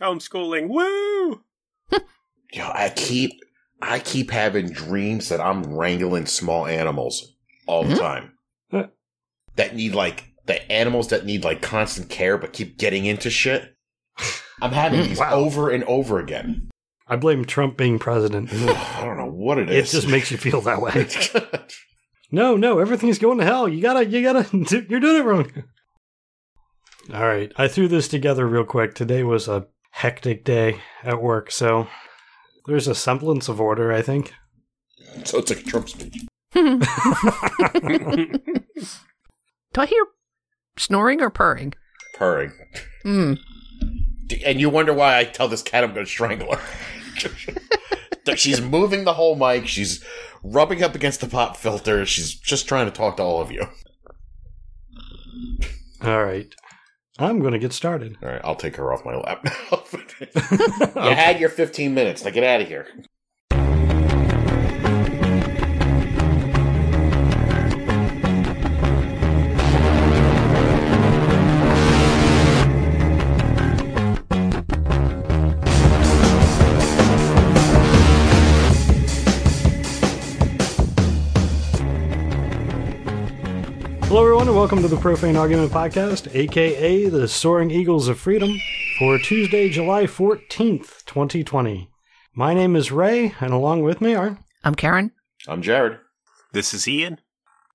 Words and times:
Homeschooling. 0.00 0.68
Woo! 0.68 1.42
Yo, 2.52 2.70
I 2.74 2.90
keep 2.94 3.32
I 3.82 3.98
keep 3.98 4.30
having 4.30 4.70
dreams 4.70 5.28
that 5.30 5.40
I'm 5.40 5.62
wrangling 5.64 6.26
small 6.26 6.66
animals 6.66 7.34
all 7.66 7.84
the 7.84 7.94
Mhm. 7.94 7.98
time. 7.98 8.32
That 9.56 9.74
need 9.74 9.94
like 9.94 10.24
the 10.46 10.70
animals 10.70 11.08
that 11.08 11.24
need 11.26 11.44
like 11.44 11.60
constant 11.62 12.08
care 12.08 12.38
but 12.38 12.52
keep 12.52 12.78
getting 12.78 13.04
into 13.06 13.30
shit. 13.30 13.74
I'm 14.62 14.72
having 14.72 15.00
Mm, 15.00 15.04
these 15.08 15.18
wow. 15.18 15.32
over 15.34 15.70
and 15.70 15.82
over 15.84 16.18
again. 16.18 16.68
I 17.06 17.16
blame 17.16 17.44
Trump 17.44 17.76
being 17.76 17.98
president. 17.98 18.52
I 18.52 19.04
don't 19.04 19.16
know 19.18 19.30
what 19.30 19.58
it 19.58 19.68
is. 19.70 19.74
it 19.74 19.78
It 19.78 19.84
is. 19.84 19.92
just 19.92 20.08
makes 20.08 20.30
you 20.30 20.36
feel 20.38 20.60
that 20.62 20.80
way. 20.80 21.06
No, 22.32 22.56
no, 22.56 22.78
everything's 22.78 23.18
going 23.18 23.38
to 23.38 23.44
hell. 23.44 23.68
You 23.68 23.82
gotta, 23.82 24.06
you 24.06 24.22
gotta, 24.22 24.46
you're 24.88 25.00
doing 25.00 25.16
it 25.20 25.24
wrong. 25.24 25.50
All 27.12 27.26
right, 27.26 27.50
I 27.56 27.66
threw 27.66 27.88
this 27.88 28.06
together 28.06 28.46
real 28.46 28.62
quick. 28.64 28.94
Today 28.94 29.24
was 29.24 29.48
a 29.48 29.66
hectic 29.90 30.44
day 30.44 30.80
at 31.02 31.22
work, 31.22 31.50
so 31.50 31.88
there's 32.66 32.88
a 32.88 32.94
semblance 32.94 33.48
of 33.48 33.60
order, 33.60 33.92
I 33.92 34.02
think. 34.02 34.34
so 35.24 35.38
it's 35.38 35.50
like 35.50 35.60
a 35.60 35.64
Trump 35.64 35.88
speech. 35.88 36.26
Do 39.72 39.80
I 39.80 39.86
hear 39.86 40.06
snoring 40.76 41.20
or 41.20 41.30
purring? 41.30 41.74
Purring. 42.14 42.52
Hmm. 43.02 43.34
And 44.44 44.60
you 44.60 44.68
wonder 44.70 44.92
why 44.92 45.18
I 45.18 45.24
tell 45.24 45.48
this 45.48 45.62
cat 45.62 45.84
I'm 45.84 45.92
going 45.92 46.06
to 46.06 46.10
strangle 46.10 46.56
her. 46.56 46.62
she's 48.36 48.60
moving 48.60 49.04
the 49.04 49.14
whole 49.14 49.36
mic. 49.36 49.66
She's 49.66 50.04
rubbing 50.42 50.82
up 50.82 50.94
against 50.94 51.20
the 51.20 51.26
pop 51.26 51.56
filter. 51.56 52.06
She's 52.06 52.34
just 52.34 52.68
trying 52.68 52.86
to 52.86 52.92
talk 52.92 53.16
to 53.16 53.22
all 53.22 53.40
of 53.40 53.50
you. 53.50 53.66
All 56.02 56.24
right, 56.24 56.52
I'm 57.20 57.40
going 57.40 57.52
to 57.52 57.58
get 57.58 57.72
started. 57.72 58.16
All 58.22 58.28
right, 58.28 58.40
I'll 58.42 58.56
take 58.56 58.76
her 58.76 58.92
off 58.92 59.04
my 59.04 59.14
lap 59.14 59.44
now. 59.44 59.82
you 61.08 61.14
had 61.14 61.38
your 61.38 61.50
15 61.50 61.92
minutes. 61.92 62.24
Now 62.24 62.30
get 62.30 62.44
out 62.44 62.60
of 62.62 62.68
here. 62.68 62.86
Hello, 84.10 84.22
everyone, 84.22 84.48
and 84.48 84.56
welcome 84.56 84.82
to 84.82 84.88
the 84.88 84.96
Profane 84.96 85.36
Argument 85.36 85.70
Podcast, 85.70 86.34
aka 86.34 87.08
the 87.08 87.28
Soaring 87.28 87.70
Eagles 87.70 88.08
of 88.08 88.18
Freedom, 88.18 88.50
for 88.98 89.20
Tuesday, 89.20 89.70
July 89.70 90.02
14th, 90.02 91.04
2020. 91.04 91.88
My 92.34 92.52
name 92.52 92.74
is 92.74 92.90
Ray, 92.90 93.36
and 93.38 93.52
along 93.52 93.82
with 93.82 94.00
me 94.00 94.16
are. 94.16 94.36
I'm 94.64 94.74
Karen. 94.74 95.12
I'm 95.46 95.62
Jared. 95.62 96.00
This 96.52 96.74
is 96.74 96.88
Ian. 96.88 97.20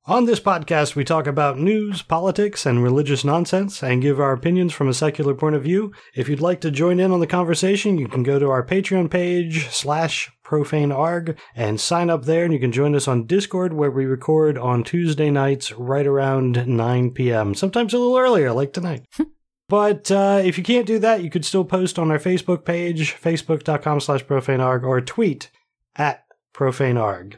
On 0.07 0.25
this 0.25 0.39
podcast, 0.39 0.95
we 0.95 1.03
talk 1.03 1.25
about 1.25 1.57
news, 1.57 2.03
politics, 2.03 2.67
and 2.67 2.83
religious 2.83 3.25
nonsense 3.25 3.81
and 3.81 4.03
give 4.03 4.19
our 4.19 4.33
opinions 4.33 4.71
from 4.71 4.87
a 4.87 4.93
secular 4.93 5.33
point 5.33 5.55
of 5.55 5.63
view. 5.63 5.93
If 6.13 6.29
you'd 6.29 6.41
like 6.41 6.61
to 6.61 6.69
join 6.69 6.99
in 6.99 7.11
on 7.11 7.21
the 7.21 7.25
conversation, 7.25 7.97
you 7.97 8.07
can 8.07 8.21
go 8.21 8.37
to 8.37 8.51
our 8.51 8.63
Patreon 8.63 9.09
page 9.09 9.67
slash 9.69 10.31
profanearg 10.45 11.35
and 11.55 11.81
sign 11.81 12.11
up 12.11 12.25
there, 12.25 12.43
and 12.43 12.53
you 12.53 12.59
can 12.59 12.71
join 12.71 12.93
us 12.93 13.07
on 13.07 13.25
Discord 13.25 13.73
where 13.73 13.89
we 13.89 14.05
record 14.05 14.59
on 14.59 14.83
Tuesday 14.83 15.31
nights 15.31 15.71
right 15.71 16.05
around 16.05 16.67
9 16.67 17.09
p.m., 17.09 17.55
sometimes 17.55 17.91
a 17.91 17.97
little 17.97 18.17
earlier, 18.17 18.51
like 18.53 18.73
tonight. 18.73 19.07
But 19.67 20.11
uh, 20.11 20.43
if 20.45 20.59
you 20.59 20.63
can't 20.63 20.85
do 20.85 20.99
that, 20.99 21.23
you 21.23 21.31
could 21.31 21.43
still 21.43 21.65
post 21.65 21.97
on 21.97 22.11
our 22.11 22.19
Facebook 22.19 22.65
page, 22.65 23.15
facebook.com 23.15 23.99
slash 23.99 24.23
profanearg, 24.23 24.83
or 24.83 25.01
tweet 25.01 25.49
at 25.95 26.23
profanearg. 26.53 27.37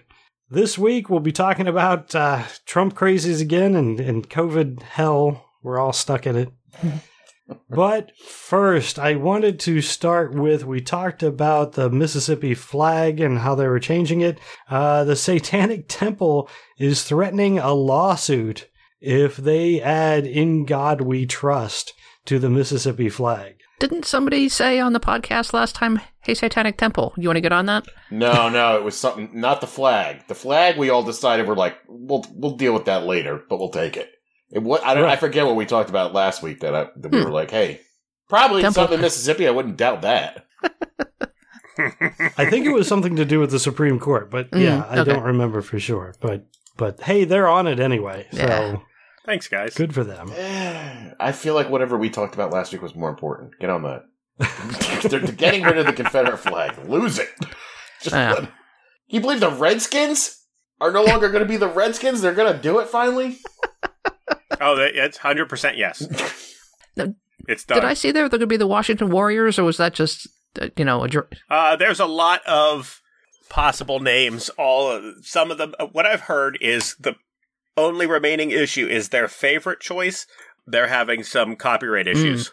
This 0.50 0.78
week, 0.78 1.10
we'll 1.10 1.20
be 1.20 1.34
talking 1.34 1.68
about 1.68 2.16
uh, 2.16 2.44
Trump 2.66 2.96
crazies 2.96 3.42
again 3.42 3.76
and, 3.76 4.00
and 4.00 4.30
COVID 4.30 4.82
hell. 4.82 5.46
We're 5.62 5.78
all 5.78 5.92
stuck 5.92 6.26
in 6.26 6.38
it. 6.38 6.50
but 7.70 8.16
first, 8.16 8.98
I 8.98 9.16
wanted 9.16 9.60
to 9.62 9.82
start 9.82 10.34
with 10.34 10.64
we 10.64 10.80
talked 10.80 11.22
about 11.22 11.74
the 11.74 11.90
Mississippi 11.90 12.54
flag 12.54 13.20
and 13.20 13.40
how 13.40 13.56
they 13.56 13.68
were 13.68 13.82
changing 13.82 14.22
it. 14.22 14.40
Uh, 14.70 15.04
the 15.04 15.18
Satanic 15.18 15.84
Temple 15.90 16.50
is 16.78 17.04
threatening 17.04 17.60
a 17.60 17.74
lawsuit 17.74 18.70
if 19.02 19.36
they 19.36 19.82
add 19.82 20.26
In 20.26 20.64
God 20.64 21.02
We 21.02 21.26
Trust 21.26 21.92
to 22.24 22.40
the 22.40 22.50
Mississippi 22.50 23.10
flag. 23.10 23.58
Didn't 23.80 24.06
somebody 24.06 24.50
say 24.50 24.80
on 24.80 24.94
the 24.94 25.00
podcast 25.00 25.54
last 25.54 25.76
time, 25.76 26.02
hey, 26.22 26.34
Satanic 26.34 26.78
Temple, 26.78 27.14
you 27.16 27.28
want 27.30 27.38
to 27.38 27.42
get 27.42 27.52
on 27.52 27.68
that? 27.68 27.86
No, 28.10 28.50
no, 28.50 28.76
it 28.78 28.84
was 28.84 28.98
something. 28.98 29.30
Not 29.34 29.62
the 29.62 29.68
flag. 29.68 30.28
The 30.28 30.34
flag. 30.36 30.78
We 30.78 30.90
all 30.90 31.04
decided 31.04 31.48
we're 31.48 31.54
like, 31.56 31.78
we'll 31.88 32.26
we'll 32.34 32.56
deal 32.58 32.74
with 32.74 32.86
that 32.86 33.04
later, 33.06 33.44
but 33.50 33.60
we'll 33.60 33.70
take 33.70 33.96
it. 33.96 34.10
it 34.52 34.64
what 34.64 34.84
I 34.84 34.96
don't. 34.96 35.06
I 35.06 35.16
forget 35.16 35.46
what 35.46 35.56
we 35.56 35.66
talked 35.68 35.90
about 35.92 36.14
last 36.14 36.42
week. 36.42 36.62
That, 36.62 36.74
I, 36.74 36.88
that 36.98 37.12
we 37.12 37.24
were 37.24 37.30
like, 37.30 37.52
hey, 37.52 37.82
probably 38.28 38.64
Temple- 38.64 38.82
something 38.82 38.96
in 38.96 39.02
Mississippi. 39.02 39.48
I 39.48 39.52
wouldn't 39.52 39.78
doubt 39.78 40.02
that. 40.02 40.46
I 41.80 42.50
think 42.50 42.66
it 42.66 42.74
was 42.74 42.88
something 42.88 43.16
to 43.18 43.26
do 43.26 43.40
with 43.40 43.52
the 43.52 43.60
Supreme 43.60 44.00
Court, 44.00 44.32
but 44.32 44.50
Mm, 44.50 44.64
yeah, 44.64 44.86
I 44.90 45.00
okay. 45.00 45.12
don't 45.14 45.24
remember 45.24 45.62
for 45.62 45.80
sure. 45.80 46.16
But 46.20 46.48
but 46.78 47.02
hey, 47.02 47.26
they're 47.26 47.48
on 47.48 47.68
it 47.68 47.80
anyway, 47.80 48.26
so 48.32 48.40
Yeah. 48.40 48.78
Thanks, 49.28 49.48
guys. 49.48 49.76
good 49.76 49.94
for 49.94 50.04
them. 50.04 50.32
I 51.20 51.32
feel 51.34 51.54
like 51.54 51.70
whatever 51.70 51.98
we 51.98 52.10
talked 52.10 52.34
about 52.34 52.52
last 52.52 52.74
week 52.74 52.82
was 52.82 52.96
more 52.96 53.10
important. 53.12 53.52
Get 53.60 53.70
on 53.70 53.84
that. 53.84 54.06
They're 55.10 55.20
getting 55.20 55.64
rid 55.64 55.78
of 55.78 55.86
the 55.86 55.94
Confederate 55.94 56.38
flag. 56.40 56.76
Lose 56.88 57.20
it. 57.20 57.30
Just 58.02 58.16
Yeah. 58.16 58.34
let- 58.34 58.50
you 59.10 59.22
believe 59.22 59.40
the 59.40 59.52
Redskins 59.52 60.44
are 60.82 60.92
no 60.92 61.04
longer 61.04 61.30
going 61.30 61.44
to 61.44 61.48
be 61.48 61.58
the 61.58 61.68
Redskins? 61.70 62.22
They're 62.22 62.34
going 62.34 62.54
to 62.54 62.60
do 62.62 62.80
it 62.80 62.88
finally. 62.88 63.38
Oh, 64.60 64.76
that, 64.76 64.96
it's 64.96 65.18
hundred 65.18 65.50
percent 65.50 65.78
yes. 65.78 66.02
No, 66.96 67.14
It's 67.48 67.64
done. 67.64 67.76
Did 67.80 67.86
I 67.86 67.94
see 67.94 68.12
there 68.12 68.24
they're 68.28 68.40
going 68.40 68.48
to 68.48 68.48
be 68.48 68.58
the 68.58 68.66
Washington 68.66 69.12
Warriors, 69.12 69.60
or 69.60 69.64
was 69.64 69.78
that 69.78 69.94
just, 69.94 70.28
uh, 70.60 70.70
you 70.76 70.84
know, 70.84 71.04
a 71.04 71.08
dr- 71.08 71.28
Uh, 71.48 71.76
there's 71.76 72.00
a 72.00 72.08
lot 72.08 72.42
of 72.48 73.00
possible 73.50 74.00
names. 74.00 74.50
All 74.58 74.90
of, 74.90 75.04
some 75.24 75.52
of 75.52 75.60
them. 75.60 75.76
uh, 75.80 75.86
What 75.86 76.08
I've 76.08 76.22
heard 76.22 76.58
is 76.60 76.96
the 76.96 77.14
only 77.78 78.06
remaining 78.06 78.52
issue 78.52 78.88
is 78.88 79.10
their 79.10 79.28
favorite 79.28 79.80
choice. 79.80 80.26
They're 80.66 80.88
having 80.88 81.24
some 81.24 81.56
copyright 81.56 82.08
hmm. 82.08 82.12
issues 82.12 82.52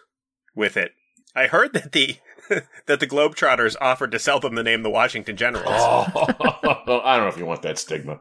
with 0.55 0.77
it. 0.77 0.93
I 1.35 1.47
heard 1.47 1.73
that 1.73 1.93
the 1.93 2.19
that 2.87 3.01
the 3.01 3.07
Globetrotters 3.07 3.77
offered 3.81 4.13
to 4.13 4.19
sell 4.19 4.39
them 4.39 4.55
the 4.55 4.63
name 4.63 4.83
the 4.83 4.91
Washington 4.91 5.37
Generals. 5.37 5.67
Oh, 5.69 6.07
I 7.05 7.17
don't 7.17 7.25
know 7.25 7.29
if 7.29 7.39
you 7.39 7.47
want 7.47 7.63
that 7.63 7.79
stigma. 7.79 8.21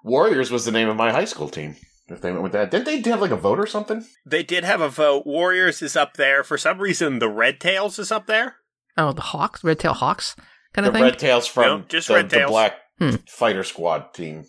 Warriors 0.05 0.51
was 0.51 0.65
the 0.65 0.73
name 0.73 0.89
of 0.89 0.97
my 0.97 1.13
high 1.13 1.27
school 1.27 1.49
team. 1.49 1.77
If 2.09 2.23
they 2.23 2.31
went 2.33 2.43
with 2.43 2.53
that, 2.53 2.71
didn't 2.71 2.87
they 2.87 3.11
have 3.11 3.21
like 3.21 3.31
a 3.31 3.37
vote 3.37 3.61
or 3.61 3.67
something? 3.67 4.05
They 4.27 4.43
did 4.43 4.65
have 4.65 4.81
a 4.81 4.89
vote. 4.89 5.27
Warriors 5.27 5.83
is 5.83 5.95
up 5.95 6.15
there. 6.15 6.43
For 6.43 6.59
some 6.59 6.79
reason, 6.79 7.19
the 7.19 7.29
Red 7.29 7.61
Tails 7.61 7.99
is 7.99 8.11
up 8.11 8.27
there. 8.27 8.57
oh, 8.97 9.13
the 9.13 9.21
Hawks, 9.21 9.63
Red 9.63 9.79
Tail 9.79 9.93
Hawks 9.95 10.35
kind 10.73 10.85
The 10.85 10.91
of 10.91 10.95
thing? 10.95 11.05
Red 11.05 11.19
Tails 11.19 11.47
from 11.47 11.81
No, 11.81 11.85
just 11.87 12.09
the, 12.09 12.15
Red 12.15 12.31
the 12.31 12.37
Tails. 12.37 12.51
Black 12.51 12.75
Hmm. 13.01 13.17
Fighter 13.27 13.65
Squad 13.65 14.13
team. 14.13 14.45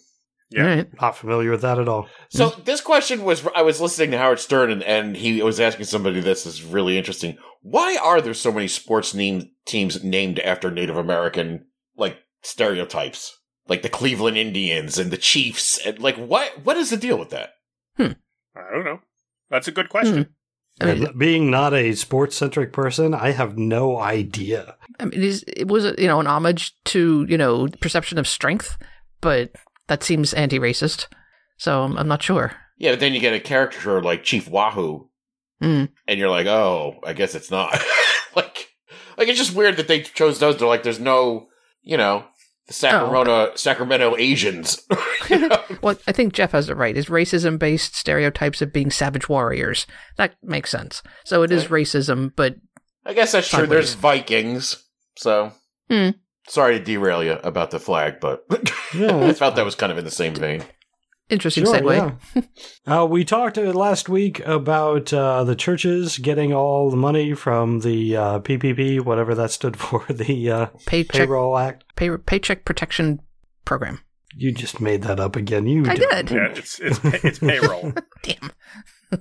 Yeah. 0.49 0.61
All 0.61 0.75
right. 0.75 1.01
Not 1.01 1.15
familiar 1.15 1.51
with 1.51 1.61
that 1.61 1.79
at 1.79 1.87
all. 1.87 2.09
So 2.29 2.49
this 2.49 2.81
question 2.81 3.23
was 3.23 3.47
I 3.55 3.61
was 3.61 3.79
listening 3.79 4.11
to 4.11 4.17
Howard 4.17 4.39
Stern 4.39 4.69
and, 4.69 4.83
and 4.83 5.15
he 5.15 5.41
was 5.41 5.59
asking 5.61 5.85
somebody 5.85 6.19
this 6.19 6.45
is 6.45 6.63
really 6.63 6.97
interesting. 6.97 7.37
Why 7.61 7.97
are 8.01 8.19
there 8.21 8.33
so 8.33 8.51
many 8.51 8.67
sports 8.67 9.13
name 9.13 9.51
teams 9.65 10.03
named 10.03 10.39
after 10.39 10.69
Native 10.69 10.97
American 10.97 11.67
like 11.95 12.17
stereotypes? 12.41 13.37
Like 13.67 13.81
the 13.81 13.89
Cleveland 13.89 14.35
Indians 14.37 14.97
and 14.97 15.11
the 15.11 15.17
Chiefs 15.17 15.77
and 15.85 15.99
like 15.99 16.17
what 16.17 16.65
what 16.65 16.75
is 16.75 16.89
the 16.89 16.97
deal 16.97 17.17
with 17.17 17.29
that? 17.29 17.51
Hmm. 17.95 18.13
I 18.53 18.73
don't 18.73 18.83
know. 18.83 18.99
That's 19.49 19.69
a 19.69 19.71
good 19.71 19.87
question. 19.87 20.35
I 20.79 20.85
mean, 20.93 21.05
And 21.07 21.19
being 21.19 21.51
not 21.51 21.73
a 21.73 21.93
sports 21.93 22.35
centric 22.35 22.73
person, 22.73 23.13
I 23.13 23.31
have 23.31 23.57
no 23.57 23.99
idea. 23.99 24.75
I 24.99 25.05
mean, 25.05 25.13
it, 25.13 25.23
is, 25.23 25.43
it 25.47 25.67
was, 25.67 25.85
you 25.97 26.07
know, 26.07 26.19
an 26.19 26.27
homage 26.27 26.73
to, 26.85 27.25
you 27.29 27.37
know, 27.37 27.67
perception 27.81 28.17
of 28.17 28.27
strength, 28.27 28.77
but 29.19 29.51
that 29.87 30.03
seems 30.03 30.33
anti-racist. 30.33 31.07
So 31.57 31.83
I'm, 31.83 31.97
I'm 31.97 32.07
not 32.07 32.23
sure. 32.23 32.53
Yeah, 32.77 32.91
but 32.91 32.99
then 32.99 33.13
you 33.13 33.19
get 33.19 33.33
a 33.33 33.39
character 33.39 34.01
like 34.01 34.23
Chief 34.23 34.47
Wahoo 34.47 35.07
Mm. 35.61 35.89
and 36.07 36.19
you're 36.19 36.29
like, 36.29 36.47
"Oh, 36.47 36.99
I 37.05 37.13
guess 37.13 37.35
it's 37.35 37.51
not." 37.51 37.71
like 38.35 38.69
like 39.15 39.27
it's 39.27 39.37
just 39.37 39.53
weird 39.55 39.77
that 39.77 39.87
they 39.87 40.01
chose 40.01 40.39
those. 40.39 40.57
They're 40.57 40.67
like 40.67 40.81
there's 40.81 40.99
no, 40.99 41.49
you 41.83 41.97
know, 41.97 42.25
the 42.65 42.73
Sacramento 42.73 43.51
Sacramento 43.53 44.15
Asians. 44.17 44.81
you 45.29 45.47
know? 45.47 45.60
Well, 45.81 45.97
I 46.07 46.11
think 46.11 46.33
Jeff 46.33 46.51
has 46.51 46.69
it 46.69 46.77
right. 46.77 46.95
Is 46.95 47.07
racism 47.07 47.57
based 47.59 47.95
stereotypes 47.95 48.61
of 48.61 48.71
being 48.73 48.91
savage 48.91 49.27
warriors? 49.29 49.85
That 50.17 50.35
makes 50.43 50.69
sense. 50.69 51.01
So 51.25 51.43
it 51.43 51.51
is 51.51 51.69
Right. 51.69 51.83
racism, 51.83 52.31
but 52.35 52.55
I 53.05 53.13
guess 53.13 53.31
that's 53.31 53.49
true. 53.49 53.65
There's 53.67 53.93
Vikings, 53.95 54.83
so 55.17 55.53
Hmm. 55.89 56.09
sorry 56.47 56.77
to 56.79 56.83
derail 56.83 57.23
you 57.23 57.37
about 57.43 57.71
the 57.71 57.79
flag, 57.79 58.19
but 58.21 58.45
Yeah, 58.93 59.15
I 59.15 59.19
that's 59.27 59.39
felt 59.39 59.55
that 59.55 59.65
was 59.65 59.75
kind 59.75 59.91
of 59.91 59.97
in 59.97 60.05
the 60.05 60.11
same 60.11 60.35
vein. 60.35 60.63
Interesting 61.29 61.63
Sure, 61.63 61.75
segue. 61.75 62.17
yeah. 62.35 62.41
uh, 63.01 63.05
we 63.05 63.23
talked 63.23 63.57
uh, 63.57 63.61
last 63.71 64.09
week 64.09 64.45
about 64.45 65.13
uh, 65.13 65.45
the 65.45 65.55
churches 65.55 66.17
getting 66.17 66.53
all 66.53 66.91
the 66.91 66.97
money 66.97 67.33
from 67.33 67.79
the 67.79 68.17
uh, 68.17 68.39
PPP, 68.39 68.99
whatever 68.99 69.33
that 69.35 69.49
stood 69.51 69.77
for, 69.79 70.03
the 70.09 70.51
uh, 70.51 70.65
Paycheck 70.85 71.13
Payroll 71.27 71.57
Act. 71.57 71.85
pay, 71.95 72.09
paycheck 72.17 72.65
protection 72.65 73.21
program. 73.63 73.99
You 74.35 74.51
just 74.51 74.79
made 74.79 75.03
that 75.03 75.19
up 75.19 75.35
again. 75.35 75.67
You 75.67 75.85
I 75.85 75.95
did. 75.95 76.27
did. 76.27 76.31
Yeah, 76.31 76.47
it's 76.55 76.79
it's 76.79 76.99
it's 77.03 77.39
payroll. 77.39 77.93
Damn. 78.23 78.51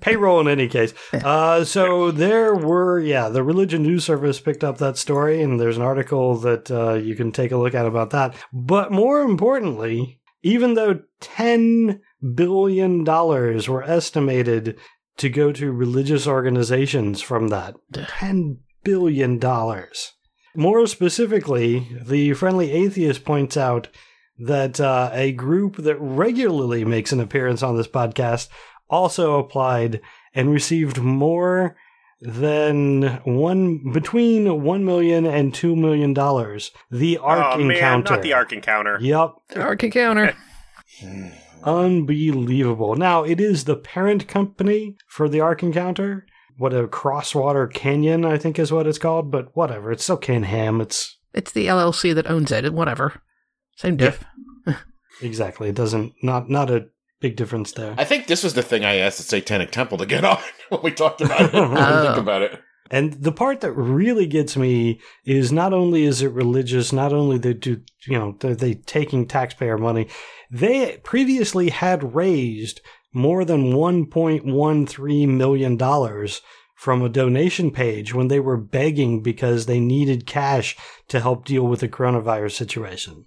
Payroll 0.00 0.40
in 0.40 0.46
any 0.46 0.68
case. 0.68 0.94
Uh, 1.12 1.64
so 1.64 2.12
there 2.12 2.54
were, 2.54 3.00
yeah, 3.00 3.28
the 3.28 3.42
Religion 3.42 3.82
News 3.82 4.04
Service 4.04 4.38
picked 4.38 4.62
up 4.62 4.78
that 4.78 4.96
story, 4.96 5.42
and 5.42 5.58
there's 5.58 5.76
an 5.76 5.82
article 5.82 6.36
that 6.36 6.70
uh, 6.70 6.94
you 6.94 7.16
can 7.16 7.32
take 7.32 7.50
a 7.50 7.56
look 7.56 7.74
at 7.74 7.86
about 7.86 8.10
that. 8.10 8.36
But 8.52 8.92
more 8.92 9.22
importantly, 9.22 10.20
even 10.42 10.74
though 10.74 11.00
$10 11.20 12.00
billion 12.34 13.04
were 13.04 13.82
estimated 13.82 14.78
to 15.16 15.28
go 15.28 15.52
to 15.52 15.72
religious 15.72 16.26
organizations 16.26 17.20
from 17.20 17.48
that, 17.48 17.74
$10 17.92 18.58
billion. 18.84 19.40
More 20.54 20.86
specifically, 20.86 21.88
the 22.00 22.32
Friendly 22.34 22.72
Atheist 22.72 23.24
points 23.24 23.56
out 23.56 23.88
that 24.40 24.80
uh, 24.80 25.10
a 25.12 25.32
group 25.32 25.76
that 25.76 25.96
regularly 25.96 26.84
makes 26.84 27.12
an 27.12 27.20
appearance 27.20 27.62
on 27.62 27.76
this 27.76 27.88
podcast 27.88 28.48
also 28.88 29.38
applied 29.38 30.00
and 30.34 30.50
received 30.50 30.98
more 30.98 31.76
than 32.20 33.02
one 33.24 33.92
between 33.92 34.62
one 34.62 34.84
million 34.84 35.26
and 35.26 35.54
two 35.54 35.74
million 35.74 36.12
dollars. 36.12 36.70
The 36.90 37.18
Ark 37.18 37.54
oh 37.54 37.58
man, 37.58 37.70
Encounter. 37.76 38.14
not 38.14 38.22
the 38.22 38.32
Ark 38.32 38.52
Encounter. 38.52 38.98
Yep, 39.00 39.30
Arc 39.56 39.84
encounter. 39.84 40.34
unbelievable. 41.64 42.94
Now 42.96 43.24
it 43.24 43.40
is 43.40 43.64
the 43.64 43.76
parent 43.76 44.28
company 44.28 44.96
for 45.06 45.28
the 45.28 45.40
Ark 45.40 45.62
Encounter. 45.62 46.26
What 46.56 46.74
a 46.74 46.86
Crosswater 46.88 47.66
Canyon, 47.66 48.24
I 48.26 48.36
think 48.36 48.58
is 48.58 48.70
what 48.70 48.86
it's 48.86 48.98
called. 48.98 49.30
But 49.30 49.56
whatever, 49.56 49.92
it's 49.92 50.02
still 50.02 50.18
Ken 50.18 50.42
Ham. 50.42 50.80
It's 50.80 51.18
It's 51.32 51.52
the 51.52 51.66
LLC 51.66 52.14
that 52.14 52.30
owns 52.30 52.52
it. 52.52 52.70
Whatever. 52.72 53.22
Same 53.76 53.96
diff. 53.96 54.22
Exactly. 55.22 55.68
It 55.68 55.74
doesn't 55.74 56.14
not 56.22 56.48
not 56.50 56.70
a 56.70 56.86
big 57.20 57.36
difference 57.36 57.72
there. 57.72 57.94
I 57.98 58.04
think 58.04 58.26
this 58.26 58.42
was 58.42 58.54
the 58.54 58.62
thing 58.62 58.84
I 58.84 58.96
asked 58.96 59.18
the 59.18 59.24
Satanic 59.24 59.70
Temple 59.70 59.98
to 59.98 60.06
get 60.06 60.24
on 60.32 60.38
when 60.68 60.82
we 60.82 60.90
talked 60.90 61.20
about 61.20 61.40
it. 61.42 61.52
When 61.52 61.76
I 61.76 62.02
think 62.02 62.16
Oh. 62.18 62.20
about 62.20 62.42
it. 62.42 62.60
And 62.92 63.12
the 63.12 63.30
part 63.30 63.60
that 63.60 63.70
really 63.72 64.26
gets 64.26 64.56
me 64.56 65.00
is 65.24 65.52
not 65.52 65.72
only 65.72 66.02
is 66.04 66.22
it 66.22 66.32
religious, 66.32 66.92
not 66.92 67.12
only 67.12 67.38
they 67.38 67.52
do 67.54 67.80
you 68.06 68.18
know 68.18 68.36
they're 68.40 68.54
they 68.56 68.74
taking 68.74 69.26
taxpayer 69.26 69.78
money, 69.78 70.08
they 70.50 70.96
previously 71.04 71.70
had 71.70 72.14
raised 72.16 72.80
more 73.12 73.44
than 73.44 73.74
one 73.76 74.06
point 74.06 74.44
one 74.44 74.86
three 74.86 75.24
million 75.26 75.76
dollars 75.76 76.40
from 76.74 77.02
a 77.02 77.08
donation 77.10 77.70
page 77.70 78.14
when 78.14 78.28
they 78.28 78.40
were 78.40 78.56
begging 78.56 79.22
because 79.22 79.66
they 79.66 79.78
needed 79.78 80.26
cash 80.26 80.76
to 81.08 81.20
help 81.20 81.44
deal 81.44 81.66
with 81.66 81.80
the 81.80 81.88
coronavirus 81.88 82.52
situation. 82.52 83.26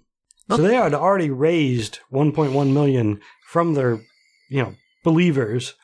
So 0.50 0.58
they 0.58 0.74
had 0.74 0.94
already 0.94 1.30
raised 1.30 2.00
1.1 2.12 2.72
million 2.72 3.20
from 3.48 3.74
their, 3.74 4.00
you 4.50 4.62
know, 4.62 4.74
believers, 5.04 5.74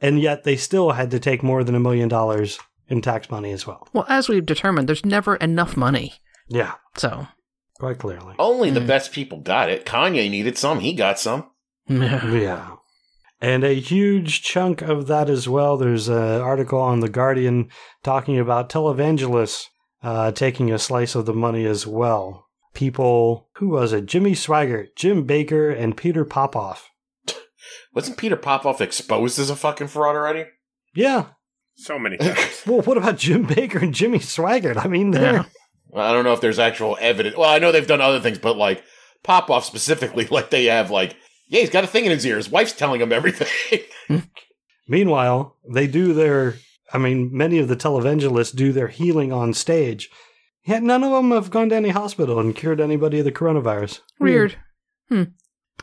and 0.00 0.20
yet 0.20 0.44
they 0.44 0.56
still 0.56 0.90
had 0.92 1.10
to 1.12 1.18
take 1.18 1.42
more 1.42 1.64
than 1.64 1.74
a 1.74 1.80
million 1.80 2.08
dollars 2.08 2.58
in 2.88 3.00
tax 3.00 3.30
money 3.30 3.50
as 3.52 3.66
well. 3.66 3.86
Well, 3.92 4.04
as 4.08 4.28
we've 4.28 4.44
determined, 4.44 4.88
there's 4.88 5.04
never 5.06 5.36
enough 5.36 5.76
money. 5.76 6.14
Yeah, 6.48 6.74
So. 6.96 7.28
quite 7.78 7.98
clearly. 7.98 8.34
Only 8.38 8.70
the 8.70 8.80
Mm. 8.80 8.86
best 8.88 9.12
people 9.12 9.38
got 9.40 9.70
it. 9.70 9.86
Kanye 9.86 10.28
needed 10.30 10.58
some. 10.58 10.80
He 10.80 10.92
got 10.92 11.18
some. 11.18 11.50
Yeah. 11.88 12.72
And 13.42 13.64
a 13.64 13.72
huge 13.80 14.42
chunk 14.42 14.82
of 14.82 15.06
that 15.06 15.30
as 15.30 15.48
well. 15.48 15.78
There's 15.78 16.08
an 16.08 16.42
article 16.42 16.78
on 16.78 17.00
The 17.00 17.08
Guardian 17.08 17.70
talking 18.02 18.38
about 18.38 18.68
televangelists 18.68 19.64
uh, 20.02 20.30
taking 20.32 20.70
a 20.70 20.78
slice 20.78 21.14
of 21.14 21.24
the 21.24 21.32
money 21.32 21.64
as 21.64 21.86
well. 21.86 22.46
People, 22.74 23.48
who 23.56 23.68
was 23.68 23.92
it? 23.92 24.06
Jimmy 24.06 24.32
Swaggart, 24.32 24.88
Jim 24.96 25.26
Bakker, 25.26 25.76
and 25.76 25.96
Peter 25.96 26.24
Popoff. 26.24 26.90
Wasn't 27.94 28.16
Peter 28.16 28.36
Popoff 28.36 28.80
exposed 28.80 29.38
as 29.38 29.50
a 29.50 29.56
fucking 29.56 29.88
fraud 29.88 30.14
already? 30.14 30.44
Yeah. 30.94 31.26
So 31.74 31.98
many 31.98 32.16
times. 32.18 32.62
Well, 32.66 32.82
what 32.82 32.96
about 32.96 33.18
Jim 33.18 33.46
Bakker 33.46 33.82
and 33.82 33.94
Jimmy 33.94 34.18
Swaggart? 34.18 34.82
I 34.82 34.88
mean, 34.88 35.10
they're. 35.10 35.32
Yeah. 35.32 35.44
Well, 35.88 36.08
I 36.08 36.12
don't 36.12 36.24
know 36.24 36.32
if 36.32 36.40
there's 36.40 36.58
actual 36.58 36.96
evidence. 37.00 37.36
Well, 37.36 37.50
I 37.50 37.58
know 37.58 37.72
they've 37.72 37.86
done 37.86 38.00
other 38.00 38.20
things, 38.20 38.38
but 38.38 38.56
like 38.56 38.84
Popoff 39.22 39.64
specifically, 39.64 40.26
like 40.30 40.50
they 40.50 40.66
have 40.66 40.90
like, 40.90 41.16
yeah, 41.48 41.60
he's 41.60 41.70
got 41.70 41.84
a 41.84 41.88
thing 41.88 42.04
in 42.04 42.12
his 42.12 42.24
ear. 42.24 42.36
His 42.36 42.50
wife's 42.50 42.72
telling 42.72 43.00
him 43.00 43.12
everything. 43.12 43.80
Meanwhile, 44.88 45.56
they 45.72 45.86
do 45.86 46.12
their. 46.12 46.56
I 46.92 46.98
mean, 46.98 47.30
many 47.32 47.58
of 47.58 47.68
the 47.68 47.76
televangelists 47.76 48.54
do 48.54 48.72
their 48.72 48.88
healing 48.88 49.32
on 49.32 49.54
stage. 49.54 50.10
Yet 50.64 50.82
none 50.82 51.02
of 51.02 51.10
them 51.10 51.30
have 51.30 51.50
gone 51.50 51.70
to 51.70 51.76
any 51.76 51.88
hospital 51.90 52.38
and 52.38 52.54
cured 52.54 52.80
anybody 52.80 53.20
of 53.20 53.24
the 53.24 53.32
coronavirus. 53.32 54.00
Weird. 54.18 54.56
Hmm. 55.08 55.24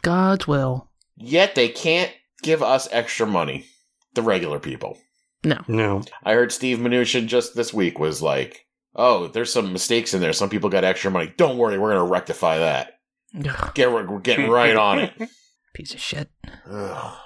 God's 0.02 0.48
will. 0.48 0.90
Yet 1.16 1.56
they 1.56 1.70
can't 1.70 2.12
give 2.44 2.62
us 2.62 2.88
extra 2.92 3.26
money. 3.26 3.66
The 4.14 4.22
regular 4.22 4.60
people. 4.60 4.98
No. 5.44 5.62
No. 5.68 6.04
I 6.24 6.34
heard 6.34 6.52
Steve 6.52 6.80
Mnuchin 6.80 7.28
just 7.28 7.56
this 7.56 7.74
week 7.74 8.00
was 8.00 8.22
like, 8.22 8.66
"Oh, 8.96 9.28
there's 9.28 9.54
some 9.54 9.72
mistakes 9.74 10.14
in 10.14 10.22
there. 10.22 10.34
Some 10.34 10.50
people 10.50 10.70
got 10.70 10.84
extra 10.84 11.12
money. 11.12 11.34
Don't 11.38 11.58
worry, 11.58 11.78
we're 11.78 11.94
going 11.94 12.06
to 12.06 12.12
rectify 12.12 12.60
that. 12.60 13.00
Ugh, 13.36 13.74
Get 13.76 13.92
we're 13.92 14.20
getting 14.20 14.50
right 14.50 14.76
on 14.76 15.00
it." 15.00 15.14
piece 15.76 15.94
of 15.94 16.00
shit. 16.00 16.30
Ugh. 16.70 17.18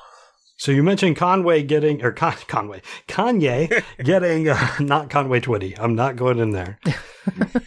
So 0.62 0.72
you 0.72 0.84
mentioned 0.84 1.16
Conway 1.16 1.64
getting, 1.64 2.04
or 2.04 2.12
Con- 2.12 2.36
Conway, 2.48 2.84
Kanye 3.08 3.84
getting, 4.04 4.48
uh, 4.48 4.76
not 4.80 5.10
Conway 5.10 5.40
Twitty. 5.40 5.76
I'm 5.80 5.96
not 5.96 6.18
going 6.18 6.38
in 6.38 6.52
there. 6.52 6.78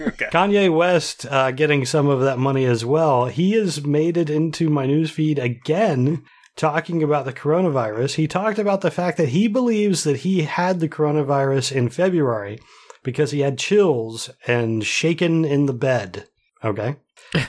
okay. 0.00 0.28
Kanye 0.30 0.72
West 0.72 1.26
uh, 1.28 1.50
getting 1.50 1.84
some 1.86 2.06
of 2.06 2.20
that 2.20 2.38
money 2.38 2.64
as 2.66 2.84
well. 2.84 3.26
He 3.26 3.54
has 3.54 3.84
made 3.84 4.16
it 4.16 4.30
into 4.30 4.70
my 4.70 4.86
newsfeed 4.86 5.42
again, 5.42 6.22
talking 6.54 7.02
about 7.02 7.24
the 7.24 7.32
coronavirus. 7.32 8.14
He 8.14 8.28
talked 8.28 8.60
about 8.60 8.80
the 8.80 8.92
fact 8.92 9.16
that 9.16 9.30
he 9.30 9.48
believes 9.48 10.04
that 10.04 10.18
he 10.18 10.42
had 10.42 10.78
the 10.78 10.88
coronavirus 10.88 11.72
in 11.72 11.88
February 11.88 12.60
because 13.02 13.32
he 13.32 13.40
had 13.40 13.58
chills 13.58 14.30
and 14.46 14.84
shaken 14.84 15.44
in 15.44 15.66
the 15.66 15.72
bed. 15.72 16.28
Okay. 16.62 16.94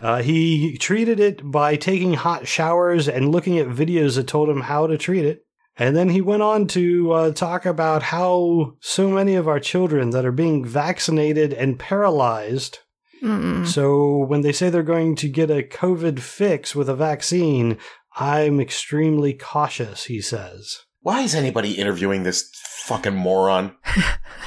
Uh, 0.02 0.22
he 0.22 0.78
treated 0.78 1.20
it 1.20 1.52
by 1.52 1.76
taking 1.76 2.14
hot 2.14 2.48
showers 2.48 3.08
and 3.08 3.32
looking 3.32 3.60
at 3.60 3.68
videos 3.68 4.16
that 4.16 4.28
told 4.28 4.50
him 4.50 4.62
how 4.62 4.88
to 4.88 4.98
treat 4.98 5.26
it. 5.26 5.46
And 5.78 5.96
then 5.96 6.10
he 6.10 6.22
went 6.22 6.42
on 6.42 6.68
to 6.68 7.12
uh, 7.12 7.32
talk 7.32 7.66
about 7.66 8.04
how 8.04 8.76
so 8.80 9.10
many 9.10 9.36
of 9.36 9.48
our 9.48 9.60
children 9.60 10.12
that 10.12 10.26
are 10.26 10.32
being 10.32 10.66
vaccinated 10.66 11.54
and 11.54 11.78
paralyzed. 11.78 12.80
Mm. 13.22 13.68
So 13.68 14.26
when 14.26 14.42
they 14.42 14.54
say 14.54 14.70
they're 14.70 14.84
going 14.84 15.16
to 15.18 15.28
get 15.28 15.52
a 15.52 15.64
COVID 15.64 16.20
fix 16.20 16.76
with 16.76 16.88
a 16.88 16.96
vaccine, 16.96 17.78
I'm 18.16 18.62
extremely 18.62 19.34
cautious, 19.34 20.06
he 20.06 20.22
says. 20.22 20.86
Why 21.02 21.22
is 21.22 21.36
anybody 21.36 21.74
interviewing 21.74 22.24
this 22.24 22.50
fucking 22.86 23.16
moron? 23.16 23.76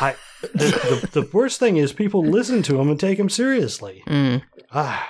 I, 0.01 0.17
the, 0.43 0.49
the, 1.13 1.21
the 1.23 1.31
worst 1.33 1.59
thing 1.59 1.77
is 1.77 1.93
people 1.93 2.23
listen 2.25 2.63
to 2.65 2.81
him 2.81 2.89
and 2.89 2.99
take 2.99 3.19
him 3.19 3.29
seriously. 3.29 4.03
Mm. 4.07 4.43
Ah, 4.73 5.09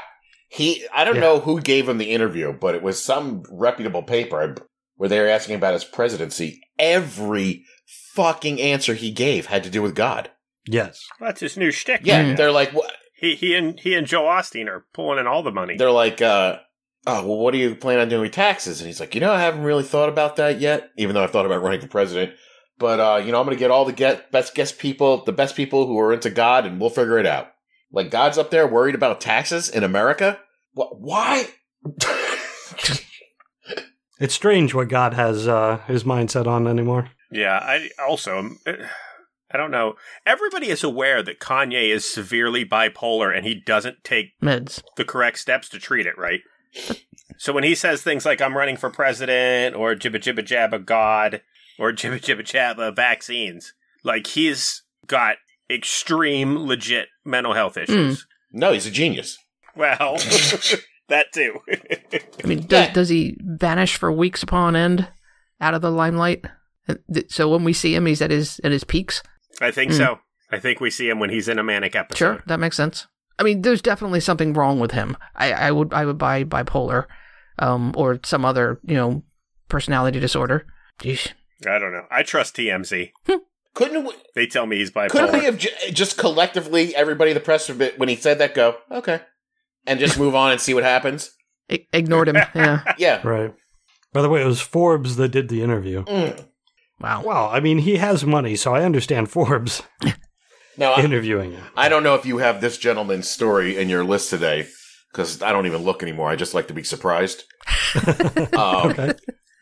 He, 0.48 0.86
I 0.94 1.04
don't 1.04 1.16
Yeah. 1.16 1.20
know 1.20 1.40
who 1.40 1.60
gave 1.60 1.88
him 1.88 1.98
the 1.98 2.12
interview, 2.12 2.52
but 2.52 2.74
it 2.74 2.82
was 2.82 3.02
some 3.02 3.42
reputable 3.50 4.02
paper 4.02 4.56
where 4.96 5.08
they 5.08 5.20
were 5.20 5.28
asking 5.28 5.56
about 5.56 5.74
his 5.74 5.84
presidency. 5.84 6.60
Every 6.78 7.64
fucking 7.86 8.60
answer 8.60 8.94
he 8.94 9.10
gave 9.10 9.46
had 9.46 9.64
to 9.64 9.70
do 9.70 9.82
with 9.82 9.94
God. 9.94 10.30
yes. 10.66 11.06
That's 11.20 11.40
his 11.40 11.56
new 11.56 11.70
shtick. 11.70 12.00
Yeah, 12.04 12.22
Mm. 12.24 12.36
they're 12.36 12.52
like, 12.52 12.72
what? 12.72 12.92
He 13.14 13.34
he 13.34 13.54
and 13.54 13.78
he 13.80 13.94
and 13.94 14.06
Joel 14.06 14.28
Osteen 14.28 14.68
are 14.68 14.86
pulling 14.94 15.18
in 15.18 15.26
all 15.26 15.42
the 15.42 15.50
money. 15.50 15.76
They're 15.76 15.90
like, 15.90 16.22
uh, 16.22 16.58
oh, 17.06 17.26
well, 17.26 17.38
what 17.38 17.50
do 17.52 17.58
you 17.58 17.74
plan 17.74 17.98
on 17.98 18.08
doing 18.08 18.22
with 18.22 18.32
taxes? 18.32 18.80
And 18.80 18.86
he's 18.86 19.00
like, 19.00 19.14
you 19.14 19.20
know, 19.20 19.32
I 19.32 19.40
haven't 19.40 19.64
really 19.64 19.82
thought 19.82 20.08
about 20.08 20.36
that 20.36 20.60
yet, 20.60 20.90
even 20.96 21.14
though 21.14 21.24
I've 21.24 21.30
thought 21.32 21.46
about 21.46 21.62
running 21.62 21.80
for 21.80 21.88
president. 21.88 22.32
But, 22.78 23.00
uh, 23.00 23.22
you 23.24 23.32
know, 23.32 23.40
I'm 23.40 23.46
going 23.46 23.56
to 23.56 23.60
get 23.60 23.70
all 23.70 23.84
the 23.84 23.92
get, 23.92 24.30
best 24.30 24.54
guest 24.54 24.78
people, 24.78 25.24
the 25.24 25.32
best 25.32 25.56
people 25.56 25.86
who 25.86 25.98
are 25.98 26.12
into 26.12 26.30
God, 26.30 26.64
and 26.64 26.80
we'll 26.80 26.90
figure 26.90 27.18
it 27.18 27.26
out. 27.26 27.48
Like, 27.90 28.10
God's 28.10 28.38
up 28.38 28.50
there 28.50 28.66
worried 28.66 28.94
about 28.94 29.20
taxes 29.20 29.68
in 29.68 29.82
America? 29.82 30.38
What? 30.74 31.00
Why? 31.00 31.48
It's 34.20 34.34
strange 34.34 34.74
what 34.74 34.88
God 34.88 35.14
has 35.14 35.46
uh, 35.46 35.78
his 35.86 36.04
mindset 36.04 36.46
on 36.46 36.66
anymore. 36.66 37.10
Yeah, 37.30 37.58
I 37.62 37.90
also 38.04 38.38
um, 38.38 38.58
I 38.66 39.56
don't 39.56 39.70
know. 39.70 39.94
Everybody 40.26 40.68
is 40.68 40.82
aware 40.82 41.22
that 41.22 41.38
Kanye 41.40 41.90
is 41.90 42.04
severely 42.04 42.64
bipolar 42.64 43.34
and 43.34 43.46
he 43.46 43.54
doesn't 43.54 44.02
take 44.02 44.38
Meds. 44.42 44.82
the 44.96 45.04
correct 45.04 45.38
steps 45.38 45.68
to 45.70 45.78
treat 45.78 46.06
it, 46.06 46.18
right? 46.18 46.40
so 47.38 47.52
when 47.52 47.64
he 47.64 47.74
says 47.74 48.02
things 48.02 48.26
like 48.26 48.42
I'm 48.42 48.56
running 48.56 48.76
for 48.76 48.90
president 48.90 49.74
or 49.74 49.94
jibba 49.94 50.16
jibba 50.16 50.40
jabba 50.40 50.84
god 50.84 51.40
or 51.78 51.92
jibba 51.92 52.20
jibba 52.20 52.42
jabba 52.42 52.94
vaccines, 52.94 53.72
like 54.04 54.26
he's 54.28 54.82
got 55.06 55.36
extreme 55.70 56.56
legit 56.66 57.08
mental 57.24 57.54
health 57.54 57.76
issues. 57.76 58.26
no, 58.52 58.72
he's 58.72 58.86
a 58.86 58.90
genius. 58.90 59.38
Well, 59.76 60.16
that 61.08 61.26
too. 61.32 61.58
I 62.42 62.46
mean, 62.46 62.66
does, 62.66 62.86
Yeah. 62.88 62.92
does 62.92 63.08
he 63.08 63.36
vanish 63.40 63.96
for 63.96 64.10
weeks 64.10 64.42
upon 64.42 64.74
end 64.76 65.08
out 65.60 65.74
of 65.74 65.82
the 65.82 65.90
limelight? 65.90 66.44
Th- 67.12 67.30
So 67.30 67.48
when 67.48 67.64
we 67.64 67.72
see 67.72 67.94
him, 67.94 68.06
he's 68.06 68.22
at 68.22 68.30
his 68.30 68.60
at 68.64 68.72
his 68.72 68.84
peaks. 68.84 69.22
I 69.60 69.70
think 69.70 69.92
so. 69.92 70.18
I 70.50 70.58
think 70.58 70.80
we 70.80 70.90
see 70.90 71.08
him 71.08 71.18
when 71.20 71.30
he's 71.30 71.48
in 71.48 71.58
a 71.58 71.62
manic 71.62 71.94
episode. 71.94 72.16
Sure, 72.18 72.42
that 72.46 72.58
makes 72.60 72.76
sense. 72.76 73.06
I 73.38 73.42
mean, 73.42 73.62
there's 73.62 73.82
definitely 73.82 74.20
something 74.20 74.52
wrong 74.54 74.80
with 74.80 74.92
him. 74.92 75.16
I, 75.36 75.52
I 75.52 75.70
would 75.70 75.92
I 75.92 76.06
would 76.06 76.18
buy 76.18 76.42
bipolar, 76.44 77.04
um, 77.58 77.92
or 77.96 78.18
some 78.24 78.44
other 78.44 78.80
you 78.84 78.94
know 78.96 79.22
personality 79.68 80.18
disorder. 80.18 80.66
Yeesh. 81.02 81.32
I 81.66 81.78
don't 81.78 81.92
know. 81.92 82.04
I 82.10 82.22
trust 82.22 82.56
TMZ. 82.56 83.10
Couldn't 83.74 84.04
we, 84.04 84.12
They 84.34 84.46
tell 84.46 84.66
me 84.66 84.76
he's 84.78 84.90
bipolar. 84.90 85.10
couldn't 85.10 85.32
we 85.38 85.44
have 85.44 85.58
j- 85.58 85.90
just 85.92 86.18
collectively 86.18 86.94
everybody 86.96 87.30
in 87.30 87.34
the 87.34 87.40
press 87.40 87.68
of 87.68 87.80
when 87.96 88.08
he 88.08 88.16
said 88.16 88.38
that 88.38 88.54
go 88.54 88.76
okay, 88.90 89.20
and 89.86 90.00
just 90.00 90.18
move 90.18 90.34
on 90.34 90.50
and 90.52 90.60
see 90.60 90.74
what 90.74 90.84
happens? 90.84 91.30
I- 91.70 91.86
ignored 91.92 92.28
him. 92.28 92.36
Yeah. 92.54 92.82
Yeah. 92.98 93.26
Right. 93.26 93.54
By 94.12 94.22
the 94.22 94.28
way, 94.28 94.40
it 94.42 94.46
was 94.46 94.60
Forbes 94.60 95.16
that 95.16 95.28
did 95.28 95.48
the 95.48 95.62
interview. 95.62 96.04
Mm. 96.04 96.44
Wow. 97.00 97.22
Well, 97.24 97.48
I 97.52 97.60
mean, 97.60 97.78
he 97.78 97.96
has 97.98 98.24
money, 98.24 98.56
so 98.56 98.74
I 98.74 98.82
understand 98.84 99.30
Forbes 99.30 99.82
Now 100.76 100.96
interviewing 100.98 101.52
him. 101.52 101.62
I 101.76 101.88
don't 101.88 102.02
know 102.02 102.14
if 102.14 102.24
you 102.26 102.38
have 102.38 102.60
this 102.60 102.78
gentleman's 102.78 103.28
story 103.28 103.76
in 103.76 103.88
your 103.88 104.04
list 104.04 104.30
today 104.30 104.66
because 105.12 105.42
I 105.42 105.52
don't 105.52 105.66
even 105.66 105.82
look 105.82 106.02
anymore. 106.02 106.28
I 106.30 106.36
just 106.36 106.54
like 106.54 106.68
to 106.68 106.74
be 106.74 106.82
surprised. 106.84 107.44
Um, 108.54 108.90
Okay. 108.90 109.12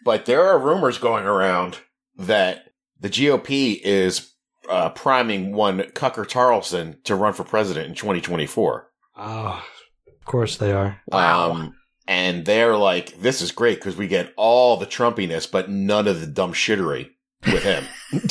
But 0.05 0.25
there 0.27 0.45
are 0.45 0.59
rumors 0.59 0.99
going 0.99 1.25
around 1.27 1.79
that 2.17 2.71
the 3.01 3.09
GOP 3.09 3.81
is 3.83 4.33
uh, 4.69 4.91
priming 4.91 5.53
one 5.53 5.81
Cucker 5.81 6.27
Tarlson 6.27 7.03
to 7.05 7.15
run 7.15 7.33
for 7.33 7.45
president 7.45 7.89
in 7.89 7.95
2024. 7.95 8.91
Oh, 9.17 9.63
of 10.09 10.25
course 10.25 10.57
they 10.57 10.73
are. 10.73 11.01
Wow. 11.09 11.53
Um, 11.53 11.75
and 12.09 12.45
they're 12.45 12.77
like, 12.77 13.21
this 13.21 13.41
is 13.41 13.53
great 13.53 13.79
because 13.79 13.97
we 13.97 14.07
get 14.07 14.33
all 14.37 14.77
the 14.77 14.87
Trumpiness, 14.87 15.51
but 15.51 15.71
none 15.71 16.07
of 16.07 16.21
the 16.21 16.27
dumb 16.27 16.53
shittery 16.53 17.11
with 17.45 17.63
him. 17.63 17.85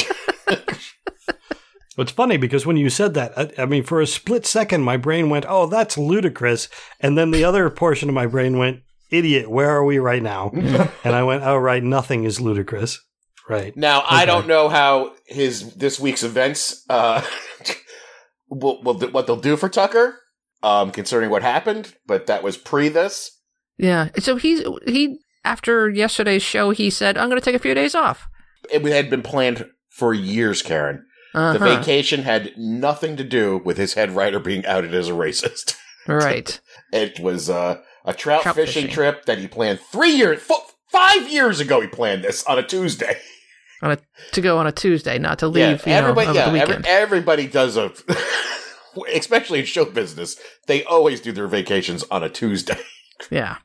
It's 1.97 2.11
funny 2.11 2.37
because 2.37 2.65
when 2.65 2.75
you 2.75 2.89
said 2.89 3.13
that, 3.13 3.37
I, 3.37 3.63
I 3.63 3.65
mean, 3.65 3.83
for 3.83 4.01
a 4.01 4.07
split 4.07 4.45
second, 4.45 4.81
my 4.81 4.97
brain 4.97 5.29
went, 5.29 5.45
"Oh, 5.47 5.65
that's 5.65 5.97
ludicrous," 5.97 6.67
and 6.99 7.17
then 7.17 7.31
the 7.31 7.45
other 7.45 7.69
portion 7.69 8.09
of 8.09 8.15
my 8.15 8.27
brain 8.27 8.57
went, 8.57 8.81
"Idiot, 9.11 9.49
where 9.49 9.69
are 9.69 9.85
we 9.85 9.97
right 9.97 10.21
now?" 10.21 10.51
and 11.03 11.15
I 11.15 11.23
went, 11.23 11.43
"Oh, 11.43 11.57
right, 11.57 11.81
nothing 11.81 12.25
is 12.25 12.41
ludicrous." 12.41 12.99
Right. 13.47 13.75
now, 13.77 14.03
I 14.09 14.25
don't 14.25 14.47
know 14.47 14.69
how 14.69 15.13
his 15.27 15.75
this 15.75 15.99
week's 15.99 16.23
events 16.23 16.83
uh, 16.89 17.21
will, 18.49 18.81
will 18.83 18.93
do- 18.95 19.09
what 19.09 19.27
they'll 19.27 19.35
do 19.37 19.55
for 19.57 19.69
Tucker 19.69 20.19
um, 20.63 20.91
concerning 20.91 21.29
what 21.29 21.41
happened, 21.43 21.93
but 22.07 22.27
that 22.27 22.43
was 22.43 22.57
pre 22.57 22.89
this. 22.89 23.31
Yeah. 23.77 24.09
So 24.19 24.35
he's 24.37 24.63
he 24.87 25.19
after 25.43 25.89
yesterday's 25.89 26.43
show, 26.43 26.71
he 26.71 26.89
said, 26.89 27.17
"I'm 27.17 27.29
going 27.29 27.39
to 27.39 27.45
take 27.45 27.55
a 27.55 27.59
few 27.59 27.73
days 27.73 27.93
off." 27.95 28.27
It 28.71 28.83
had 28.85 29.09
been 29.09 29.21
planned 29.21 29.69
for 29.89 30.13
years, 30.13 30.61
Karen. 30.61 31.05
The 31.33 31.39
Uh-huh. 31.41 31.77
vacation 31.77 32.23
had 32.23 32.53
nothing 32.57 33.17
to 33.17 33.23
do 33.23 33.61
with 33.65 33.77
his 33.77 33.93
head 33.95 34.11
writer 34.15 34.39
being 34.39 34.65
outed 34.65 34.93
as 34.95 35.09
a 35.09 35.13
racist. 35.13 35.75
Right. 36.07 36.59
It 36.93 37.19
was 37.19 37.49
uh, 37.49 37.81
a 38.05 38.13
trout, 38.13 38.43
Trout 38.43 38.53
fishing, 38.55 38.83
fishing. 38.83 38.91
trip 38.91 39.25
that 39.25 39.39
he 39.39 39.47
planned 39.47 39.79
three 39.91 40.11
years, 40.11 40.39
fo- 40.39 40.61
five 40.91 41.27
years 41.27 41.59
ago. 41.59 41.81
He 41.81 41.87
planned 41.87 42.23
this 42.23 42.43
on 42.45 42.59
a 42.59 42.63
Tuesday. 42.63 43.17
On 43.81 43.91
a, 43.91 43.97
to 44.31 44.41
go 44.41 44.57
on 44.57 44.67
a 44.67 44.71
Tuesday, 44.71 45.19
not 45.19 45.39
to 45.39 45.47
leave. 45.47 45.85
you 45.85 45.91
know, 45.91 45.97
everybody, 45.97 46.27
over 46.29 46.37
yeah, 46.37 46.49
the 46.49 46.59
every, 46.59 46.83
everybody 46.85 47.47
does 47.47 47.75
a, 47.77 47.91
especially 49.13 49.59
in 49.59 49.65
show 49.65 49.85
business. 49.85 50.37
They 50.67 50.83
always 50.83 51.19
do 51.19 51.31
their 51.31 51.47
vacations 51.47 52.03
on 52.09 52.23
a 52.23 52.29
Tuesday. 52.29 52.79
yeah. 53.29 53.57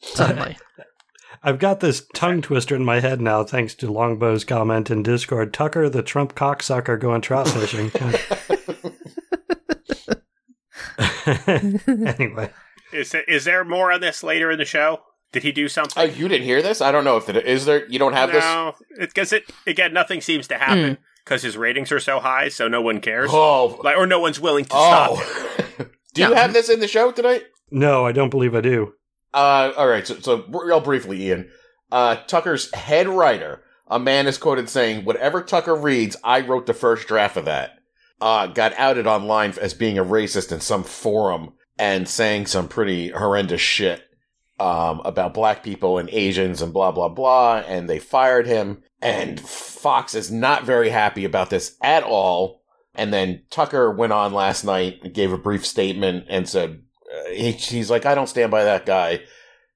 Suddenly. 0.00 0.56
I've 1.42 1.58
got 1.58 1.80
this 1.80 2.06
tongue 2.14 2.42
twister 2.42 2.74
in 2.74 2.84
my 2.84 3.00
head 3.00 3.20
now, 3.20 3.44
thanks 3.44 3.74
to 3.76 3.86
Longbow's 3.86 4.44
comment 4.44 4.90
in 4.90 5.02
Discord. 5.02 5.52
Tucker, 5.52 5.88
the 5.88 6.02
Trump 6.02 6.34
cocksucker, 6.34 6.98
going 6.98 7.20
trout 7.20 7.48
fishing. 7.48 7.92
anyway, 12.06 12.50
Is 12.92 13.10
there, 13.10 13.22
is 13.24 13.44
there 13.44 13.64
more 13.64 13.92
on 13.92 14.00
this 14.00 14.22
later 14.22 14.50
in 14.50 14.58
the 14.58 14.64
show? 14.64 15.00
Did 15.36 15.42
he 15.42 15.52
do 15.52 15.68
something? 15.68 16.02
Oh, 16.02 16.06
you 16.06 16.28
didn't 16.28 16.44
hear 16.46 16.62
this? 16.62 16.80
I 16.80 16.90
don't 16.90 17.04
know 17.04 17.18
if 17.18 17.28
it 17.28 17.36
is 17.36 17.66
there. 17.66 17.86
You 17.90 17.98
don't 17.98 18.14
have 18.14 18.32
this. 18.32 18.42
no, 18.42 18.74
because 18.98 19.34
it 19.34 19.44
again 19.66 19.92
nothing 19.92 20.22
seems 20.22 20.48
to 20.48 20.54
happen 20.56 20.96
because 21.26 21.42
his 21.42 21.58
ratings 21.58 21.92
are 21.92 22.00
so 22.00 22.20
high, 22.20 22.48
so 22.48 22.68
no 22.68 22.80
one 22.80 23.02
cares, 23.02 23.28
Oh, 23.30 23.78
like 23.84 23.98
or 23.98 24.06
no 24.06 24.18
one's 24.18 24.40
willing 24.40 24.64
to 24.64 24.70
stop. 24.70 25.10
oh. 25.12 25.60
do 26.14 26.22
you 26.22 26.32
have 26.32 26.54
this 26.54 26.70
in 26.70 26.80
the 26.80 26.88
show 26.88 27.12
tonight? 27.12 27.42
no, 27.70 28.06
I 28.06 28.12
don't 28.12 28.30
believe 28.30 28.54
I 28.54 28.62
do. 28.62 28.94
Uh, 29.34 29.72
all 29.76 29.88
right. 29.88 30.06
So, 30.06 30.18
so 30.20 30.46
real 30.48 30.80
briefly, 30.80 31.24
Ian. 31.24 31.50
Uh, 31.92 32.16
Tucker's 32.26 32.74
head 32.74 33.06
writer, 33.06 33.62
a 33.88 33.98
man 33.98 34.26
is 34.26 34.38
quoted 34.38 34.70
saying, 34.70 35.04
"Whatever 35.04 35.42
Tucker 35.42 35.76
reads, 35.76 36.16
I 36.24 36.40
wrote 36.40 36.64
the 36.64 36.72
first 36.72 37.06
draft 37.08 37.36
of 37.36 37.44
that." 37.44 37.72
Uh, 38.22 38.46
got 38.46 38.72
outed 38.78 39.06
online 39.06 39.52
as 39.60 39.74
being 39.74 39.98
a 39.98 40.04
racist 40.04 40.50
in 40.50 40.60
some 40.62 40.82
forum 40.82 41.52
and 41.78 42.08
saying 42.08 42.46
some 42.46 42.68
pretty 42.68 43.10
horrendous 43.10 43.60
shit 43.60 44.02
um, 44.58 45.00
about 45.04 45.34
black 45.34 45.62
people 45.62 45.98
and 45.98 46.08
Asians 46.10 46.62
and 46.62 46.72
blah 46.72 46.92
blah 46.92 47.08
blah. 47.08 47.62
And 47.66 47.88
they 47.88 47.98
fired 47.98 48.46
him. 48.46 48.82
And 49.02 49.38
Fox 49.38 50.14
is 50.14 50.30
not 50.30 50.64
very 50.64 50.88
happy 50.88 51.24
about 51.24 51.50
this 51.50 51.76
at 51.82 52.02
all. 52.02 52.62
And 52.94 53.12
then 53.12 53.42
Tucker 53.50 53.90
went 53.90 54.12
on 54.12 54.32
last 54.32 54.64
night 54.64 55.00
and 55.02 55.12
gave 55.12 55.32
a 55.32 55.38
brief 55.38 55.66
statement 55.66 56.24
and 56.30 56.48
said, 56.48 56.82
uh, 57.12 57.30
he, 57.30 57.52
he's 57.52 57.90
like, 57.90 58.06
I 58.06 58.14
don't 58.14 58.28
stand 58.28 58.50
by 58.50 58.64
that 58.64 58.86
guy. 58.86 59.20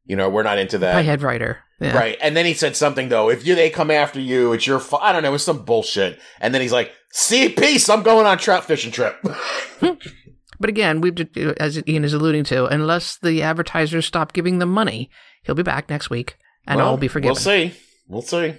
You 0.07 0.17
know, 0.17 0.31
we're 0.31 0.43
not 0.43 0.59
into 0.59 0.79
that. 0.79 0.95
My 0.95 1.03
head 1.03 1.23
writer. 1.23 1.59
Yeah. 1.81 1.97
Right. 1.97 2.19
And 2.21 2.37
then 2.37 2.45
he 2.45 2.55
said 2.55 2.77
something 2.77 3.09
though. 3.09 3.31
If 3.31 3.47
you 3.47 3.55
they 3.55 3.71
come 3.71 3.91
after 3.91 4.21
you, 4.21 4.53
it's 4.53 4.67
your 4.67 4.81
fault. 4.81 5.03
I 5.03 5.13
don't 5.13 5.23
know. 5.23 5.35
It's 5.35 5.45
some 5.45 5.65
bullshit. 5.65 6.19
And 6.41 6.53
then 6.53 6.61
he's 6.61 6.73
like, 6.73 6.93
"See, 7.11 7.49
peace. 7.49 7.89
I'm 7.89 8.03
going 8.03 8.27
on 8.27 8.37
trout 8.37 8.65
fishing 8.65 8.93
trip." 8.93 9.17
But 10.61 10.69
again, 10.69 11.01
we've 11.01 11.19
uh, 11.21 11.55
as 11.59 11.83
Ian 11.89 12.05
is 12.05 12.13
alluding 12.13 12.45
to, 12.45 12.67
unless 12.67 13.17
the 13.17 13.43
advertisers 13.43 14.07
stop 14.07 14.33
giving 14.35 14.59
them 14.59 14.71
money, 14.71 15.11
he'll 15.43 15.55
be 15.55 15.63
back 15.63 15.89
next 15.89 16.11
week, 16.11 16.37
and 16.67 16.77
Well, 16.77 16.87
all 16.87 16.93
will 16.93 16.99
be 16.99 17.09
forgiven. 17.09 17.31
We'll 17.31 17.37
see. 17.37 17.75
We'll 18.07 18.23
see. 18.23 18.55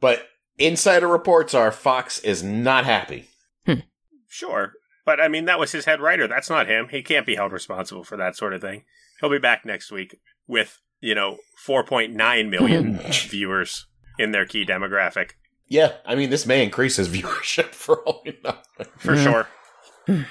But 0.00 0.28
insider 0.58 1.08
reports 1.08 1.54
are 1.54 1.72
Fox 1.72 2.18
is 2.20 2.42
not 2.42 2.84
happy. 2.84 3.28
Hmm. 3.64 3.80
Sure, 4.28 4.72
but 5.06 5.18
I 5.20 5.28
mean 5.28 5.46
that 5.46 5.58
was 5.58 5.72
his 5.72 5.86
head 5.86 6.00
writer. 6.00 6.28
That's 6.28 6.50
not 6.50 6.68
him. 6.68 6.88
He 6.90 7.02
can't 7.02 7.26
be 7.26 7.36
held 7.36 7.52
responsible 7.52 8.04
for 8.04 8.16
that 8.18 8.36
sort 8.36 8.52
of 8.52 8.60
thing. 8.60 8.84
He'll 9.20 9.30
be 9.30 9.38
back 9.38 9.64
next 9.64 9.90
week 9.90 10.18
with 10.46 10.80
you 11.00 11.14
know 11.14 11.38
4.9 11.66 12.50
million 12.50 12.96
hmm. 12.96 13.10
viewers 13.30 13.86
in 14.18 14.32
their 14.32 14.46
key 14.46 14.64
demographic 14.64 15.30
Yeah, 15.68 15.92
I 16.04 16.14
mean 16.14 16.28
this 16.30 16.44
may 16.46 16.62
increase 16.62 16.96
his 16.96 17.08
viewership 17.16 17.72
for 17.72 18.00
all 18.02 18.22
we 18.26 18.38
know. 18.44 18.56
for 18.98 19.14
Yeah. 19.14 19.22
sure. 20.06 20.26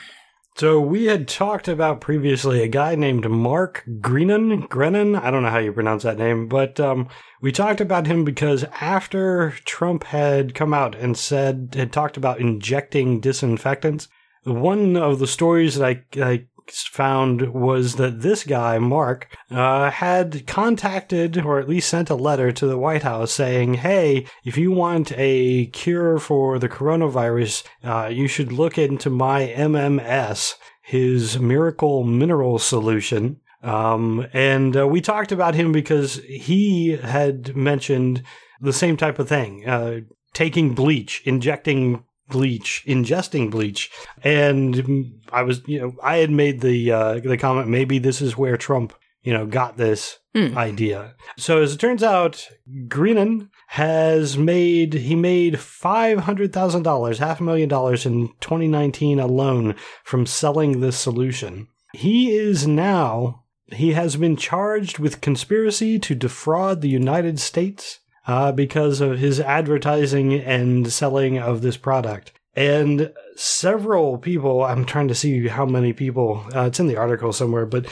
So 0.57 0.79
we 0.79 1.05
had 1.05 1.27
talked 1.27 1.67
about 1.67 1.99
previously 1.99 2.63
a 2.63 2.69
guy 2.69 2.95
named 2.95 3.29
Mark 3.29 3.83
Greenan, 3.99 4.61
Grennan. 4.61 5.13
I 5.13 5.29
don't 5.29 5.43
know 5.43 5.49
how 5.49 5.57
you 5.57 5.73
pronounce 5.73 6.03
that 6.03 6.17
name, 6.17 6.47
but 6.47 6.79
um, 6.79 7.09
we 7.41 7.51
talked 7.51 7.81
about 7.81 8.07
him 8.07 8.23
because 8.23 8.63
after 8.79 9.51
Trump 9.65 10.05
had 10.05 10.55
come 10.55 10.73
out 10.73 10.95
and 10.95 11.17
said 11.17 11.75
had 11.75 11.91
talked 11.91 12.15
about 12.15 12.39
injecting 12.39 13.19
disinfectants, 13.19 14.07
one 14.45 14.95
of 14.95 15.19
the 15.19 15.27
stories 15.27 15.75
that 15.75 15.85
I, 15.85 16.03
I 16.21 16.45
found 16.71 17.53
was 17.53 17.95
that 17.95 18.21
this 18.21 18.43
guy 18.43 18.79
Mark 18.79 19.27
uh, 19.51 19.89
had 19.89 20.47
contacted 20.47 21.37
or 21.37 21.59
at 21.59 21.69
least 21.69 21.89
sent 21.89 22.09
a 22.09 22.15
letter 22.15 22.51
to 22.51 22.67
the 22.67 22.77
White 22.77 23.03
House 23.03 23.31
saying, 23.31 23.75
"Hey, 23.75 24.25
if 24.43 24.57
you 24.57 24.71
want 24.71 25.11
a 25.15 25.67
cure 25.67 26.19
for 26.19 26.59
the 26.59 26.69
coronavirus, 26.69 27.63
uh, 27.83 28.07
you 28.11 28.27
should 28.27 28.51
look 28.51 28.77
into 28.77 29.09
my 29.09 29.47
MMS, 29.47 30.55
his 30.81 31.39
miracle 31.39 32.03
mineral 32.03 32.59
solution." 32.59 33.39
Um, 33.61 34.27
and 34.31 34.77
uh, 34.77 34.87
we 34.87 35.01
talked 35.01 35.31
about 35.31 35.55
him 35.55 35.71
because 35.71 36.21
he 36.27 36.97
had 36.97 37.55
mentioned 37.55 38.21
the 38.61 38.73
same 38.73 38.95
type 38.95 39.17
of 39.17 39.27
thing, 39.27 39.67
uh, 39.67 40.01
taking 40.33 40.75
bleach, 40.75 41.21
injecting 41.25 42.03
bleach, 42.29 42.83
ingesting 42.87 43.51
bleach, 43.51 43.91
and 44.23 44.73
mm, 44.75 45.11
I 45.31 45.43
was, 45.43 45.61
you 45.67 45.79
know, 45.79 45.95
I 46.01 46.17
had 46.17 46.31
made 46.31 46.61
the 46.61 46.91
uh, 46.91 47.19
the 47.19 47.37
comment 47.37 47.67
maybe 47.69 47.99
this 47.99 48.21
is 48.21 48.37
where 48.37 48.57
Trump, 48.57 48.93
you 49.23 49.33
know, 49.33 49.45
got 49.45 49.77
this 49.77 50.19
Hmm. 50.35 50.57
idea. 50.57 51.15
So 51.37 51.61
as 51.61 51.73
it 51.73 51.77
turns 51.79 52.03
out, 52.03 52.49
Greenan 52.89 53.49
has 53.67 54.37
made 54.37 54.93
he 54.93 55.15
made 55.15 55.61
five 55.61 56.19
hundred 56.19 56.51
thousand 56.51 56.83
dollars, 56.83 57.19
half 57.19 57.39
a 57.39 57.43
million 57.43 57.69
dollars 57.69 58.05
in 58.05 58.27
2019 58.41 59.17
alone 59.17 59.75
from 60.03 60.25
selling 60.25 60.81
this 60.81 60.97
solution. 60.97 61.69
He 61.93 62.35
is 62.35 62.67
now 62.67 63.43
he 63.71 63.93
has 63.93 64.17
been 64.17 64.35
charged 64.35 64.99
with 64.99 65.21
conspiracy 65.21 65.97
to 65.99 66.13
defraud 66.15 66.81
the 66.81 66.89
United 66.89 67.39
States 67.39 67.99
uh, 68.27 68.51
because 68.51 69.01
of 69.01 69.19
his 69.19 69.39
advertising 69.39 70.33
and 70.33 70.91
selling 70.91 71.37
of 71.37 71.61
this 71.61 71.77
product. 71.77 72.31
And 72.55 73.11
several 73.35 74.17
people, 74.17 74.63
I'm 74.63 74.85
trying 74.85 75.09
to 75.09 75.15
see 75.15 75.47
how 75.47 75.65
many 75.65 75.93
people, 75.93 76.45
uh, 76.55 76.61
it's 76.61 76.79
in 76.79 76.87
the 76.87 76.97
article 76.97 77.33
somewhere, 77.33 77.65
but 77.65 77.85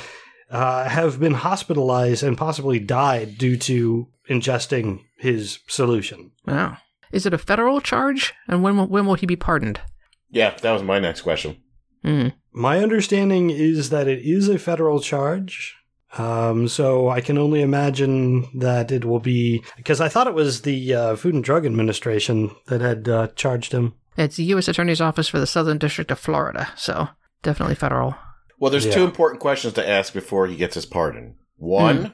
uh, 0.49 0.87
have 0.87 1.19
been 1.19 1.33
hospitalized 1.33 2.23
and 2.23 2.37
possibly 2.37 2.79
died 2.79 3.37
due 3.37 3.57
to 3.57 4.07
ingesting 4.29 5.01
his 5.17 5.59
solution. 5.67 6.31
Wow. 6.45 6.77
Is 7.11 7.25
it 7.25 7.33
a 7.33 7.37
federal 7.37 7.81
charge? 7.81 8.33
And 8.47 8.63
when 8.63 8.77
will, 8.77 8.87
when 8.87 9.05
will 9.05 9.15
he 9.15 9.25
be 9.25 9.35
pardoned? 9.35 9.81
Yeah, 10.29 10.55
that 10.61 10.71
was 10.71 10.81
my 10.81 10.99
next 10.99 11.21
question. 11.21 11.57
Hmm. 12.03 12.29
My 12.51 12.79
understanding 12.79 13.49
is 13.49 13.89
that 13.89 14.07
it 14.07 14.19
is 14.23 14.47
a 14.47 14.57
federal 14.57 14.99
charge. 14.99 15.75
Um, 16.17 16.67
so 16.67 17.09
I 17.09 17.21
can 17.21 17.37
only 17.37 17.61
imagine 17.61 18.47
that 18.59 18.91
it 18.91 19.03
will 19.05 19.19
be 19.19 19.63
because 19.77 19.99
I 19.99 20.09
thought 20.09 20.27
it 20.27 20.33
was 20.35 20.61
the 20.61 20.93
uh, 20.93 21.15
Food 21.15 21.33
and 21.33 21.43
Drug 21.43 21.65
Administration 21.65 22.51
that 22.67 22.81
had 22.81 23.09
uh, 23.09 23.27
charged 23.35 23.71
him. 23.71 23.93
It's 24.15 24.35
the 24.35 24.43
U.S. 24.45 24.67
Attorney's 24.67 25.01
Office 25.01 25.27
for 25.27 25.39
the 25.39 25.47
Southern 25.47 25.79
District 25.79 26.11
of 26.11 26.19
Florida, 26.19 26.69
so 26.75 27.07
definitely 27.41 27.73
federal. 27.75 28.15
Well, 28.59 28.69
there's 28.69 28.85
Yeah. 28.85 28.93
two 28.93 29.03
important 29.03 29.41
questions 29.41 29.73
to 29.73 29.89
ask 29.89 30.13
before 30.13 30.45
he 30.45 30.55
gets 30.55 30.75
his 30.75 30.85
pardon. 30.85 31.35
One, 31.57 32.13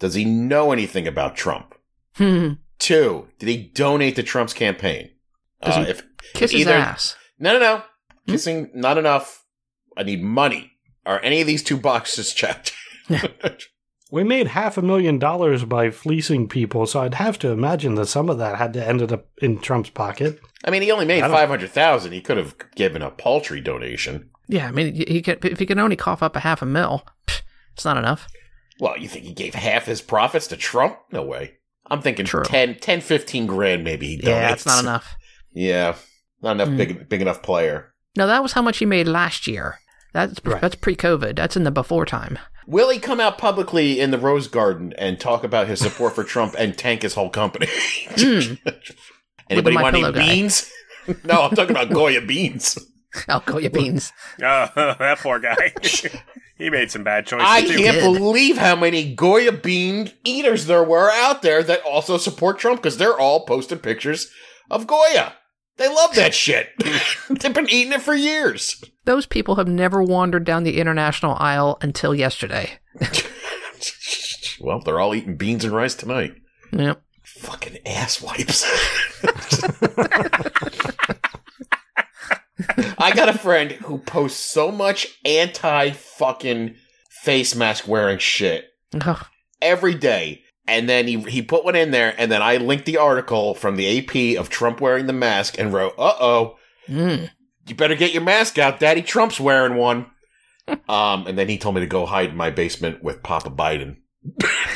does 0.00 0.14
he 0.14 0.24
know 0.24 0.72
anything 0.72 1.06
about 1.06 1.36
Trump? 1.36 1.74
Hmm. 2.16 2.54
Two, 2.80 3.28
did 3.38 3.48
he 3.48 3.58
donate 3.58 4.16
to 4.16 4.22
Trump's 4.24 4.52
campaign? 4.54 5.10
Does 5.62 5.76
Uh, 5.76 5.84
he- 5.84 5.90
if 5.90 6.02
Kiss 6.34 6.50
his 6.50 6.62
Either- 6.62 6.72
ass. 6.72 7.14
no, 7.38 7.52
no, 7.52 7.58
no, 7.60 7.76
Hmm? 8.26 8.32
kissing 8.32 8.70
not 8.74 8.98
enough. 8.98 9.44
I 9.96 10.02
need 10.02 10.22
money. 10.22 10.72
Are 11.06 11.20
any 11.22 11.40
of 11.40 11.46
these 11.46 11.62
two 11.62 11.76
boxes 11.76 12.34
checked? 12.34 12.72
We 14.12 14.24
made 14.24 14.48
half 14.48 14.76
a 14.76 14.82
million 14.82 15.20
dollars 15.20 15.64
by 15.64 15.90
fleecing 15.90 16.48
people, 16.48 16.84
so 16.86 17.00
I'd 17.00 17.14
have 17.14 17.38
to 17.40 17.50
imagine 17.50 17.94
that 17.94 18.06
some 18.06 18.28
of 18.28 18.38
that 18.38 18.56
had 18.56 18.72
to 18.72 18.84
ended 18.84 19.12
up 19.12 19.26
in 19.40 19.60
Trump's 19.60 19.90
pocket. 19.90 20.40
I 20.64 20.70
mean, 20.70 20.82
he 20.82 20.90
only 20.90 21.04
made 21.04 21.20
five 21.20 21.48
hundred 21.48 21.70
thousand. 21.70 22.10
He 22.10 22.20
could 22.20 22.36
have 22.36 22.56
given 22.74 23.02
a 23.02 23.12
paltry 23.12 23.60
donation. 23.60 24.30
Yeah, 24.48 24.66
I 24.66 24.72
mean, 24.72 24.94
he 24.96 25.04
he 25.06 25.22
could, 25.22 25.44
if 25.44 25.60
he 25.60 25.66
can 25.66 25.78
only 25.78 25.94
cough 25.94 26.24
up 26.24 26.34
a 26.34 26.40
half 26.40 26.60
a 26.60 26.66
mil, 26.66 27.04
pff, 27.28 27.42
it's 27.74 27.84
not 27.84 27.96
enough. 27.96 28.26
Well, 28.80 28.98
you 28.98 29.06
think 29.08 29.26
he 29.26 29.32
gave 29.32 29.54
half 29.54 29.84
his 29.86 30.00
profits 30.02 30.48
to 30.48 30.56
Trump? 30.56 30.98
No 31.12 31.22
way. 31.22 31.58
I'm 31.86 32.02
thinking 32.02 32.26
True. 32.26 32.42
10, 32.42 32.80
10 32.80 33.00
15 33.02 33.46
grand 33.46 33.84
maybe 33.84 34.08
he 34.08 34.18
donates. 34.18 34.24
Yeah, 34.26 34.52
it's 34.52 34.66
not 34.66 34.82
enough. 34.82 35.14
Yeah, 35.52 35.94
not 36.42 36.52
enough 36.52 36.68
Mm. 36.68 36.76
big 36.76 37.08
big 37.08 37.22
enough 37.22 37.42
player. 37.42 37.94
No, 38.16 38.26
that 38.26 38.42
was 38.42 38.52
how 38.54 38.62
much 38.62 38.78
he 38.78 38.86
made 38.86 39.06
last 39.06 39.46
year. 39.46 39.78
That's 40.12 40.44
Right. 40.44 40.60
that's 40.60 40.74
pre-COVID. 40.74 41.36
That's 41.36 41.56
in 41.56 41.62
the 41.62 41.70
before 41.70 42.06
time. 42.06 42.40
Will 42.66 42.90
he 42.90 42.98
come 42.98 43.20
out 43.20 43.38
publicly 43.38 44.00
in 44.00 44.10
the 44.10 44.18
Rose 44.18 44.46
Garden 44.48 44.92
and 44.98 45.18
talk 45.18 45.44
about 45.44 45.66
his 45.66 45.80
support 45.80 46.14
for 46.14 46.24
Trump 46.24 46.54
and 46.58 46.76
tank 46.76 47.02
his 47.02 47.14
whole 47.14 47.30
company? 47.30 47.66
Mm. 48.10 48.58
Anybody 49.48 49.76
want 49.76 49.94
any 49.96 50.02
Pillow 50.02 50.12
guy. 50.12 50.26
beans? 50.28 50.70
no, 51.24 51.42
I'm 51.42 51.56
talking 51.56 51.70
about 51.70 51.90
Goya 51.90 52.20
beans. 52.20 52.78
I'll 53.28 53.40
call 53.40 53.60
beans. 53.68 54.12
Oh, 54.40 54.68
that 54.76 55.18
poor 55.18 55.40
guy. 55.40 55.72
he 56.56 56.70
made 56.70 56.90
some 56.92 57.02
bad 57.02 57.26
choices 57.26 57.46
I 57.48 57.62
too. 57.62 57.76
can't 57.76 58.00
believe 58.00 58.56
how 58.58 58.76
many 58.76 59.14
Goya 59.14 59.50
bean 59.52 60.12
eaters 60.24 60.66
there 60.66 60.84
were 60.84 61.10
out 61.10 61.42
there 61.42 61.62
that 61.64 61.82
also 61.82 62.16
support 62.18 62.58
Trump 62.60 62.80
because 62.80 62.98
they're 62.98 63.18
all 63.18 63.44
posting 63.46 63.78
pictures 63.78 64.30
of 64.70 64.86
Goya. 64.86 65.34
They 65.76 65.88
love 65.88 66.14
that 66.14 66.34
shit. 66.34 66.68
They've 67.28 67.54
been 67.54 67.70
eating 67.70 67.92
it 67.94 68.02
for 68.02 68.14
years. 68.14 68.80
Those 69.04 69.26
people 69.26 69.56
have 69.56 69.68
never 69.68 70.02
wandered 70.02 70.44
down 70.44 70.62
the 70.64 70.78
international 70.78 71.36
aisle 71.38 71.78
until 71.80 72.14
yesterday. 72.14 72.78
well, 74.60 74.80
they're 74.80 75.00
all 75.00 75.14
eating 75.14 75.36
beans 75.36 75.64
and 75.64 75.72
rice 75.72 75.94
tonight. 75.94 76.34
Yep. 76.72 77.02
Fucking 77.24 77.78
ass 77.86 78.20
wipes. 78.20 78.64
I 82.98 83.12
got 83.14 83.30
a 83.30 83.38
friend 83.38 83.72
who 83.72 83.98
posts 83.98 84.40
so 84.44 84.70
much 84.70 85.18
anti 85.24 85.90
fucking 85.92 86.76
face 87.22 87.54
mask 87.54 87.88
wearing 87.88 88.18
shit 88.18 88.66
Ugh. 89.00 89.24
every 89.62 89.94
day. 89.94 90.42
And 90.66 90.88
then 90.88 91.08
he, 91.08 91.18
he 91.22 91.42
put 91.42 91.64
one 91.64 91.74
in 91.74 91.90
there, 91.90 92.14
and 92.16 92.30
then 92.30 92.42
I 92.42 92.58
linked 92.58 92.84
the 92.84 92.98
article 92.98 93.54
from 93.54 93.76
the 93.76 93.98
AP 93.98 94.38
of 94.38 94.50
Trump 94.50 94.80
wearing 94.80 95.06
the 95.06 95.12
mask 95.12 95.58
and 95.58 95.72
wrote, 95.72 95.94
uh 95.98 96.14
oh, 96.20 96.56
Mm. 96.88 97.30
You 97.70 97.76
better 97.76 97.94
get 97.94 98.12
your 98.12 98.22
mask 98.22 98.58
out. 98.58 98.80
Daddy 98.80 99.02
Trump's 99.02 99.40
wearing 99.40 99.76
one. 99.76 100.06
um, 100.88 101.26
and 101.26 101.38
then 101.38 101.48
he 101.48 101.58
told 101.58 101.74
me 101.74 101.80
to 101.80 101.86
go 101.86 102.06
hide 102.06 102.30
in 102.30 102.36
my 102.36 102.50
basement 102.50 103.02
with 103.02 103.22
Papa 103.22 103.50
Biden. 103.50 103.96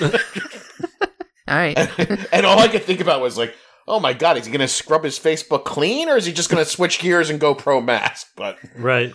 All 0.01 1.57
right. 1.57 1.77
and 2.33 2.47
all 2.47 2.59
I 2.59 2.69
could 2.69 2.85
think 2.85 3.01
about 3.01 3.21
was 3.21 3.37
like, 3.37 3.55
oh 3.87 4.01
my 4.01 4.13
god, 4.15 4.39
is 4.39 4.47
he 4.47 4.53
going 4.53 4.61
to 4.61 4.69
scrub 4.69 5.05
his 5.05 5.19
Facebook 5.19 5.65
clean 5.65 6.09
or 6.09 6.17
is 6.17 6.25
he 6.25 6.33
just 6.33 6.51
going 6.51 6.65
to 6.65 6.71
switch 6.71 6.99
gears 7.01 7.29
and 7.31 7.39
go 7.39 7.55
pro 7.55 7.81
mask? 7.81 8.29
But 8.37 8.59
Right. 8.77 9.13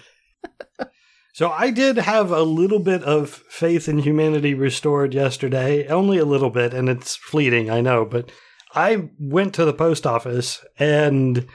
so 1.33 1.49
I 1.49 1.71
did 1.71 1.97
have 1.97 2.31
a 2.31 2.43
little 2.43 2.79
bit 2.79 3.03
of 3.03 3.29
faith 3.49 3.89
in 3.89 3.99
humanity 3.99 4.53
restored 4.53 5.13
yesterday, 5.13 5.87
only 5.87 6.17
a 6.17 6.25
little 6.25 6.51
bit, 6.51 6.73
and 6.73 6.87
it's 6.87 7.15
fleeting, 7.15 7.69
I 7.71 7.81
know, 7.81 8.05
but 8.05 8.31
I 8.75 9.09
went 9.17 9.55
to 9.55 9.65
the 9.65 9.73
post 9.73 10.05
office 10.05 10.63
and 10.77 11.47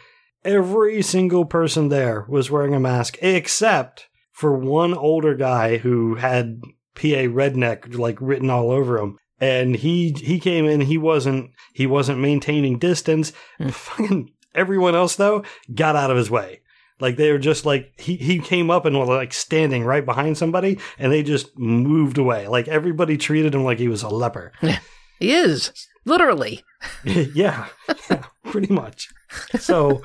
every 0.44 1.02
single 1.02 1.44
person 1.44 1.88
there 1.88 2.24
was 2.28 2.50
wearing 2.50 2.74
a 2.74 2.80
mask 2.80 3.16
except 3.20 4.08
for 4.32 4.56
one 4.56 4.94
older 4.94 5.34
guy 5.34 5.78
who 5.78 6.16
had 6.16 6.60
PA 6.94 7.26
redneck 7.30 7.96
like 7.96 8.18
written 8.20 8.50
all 8.50 8.70
over 8.70 8.98
him. 8.98 9.18
And 9.40 9.76
he 9.76 10.12
he 10.12 10.38
came 10.38 10.64
in, 10.66 10.82
he 10.82 10.98
wasn't 10.98 11.50
he 11.72 11.86
wasn't 11.86 12.20
maintaining 12.20 12.78
distance. 12.78 13.32
Hmm. 13.58 13.68
Fucking 13.70 14.30
everyone 14.54 14.94
else 14.94 15.16
though 15.16 15.44
got 15.74 15.96
out 15.96 16.10
of 16.10 16.16
his 16.16 16.30
way. 16.30 16.60
Like 17.00 17.16
they 17.16 17.32
were 17.32 17.38
just 17.38 17.66
like 17.66 17.92
he 17.98 18.16
he 18.16 18.38
came 18.38 18.70
up 18.70 18.84
and 18.84 18.98
was 18.98 19.08
like 19.08 19.32
standing 19.32 19.84
right 19.84 20.04
behind 20.04 20.38
somebody, 20.38 20.78
and 20.98 21.12
they 21.12 21.24
just 21.24 21.58
moved 21.58 22.18
away. 22.18 22.46
Like 22.46 22.68
everybody 22.68 23.16
treated 23.16 23.54
him 23.54 23.64
like 23.64 23.78
he 23.78 23.88
was 23.88 24.02
a 24.02 24.08
leper. 24.08 24.52
He 25.20 25.32
is 25.32 25.70
literally. 26.04 26.64
yeah, 27.04 27.68
yeah, 28.10 28.24
pretty 28.44 28.72
much. 28.72 29.08
So 29.58 30.02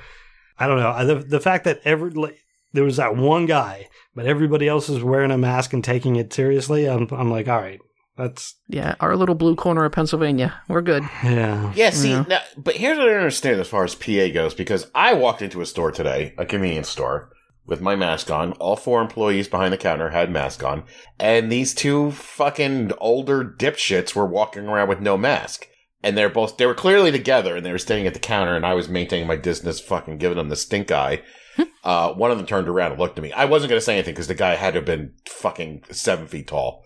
I 0.60 0.68
don't 0.68 0.80
know 0.80 0.92
I- 0.92 1.04
the 1.06 1.16
the 1.16 1.40
fact 1.40 1.64
that 1.66 1.82
every 1.86 2.12
like, 2.12 2.38
there 2.74 2.84
was 2.84 2.98
that 2.98 3.16
one 3.16 3.46
guy, 3.46 3.88
but 4.16 4.26
everybody 4.28 4.68
else 4.68 4.90
is 4.90 5.02
wearing 5.04 5.32
a 5.32 5.38
mask 5.38 5.74
and 5.74 5.84
taking 5.84 6.16
it 6.18 6.32
seriously. 6.34 6.88
I'm 6.88 7.08
I'm 7.12 7.32
like, 7.32 7.48
all 7.48 7.60
right, 7.62 7.80
that's 8.18 8.56
Yeah, 8.68 8.96
our 9.00 9.16
little 9.16 9.36
blue 9.36 9.56
corner 9.56 9.86
of 9.86 9.92
Pennsylvania. 9.92 10.62
We're 10.68 10.82
good. 10.82 11.04
yeah. 11.24 11.72
yeah, 11.76 11.90
see, 11.92 12.12
Yeah. 12.12 12.26
now, 12.28 12.42
but 12.58 12.76
here's 12.76 12.98
what 12.98 13.08
I 13.08 13.12
don't 13.12 13.20
understand 13.22 13.60
as 13.60 13.68
far 13.68 13.84
as 13.86 13.96
PA 13.96 14.30
goes 14.34 14.54
because 14.54 14.92
I 14.94 15.14
walked 15.14 15.42
into 15.42 15.62
a 15.62 15.66
store 15.66 15.92
today, 15.92 16.34
a 16.38 16.46
convenience 16.46 16.90
store, 16.90 17.32
with 17.66 17.82
my 17.82 17.96
mask 17.96 18.30
on. 18.30 18.52
All 18.54 18.76
four 18.76 19.02
employees 19.02 19.48
behind 19.48 19.72
the 19.74 19.78
counter 19.78 20.10
had 20.10 20.30
mask 20.32 20.64
on, 20.64 20.84
and 21.20 21.52
these 21.52 21.74
two 21.74 22.12
fucking 22.12 22.92
older 23.00 23.44
dipshits 23.44 24.14
were 24.16 24.26
walking 24.26 24.68
around 24.68 24.90
with 24.90 25.00
no 25.00 25.18
mask. 25.18 25.66
And 26.02 26.18
they're 26.18 26.30
both, 26.30 26.58
they 26.58 26.66
were 26.66 26.74
clearly 26.74 27.12
together 27.12 27.58
and 27.58 27.66
they 27.66 27.72
were 27.72 27.78
standing 27.78 28.08
at 28.08 28.14
the 28.14 28.20
counter 28.20 28.56
and 28.56 28.66
I 28.66 28.74
was 28.74 28.88
maintaining 28.88 29.28
my 29.28 29.36
distance, 29.36 29.80
fucking 29.80 30.18
giving 30.18 30.38
them 30.38 30.50
the 30.50 30.56
stink 30.56 30.92
eye. 30.92 31.24
uh, 31.84 32.14
one 32.14 32.32
of 32.32 32.38
them 32.38 32.48
turned 32.48 32.70
around 32.70 32.92
and 32.92 33.00
looked 33.00 33.18
at 33.18 33.24
me. 33.24 33.34
I 33.34 33.46
wasn't 33.46 33.70
going 33.70 33.80
to 33.80 33.86
say 33.86 33.96
anything 33.96 34.14
because 34.14 34.28
the 34.28 34.36
guy 34.36 34.56
had 34.56 34.74
to 34.74 34.80
have 34.80 34.86
been 34.86 35.14
fucking 35.28 35.84
seven 35.92 36.28
feet 36.28 36.48
tall. 36.48 36.86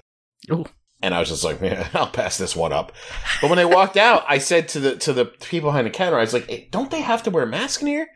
Ooh. 0.52 0.65
And 1.02 1.13
I 1.13 1.19
was 1.19 1.30
just 1.30 1.43
like, 1.43 1.62
man, 1.62 1.88
I'll 1.93 2.08
pass 2.08 2.38
this 2.38 2.56
one 2.56 2.73
up. 2.73 2.91
But 3.41 3.49
when 3.49 3.58
they 3.58 3.65
walked 3.65 3.97
out, 3.97 4.23
I 4.28 4.38
said 4.39 4.67
to 4.69 4.80
the 4.80 4.95
to 4.97 5.13
the 5.13 5.26
people 5.26 5.69
behind 5.69 5.86
the 5.86 5.91
counter, 5.91 6.17
I 6.17 6.21
was 6.21 6.34
like, 6.34 6.49
hey, 6.49 6.69
don't 6.71 6.89
they 6.89 7.02
have 7.02 7.23
to 7.23 7.30
wear 7.30 7.45
masks 7.45 7.82
in 7.82 7.88
here? 7.88 8.08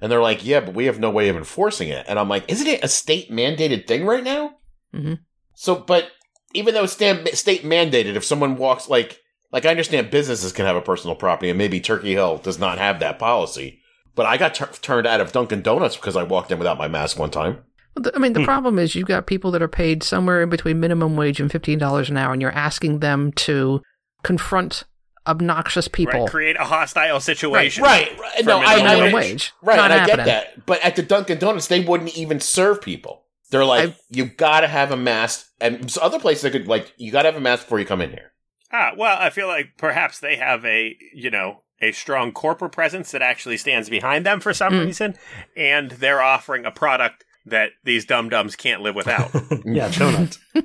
And 0.00 0.10
they're 0.10 0.20
like, 0.20 0.44
yeah, 0.44 0.60
but 0.60 0.74
we 0.74 0.86
have 0.86 0.98
no 0.98 1.10
way 1.10 1.28
of 1.28 1.36
enforcing 1.36 1.88
it. 1.88 2.04
And 2.08 2.18
I'm 2.18 2.28
like, 2.28 2.50
isn't 2.50 2.66
it 2.66 2.82
a 2.82 2.88
state 2.88 3.30
mandated 3.30 3.86
thing 3.86 4.04
right 4.04 4.24
now? 4.24 4.56
Mhm. 4.92 5.20
So, 5.54 5.76
but 5.76 6.10
even 6.54 6.74
though 6.74 6.82
it's 6.84 6.92
state 6.92 7.62
mandated, 7.62 8.16
if 8.16 8.24
someone 8.24 8.56
walks 8.56 8.88
like 8.88 9.20
like 9.52 9.66
I 9.66 9.70
understand 9.70 10.10
businesses 10.10 10.52
can 10.52 10.66
have 10.66 10.76
a 10.76 10.82
personal 10.82 11.14
property, 11.16 11.50
and 11.50 11.58
maybe 11.58 11.80
Turkey 11.80 12.12
Hill 12.12 12.38
does 12.38 12.58
not 12.58 12.78
have 12.78 13.00
that 13.00 13.18
policy. 13.18 13.80
But 14.14 14.26
I 14.26 14.36
got 14.36 14.54
tur 14.54 14.66
turned 14.82 15.06
out 15.06 15.20
of 15.20 15.32
Dunkin' 15.32 15.62
Donuts 15.62 15.96
because 15.96 16.16
I 16.16 16.22
walked 16.22 16.50
in 16.50 16.58
without 16.58 16.78
my 16.78 16.88
mask 16.88 17.18
one 17.18 17.30
time. 17.30 17.58
Well, 17.96 18.02
the- 18.04 18.12
I 18.14 18.18
mean, 18.18 18.32
the 18.32 18.40
Hmm. 18.40 18.44
problem 18.46 18.78
is 18.78 18.94
you've 18.94 19.08
got 19.08 19.26
people 19.26 19.50
that 19.52 19.62
are 19.62 19.68
paid 19.68 20.02
somewhere 20.02 20.42
in 20.42 20.48
between 20.50 20.80
minimum 20.80 21.16
wage 21.16 21.40
and 21.40 21.50
fifteen 21.52 21.78
dollars 21.78 22.10
an 22.10 22.16
hour, 22.16 22.32
and 22.32 22.40
you're 22.42 22.50
asking 22.52 22.98
them 23.00 23.32
to 23.32 23.82
confront 24.22 24.84
obnoxious 25.26 25.88
people. 25.88 26.22
Right, 26.22 26.30
create 26.30 26.56
a 26.58 26.64
hostile 26.64 27.20
situation. 27.20 27.82
Right, 27.84 28.08
right. 28.18 28.44
No, 28.44 28.58
I, 28.58 28.76
minimum 28.76 28.86
I 28.86 28.94
minimum 28.94 29.12
wage. 29.12 29.30
wage. 29.30 29.52
Right, 29.62 29.76
Not 29.76 29.90
and 29.90 30.00
I 30.00 30.06
get 30.06 30.24
that. 30.24 30.66
But 30.66 30.82
at 30.84 30.96
the 30.96 31.02
Dunkin' 31.02 31.38
Donuts, 31.38 31.68
they 31.68 31.80
wouldn't 31.80 32.16
even 32.16 32.40
serve 32.40 32.82
people. 32.82 33.24
They're 33.50 33.64
like, 33.64 33.90
I- 33.90 33.96
you 34.10 34.24
gotta 34.24 34.66
have 34.66 34.90
a 34.90 34.96
mask. 34.96 35.46
And 35.60 35.90
so 35.90 36.00
other 36.02 36.18
places, 36.18 36.42
they 36.42 36.50
could, 36.50 36.66
like, 36.66 36.92
you 36.96 37.12
gotta 37.12 37.28
have 37.28 37.36
a 37.36 37.40
mask 37.40 37.64
before 37.66 37.78
you 37.78 37.84
come 37.86 38.00
in 38.00 38.10
here. 38.10 38.31
Ah, 38.72 38.92
well, 38.96 39.18
I 39.20 39.30
feel 39.30 39.48
like 39.48 39.72
perhaps 39.76 40.18
they 40.18 40.36
have 40.36 40.64
a, 40.64 40.96
you 41.14 41.30
know, 41.30 41.62
a 41.80 41.92
strong 41.92 42.32
corporate 42.32 42.72
presence 42.72 43.10
that 43.10 43.22
actually 43.22 43.56
stands 43.56 43.88
behind 43.90 44.24
them 44.24 44.40
for 44.40 44.54
some 44.54 44.72
Mm. 44.72 44.86
reason, 44.86 45.14
and 45.56 45.90
they're 45.92 46.22
offering 46.22 46.64
a 46.64 46.70
product 46.70 47.24
that 47.44 47.70
these 47.84 48.04
dum 48.04 48.28
dums 48.28 48.54
can't 48.54 48.82
live 48.82 48.94
without. 48.94 49.30
yeah, 49.64 49.90
donuts. 49.90 50.38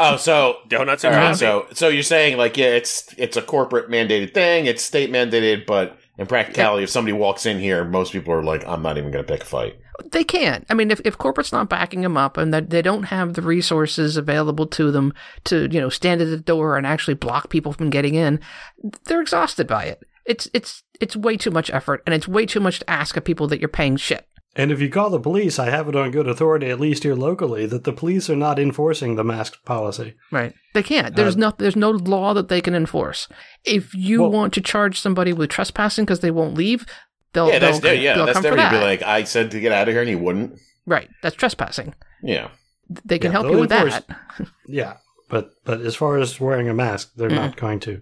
Oh, 0.00 0.16
so. 0.16 0.58
Donuts 0.68 1.04
All 1.04 1.12
and 1.12 1.20
right, 1.20 1.36
so 1.36 1.66
so 1.72 1.88
you're 1.88 2.02
saying 2.04 2.36
like 2.36 2.56
yeah, 2.56 2.66
it's 2.66 3.12
it's 3.16 3.36
a 3.36 3.42
corporate 3.42 3.90
mandated 3.90 4.32
thing, 4.34 4.66
it's 4.66 4.82
state 4.82 5.10
mandated, 5.10 5.66
but 5.66 5.98
In 6.18 6.26
practicality, 6.26 6.84
if 6.84 6.90
somebody 6.90 7.14
walks 7.14 7.46
in 7.46 7.58
here, 7.58 7.84
most 7.84 8.12
people 8.12 8.32
are 8.34 8.42
like, 8.44 8.64
I'm 8.66 8.82
not 8.82 8.98
even 8.98 9.10
going 9.10 9.24
to 9.24 9.32
pick 9.32 9.42
a 9.42 9.46
fight. 9.46 9.76
They 10.12 10.22
can't. 10.24 10.64
I 10.70 10.74
mean, 10.74 10.90
if, 10.90 11.00
if 11.04 11.18
corporate's 11.18 11.52
not 11.52 11.68
backing 11.68 12.02
them 12.02 12.16
up 12.16 12.36
and 12.36 12.54
that 12.54 12.70
they 12.70 12.82
don't 12.82 13.04
have 13.04 13.34
the 13.34 13.42
resources 13.42 14.16
available 14.16 14.66
to 14.68 14.90
them 14.92 15.12
to, 15.44 15.68
you 15.70 15.80
know, 15.80 15.88
stand 15.88 16.20
at 16.20 16.28
the 16.30 16.36
door 16.36 16.76
and 16.76 16.86
actually 16.86 17.14
block 17.14 17.50
people 17.50 17.72
from 17.72 17.90
getting 17.90 18.14
in, 18.14 18.38
they're 19.04 19.20
exhausted 19.20 19.66
by 19.66 19.84
it. 19.84 20.02
It's 20.24 20.48
it's 20.54 20.82
it's 21.00 21.16
way 21.16 21.36
too 21.36 21.50
much 21.50 21.70
effort 21.70 22.02
and 22.06 22.14
it's 22.14 22.28
way 22.28 22.46
too 22.46 22.60
much 22.60 22.78
to 22.80 22.90
ask 22.90 23.16
of 23.16 23.24
people 23.24 23.48
that 23.48 23.60
you're 23.60 23.68
paying 23.68 23.96
shit. 23.96 24.24
And 24.56 24.72
if 24.72 24.80
you 24.80 24.88
call 24.90 25.10
the 25.10 25.20
police, 25.20 25.58
I 25.58 25.70
have 25.70 25.88
it 25.88 25.94
on 25.94 26.10
good 26.10 26.26
authority, 26.26 26.68
at 26.68 26.80
least 26.80 27.04
here 27.04 27.14
locally, 27.14 27.64
that 27.66 27.84
the 27.84 27.92
police 27.92 28.28
are 28.28 28.34
not 28.36 28.58
enforcing 28.58 29.14
the 29.14 29.22
mask 29.22 29.64
policy. 29.64 30.14
Right. 30.32 30.52
They 30.74 30.82
can't. 30.82 31.14
There's 31.16 31.36
Uh, 31.36 31.40
no 31.40 31.52
there's 31.58 31.76
no 31.76 31.90
law 31.90 32.34
that 32.34 32.48
they 32.48 32.60
can 32.60 32.74
enforce. 32.74 33.28
If 33.64 33.94
you 33.94 34.22
Well- 34.22 34.30
want 34.30 34.52
to 34.54 34.60
charge 34.60 35.00
somebody 35.00 35.32
with 35.32 35.50
trespassing 35.50 36.04
because 36.04 36.20
they 36.20 36.30
won't 36.30 36.54
leave, 36.56 36.86
they'll 37.46 37.52
yeah, 37.52 37.58
that's 37.58 37.80
they'll, 37.80 37.94
yeah, 38.00 38.14
they'll 38.14 38.26
that's 38.26 38.34
come 38.36 38.42
for 38.42 38.50
different. 38.56 38.72
You'd 38.72 38.78
that. 38.78 38.84
be 38.84 38.90
like, 38.90 39.02
I 39.02 39.24
said 39.24 39.50
to 39.52 39.60
get 39.60 39.72
out 39.72 39.88
of 39.88 39.94
here, 39.94 40.02
and 40.02 40.10
you 40.10 40.18
wouldn't. 40.18 40.58
right. 40.86 41.08
That's 41.22 41.36
trespassing. 41.36 41.94
Yeah, 42.22 42.48
They 43.04 43.18
can 43.18 43.30
Yeah, 43.32 43.40
help 43.40 43.52
you 43.52 43.58
with 43.58 43.68
that. 43.70 44.04
Yeah, 44.66 44.96
but 45.28 45.50
but 45.64 45.80
as 45.80 45.94
far 45.94 46.18
as 46.18 46.40
wearing 46.40 46.68
a 46.68 46.74
mask, 46.74 47.12
they're 47.16 47.30
Mm. 47.30 47.34
not 47.36 47.56
going 47.56 47.80
to. 47.80 48.00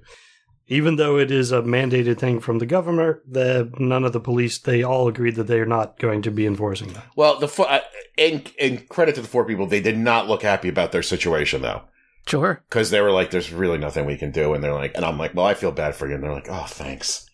Even 0.69 0.97
though 0.97 1.17
it 1.17 1.31
is 1.31 1.53
a 1.53 1.63
mandated 1.63 2.19
thing 2.19 2.41
from 2.41 2.59
the 2.59 2.67
governor, 2.67 3.21
the 3.25 3.71
none 3.79 4.05
of 4.05 4.13
the 4.13 4.19
police 4.21 4.59
they 4.59 4.83
all 4.83 5.07
agreed 5.07 5.37
that 5.37 5.47
they 5.47 5.61
are 5.61 5.67
not 5.67 5.97
going 6.01 6.23
to 6.23 6.31
be 6.33 6.45
enforcing 6.47 6.93
that. 6.95 7.05
Well, 7.15 7.39
the 7.39 7.47
four, 7.47 7.71
uh, 7.71 7.81
in, 8.17 8.43
in 8.59 8.79
credit 8.89 9.15
to 9.15 9.21
the 9.21 9.29
four 9.29 9.45
people, 9.45 9.67
they 9.69 9.81
did 9.81 9.97
not 9.97 10.27
look 10.29 10.43
happy 10.43 10.69
about 10.69 10.91
their 10.91 11.05
situation 11.05 11.63
though, 11.63 11.83
Sure. 12.27 12.65
because 12.69 12.91
they 12.91 13.01
were 13.01 13.13
like, 13.13 13.31
"There's 13.31 13.53
really 13.53 13.79
nothing 13.79 14.07
we 14.07 14.17
can 14.17 14.33
do," 14.33 14.55
and 14.55 14.65
they're 14.65 14.75
like, 14.75 14.97
and 14.97 15.05
I'm 15.05 15.19
like, 15.19 15.35
"Well, 15.37 15.47
I 15.47 15.55
feel 15.55 15.71
bad 15.71 15.95
for 15.95 16.09
you," 16.09 16.15
and 16.15 16.25
they're 16.25 16.33
like, 16.33 16.49
"Oh, 16.51 16.65
thanks." 16.67 17.26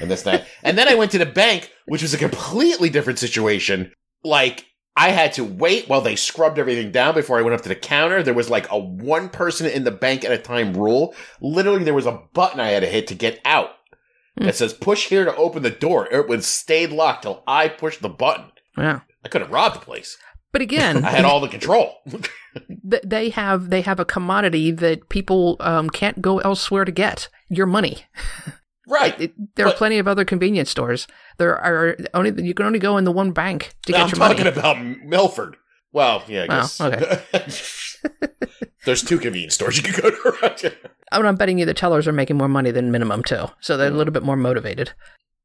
And 0.00 0.10
this 0.10 0.22
that, 0.22 0.46
and 0.62 0.76
then 0.78 0.88
I 0.88 0.94
went 0.94 1.10
to 1.12 1.18
the 1.18 1.26
bank, 1.26 1.70
which 1.86 2.02
was 2.02 2.14
a 2.14 2.18
completely 2.18 2.90
different 2.90 3.18
situation. 3.18 3.92
Like 4.24 4.66
I 4.96 5.10
had 5.10 5.32
to 5.34 5.44
wait 5.44 5.88
while 5.88 6.00
they 6.00 6.16
scrubbed 6.16 6.58
everything 6.58 6.90
down 6.90 7.14
before 7.14 7.38
I 7.38 7.42
went 7.42 7.54
up 7.54 7.62
to 7.62 7.68
the 7.68 7.74
counter. 7.74 8.22
There 8.22 8.34
was 8.34 8.50
like 8.50 8.70
a 8.70 8.78
one 8.78 9.28
person 9.28 9.66
in 9.66 9.84
the 9.84 9.90
bank 9.90 10.24
at 10.24 10.32
a 10.32 10.38
time 10.38 10.74
rule. 10.74 11.14
Literally, 11.40 11.84
there 11.84 11.94
was 11.94 12.06
a 12.06 12.20
button 12.34 12.60
I 12.60 12.68
had 12.68 12.80
to 12.80 12.88
hit 12.88 13.06
to 13.08 13.14
get 13.14 13.40
out. 13.44 13.70
Hmm. 14.38 14.44
That 14.46 14.56
says 14.56 14.72
push 14.72 15.08
here 15.08 15.24
to 15.24 15.36
open 15.36 15.62
the 15.62 15.70
door. 15.70 16.08
It 16.10 16.28
would 16.28 16.44
stay 16.44 16.86
locked 16.86 17.22
till 17.22 17.42
I 17.46 17.68
pushed 17.68 18.02
the 18.02 18.08
button. 18.08 18.46
Yeah. 18.76 19.00
I 19.24 19.28
could 19.28 19.42
have 19.42 19.50
robbed 19.50 19.76
the 19.76 19.84
place. 19.84 20.16
But 20.52 20.62
again, 20.62 21.04
I 21.04 21.10
had 21.10 21.24
all 21.24 21.40
the 21.40 21.48
control. 21.48 22.02
they 22.84 23.30
have 23.30 23.70
they 23.70 23.80
have 23.80 23.98
a 23.98 24.04
commodity 24.04 24.70
that 24.72 25.08
people 25.08 25.56
um, 25.60 25.88
can't 25.88 26.20
go 26.20 26.38
elsewhere 26.38 26.84
to 26.84 26.92
get 26.92 27.28
your 27.48 27.66
money. 27.66 28.04
right. 28.92 29.20
It, 29.20 29.54
there 29.56 29.66
are 29.66 29.72
plenty 29.74 29.98
of 29.98 30.06
other 30.06 30.24
convenience 30.24 30.70
stores. 30.70 31.06
There 31.38 31.58
are 31.58 31.96
only 32.14 32.30
you 32.44 32.54
can 32.54 32.66
only 32.66 32.78
go 32.78 32.96
in 32.98 33.04
the 33.04 33.12
one 33.12 33.32
bank 33.32 33.72
to 33.86 33.92
get 33.92 34.00
I'm 34.02 34.08
your 34.08 34.16
talking 34.16 34.46
about 34.46 34.80
Milford. 35.04 35.56
Well, 35.92 36.22
yeah, 36.28 36.46
I 36.48 36.48
Well, 36.48 36.60
guess. 36.60 36.80
okay. 36.80 38.28
There's 38.84 39.02
two 39.02 39.18
convenience 39.18 39.54
stores 39.54 39.76
you 39.76 39.82
can 39.82 40.00
go 40.00 40.10
to. 40.10 40.38
Right? 40.42 40.64
I 41.12 41.18
mean, 41.18 41.26
I'm 41.26 41.36
betting 41.36 41.58
you 41.58 41.66
the 41.66 41.74
tellers 41.74 42.08
are 42.08 42.12
making 42.12 42.36
more 42.36 42.48
money 42.48 42.70
than 42.70 42.90
minimum 42.90 43.22
too, 43.22 43.46
so 43.60 43.76
they're 43.76 43.88
a 43.88 43.94
little 43.94 44.12
bit 44.12 44.22
more 44.22 44.36
motivated. 44.36 44.92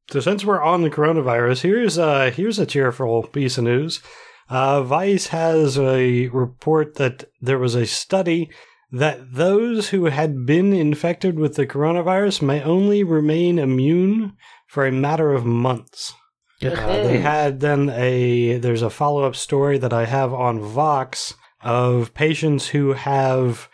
So 0.09 0.21
since 0.21 0.45
we're 0.45 0.61
on 0.61 0.81
the 0.83 0.89
coronavirus, 0.89 1.61
here's 1.61 1.97
uh 1.97 2.31
here's 2.33 2.59
a 2.59 2.65
cheerful 2.65 3.23
piece 3.23 3.57
of 3.57 3.65
news. 3.65 4.01
Uh, 4.49 4.81
Vice 4.81 5.27
has 5.27 5.77
a 5.77 6.27
report 6.29 6.95
that 6.95 7.25
there 7.41 7.59
was 7.59 7.75
a 7.75 7.85
study 7.85 8.49
that 8.91 9.33
those 9.33 9.89
who 9.89 10.05
had 10.05 10.45
been 10.45 10.73
infected 10.73 11.37
with 11.37 11.55
the 11.55 11.67
coronavirus 11.67 12.41
may 12.41 12.61
only 12.63 13.03
remain 13.03 13.59
immune 13.59 14.33
for 14.67 14.85
a 14.85 14.91
matter 14.91 15.33
of 15.33 15.45
months. 15.45 16.13
Uh, 16.63 16.69
they 16.69 17.19
had 17.19 17.59
then 17.59 17.89
a 17.89 18.57
there's 18.57 18.81
a 18.81 18.89
follow 18.89 19.23
up 19.23 19.35
story 19.35 19.77
that 19.77 19.93
I 19.93 20.05
have 20.05 20.33
on 20.33 20.59
Vox 20.59 21.35
of 21.61 22.13
patients 22.13 22.69
who 22.69 22.93
have 22.93 23.69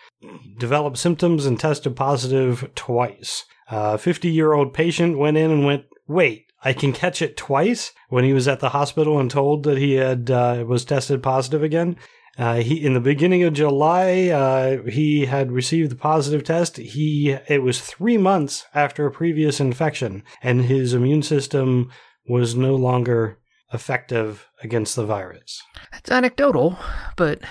developed 0.58 0.98
symptoms 0.98 1.46
and 1.46 1.60
tested 1.60 1.96
positive 1.96 2.70
twice. 2.76 3.46
A 3.70 3.98
50 3.98 4.30
year 4.30 4.54
old 4.54 4.74
patient 4.74 5.18
went 5.18 5.38
in 5.38 5.50
and 5.50 5.66
went, 5.66 5.86
"Wait, 6.08 6.48
I 6.64 6.74
can 6.74 6.92
catch 6.92 7.22
it 7.22 7.38
twice." 7.38 7.94
When 8.10 8.26
he 8.26 8.34
was 8.34 8.48
at 8.48 8.60
the 8.60 8.70
hospital 8.70 9.18
and 9.18 9.32
told 9.32 9.64
that 9.64 9.78
he 9.78 9.94
had 9.94 10.30
uh, 10.30 10.66
was 10.68 10.84
tested 10.84 11.24
positive 11.24 11.64
again. 11.64 11.96
Uh, 12.38 12.56
he 12.56 12.84
in 12.84 12.94
the 12.94 13.00
beginning 13.00 13.44
of 13.44 13.54
July, 13.54 14.30
uh, 14.30 14.84
he 14.84 15.26
had 15.26 15.52
received 15.52 15.92
the 15.92 15.96
positive 15.96 16.44
test. 16.44 16.78
He 16.78 17.32
it 17.48 17.62
was 17.62 17.80
three 17.80 18.18
months 18.18 18.66
after 18.74 19.06
a 19.06 19.12
previous 19.12 19.60
infection, 19.60 20.24
and 20.42 20.66
his 20.66 20.94
immune 20.94 21.22
system 21.22 21.92
was 22.28 22.56
no 22.56 22.76
longer 22.76 23.38
effective 23.72 24.48
against 24.64 24.96
the 24.96 25.06
virus. 25.06 25.62
It's 25.94 26.12
anecdotal, 26.12 26.78
but 27.18 27.42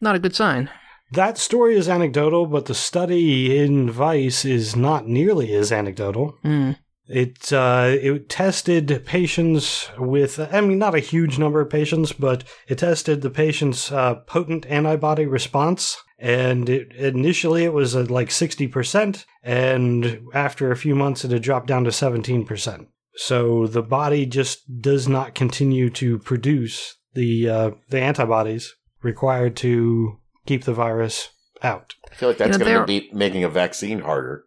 not 0.00 0.14
a 0.14 0.20
good 0.20 0.34
sign. 0.34 0.70
That 1.12 1.38
story 1.38 1.76
is 1.76 1.88
anecdotal, 1.88 2.46
but 2.46 2.66
the 2.66 2.74
study 2.74 3.56
in 3.56 3.90
Vice 3.90 4.44
is 4.44 4.74
not 4.74 5.06
nearly 5.06 5.54
as 5.54 5.70
anecdotal. 5.70 6.38
Hmm. 6.42 6.72
It 7.06 7.52
uh, 7.52 7.96
it 8.00 8.28
tested 8.30 9.02
patients 9.04 9.90
with, 9.98 10.38
I 10.38 10.60
mean, 10.62 10.78
not 10.78 10.94
a 10.94 11.00
huge 11.00 11.38
number 11.38 11.60
of 11.60 11.68
patients, 11.68 12.12
but 12.12 12.44
it 12.66 12.78
tested 12.78 13.20
the 13.20 13.30
patient's 13.30 13.92
uh, 13.92 14.14
potent 14.26 14.64
antibody 14.66 15.26
response. 15.26 15.98
And 16.18 16.70
it, 16.70 16.92
initially 16.94 17.64
it 17.64 17.74
was 17.74 17.94
at 17.94 18.10
like 18.10 18.30
60%, 18.30 19.26
and 19.42 20.22
after 20.32 20.70
a 20.70 20.76
few 20.76 20.94
months 20.94 21.24
it 21.24 21.32
had 21.32 21.42
dropped 21.42 21.66
down 21.66 21.84
to 21.84 21.90
17%. 21.90 22.86
So 23.16 23.66
the 23.66 23.82
body 23.82 24.24
just 24.24 24.80
does 24.80 25.06
not 25.06 25.34
continue 25.34 25.90
to 25.90 26.18
produce 26.18 26.96
the 27.12 27.48
uh, 27.48 27.70
the 27.90 28.00
antibodies 28.00 28.74
required 29.02 29.56
to 29.56 30.18
keep 30.46 30.64
the 30.64 30.72
virus 30.72 31.28
out. 31.62 31.94
I 32.10 32.14
feel 32.14 32.30
like 32.30 32.38
that's 32.38 32.58
You 32.58 32.64
know, 32.64 32.84
going 32.84 33.00
to 33.00 33.08
be 33.08 33.10
making 33.12 33.44
a 33.44 33.48
vaccine 33.48 34.00
harder. 34.00 34.44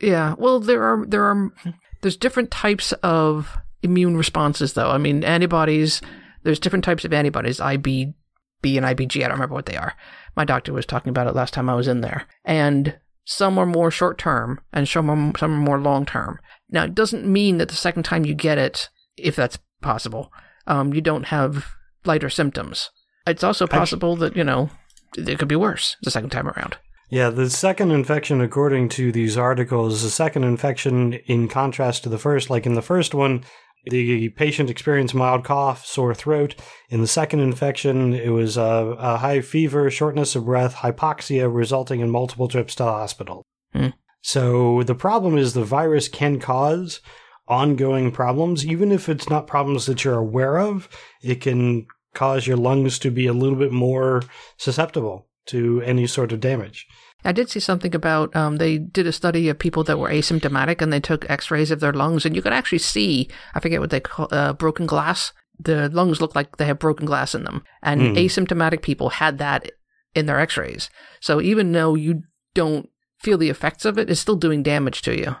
Yeah. 0.00 0.34
Well, 0.38 0.60
there 0.60 0.82
are 0.82 1.06
there 1.06 1.24
are 1.24 1.52
there's 2.00 2.16
different 2.16 2.50
types 2.50 2.92
of 3.02 3.56
immune 3.82 4.16
responses, 4.16 4.74
though. 4.74 4.90
I 4.90 4.98
mean, 4.98 5.24
antibodies. 5.24 6.00
There's 6.42 6.60
different 6.60 6.84
types 6.84 7.04
of 7.04 7.12
antibodies. 7.12 7.60
IB, 7.60 8.14
B, 8.62 8.76
and 8.76 8.86
IgG. 8.86 9.16
I 9.18 9.28
don't 9.28 9.32
remember 9.32 9.54
what 9.54 9.66
they 9.66 9.76
are. 9.76 9.94
My 10.36 10.44
doctor 10.44 10.72
was 10.72 10.86
talking 10.86 11.10
about 11.10 11.26
it 11.26 11.34
last 11.34 11.54
time 11.54 11.68
I 11.68 11.74
was 11.74 11.88
in 11.88 12.00
there, 12.00 12.26
and 12.44 12.98
some 13.24 13.58
are 13.58 13.66
more 13.66 13.90
short 13.90 14.18
term, 14.18 14.60
and 14.72 14.88
some 14.88 15.10
are 15.10 15.38
some 15.38 15.52
are 15.52 15.62
more 15.62 15.80
long 15.80 16.06
term. 16.06 16.38
Now, 16.70 16.84
it 16.84 16.94
doesn't 16.94 17.26
mean 17.26 17.58
that 17.58 17.68
the 17.68 17.74
second 17.74 18.04
time 18.04 18.24
you 18.24 18.34
get 18.34 18.58
it, 18.58 18.88
if 19.16 19.36
that's 19.36 19.58
possible, 19.82 20.32
um, 20.66 20.94
you 20.94 21.00
don't 21.00 21.26
have 21.26 21.66
lighter 22.04 22.30
symptoms. 22.30 22.90
It's 23.26 23.44
also 23.44 23.66
possible 23.66 24.16
that 24.16 24.36
you 24.36 24.44
know 24.44 24.70
it 25.16 25.38
could 25.38 25.48
be 25.48 25.56
worse 25.56 25.96
the 26.02 26.10
second 26.10 26.30
time 26.30 26.48
around. 26.48 26.78
Yeah, 27.10 27.30
the 27.30 27.50
second 27.50 27.90
infection, 27.90 28.40
according 28.40 28.88
to 28.90 29.10
these 29.10 29.36
articles, 29.36 30.02
the 30.02 30.10
second 30.10 30.44
infection, 30.44 31.14
in 31.26 31.48
contrast 31.48 32.04
to 32.04 32.08
the 32.08 32.18
first, 32.18 32.50
like 32.50 32.66
in 32.66 32.74
the 32.74 32.82
first 32.82 33.14
one, 33.14 33.44
the 33.86 34.28
patient 34.28 34.70
experienced 34.70 35.14
mild 35.14 35.42
cough, 35.42 35.84
sore 35.84 36.14
throat. 36.14 36.54
In 36.88 37.00
the 37.00 37.08
second 37.08 37.40
infection, 37.40 38.14
it 38.14 38.28
was 38.28 38.56
a, 38.56 38.94
a 38.96 39.16
high 39.16 39.40
fever, 39.40 39.90
shortness 39.90 40.36
of 40.36 40.44
breath, 40.44 40.76
hypoxia, 40.76 41.52
resulting 41.52 41.98
in 41.98 42.10
multiple 42.10 42.46
trips 42.46 42.76
to 42.76 42.84
the 42.84 42.92
hospital. 42.92 43.44
Hmm. 43.72 43.88
So 44.20 44.84
the 44.84 44.94
problem 44.94 45.36
is 45.36 45.52
the 45.52 45.64
virus 45.64 46.06
can 46.06 46.38
cause 46.38 47.00
ongoing 47.48 48.12
problems, 48.12 48.64
even 48.64 48.92
if 48.92 49.08
it's 49.08 49.28
not 49.28 49.48
problems 49.48 49.86
that 49.86 50.04
you're 50.04 50.18
aware 50.18 50.60
of. 50.60 50.88
It 51.22 51.40
can 51.40 51.86
cause 52.14 52.46
your 52.46 52.56
lungs 52.56 53.00
to 53.00 53.10
be 53.10 53.26
a 53.26 53.32
little 53.32 53.58
bit 53.58 53.72
more 53.72 54.22
susceptible 54.58 55.26
to 55.46 55.80
any 55.82 56.06
sort 56.06 56.32
of 56.32 56.40
damage. 56.40 56.86
I 57.24 57.32
did 57.32 57.50
see 57.50 57.60
something 57.60 57.94
about 57.94 58.34
um, 58.34 58.56
they 58.56 58.78
did 58.78 59.06
a 59.06 59.12
study 59.12 59.48
of 59.48 59.58
people 59.58 59.84
that 59.84 59.98
were 59.98 60.08
asymptomatic 60.08 60.80
and 60.80 60.90
they 60.92 61.00
took 61.00 61.28
X-rays 61.28 61.70
of 61.70 61.80
their 61.80 61.92
lungs 61.92 62.24
and 62.24 62.34
you 62.34 62.40
could 62.42 62.52
actually 62.54 62.78
see 62.78 63.28
I 63.54 63.60
forget 63.60 63.80
what 63.80 63.90
they 63.90 64.00
call 64.00 64.28
uh, 64.30 64.52
broken 64.54 64.86
glass. 64.86 65.32
The 65.58 65.90
lungs 65.90 66.22
look 66.22 66.34
like 66.34 66.56
they 66.56 66.64
have 66.64 66.78
broken 66.78 67.04
glass 67.04 67.34
in 67.34 67.44
them, 67.44 67.62
and 67.82 68.00
Hmm. 68.00 68.14
asymptomatic 68.16 68.80
people 68.80 69.10
had 69.10 69.36
that 69.38 69.70
in 70.14 70.24
their 70.24 70.40
X-rays. 70.40 70.88
So 71.20 71.40
even 71.42 71.72
though 71.72 71.94
you 71.94 72.22
don't 72.54 72.88
feel 73.18 73.36
the 73.36 73.50
effects 73.50 73.84
of 73.84 73.98
it, 73.98 74.08
it's 74.08 74.20
still 74.20 74.36
doing 74.36 74.62
damage 74.62 75.02
to 75.02 75.14
you. 75.14 75.36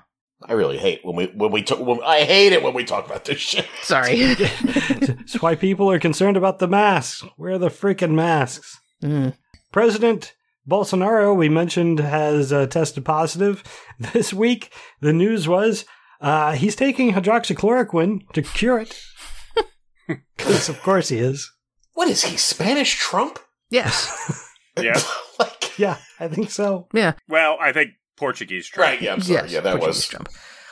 I 0.46 0.52
really 0.52 0.76
hate 0.76 1.00
when 1.02 1.16
we 1.16 1.26
when 1.34 1.50
we 1.50 1.62
talk. 1.62 1.80
When, 1.80 2.00
I 2.04 2.24
hate 2.24 2.52
it 2.52 2.62
when 2.62 2.74
we 2.74 2.84
talk 2.84 3.06
about 3.06 3.24
this 3.24 3.38
shit. 3.38 3.66
Sorry. 3.82 4.34
That's 4.34 5.40
why 5.40 5.54
people 5.54 5.90
are 5.90 5.98
concerned 5.98 6.36
about 6.36 6.58
the 6.58 6.68
masks. 6.68 7.24
Wear 7.38 7.56
the 7.58 7.68
freaking 7.68 8.12
masks. 8.12 8.78
Mm. 9.02 9.34
President 9.72 10.34
Bolsonaro, 10.68 11.34
we 11.36 11.48
mentioned, 11.48 11.98
has 12.00 12.52
uh, 12.52 12.66
tested 12.66 13.04
positive. 13.04 13.62
This 14.14 14.32
week, 14.32 14.72
the 15.00 15.12
news 15.12 15.46
was 15.46 15.84
uh, 16.20 16.52
he's 16.52 16.74
taking 16.76 17.12
hydroxychloroquine 17.12 18.28
to 18.32 18.42
cure 18.42 18.78
it. 18.78 19.00
Because, 20.36 20.68
of 20.68 20.82
course, 20.82 21.08
he 21.10 21.18
is. 21.18 21.52
What 21.92 22.08
is 22.08 22.24
he? 22.24 22.36
Spanish 22.36 22.96
Trump? 22.98 23.38
Yes. 23.70 24.46
Yeah. 24.80 24.98
like, 25.38 25.78
Yeah, 25.78 25.98
I 26.18 26.28
think 26.28 26.50
so. 26.50 26.88
Yeah. 26.94 27.12
Well, 27.28 27.58
I 27.60 27.72
think 27.72 27.90
Portuguese 28.16 28.66
Trump. 28.68 28.88
right? 28.88 29.02
Yeah, 29.02 29.12
I'm 29.12 29.20
sorry. 29.20 29.42
yes. 29.42 29.52
yeah, 29.52 29.60
that 29.60 29.72
Portuguese 29.78 29.96
was. 29.96 30.06
Trump. 30.08 30.28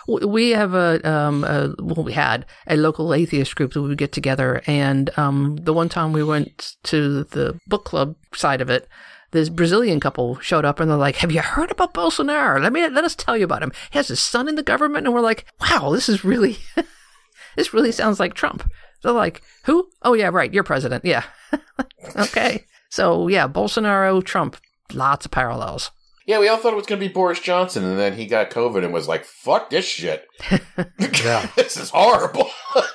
We 0.09 0.51
have 0.51 0.73
a, 0.73 1.07
um, 1.09 1.45
a 1.45 1.75
well, 1.79 2.03
we 2.03 2.15
had 2.15 2.47
a 2.67 2.77
local 2.77 3.13
atheist 3.13 3.55
group 3.57 3.75
that 3.75 3.83
we 3.83 3.89
would 3.89 3.99
get 3.99 4.13
together, 4.13 4.63
and 4.67 5.17
um, 5.19 5.57
the 5.57 5.75
one 5.75 5.91
time 5.91 6.13
we 6.13 6.25
went 6.25 6.77
to 6.85 7.25
the 7.25 7.61
book 7.67 7.85
club 7.85 8.17
side 8.35 8.63
of 8.63 8.71
it, 8.71 8.89
this 9.33 9.51
Brazilian 9.51 10.01
couple 10.01 10.39
showed 10.41 10.65
up 10.65 10.81
and 10.81 10.91
they're 10.91 10.97
like, 10.97 11.17
"Have 11.17 11.31
you 11.31 11.43
heard 11.43 11.71
about 11.71 11.93
Bolsonaro? 11.93 12.61
Let 12.63 12.73
me 12.73 12.89
let 12.89 13.05
us 13.05 13.15
tell 13.15 13.37
you 13.37 13.45
about 13.45 13.63
him. 13.63 13.73
He 13.91 13.99
has 13.99 14.09
his 14.09 14.21
son 14.21 14.49
in 14.49 14.55
the 14.55 14.63
government." 14.63 15.07
And 15.07 15.15
we're 15.15 15.21
like, 15.21 15.45
"Wow, 15.61 15.91
this 15.93 16.09
is 16.09 16.25
really, 16.25 16.57
this 17.57 17.75
really 17.75 17.93
sounds 17.93 18.19
like 18.19 18.33
Trump." 18.33 18.71
They're 19.03 19.13
like, 19.13 19.43
"Who? 19.67 19.91
Oh 20.03 20.15
yeah, 20.15 20.31
right, 20.33 20.53
you're 20.53 20.65
president. 20.65 21.05
Yeah, 21.05 21.25
okay." 22.17 22.65
So 22.89 23.29
yeah, 23.29 23.47
Bolsonaro, 23.47 24.25
Trump, 24.25 24.57
lots 24.95 25.27
of 25.27 25.33
parallels. 25.33 25.91
Yeah, 26.29 26.39
we 26.41 26.47
all 26.49 26.59
thought 26.59 26.75
it 26.75 26.77
was 26.77 26.85
going 26.87 27.01
to 27.01 27.07
be 27.09 27.13
Boris 27.13 27.41
Johnson, 27.41 27.83
and 27.85 27.99
then 27.99 28.13
he 28.13 28.27
got 28.27 28.51
COVID 28.51 28.85
and 28.85 28.93
was 28.93 29.09
like, 29.09 29.25
"Fuck 29.25 29.71
this 29.71 29.87
shit. 29.87 30.27
Yeah. 31.25 31.49
this 31.57 31.77
is 31.77 31.91
horrible." 31.91 32.51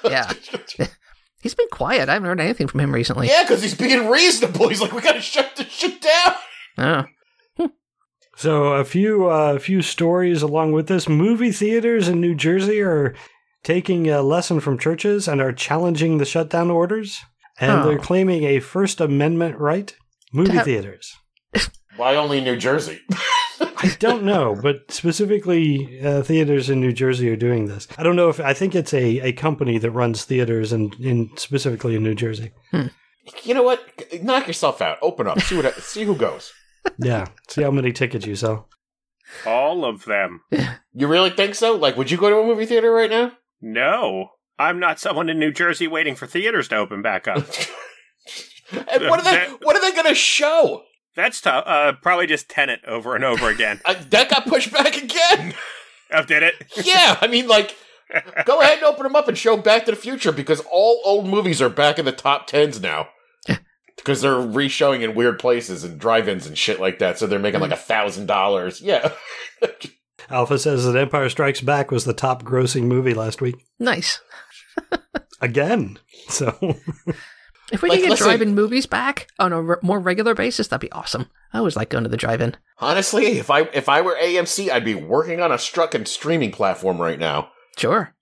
Yeah. 0.05 0.31
He's 1.41 1.55
been 1.55 1.67
quiet. 1.71 2.07
I 2.07 2.13
haven't 2.13 2.27
heard 2.29 2.39
anything 2.39 2.67
from 2.67 2.79
him 2.79 2.93
recently. 2.93 3.27
yeah, 3.27 3.43
because 3.43 3.61
he's 3.61 3.75
being 3.75 4.07
reasonable. 4.07 4.69
He's 4.69 4.79
like, 4.81 4.93
"We 4.93 5.01
got 5.01 5.13
to 5.13 5.21
shut 5.21 5.55
this 5.57 5.67
shit 5.67 5.99
down." 5.99 6.35
Oh. 6.77 7.69
So 8.35 8.73
a 8.73 8.85
few 8.85 9.27
uh, 9.27 9.59
few 9.59 9.81
stories 9.81 10.41
along 10.41 10.71
with 10.71 10.87
this. 10.87 11.07
Movie 11.09 11.51
theaters 11.51 12.07
in 12.07 12.19
New 12.21 12.33
Jersey 12.35 12.81
are 12.81 13.13
taking 13.63 14.09
a 14.09 14.21
lesson 14.21 14.59
from 14.59 14.77
churches 14.77 15.27
and 15.27 15.39
are 15.41 15.51
challenging 15.53 16.17
the 16.17 16.25
shutdown 16.25 16.71
orders, 16.71 17.19
and 17.59 17.71
Oh. 17.71 17.85
they're 17.87 17.99
claiming 17.99 18.43
a 18.45 18.59
First 18.59 19.01
Amendment 19.01 19.57
right. 19.59 19.95
Movie 20.31 20.49
To 20.51 20.57
have- 20.57 20.65
theaters. 20.65 21.13
Why 21.95 22.15
only 22.15 22.41
New 22.41 22.55
Jersey? 22.57 23.01
I 23.59 23.95
don't 23.99 24.23
know, 24.23 24.55
but 24.61 24.91
specifically, 24.91 25.99
uh, 26.01 26.23
theaters 26.23 26.69
in 26.69 26.79
New 26.79 26.93
Jersey 26.93 27.29
are 27.29 27.35
doing 27.35 27.67
this. 27.67 27.87
I 27.97 28.03
don't 28.03 28.15
know 28.15 28.29
if 28.29 28.39
I 28.39 28.53
think 28.53 28.75
it's 28.75 28.93
a, 28.93 29.19
a 29.19 29.31
company 29.33 29.77
that 29.77 29.91
runs 29.91 30.23
theaters 30.25 30.73
in, 30.73 30.91
in 30.99 31.29
specifically 31.35 31.95
in 31.95 32.03
New 32.03 32.15
Jersey. 32.15 32.51
you 33.43 33.53
know 33.53 33.63
what? 33.63 33.81
Knock 34.23 34.47
yourself 34.47 34.81
out. 34.81 34.97
Open 35.01 35.27
up. 35.27 35.39
See 35.41 35.55
what. 35.55 35.75
see 35.75 36.03
who 36.03 36.15
goes. 36.15 36.51
Yeah, 36.97 37.27
see 37.47 37.61
how 37.63 37.71
many 37.71 37.91
tickets 37.91 38.25
you 38.25 38.35
sell. 38.35 38.69
All 39.45 39.85
of 39.85 40.05
them. 40.05 40.41
You 40.95 41.07
really 41.07 41.31
think 41.31 41.55
so? 41.55 41.75
Like, 41.75 41.97
would 41.97 42.11
you 42.11 42.17
go 42.19 42.29
to 42.29 42.37
a 42.37 42.45
movie 42.45 42.67
theater 42.67 42.91
right 42.91 43.09
now? 43.09 43.31
No, 43.59 44.27
I'm 44.59 44.79
not 44.79 44.99
someone 44.99 45.27
in 45.27 45.39
New 45.39 45.51
Jersey 45.51 45.87
waiting 45.87 46.13
for 46.13 46.27
theaters 46.27 46.67
to 46.67 46.75
open 46.75 47.01
back 47.01 47.27
up. 47.27 47.37
and 48.71 49.09
what 49.09 49.19
are 49.19 49.23
they? 49.23 49.47
What 49.63 49.75
are 49.75 49.81
they 49.81 49.91
going 49.91 50.07
to 50.07 50.13
show? 50.13 50.83
That's 51.15 51.41
tough. 51.41 51.63
Uh, 51.67 51.93
probably 52.01 52.27
just 52.27 52.49
Tenet 52.49 52.81
over 52.85 53.15
and 53.15 53.23
over 53.23 53.49
again. 53.49 53.79
Uh, 53.85 53.95
that 54.09 54.29
got 54.29 54.47
pushed 54.47 54.71
back 54.71 54.95
again. 54.95 55.53
oh, 56.11 56.23
did 56.23 56.43
it? 56.43 56.55
yeah, 56.85 57.17
I 57.21 57.27
mean, 57.27 57.47
like, 57.47 57.75
go 58.45 58.61
ahead 58.61 58.77
and 58.77 58.85
open 58.85 59.03
them 59.03 59.15
up 59.15 59.27
and 59.27 59.37
show 59.37 59.57
Back 59.57 59.85
to 59.85 59.91
the 59.91 59.97
Future 59.97 60.31
because 60.31 60.61
all 60.71 61.01
old 61.03 61.27
movies 61.27 61.61
are 61.61 61.69
back 61.69 61.99
in 61.99 62.05
the 62.05 62.11
top 62.11 62.47
tens 62.47 62.81
now. 62.81 63.09
Because 63.95 64.21
they're 64.21 64.39
re-showing 64.39 65.01
in 65.01 65.15
weird 65.15 65.39
places 65.39 65.83
and 65.85 65.97
drive-ins 65.99 66.45
and 66.45 66.57
shit 66.57 66.81
like 66.81 66.99
that, 66.99 67.17
so 67.17 67.27
they're 67.27 67.39
making 67.39 67.61
like 67.61 67.71
a 67.71 67.77
thousand 67.77 68.25
dollars. 68.25 68.81
Yeah, 68.81 69.13
Alpha 70.29 70.57
says 70.59 70.83
that 70.85 70.99
Empire 70.99 71.29
Strikes 71.29 71.61
Back 71.61 71.89
was 71.91 72.03
the 72.03 72.11
top 72.11 72.43
grossing 72.43 72.83
movie 72.83 73.13
last 73.13 73.39
week. 73.39 73.55
Nice. 73.79 74.19
Again. 75.41 75.99
So 76.27 76.75
If 77.73 77.81
we 77.81 77.89
Like, 77.89 77.97
could 77.99 78.03
get 78.05 78.09
listen- 78.11 78.27
drive-in 78.27 78.55
movies 78.55 78.85
back 78.85 79.27
on 79.39 79.51
a 79.51 79.61
re- 79.61 79.75
more 79.81 79.99
regular 79.99 80.33
basis, 80.35 80.67
that'd 80.67 80.79
be 80.79 80.91
awesome. 80.91 81.29
I 81.51 81.57
always 81.57 81.75
like 81.75 81.89
going 81.89 82.03
to 82.05 82.09
the 82.09 82.15
drive-in. 82.17 82.55
honestly, 82.77 83.25
if 83.39 83.49
I 83.49 83.61
if 83.73 83.89
I 83.89 83.99
were 84.01 84.15
AMC, 84.21 84.69
I'd 84.71 84.85
be 84.85 84.95
working 84.95 85.41
on 85.41 85.51
a 85.51 85.57
struck 85.57 85.93
and 85.95 86.07
streaming 86.07 86.51
platform 86.51 87.01
right 87.01 87.19
now, 87.19 87.49
Sure. 87.77 88.13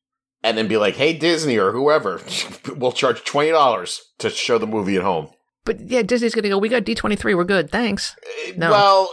and 0.41 0.57
then 0.57 0.67
be 0.67 0.77
like, 0.77 0.95
"Hey, 0.95 1.13
Disney 1.13 1.57
or 1.57 1.71
whoever, 1.73 2.21
we'll 2.75 2.91
charge 2.93 3.23
twenty 3.23 3.51
dollars 3.51 4.01
to 4.19 4.29
show 4.29 4.57
the 4.57 4.65
movie 4.67 4.95
at 4.95 5.03
home." 5.03 5.27
But 5.65 5.81
yeah, 5.81 6.01
Disney's 6.01 6.33
gonna 6.33 6.49
go. 6.49 6.57
We 6.57 6.69
got 6.69 6.83
D 6.85 6.95
twenty 6.95 7.15
three. 7.15 7.35
We're 7.35 7.43
good. 7.43 7.69
Thanks. 7.71 8.15
Uh, 8.47 8.53
No. 8.57 8.71
Well, 8.71 9.09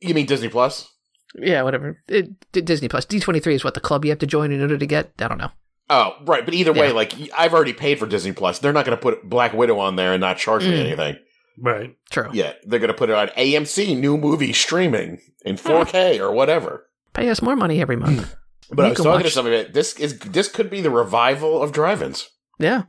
you 0.00 0.14
mean 0.14 0.26
Disney 0.26 0.48
Plus? 0.48 0.88
Yeah, 1.36 1.62
whatever. 1.62 2.02
It, 2.08 2.28
Disney 2.52 2.88
Plus. 2.88 3.04
D 3.04 3.18
twenty 3.20 3.40
three 3.40 3.54
is 3.54 3.64
what 3.64 3.74
the 3.74 3.80
club 3.80 4.04
you 4.04 4.10
have 4.10 4.18
to 4.20 4.26
join 4.26 4.52
in 4.52 4.60
order 4.60 4.76
to 4.78 4.86
get. 4.86 5.12
I 5.20 5.28
don't 5.28 5.38
know. 5.38 5.50
Oh, 5.90 6.14
right. 6.24 6.44
But 6.44 6.54
either 6.54 6.72
way, 6.72 6.88
Yeah. 6.88 6.92
like 6.94 7.12
I've 7.36 7.52
already 7.52 7.72
paid 7.74 7.98
for 7.98 8.06
Disney 8.06 8.32
Plus. 8.32 8.58
They're 8.58 8.72
not 8.72 8.86
going 8.86 8.96
to 8.96 9.02
put 9.02 9.22
Black 9.28 9.52
Widow 9.52 9.78
on 9.78 9.96
there 9.96 10.12
and 10.12 10.20
not 10.20 10.38
charge 10.38 10.64
me 10.64 10.72
Mm. 10.72 10.86
anything. 10.86 11.16
right. 11.58 11.94
True. 12.10 12.30
Yeah, 12.32 12.52
they're 12.64 12.78
going 12.80 12.88
to 12.88 12.94
put 12.96 13.10
it 13.10 13.14
on 13.16 13.28
AMC 13.36 13.94
new 13.94 14.16
movie 14.16 14.52
streaming 14.52 15.18
in 15.44 15.56
4K 15.56 16.18
or 16.20 16.32
whatever. 16.32 16.88
Pay 17.12 17.28
us 17.28 17.42
more 17.42 17.54
money 17.56 17.80
every 17.80 17.96
month. 17.96 18.34
But 18.70 18.78
You 18.78 18.86
I 18.86 18.88
was 18.88 18.96
can 18.96 19.04
talking 19.04 19.24
to 19.24 19.30
somebody 19.30 19.56
about 19.60 19.74
this 19.74 19.92
is 20.00 20.18
this 20.20 20.48
could 20.48 20.70
be 20.70 20.80
the 20.80 20.90
revival 20.90 21.62
of 21.62 21.70
drive-ins. 21.70 22.30
yeah. 22.58 22.84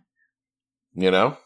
You 0.93 1.11
know, 1.11 1.37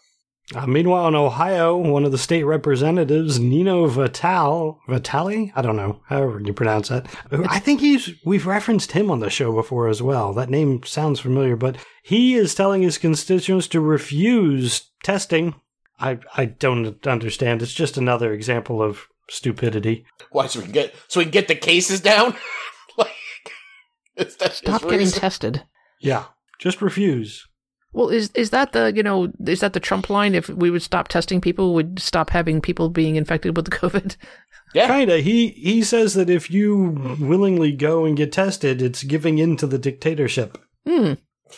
Uh, 0.56 0.66
meanwhile, 0.66 1.08
in 1.08 1.16
Ohio, 1.16 1.78
one 1.78 2.06
of 2.06 2.12
the 2.12 2.18
state 2.18 2.44
representatives, 2.44 3.38
Nino 3.40 3.86
Vital, 3.86 4.80
Vitali, 4.88 5.54
I 5.56 5.62
don't 5.62 5.76
know, 5.76 6.02
however 6.08 6.42
you 6.44 6.54
pronounce 6.54 6.90
that. 6.90 7.06
I 7.32 7.60
think 7.60 7.82
he's 7.82 8.16
we've 8.26 8.48
referenced 8.48 8.94
him 8.94 9.12
on 9.12 9.20
the 9.20 9.30
show 9.30 9.54
before 9.54 9.88
as 9.88 10.02
well. 10.02 10.34
That 10.34 10.50
name 10.50 10.82
sounds 10.84 11.20
familiar, 11.20 11.56
but 11.56 11.78
he 12.02 12.34
is 12.34 12.56
telling 12.56 12.82
his 12.82 12.98
constituents 12.98 13.68
to 13.68 13.80
refuse 13.80 14.90
testing. 15.04 15.54
I 16.00 16.20
I 16.36 16.46
don't 16.46 17.06
understand. 17.06 17.62
It's 17.62 17.74
just 17.74 17.96
another 17.98 18.34
example 18.34 18.82
of 18.82 19.08
stupidity. 19.30 20.06
why 20.32 20.48
so 20.48 20.60
we 20.60 20.66
can 20.66 20.74
get 20.74 20.96
so 21.08 21.20
we 21.20 21.26
can 21.26 21.32
get 21.32 21.48
the 21.48 21.56
cases 21.56 22.02
down. 22.02 22.34
like, 22.98 23.12
is 24.16 24.36
that 24.38 24.54
Stop 24.54 24.82
getting 24.90 25.10
tested. 25.10 25.64
Yeah, 26.02 26.26
just 26.58 26.82
refuse. 26.82 27.46
Well, 27.92 28.10
is 28.10 28.30
is 28.36 28.52
that 28.52 28.72
the 28.74 28.94
you 28.96 29.02
know 29.04 29.32
is 29.48 29.62
that 29.62 29.74
the 29.74 29.80
Trump 29.80 30.10
line? 30.10 30.36
If 30.36 30.48
we 30.50 30.70
would 30.70 30.84
stop 30.84 31.08
testing 31.08 31.42
people, 31.42 31.74
would 31.74 32.00
stop 32.00 32.30
having 32.30 32.62
people 32.62 32.90
being 32.90 33.16
infected 33.16 33.56
with 33.56 33.66
the 33.66 33.72
COVID. 33.78 34.16
Yeah. 34.74 34.88
Kinda. 34.88 35.20
He 35.22 35.50
he 35.50 35.82
says 35.82 36.14
that 36.14 36.30
if 36.30 36.52
you 36.52 37.18
willingly 37.20 37.72
go 37.72 38.06
and 38.06 38.16
get 38.16 38.32
tested, 38.32 38.82
it's 38.82 39.04
giving 39.04 39.40
in 39.40 39.58
to 39.58 39.68
the 39.68 39.80
dictatorship. 39.80 40.58
Hmm. 40.88 41.14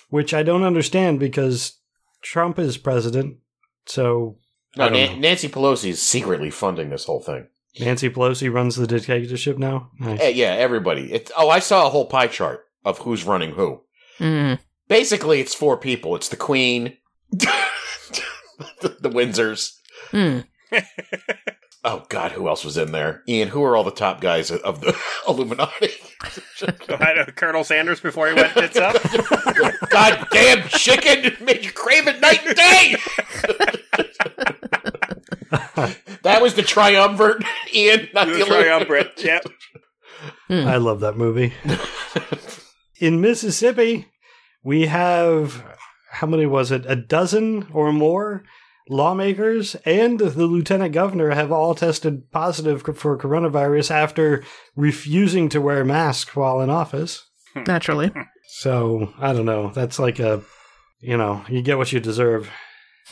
which 0.09 0.33
I 0.33 0.41
don't 0.43 0.63
understand 0.63 1.19
because 1.19 1.77
Trump 2.21 2.57
is 2.57 2.77
president. 2.77 3.37
So 3.85 4.37
No, 4.77 4.85
I 4.85 4.89
Nan- 4.89 5.21
Nancy 5.21 5.47
Pelosi 5.49 5.89
is 5.89 6.01
secretly 6.01 6.49
funding 6.49 6.89
this 6.89 7.05
whole 7.05 7.21
thing. 7.21 7.47
Nancy 7.79 8.09
Pelosi 8.09 8.51
runs 8.51 8.75
the 8.75 8.87
dictatorship 8.87 9.57
now. 9.57 9.91
Nice. 9.99 10.19
Eh, 10.21 10.29
yeah, 10.29 10.53
everybody. 10.53 11.11
It's 11.13 11.31
oh, 11.37 11.49
I 11.49 11.59
saw 11.59 11.85
a 11.87 11.89
whole 11.89 12.05
pie 12.05 12.27
chart 12.27 12.65
of 12.83 12.99
who's 12.99 13.25
running 13.25 13.51
who. 13.51 13.81
Hmm. 14.17 14.53
Basically, 14.91 15.39
it's 15.39 15.55
four 15.55 15.77
people. 15.77 16.17
It's 16.17 16.27
the 16.27 16.35
Queen, 16.35 16.97
the, 17.31 17.47
the 18.99 19.09
Windsors. 19.09 19.77
Hmm. 20.11 20.39
Oh 21.83 22.05
God, 22.09 22.33
who 22.33 22.47
else 22.47 22.63
was 22.63 22.77
in 22.77 22.91
there? 22.91 23.23
Ian, 23.27 23.47
who 23.47 23.63
are 23.63 23.75
all 23.75 23.83
the 23.83 23.89
top 23.89 24.21
guys 24.21 24.51
of 24.51 24.81
the 24.81 24.95
Illuminati? 25.27 25.89
I 26.89 27.13
know 27.15 27.25
Colonel 27.35 27.63
Sanders 27.63 27.99
before 27.99 28.27
he 28.27 28.35
went 28.35 28.53
tits 28.53 28.77
up. 28.77 28.97
God 29.89 30.27
damn 30.29 30.67
chicken 30.67 31.43
made 31.43 31.65
you 31.65 31.71
crave 31.71 32.07
it 32.07 32.21
night 32.21 32.45
and 32.45 32.55
day. 32.55 32.97
that 36.21 36.39
was 36.39 36.53
the 36.53 36.61
triumvirate, 36.61 37.43
Ian, 37.73 38.09
not 38.13 38.27
the, 38.27 38.33
The 38.35 38.45
triumvirate. 38.45 39.23
Yep. 39.23 39.47
I 40.51 40.77
love 40.77 40.99
that 40.99 41.17
movie. 41.17 41.51
In 42.99 43.21
Mississippi, 43.21 44.10
we 44.63 44.87
have 44.87 45.63
how 46.11 46.27
many 46.27 46.45
was 46.45 46.71
it? 46.71 46.85
A 46.87 46.95
dozen 46.95 47.67
or 47.73 47.91
more 47.91 48.43
lawmakers 48.89 49.75
and 49.85 50.19
the 50.19 50.45
lieutenant 50.45 50.93
governor 50.93 51.29
have 51.29 51.51
all 51.51 51.73
tested 51.73 52.29
positive 52.31 52.81
for 52.81 53.17
coronavirus 53.17 53.91
after 53.91 54.43
refusing 54.75 55.47
to 55.49 55.61
wear 55.61 55.85
masks 55.85 56.35
while 56.35 56.59
in 56.59 56.69
office. 56.69 57.29
Naturally. 57.55 58.11
So, 58.59 59.13
I 59.17 59.31
don't 59.33 59.45
know. 59.45 59.71
That's 59.73 59.97
like 59.97 60.19
a 60.19 60.43
you 61.01 61.17
know, 61.17 61.43
you 61.49 61.61
get 61.61 61.77
what 61.77 61.91
you 61.91 61.99
deserve. 61.99 62.49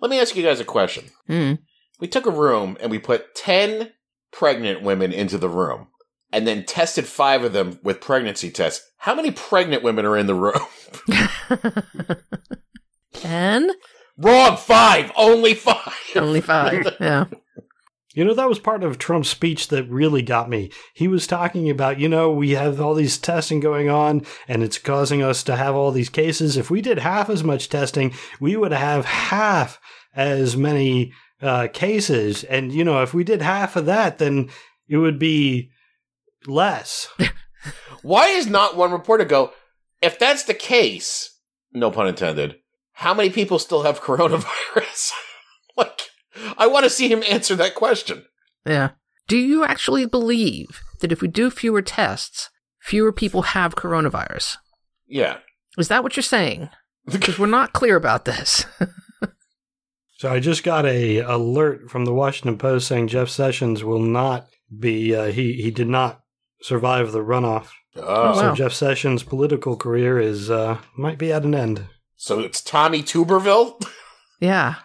Let 0.00 0.10
me 0.10 0.20
ask 0.20 0.36
you 0.36 0.42
guys 0.42 0.60
a 0.60 0.64
question. 0.64 1.04
Hmm. 1.26 1.54
We 2.00 2.08
took 2.08 2.26
a 2.26 2.30
room 2.30 2.76
and 2.80 2.90
we 2.90 2.98
put 2.98 3.34
10 3.36 3.92
pregnant 4.32 4.82
women 4.82 5.12
into 5.12 5.38
the 5.38 5.48
room 5.48 5.88
and 6.32 6.46
then 6.46 6.64
tested 6.64 7.06
five 7.06 7.44
of 7.44 7.52
them 7.52 7.78
with 7.82 8.00
pregnancy 8.00 8.50
tests. 8.50 8.84
How 8.98 9.14
many 9.14 9.30
pregnant 9.30 9.82
women 9.82 10.04
are 10.04 10.16
in 10.16 10.26
the 10.26 10.34
room? 10.34 10.60
Ten. 13.12 13.70
Wrong, 14.16 14.56
five, 14.56 15.12
only 15.16 15.54
five. 15.54 15.92
Only 16.16 16.40
five. 16.40 16.96
Yeah. 17.00 17.26
You 18.14 18.24
know, 18.24 18.34
that 18.34 18.48
was 18.48 18.58
part 18.58 18.82
of 18.82 18.98
Trump's 18.98 19.28
speech 19.28 19.68
that 19.68 19.88
really 19.88 20.22
got 20.22 20.50
me. 20.50 20.72
He 20.92 21.06
was 21.06 21.28
talking 21.28 21.70
about, 21.70 22.00
you 22.00 22.08
know, 22.08 22.32
we 22.32 22.50
have 22.52 22.80
all 22.80 22.94
these 22.94 23.16
testing 23.16 23.60
going 23.60 23.88
on 23.88 24.26
and 24.48 24.64
it's 24.64 24.78
causing 24.78 25.22
us 25.22 25.44
to 25.44 25.54
have 25.54 25.76
all 25.76 25.92
these 25.92 26.08
cases. 26.08 26.56
If 26.56 26.68
we 26.68 26.80
did 26.80 26.98
half 26.98 27.30
as 27.30 27.44
much 27.44 27.68
testing, 27.68 28.12
we 28.40 28.56
would 28.56 28.72
have 28.72 29.04
half 29.04 29.78
as 30.16 30.56
many 30.56 31.12
uh, 31.40 31.68
cases. 31.72 32.42
And, 32.42 32.72
you 32.72 32.82
know, 32.82 33.02
if 33.02 33.14
we 33.14 33.22
did 33.22 33.40
half 33.40 33.76
of 33.76 33.86
that, 33.86 34.18
then 34.18 34.50
it 34.88 34.96
would 34.96 35.20
be 35.20 35.70
less. 36.48 37.08
Why 38.02 38.28
is 38.28 38.46
not 38.46 38.76
one 38.76 38.92
reporter 38.92 39.24
go, 39.24 39.52
if 40.00 40.18
that's 40.18 40.44
the 40.44 40.54
case, 40.54 41.38
no 41.72 41.90
pun 41.90 42.06
intended, 42.08 42.56
how 42.92 43.14
many 43.14 43.30
people 43.30 43.58
still 43.58 43.82
have 43.82 44.00
coronavirus? 44.02 45.12
like, 45.76 46.00
I 46.56 46.66
want 46.66 46.84
to 46.84 46.90
see 46.90 47.10
him 47.10 47.22
answer 47.28 47.56
that 47.56 47.74
question. 47.74 48.24
Yeah. 48.66 48.90
Do 49.26 49.36
you 49.36 49.64
actually 49.64 50.06
believe 50.06 50.80
that 51.00 51.12
if 51.12 51.20
we 51.20 51.28
do 51.28 51.50
fewer 51.50 51.82
tests, 51.82 52.50
fewer 52.80 53.12
people 53.12 53.42
have 53.42 53.76
coronavirus? 53.76 54.56
Yeah. 55.06 55.38
Is 55.76 55.88
that 55.88 56.02
what 56.02 56.16
you're 56.16 56.22
saying? 56.22 56.70
Because 57.06 57.38
we're 57.38 57.46
not 57.46 57.72
clear 57.72 57.96
about 57.96 58.24
this. 58.24 58.64
So 60.18 60.28
I 60.32 60.40
just 60.40 60.64
got 60.64 60.84
a 60.84 61.18
alert 61.18 61.88
from 61.88 62.04
the 62.04 62.12
Washington 62.12 62.58
Post 62.58 62.88
saying 62.88 63.06
Jeff 63.06 63.28
Sessions 63.28 63.84
will 63.84 64.00
not 64.00 64.48
be. 64.76 65.14
Uh, 65.14 65.26
he 65.26 65.52
he 65.52 65.70
did 65.70 65.86
not 65.86 66.22
survive 66.60 67.12
the 67.12 67.20
runoff. 67.24 67.68
Oh, 67.96 68.02
wow. 68.02 68.34
So 68.34 68.54
Jeff 68.54 68.72
Sessions' 68.72 69.22
political 69.22 69.76
career 69.76 70.18
is 70.18 70.50
uh, 70.50 70.78
might 70.96 71.18
be 71.18 71.32
at 71.32 71.44
an 71.44 71.54
end. 71.54 71.86
so 72.16 72.40
it's 72.40 72.60
Tommy 72.60 73.02
Tuberville? 73.02 73.82
yeah. 74.40 74.76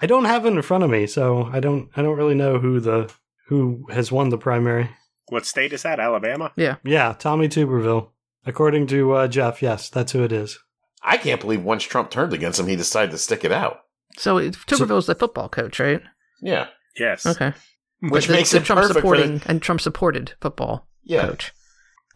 I 0.00 0.06
don't 0.06 0.26
have 0.26 0.46
it 0.46 0.52
in 0.52 0.62
front 0.62 0.84
of 0.84 0.90
me, 0.90 1.06
so 1.08 1.50
I 1.52 1.58
don't 1.60 1.88
I 1.96 2.02
don't 2.02 2.16
really 2.16 2.34
know 2.36 2.58
who 2.58 2.78
the 2.80 3.10
who 3.48 3.84
has 3.90 4.12
won 4.12 4.28
the 4.28 4.38
primary. 4.38 4.90
What 5.28 5.44
state 5.44 5.72
is 5.72 5.82
that? 5.82 5.98
Alabama? 6.00 6.52
Yeah, 6.56 6.76
yeah, 6.84 7.14
Tommy 7.18 7.48
Tuberville. 7.48 8.10
According 8.46 8.86
to 8.88 9.12
uh, 9.12 9.28
Jeff, 9.28 9.60
yes, 9.60 9.90
that's 9.90 10.12
who 10.12 10.22
it 10.22 10.32
is. 10.32 10.58
I 11.02 11.16
can't 11.16 11.40
believe 11.40 11.62
once 11.62 11.82
Trump 11.84 12.10
turned 12.10 12.32
against 12.32 12.58
him, 12.60 12.66
he 12.66 12.76
decided 12.76 13.10
to 13.10 13.18
stick 13.18 13.44
it 13.44 13.52
out. 13.52 13.80
So 14.16 14.38
it- 14.38 14.54
Tuberville's 14.66 15.06
the 15.06 15.14
football 15.14 15.48
coach, 15.48 15.78
right? 15.80 16.00
Yeah. 16.40 16.68
Yes. 16.96 17.26
Okay. 17.26 17.52
Which 18.00 18.26
The- 18.26 18.32
makes 18.32 18.50
the 18.52 18.58
it 18.58 18.64
Trump 18.64 18.80
perfect 18.82 19.00
for 19.00 19.16
the- 19.16 19.22
supporting 19.22 19.42
and 19.46 19.60
Trump 19.62 19.80
supported 19.80 20.32
football 20.40 20.87
Yeah. 21.08 21.26
coach. 21.26 21.52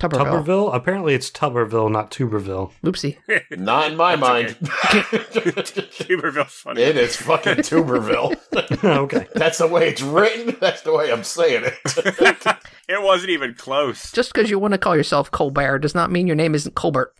Tuberville. 0.00 0.44
Tuberville? 0.44 0.74
Apparently 0.74 1.14
it's 1.14 1.30
Tuberville, 1.30 1.90
not 1.90 2.10
Tuberville. 2.10 2.72
Oopsie. 2.84 3.18
Not 3.56 3.92
in 3.92 3.96
my 3.96 4.16
mind. 4.16 4.48
Tuberville's 6.00 6.54
funny. 6.54 6.82
it 6.82 6.96
is 6.96 7.14
fucking 7.16 7.58
Tuberville. 7.58 8.36
okay. 8.84 9.28
That's 9.34 9.58
the 9.58 9.68
way 9.68 9.88
it's 9.88 10.02
written. 10.02 10.56
That's 10.60 10.82
the 10.82 10.92
way 10.92 11.12
I'm 11.12 11.22
saying 11.22 11.64
it. 11.66 12.58
It 12.88 13.00
wasn't 13.00 13.30
even 13.30 13.54
close. 13.54 14.10
Just 14.10 14.32
because 14.32 14.50
you 14.50 14.58
want 14.58 14.72
to 14.72 14.78
call 14.78 14.96
yourself 14.96 15.30
Colbert 15.30 15.78
does 15.78 15.94
not 15.94 16.10
mean 16.10 16.26
your 16.26 16.36
name 16.36 16.56
isn't 16.56 16.74
Colbert. 16.74 17.14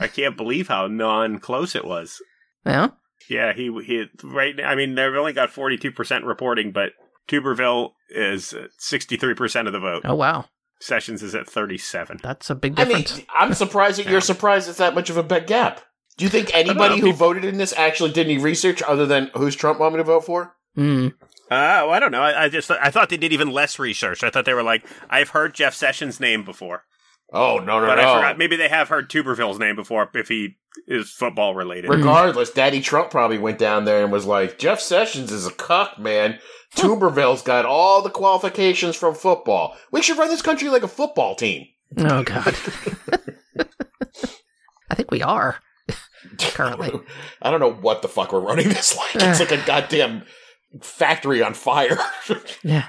I 0.00 0.08
can't 0.08 0.36
believe 0.36 0.66
how 0.66 0.88
non-close 0.88 1.76
it 1.76 1.84
was. 1.84 2.20
Yeah. 2.66 2.88
Yeah, 3.28 3.52
he 3.52 3.70
he 3.84 4.06
right. 4.22 4.54
I 4.62 4.74
mean, 4.74 4.96
they've 4.96 5.14
only 5.14 5.32
got 5.32 5.50
forty-two 5.50 5.92
percent 5.92 6.24
reporting, 6.24 6.72
but 6.72 6.92
Tuberville 7.28 7.92
is 8.10 8.54
sixty-three 8.78 9.34
percent 9.34 9.66
of 9.68 9.72
the 9.72 9.80
vote. 9.80 10.02
Oh 10.04 10.14
wow, 10.14 10.46
Sessions 10.80 11.22
is 11.22 11.34
at 11.34 11.48
thirty-seven. 11.48 12.20
that's 12.22 12.50
a 12.50 12.54
big 12.54 12.74
difference. 12.74 12.94
I 12.94 12.96
mean, 12.96 13.04
difference. 13.04 13.26
I'm 13.34 13.54
surprised 13.54 13.98
that 13.98 14.06
you're 14.06 14.20
surprised 14.20 14.68
it's 14.68 14.78
that 14.78 14.94
much 14.94 15.10
of 15.10 15.16
a 15.16 15.22
big 15.22 15.46
gap. 15.46 15.80
Do 16.16 16.24
you 16.24 16.28
think 16.28 16.54
anybody 16.54 17.00
who 17.00 17.12
voted 17.12 17.44
in 17.44 17.58
this 17.58 17.72
actually 17.72 18.12
did 18.12 18.26
any 18.26 18.38
research 18.38 18.82
other 18.82 19.04
than 19.04 19.30
who's 19.34 19.56
Trump 19.56 19.80
want 19.80 19.94
me 19.94 19.98
to 19.98 20.04
vote 20.04 20.24
for? 20.24 20.54
Hmm. 20.76 21.08
Uh, 21.50 21.84
well, 21.86 21.90
I 21.90 21.98
don't 21.98 22.12
know. 22.12 22.22
I, 22.22 22.44
I 22.44 22.48
just 22.48 22.70
I 22.70 22.90
thought 22.90 23.08
they 23.08 23.16
did 23.16 23.32
even 23.32 23.50
less 23.50 23.78
research. 23.78 24.22
I 24.22 24.30
thought 24.30 24.44
they 24.44 24.54
were 24.54 24.62
like, 24.62 24.86
I've 25.10 25.30
heard 25.30 25.54
Jeff 25.54 25.74
Sessions' 25.74 26.20
name 26.20 26.44
before, 26.44 26.84
Oh 27.32 27.58
no 27.58 27.80
no 27.80 27.86
but 27.86 27.96
no! 27.96 28.02
I 28.02 28.16
forgot. 28.16 28.38
Maybe 28.38 28.56
they 28.56 28.68
have 28.68 28.88
heard 28.88 29.10
Tuberville's 29.10 29.58
name 29.58 29.76
before 29.76 30.08
if 30.14 30.28
he 30.28 30.56
is 30.86 31.10
football 31.10 31.54
related. 31.54 31.90
Regardless, 31.90 32.50
mm-hmm. 32.50 32.56
Daddy 32.56 32.80
Trump 32.80 33.10
probably 33.10 33.38
went 33.38 33.58
down 33.58 33.84
there 33.84 34.02
and 34.02 34.12
was 34.12 34.26
like, 34.26 34.58
"Jeff 34.58 34.80
Sessions 34.80 35.32
is 35.32 35.46
a 35.46 35.52
cuck, 35.52 35.98
man. 35.98 36.38
Tuberville's 36.76 37.42
got 37.42 37.64
all 37.64 38.02
the 38.02 38.10
qualifications 38.10 38.96
from 38.96 39.14
football. 39.14 39.76
We 39.90 40.02
should 40.02 40.18
run 40.18 40.28
this 40.28 40.42
country 40.42 40.68
like 40.68 40.82
a 40.82 40.88
football 40.88 41.34
team." 41.34 41.66
Oh 41.98 42.22
god. 42.22 42.54
I 44.90 44.94
think 44.94 45.10
we 45.10 45.22
are 45.22 45.60
currently. 46.38 46.92
I 47.42 47.50
don't 47.50 47.60
know 47.60 47.72
what 47.72 48.02
the 48.02 48.08
fuck 48.08 48.32
we're 48.32 48.40
running 48.40 48.68
this 48.68 48.96
like. 48.96 49.16
It's 49.16 49.40
like 49.40 49.52
a 49.52 49.64
goddamn 49.66 50.24
factory 50.82 51.42
on 51.42 51.54
fire. 51.54 51.98
Yeah. 52.62 52.88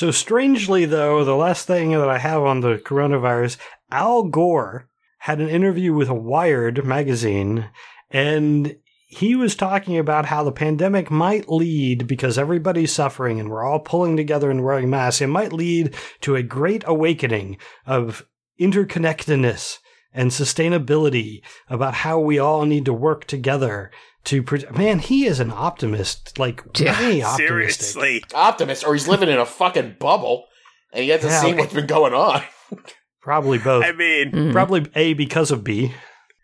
So 0.00 0.10
strangely, 0.10 0.86
though, 0.86 1.26
the 1.26 1.36
last 1.36 1.66
thing 1.66 1.90
that 1.90 2.08
I 2.08 2.16
have 2.16 2.42
on 2.42 2.60
the 2.60 2.76
coronavirus, 2.76 3.58
Al 3.90 4.22
Gore 4.22 4.88
had 5.18 5.42
an 5.42 5.50
interview 5.50 5.92
with 5.92 6.08
Wired 6.08 6.86
magazine, 6.86 7.68
and 8.10 8.76
he 9.08 9.34
was 9.34 9.54
talking 9.54 9.98
about 9.98 10.24
how 10.24 10.42
the 10.42 10.52
pandemic 10.52 11.10
might 11.10 11.50
lead 11.50 12.06
because 12.06 12.38
everybody's 12.38 12.94
suffering 12.94 13.38
and 13.38 13.50
we're 13.50 13.62
all 13.62 13.78
pulling 13.78 14.16
together 14.16 14.50
and 14.50 14.64
wearing 14.64 14.88
masks. 14.88 15.20
It 15.20 15.26
might 15.26 15.52
lead 15.52 15.94
to 16.22 16.34
a 16.34 16.42
great 16.42 16.82
awakening 16.86 17.58
of 17.84 18.26
interconnectedness 18.58 19.80
and 20.14 20.30
sustainability 20.30 21.42
about 21.68 21.92
how 21.92 22.18
we 22.18 22.38
all 22.38 22.64
need 22.64 22.86
to 22.86 22.94
work 22.94 23.26
together 23.26 23.90
to 24.24 24.42
pro- 24.42 24.70
man 24.76 24.98
he 24.98 25.24
is 25.26 25.40
an 25.40 25.50
optimist 25.50 26.38
like 26.38 26.62
Yeah, 26.78 26.98
way 27.00 27.22
optimistic 27.22 27.46
Seriously, 27.86 28.24
Optimist, 28.34 28.84
or 28.86 28.94
he's 28.94 29.08
living 29.08 29.28
in 29.28 29.38
a 29.38 29.46
fucking 29.46 29.96
bubble, 29.98 30.46
and 30.92 31.02
he 31.04 31.10
hasn't 31.10 31.32
Yeah, 31.32 31.40
seen 31.40 31.50
okay. 31.54 31.60
what's 31.60 31.74
been 31.74 31.86
going 31.86 32.12
on. 32.14 32.42
probably 33.22 33.58
both 33.58 33.84
I 33.84 33.92
mean. 33.92 34.52
Probably 34.52 34.86
A 34.94 35.14
because 35.14 35.50
of 35.50 35.64
B. 35.64 35.92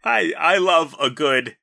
I 0.05 0.33
I 0.39 0.59
love 0.59 0.95
a 1.01 1.11
good 1.11 1.57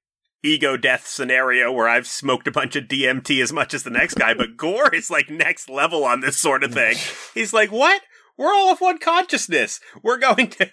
ego 0.43 0.75
death 0.75 1.07
scenario 1.07 1.71
where 1.71 1.87
I've 1.87 2.05
smoked 2.07 2.47
a 2.47 2.51
bunch 2.51 2.75
of 2.75 2.83
DMT 2.85 3.41
as 3.41 3.53
much 3.53 3.73
as 3.73 3.83
the 3.83 3.89
next 3.89 4.15
guy, 4.15 4.33
but 4.33 4.57
Gore 4.57 4.93
is 4.93 5.09
like 5.09 5.29
next 5.29 5.69
level 5.69 6.03
on 6.03 6.19
this 6.19 6.37
sort 6.37 6.63
of 6.63 6.73
thing. 6.73 6.97
He's 7.33 7.53
like, 7.53 7.71
what? 7.71 8.01
We're 8.37 8.53
all 8.53 8.71
of 8.71 8.81
one 8.81 8.97
consciousness. 8.97 9.79
We're 10.01 10.17
going 10.17 10.49
to 10.49 10.69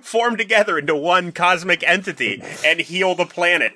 form 0.00 0.36
together 0.36 0.78
into 0.78 0.94
one 0.96 1.32
cosmic 1.32 1.82
entity 1.86 2.40
and 2.64 2.80
heal 2.80 3.14
the 3.16 3.26
planet. 3.26 3.72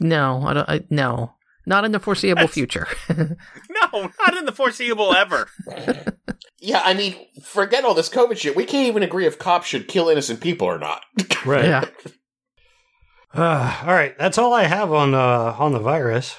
No, 0.00 0.42
I 0.46 0.52
don't. 0.54 0.68
I, 0.68 0.80
no, 0.90 1.34
not 1.66 1.84
in 1.84 1.92
the 1.92 2.00
foreseeable 2.00 2.40
That's- 2.46 2.54
future. 2.54 2.86
No, 3.92 4.10
not 4.26 4.36
in 4.36 4.44
the 4.44 4.52
foreseeable 4.52 5.14
ever. 5.14 5.48
Yeah, 6.60 6.80
I 6.84 6.94
mean, 6.94 7.14
forget 7.42 7.84
all 7.84 7.94
this 7.94 8.08
COVID 8.08 8.36
shit. 8.38 8.56
We 8.56 8.64
can't 8.64 8.88
even 8.88 9.02
agree 9.02 9.26
if 9.26 9.38
cops 9.38 9.66
should 9.68 9.86
kill 9.88 10.08
innocent 10.08 10.40
people 10.40 10.66
or 10.66 10.78
not. 10.78 11.02
Right. 11.44 11.64
yeah. 11.66 11.84
Uh, 13.34 13.80
all 13.86 13.92
right, 13.92 14.16
that's 14.18 14.38
all 14.38 14.52
I 14.52 14.64
have 14.64 14.92
on 14.92 15.14
uh, 15.14 15.54
on 15.58 15.72
the 15.72 15.78
virus. 15.78 16.36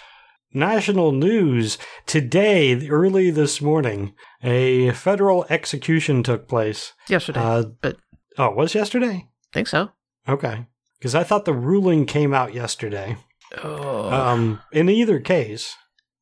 National 0.54 1.12
news 1.12 1.78
today, 2.06 2.88
early 2.88 3.30
this 3.30 3.62
morning, 3.62 4.14
a 4.42 4.92
federal 4.92 5.46
execution 5.50 6.24
took 6.24 6.48
place. 6.48 6.94
Yesterday, 7.10 7.40
Uh, 7.42 7.64
but 7.82 7.98
oh, 8.38 8.46
it 8.48 8.56
was 8.56 8.74
yesterday? 8.74 9.28
think 9.54 9.68
so. 9.68 9.90
Okay, 10.28 10.66
because 10.98 11.14
I 11.14 11.24
thought 11.24 11.46
the 11.46 11.54
ruling 11.54 12.06
came 12.06 12.34
out 12.34 12.54
yesterday. 12.54 13.18
Oh. 13.64 14.12
Um, 14.12 14.62
in 14.72 14.90
either 14.90 15.20
case, 15.20 15.76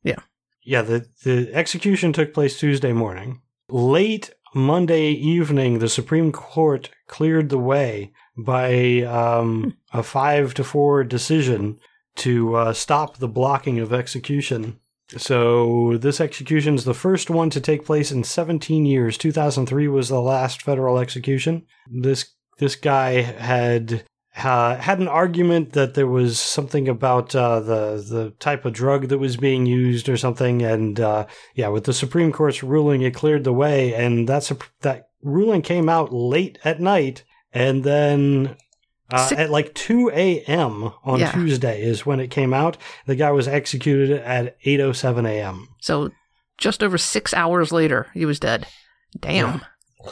Yeah. 0.03 0.19
yeah. 0.63 0.81
The 0.81 1.05
the 1.23 1.49
execution 1.53 2.13
took 2.13 2.33
place 2.33 2.59
Tuesday 2.59 2.93
morning. 2.93 3.41
Late 3.69 4.31
Monday 4.55 5.09
evening, 5.11 5.79
the 5.79 5.89
Supreme 5.89 6.31
Court 6.31 6.89
cleared 7.07 7.49
the 7.49 7.57
way 7.57 8.11
by 8.37 9.01
um, 9.01 9.77
a 9.91 10.03
five 10.03 10.53
to 10.55 10.63
four 10.63 11.03
decision 11.03 11.79
to 12.17 12.55
uh, 12.55 12.73
stop 12.73 13.17
the 13.17 13.27
blocking 13.27 13.79
of 13.79 13.91
execution. 13.93 14.79
So 15.17 15.97
this 15.97 16.21
execution 16.21 16.75
is 16.75 16.85
the 16.85 16.93
first 16.93 17.29
one 17.29 17.49
to 17.51 17.59
take 17.61 17.85
place 17.85 18.11
in 18.11 18.23
17 18.23 18.85
years. 18.85 19.17
2003 19.17 19.87
was 19.87 20.09
the 20.09 20.21
last 20.21 20.61
federal 20.61 20.97
execution. 20.99 21.65
This 21.89 22.33
this 22.59 22.75
guy 22.75 23.21
had 23.21 24.05
uh, 24.35 24.75
had 24.77 24.99
an 24.99 25.07
argument 25.07 25.73
that 25.73 25.93
there 25.93 26.07
was 26.07 26.39
something 26.39 26.87
about 26.87 27.35
uh, 27.35 27.59
the 27.59 28.03
the 28.07 28.33
type 28.39 28.65
of 28.65 28.73
drug 28.73 29.09
that 29.09 29.19
was 29.19 29.37
being 29.37 29.65
used 29.65 30.09
or 30.09 30.17
something, 30.17 30.61
and 30.61 30.99
uh, 30.99 31.25
yeah, 31.55 31.67
with 31.67 31.83
the 31.83 31.93
Supreme 31.93 32.31
Court's 32.31 32.63
ruling, 32.63 33.01
it 33.01 33.13
cleared 33.13 33.43
the 33.43 33.53
way, 33.53 33.93
and 33.93 34.27
that's 34.27 34.49
a, 34.51 34.57
that 34.81 35.09
ruling 35.21 35.61
came 35.61 35.87
out 35.87 36.11
late 36.13 36.57
at 36.63 36.79
night, 36.79 37.23
and 37.53 37.83
then. 37.83 38.57
Uh, 39.11 39.29
at 39.37 39.51
like 39.51 39.75
2 39.75 40.09
a.m. 40.11 40.91
on 41.03 41.19
Yeah. 41.19 41.31
Tuesday 41.33 41.83
is 41.83 42.03
when 42.03 42.19
it 42.19 42.31
came 42.31 42.51
out. 42.51 42.77
The 43.05 43.15
guy 43.15 43.29
was 43.29 43.47
executed 43.47 44.09
at 44.09 44.59
8:07 44.63 45.27
a.m. 45.27 45.67
so 45.81 46.09
just 46.57 46.81
over 46.81 46.97
six 46.97 47.31
hours 47.33 47.71
later, 47.71 48.07
he 48.15 48.25
was 48.25 48.39
dead. 48.39 48.65
Damn. 49.19 49.61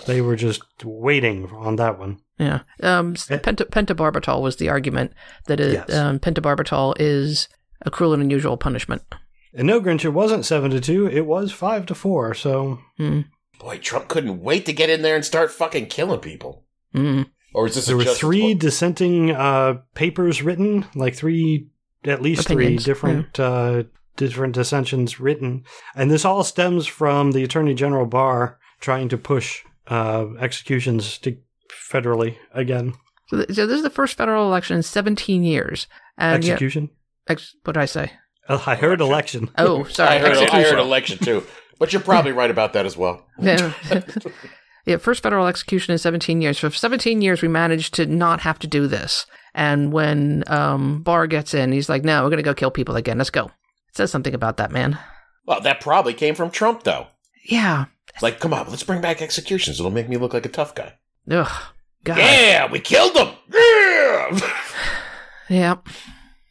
They 0.05 0.21
were 0.21 0.35
just 0.35 0.61
waiting 0.83 1.49
on 1.51 1.77
that 1.77 1.97
one. 1.97 2.19
Yeah. 2.41 2.61
Um, 2.81 3.13
s- 3.13 3.27
penta- 3.27 3.69
pentobarbital 3.69 4.41
was 4.41 4.55
the 4.57 4.69
argument 4.69 5.13
that 5.45 5.59
it, 5.59 5.73
Yes. 5.73 5.93
um, 5.93 6.19
pentobarbital 6.19 6.95
is 6.99 7.47
a 7.85 7.91
cruel 7.91 8.13
and 8.13 8.21
unusual 8.23 8.57
punishment. 8.57 9.03
And 9.53 9.67
no, 9.67 9.79
Grinch, 9.81 10.03
it 10.05 10.09
wasn't 10.09 10.45
seven 10.45 10.71
to 10.71 10.79
two; 10.79 11.07
it 11.07 11.25
was 11.25 11.51
five 11.51 11.85
to 11.87 11.95
four. 11.95 12.33
So 12.33 12.79
Hmm. 12.97 13.21
Boy, 13.59 13.77
Trump 13.77 14.07
couldn't 14.07 14.41
wait 14.41 14.65
to 14.65 14.73
get 14.73 14.89
in 14.89 15.03
there 15.03 15.15
and 15.15 15.23
start 15.23 15.51
fucking 15.51 15.85
killing 15.87 16.19
people. 16.19 16.65
Hmm. 16.93 17.23
Or 17.53 17.67
is 17.67 17.75
this 17.75 17.85
there 17.85 17.95
a 17.95 17.97
were 17.97 18.03
justice 18.05 18.19
three 18.21 18.49
one? 18.49 18.57
dissenting 18.57 19.31
uh, 19.31 19.81
papers 19.93 20.41
written, 20.41 20.85
like 20.95 21.15
three, 21.15 21.67
at 22.05 22.21
least 22.21 22.47
three 22.47 22.63
Opinions, 22.65 22.85
different 22.85 23.39
uh, 23.39 23.83
different 24.15 24.55
dissensions 24.55 25.19
written, 25.19 25.63
and 25.95 26.09
this 26.09 26.25
all 26.25 26.43
stems 26.43 26.87
from 26.87 27.33
the 27.33 27.43
Attorney 27.43 27.73
General 27.75 28.05
Barr 28.05 28.57
trying 28.79 29.09
to 29.09 29.17
push 29.17 29.61
uh, 29.87 30.25
executions 30.39 31.17
to 31.19 31.37
federally 31.91 32.37
again. 32.53 32.93
So, 33.29 33.37
th- 33.37 33.51
so 33.55 33.65
this 33.67 33.77
is 33.77 33.83
the 33.83 33.89
first 33.89 34.17
federal 34.17 34.45
election 34.47 34.75
in 34.77 34.83
17 34.83 35.43
years. 35.43 35.87
And 36.17 36.43
yet- 36.43 36.53
Execution. 36.53 36.89
ex- 37.27 37.55
what 37.63 37.73
did 37.73 37.81
I 37.81 37.85
say? 37.85 38.11
Oh, 38.49 38.61
I 38.65 38.75
heard 38.75 39.01
election. 39.01 39.49
Oh, 39.57 39.83
sorry. 39.89 40.15
I 40.15 40.19
heard, 40.19 40.37
I 40.49 40.63
heard 40.63 40.79
election 40.79 41.17
too, 41.19 41.43
but 41.79 41.93
you're 41.93 42.01
probably 42.01 42.31
right 42.31 42.51
about 42.51 42.73
that 42.73 42.85
as 42.85 42.97
well. 42.97 43.25
Yeah. 43.41 43.73
yeah, 44.85 44.97
first 44.97 45.23
federal 45.23 45.47
execution 45.47 45.91
in 45.93 45.97
17 45.97 46.41
years. 46.41 46.57
For 46.59 46.69
17 46.69 47.21
years, 47.21 47.41
we 47.41 47.47
managed 47.47 47.93
to 47.95 48.05
not 48.05 48.41
have 48.41 48.59
to 48.59 48.67
do 48.67 48.87
this. 48.87 49.25
And 49.53 49.91
when 49.93 50.43
um, 50.47 51.01
Barr 51.03 51.27
gets 51.27 51.53
in, 51.53 51.71
he's 51.71 51.89
like, 51.89 52.03
no, 52.03 52.23
we're 52.23 52.29
going 52.29 52.37
to 52.37 52.43
go 52.43 52.53
kill 52.53 52.71
people 52.71 52.95
again. 52.95 53.17
Let's 53.17 53.29
go. 53.29 53.45
It 53.45 53.95
says 53.97 54.11
something 54.11 54.33
about 54.33 54.57
that, 54.57 54.71
man. 54.71 54.97
Well, 55.45 55.61
that 55.61 55.81
probably 55.81 56.13
came 56.13 56.35
from 56.35 56.49
Trump, 56.51 56.83
though. 56.83 57.07
Yeah. 57.45 57.85
Like, 58.21 58.39
come 58.39 58.53
on, 58.53 58.69
let's 58.69 58.83
bring 58.83 59.01
back 59.01 59.21
executions. 59.21 59.79
It'll 59.79 59.91
make 59.91 60.09
me 60.09 60.17
look 60.17 60.33
like 60.33 60.45
a 60.45 60.49
tough 60.49 60.73
guy. 60.75 60.93
Ugh. 61.29 61.63
God. 62.03 62.17
Yeah, 62.17 62.71
we 62.71 62.79
killed 62.79 63.15
them. 63.15 63.35
Yeah. 63.53 64.39
Yeah. 65.49 65.75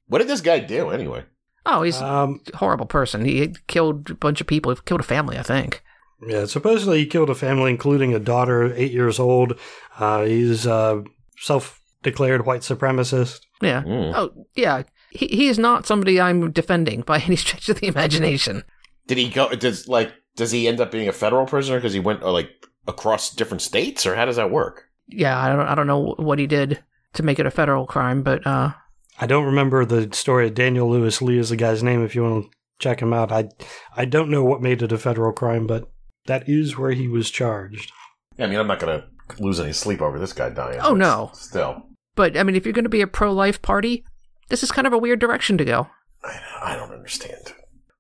what 0.09 0.19
did 0.19 0.29
this 0.29 0.43
guy 0.43 0.59
do 0.59 0.91
anyway? 0.91 1.25
Oh, 1.65 1.81
he's 1.83 1.97
Um, 2.03 2.41
a 2.53 2.57
horrible 2.59 2.85
person. 2.85 3.25
He 3.25 3.55
killed 3.67 4.11
a 4.11 4.15
bunch 4.15 4.43
of 4.43 4.47
people. 4.47 4.75
He 4.75 4.81
killed 4.85 5.01
a 5.01 5.05
family, 5.05 5.39
I 5.39 5.43
think. 5.43 5.83
yeah, 6.29 6.45
supposedly 6.45 6.99
he 6.99 7.07
killed 7.07 7.31
a 7.31 7.35
family, 7.35 7.71
including 7.71 8.15
a 8.15 8.19
daughter, 8.19 8.75
eight 8.75 8.93
years 8.93 9.19
old. 9.19 9.59
Uh, 9.99 10.25
he's 10.25 10.67
uh, 10.67 11.01
self-declared 11.39 12.47
white 12.47 12.61
supremacist. 12.61 13.41
Yeah. 13.63 13.83
Mm. 13.83 14.13
Oh, 14.15 14.47
yeah. 14.55 14.83
He, 15.11 15.27
he 15.29 15.49
is 15.49 15.59
not 15.59 15.87
somebody 15.87 16.21
I'm 16.21 16.51
defending 16.53 17.01
by 17.03 17.19
any 17.27 17.37
stretch 17.37 17.69
of 17.69 17.81
the 17.81 17.87
imagination. 17.89 18.65
Did 19.07 19.19
he 19.19 19.29
go? 19.29 19.49
Does 19.55 19.89
like 19.89 20.13
does 20.37 20.53
he 20.53 20.69
end 20.69 20.81
up 20.81 20.91
being 20.93 21.09
a 21.09 21.13
federal 21.13 21.47
prisoner 21.47 21.79
because 21.79 21.93
he 21.93 22.01
went 22.01 22.23
like 22.23 22.51
across 22.87 23.35
different 23.35 23.63
states, 23.63 24.07
or 24.07 24.17
how 24.17 24.25
does 24.25 24.37
that 24.37 24.51
work? 24.51 24.85
Yeah, 25.09 25.39
I 25.39 25.49
don't, 25.49 25.67
I 25.67 25.75
don't 25.75 25.87
know 25.87 26.15
what 26.19 26.39
he 26.39 26.47
did 26.47 26.83
to 27.15 27.23
make 27.23 27.39
it 27.39 27.47
a 27.47 27.51
federal 27.51 27.87
crime, 27.87 28.23
but 28.23 28.47
uh, 28.47 28.73
I 29.21 29.27
don't 29.27 29.47
remember 29.47 29.85
the 29.85 30.15
story 30.15 30.47
of 30.47 30.55
Daniel 30.55 30.89
Lewis 30.89 31.21
Lee 31.21 31.39
is 31.39 31.51
the 31.51 31.57
guy's 31.57 31.83
name. 31.83 32.05
If 32.05 32.15
you 32.15 32.23
want 32.23 32.45
to 32.45 32.51
check 32.79 33.01
him 33.01 33.13
out, 33.13 33.33
I 33.33 33.49
I 33.97 34.05
don't 34.05 34.31
know 34.31 34.45
what 34.45 34.63
made 34.63 34.83
it 34.83 34.93
a 34.93 34.99
federal 34.99 35.33
crime, 35.33 35.67
but 35.67 35.91
that 36.27 36.49
is 36.49 36.79
where 36.79 36.93
he 36.93 37.09
was 37.09 37.31
charged. 37.31 37.93
Yeah, 38.37 38.47
I 38.47 38.49
mean, 38.49 38.59
I'm 38.59 38.67
not 38.67 38.79
gonna 38.79 39.05
lose 39.39 39.61
any 39.61 39.73
sleep 39.73 40.01
over 40.01 40.19
this 40.19 40.33
guy 40.33 40.51
dying. 40.51 40.81
Oh, 40.81 40.95
no. 40.95 41.31
Still, 41.35 41.87
but 42.15 42.37
I 42.37 42.43
mean, 42.43 42.57
if 42.57 42.65
you're 42.65 42.73
going 42.73 42.85
to 42.85 42.89
be 42.91 43.01
a 43.01 43.07
pro-life 43.07 43.63
party, 43.63 44.05
this 44.49 44.63
is 44.63 44.73
kind 44.73 44.87
of 44.87 44.93
a 44.93 44.99
weird 44.99 45.21
direction 45.21 45.59
to 45.59 45.65
go. 45.65 45.89
I, 46.25 46.41
I 46.63 46.77
don't 46.77 46.93
understand. 46.93 47.55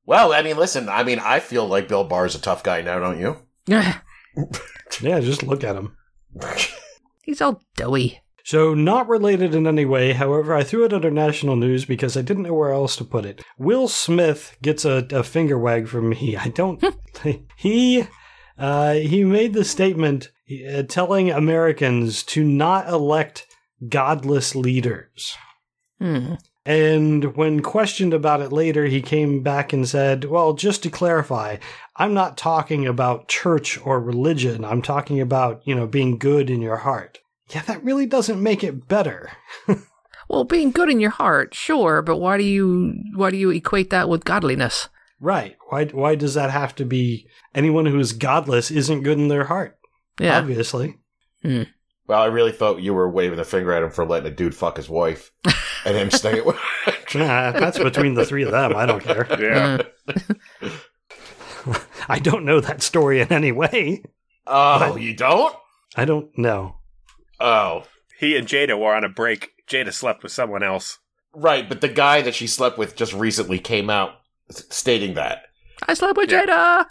Well, 0.04 0.32
I 0.32 0.42
mean, 0.42 0.56
listen. 0.56 0.88
I 0.88 1.04
mean, 1.04 1.18
I 1.18 1.40
feel 1.40 1.66
like 1.66 1.88
Bill 1.88 2.04
Barr 2.04 2.26
is 2.26 2.34
a 2.34 2.40
tough 2.40 2.62
guy 2.62 2.82
now, 2.82 2.98
don't 2.98 3.20
you? 3.20 3.36
Yeah, 3.66 3.98
just 5.20 5.42
look 5.42 5.64
at 5.64 5.76
him. 5.76 5.96
He's 7.22 7.40
all 7.40 7.62
doughy. 7.76 8.20
So, 8.44 8.74
not 8.74 9.08
related 9.08 9.54
in 9.54 9.66
any 9.66 9.84
way, 9.84 10.12
however, 10.12 10.54
I 10.54 10.64
threw 10.64 10.84
it 10.84 10.92
under 10.92 11.10
national 11.10 11.56
news 11.56 11.84
because 11.84 12.16
I 12.16 12.22
didn't 12.22 12.44
know 12.44 12.54
where 12.54 12.72
else 12.72 12.96
to 12.96 13.04
put 13.04 13.24
it. 13.26 13.44
Will 13.58 13.86
Smith 13.86 14.56
gets 14.62 14.84
a, 14.84 15.06
a 15.12 15.22
finger 15.22 15.58
wag 15.58 15.88
from 15.88 16.08
me. 16.08 16.36
I 16.36 16.48
don't. 16.48 16.82
he. 17.56 18.06
Uh, 18.58 18.94
he 18.94 19.24
made 19.24 19.54
the 19.54 19.64
statement 19.64 20.30
uh, 20.68 20.82
telling 20.82 21.30
Americans 21.30 22.22
to 22.24 22.44
not 22.44 22.88
elect 22.88 23.46
godless 23.88 24.54
leaders. 24.54 25.34
Hmm. 25.98 26.34
And 26.70 27.36
when 27.36 27.62
questioned 27.62 28.14
about 28.14 28.40
it 28.40 28.52
later, 28.52 28.84
he 28.84 29.02
came 29.02 29.42
back 29.42 29.72
and 29.72 29.88
said, 29.88 30.26
Well, 30.26 30.52
just 30.52 30.84
to 30.84 30.88
clarify, 30.88 31.56
I'm 31.96 32.14
not 32.14 32.36
talking 32.36 32.86
about 32.86 33.26
church 33.26 33.76
or 33.84 34.00
religion. 34.00 34.64
I'm 34.64 34.80
talking 34.80 35.20
about, 35.20 35.62
you 35.66 35.74
know, 35.74 35.88
being 35.88 36.16
good 36.16 36.48
in 36.48 36.62
your 36.62 36.76
heart. 36.76 37.18
Yeah, 37.48 37.62
that 37.62 37.82
really 37.82 38.06
doesn't 38.06 38.40
make 38.40 38.62
it 38.62 38.86
better. 38.86 39.32
Well, 40.28 40.44
being 40.44 40.70
good 40.70 40.88
in 40.88 41.00
your 41.00 41.10
heart, 41.10 41.56
sure, 41.56 42.02
but 42.02 42.18
why 42.18 42.38
do 42.38 42.44
you 42.44 42.94
why 43.16 43.32
do 43.32 43.36
you 43.36 43.50
equate 43.50 43.90
that 43.90 44.08
with 44.08 44.24
godliness? 44.24 44.88
Right. 45.18 45.56
Why 45.70 45.86
why 45.86 46.14
does 46.14 46.34
that 46.34 46.52
have 46.52 46.72
to 46.76 46.84
be 46.84 47.26
anyone 47.52 47.86
who 47.86 47.98
is 47.98 48.12
godless 48.12 48.70
isn't 48.70 49.02
good 49.02 49.18
in 49.18 49.26
their 49.26 49.46
heart? 49.46 49.76
Yeah. 50.20 50.38
Obviously. 50.38 50.98
Hmm. 51.42 51.64
Well, 52.10 52.20
I 52.20 52.26
really 52.26 52.50
thought 52.50 52.80
you 52.80 52.92
were 52.92 53.08
waving 53.08 53.36
the 53.36 53.44
finger 53.44 53.72
at 53.72 53.84
him 53.84 53.90
for 53.92 54.04
letting 54.04 54.32
a 54.32 54.34
dude 54.34 54.52
fuck 54.52 54.78
his 54.78 54.88
wife, 54.88 55.30
and 55.84 55.96
him 55.96 56.10
staying. 56.10 56.40
away. 56.40 56.56
Nah, 57.14 57.52
that's 57.52 57.78
between 57.78 58.14
the 58.14 58.24
three 58.26 58.42
of 58.42 58.50
them. 58.50 58.74
I 58.74 58.84
don't 58.86 59.00
care. 59.02 59.26
Yeah. 59.30 59.82
Mm-hmm. 60.08 61.72
I 62.08 62.18
don't 62.18 62.44
know 62.44 62.58
that 62.60 62.82
story 62.82 63.20
in 63.20 63.32
any 63.32 63.52
way. 63.52 64.02
oh, 64.46 64.96
you 64.96 65.14
don't? 65.14 65.54
I 65.96 66.04
don't 66.04 66.36
know. 66.36 66.76
Oh, 67.38 67.84
He 68.18 68.36
and 68.36 68.46
Jada 68.48 68.76
were 68.78 68.92
on 68.94 69.04
a 69.04 69.08
break. 69.08 69.50
Jada 69.68 69.92
slept 69.92 70.22
with 70.24 70.32
someone 70.32 70.62
else. 70.64 70.98
right. 71.32 71.68
But 71.68 71.80
the 71.80 71.88
guy 71.88 72.22
that 72.22 72.34
she 72.34 72.46
slept 72.48 72.76
with 72.76 72.96
just 72.96 73.12
recently 73.12 73.58
came 73.60 73.88
out 73.88 74.14
stating 74.50 75.14
that. 75.14 75.42
I 75.88 75.94
slept 75.94 76.16
with 76.16 76.30
Yeah. 76.30 76.44
Jada. 76.46 76.86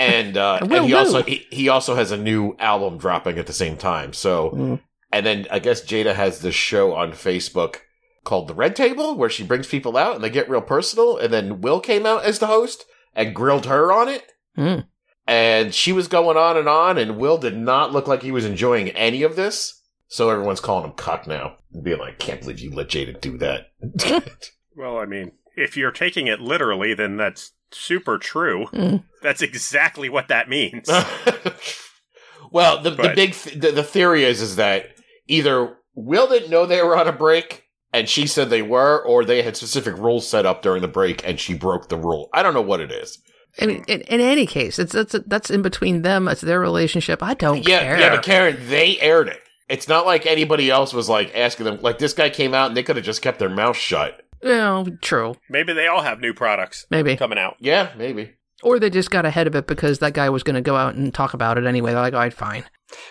And 0.00 0.36
uh, 0.36 0.58
and 0.62 0.72
he 0.72 0.88
do. 0.88 0.96
also 0.96 1.22
he, 1.22 1.46
he 1.50 1.68
also 1.68 1.94
has 1.94 2.10
a 2.10 2.16
new 2.16 2.56
album 2.58 2.98
dropping 2.98 3.38
at 3.38 3.46
the 3.46 3.52
same 3.52 3.76
time. 3.76 4.12
So, 4.12 4.50
Mm. 4.50 4.80
and 5.12 5.26
then 5.26 5.46
I 5.50 5.58
guess 5.58 5.84
Jada 5.84 6.14
has 6.14 6.40
this 6.40 6.54
show 6.54 6.94
on 6.94 7.12
Facebook 7.12 7.76
called 8.24 8.48
The 8.48 8.54
Red 8.54 8.76
Table, 8.76 9.14
where 9.16 9.30
she 9.30 9.44
brings 9.44 9.66
people 9.66 9.96
out 9.96 10.14
and 10.14 10.22
they 10.24 10.30
get 10.30 10.48
real 10.50 10.60
personal. 10.62 11.16
And 11.16 11.32
then 11.32 11.60
Will 11.60 11.80
came 11.80 12.04
out 12.06 12.24
as 12.24 12.38
the 12.38 12.46
host 12.46 12.84
and 13.14 13.34
grilled 13.34 13.66
her 13.66 13.92
on 13.92 14.08
it, 14.08 14.24
Hmm. 14.56 14.80
and 15.26 15.74
she 15.74 15.92
was 15.92 16.08
going 16.08 16.36
on 16.36 16.56
and 16.56 16.68
on, 16.68 16.98
and 16.98 17.18
Will 17.18 17.38
did 17.38 17.56
not 17.56 17.92
look 17.92 18.06
like 18.08 18.22
he 18.22 18.32
was 18.32 18.44
enjoying 18.44 18.90
any 18.90 19.22
of 19.22 19.36
this. 19.36 19.76
So 20.08 20.28
everyone's 20.28 20.60
calling 20.60 20.84
him 20.86 20.96
cuck 20.96 21.26
now, 21.26 21.56
and 21.72 21.84
being 21.84 21.98
like, 21.98 22.18
"Can't 22.18 22.40
believe 22.40 22.58
you 22.58 22.72
let 22.72 22.88
Jada 22.88 23.20
do 23.20 23.38
that." 23.38 23.68
Well, 24.76 24.96
I 24.98 25.04
mean, 25.04 25.32
if 25.56 25.76
you're 25.76 25.90
taking 25.92 26.26
it 26.26 26.40
literally, 26.40 26.94
then 26.94 27.16
that's 27.16 27.52
super 27.72 28.18
true. 28.18 28.66
Mm. 28.72 29.04
That's 29.22 29.42
exactly 29.42 30.08
what 30.08 30.28
that 30.28 30.48
means. 30.48 30.88
well, 32.50 32.82
the, 32.82 32.90
the 32.90 33.12
big 33.14 33.34
th- 33.34 33.60
the, 33.60 33.70
the 33.72 33.82
theory 33.84 34.24
is 34.24 34.40
is 34.40 34.56
that 34.56 34.86
either 35.28 35.76
Will 35.94 36.28
didn't 36.28 36.50
know 36.50 36.66
they 36.66 36.82
were 36.82 36.96
on 36.96 37.08
a 37.08 37.12
break 37.12 37.64
and 37.92 38.08
she 38.08 38.26
said 38.26 38.50
they 38.50 38.62
were, 38.62 39.02
or 39.04 39.24
they 39.24 39.42
had 39.42 39.56
specific 39.56 39.96
rules 39.96 40.28
set 40.28 40.46
up 40.46 40.62
during 40.62 40.82
the 40.82 40.88
break 40.88 41.26
and 41.26 41.38
she 41.40 41.54
broke 41.54 41.88
the 41.88 41.96
rule. 41.96 42.28
I 42.32 42.42
don't 42.42 42.54
know 42.54 42.60
what 42.62 42.80
it 42.80 42.92
is. 42.92 43.18
I 43.60 43.66
mean, 43.66 43.84
in, 43.88 44.02
in 44.02 44.20
any 44.20 44.46
case, 44.46 44.78
it's 44.78 44.92
that's 44.92 45.16
that's 45.26 45.50
in 45.50 45.60
between 45.62 46.02
them. 46.02 46.28
It's 46.28 46.40
their 46.40 46.60
relationship. 46.60 47.20
I 47.22 47.34
don't 47.34 47.66
Yeah, 47.66 47.80
care. 47.80 47.98
yeah, 47.98 48.10
but 48.14 48.24
Karen, 48.24 48.56
they 48.68 48.98
aired 49.00 49.26
it. 49.28 49.40
It's 49.68 49.88
not 49.88 50.06
like 50.06 50.24
anybody 50.26 50.70
else 50.70 50.92
was 50.92 51.08
like 51.08 51.32
asking 51.36 51.64
them. 51.66 51.78
Like 51.82 51.98
this 51.98 52.12
guy 52.12 52.30
came 52.30 52.54
out 52.54 52.68
and 52.68 52.76
they 52.76 52.82
could 52.84 52.96
have 52.96 53.04
just 53.04 53.22
kept 53.22 53.38
their 53.40 53.48
mouth 53.48 53.76
shut. 53.76 54.22
Well, 54.42 54.86
true, 55.02 55.34
Maybe 55.48 55.72
they 55.72 55.86
all 55.86 56.02
have 56.02 56.20
new 56.20 56.34
products 56.34 56.86
maybe, 56.90 57.16
coming 57.16 57.38
out. 57.38 57.56
Yeah, 57.60 57.92
maybe. 57.96 58.32
or 58.62 58.78
they 58.78 58.90
just 58.90 59.10
got 59.10 59.26
ahead 59.26 59.46
of 59.46 59.54
it 59.54 59.66
because 59.66 59.98
that 59.98 60.14
guy 60.14 60.28
was 60.30 60.42
going 60.42 60.54
to 60.54 60.60
go 60.62 60.76
out 60.76 60.94
and 60.94 61.12
talk 61.12 61.34
about 61.34 61.58
it 61.58 61.66
anyway. 61.66 61.92
They're 61.92 62.00
like, 62.00 62.14
all 62.14 62.20
right, 62.20 62.32
fine. 62.32 62.64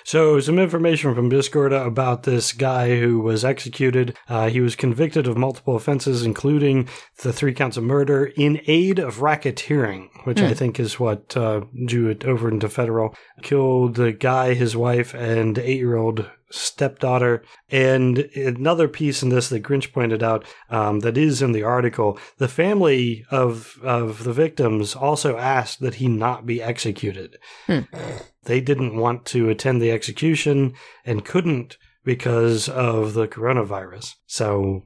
So, 0.04 0.42
some 0.42 0.60
information 0.60 1.16
from 1.16 1.30
Discord 1.30 1.72
about 1.72 2.24
this 2.24 2.52
guy 2.52 3.00
who 3.00 3.22
was 3.22 3.46
executed. 3.46 4.18
Uh, 4.28 4.50
he 4.50 4.60
was 4.60 4.76
convicted 4.76 5.26
of 5.26 5.38
multiple 5.38 5.78
offenses, 5.78 6.26
including 6.26 6.90
the 7.24 7.32
three 7.32 7.54
counts 7.54 7.78
of 7.78 7.86
murder 7.86 8.26
in 8.36 8.60
aid 8.68 9.00
of 9.00 9.20
racketeering, 9.20 10.10
which 10.26 10.42
I 10.42 10.54
think 10.54 10.82
is 10.82 11.00
what 11.00 11.38
uh, 11.38 11.62
drew 11.86 12.10
it 12.10 12.26
over 12.26 12.50
into 12.50 12.68
federal. 12.68 13.16
Killed 13.42 13.96
the 13.96 14.12
guy, 14.12 14.54
his 14.54 14.76
wife, 14.76 15.14
and 15.14 15.58
eight 15.58 15.78
year 15.78 15.96
old 15.96 16.30
stepdaughter. 16.52 17.44
And 17.70 18.18
another 18.36 18.88
piece 18.88 19.22
in 19.24 19.30
this 19.30 19.50
that 19.50 19.64
Grinch 19.64 19.92
pointed 19.94 20.24
out 20.24 20.46
um, 20.70 21.02
that 21.02 21.18
is 21.18 21.42
in 21.42 21.52
the 21.52 21.64
article 21.64 22.18
the 22.38 22.48
family 22.48 23.26
of, 23.30 23.78
of 23.84 24.24
the 24.24 24.34
victims 24.34 24.96
also 24.96 25.38
asked 25.38 25.80
that 25.82 25.96
he 25.96 26.08
not 26.08 26.46
be 26.46 26.62
executed 26.62 27.38
they 28.44 28.62
didn't 28.62 28.96
want 28.96 29.26
to 29.26 29.50
attend 29.50 29.82
the 29.82 29.92
execution 29.92 30.74
and 31.06 31.24
couldn't 31.26 31.78
because 32.04 32.68
of 32.68 33.14
the 33.14 33.28
coronavirus. 33.28 34.16
So, 34.26 34.86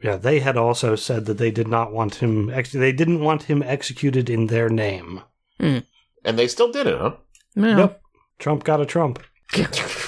yeah, 0.00 0.16
they 0.16 0.38
had 0.40 0.56
also 0.56 0.94
said 0.94 1.26
that 1.26 1.38
they 1.38 1.50
did 1.50 1.66
not 1.66 1.92
want 1.92 2.16
him. 2.16 2.50
Ex- 2.50 2.72
they 2.72 2.92
didn't 2.92 3.20
want 3.20 3.44
him 3.44 3.62
executed 3.62 4.30
in 4.30 4.46
their 4.46 4.68
name. 4.68 5.22
And 5.58 5.84
they 6.22 6.46
still 6.46 6.70
did 6.70 6.86
it, 6.86 6.98
huh? 6.98 7.16
Well, 7.56 7.78
Yep. 7.78 8.02
Trump 8.38 8.64
got 8.64 8.80
a 8.80 8.86
Trump. 8.86 9.22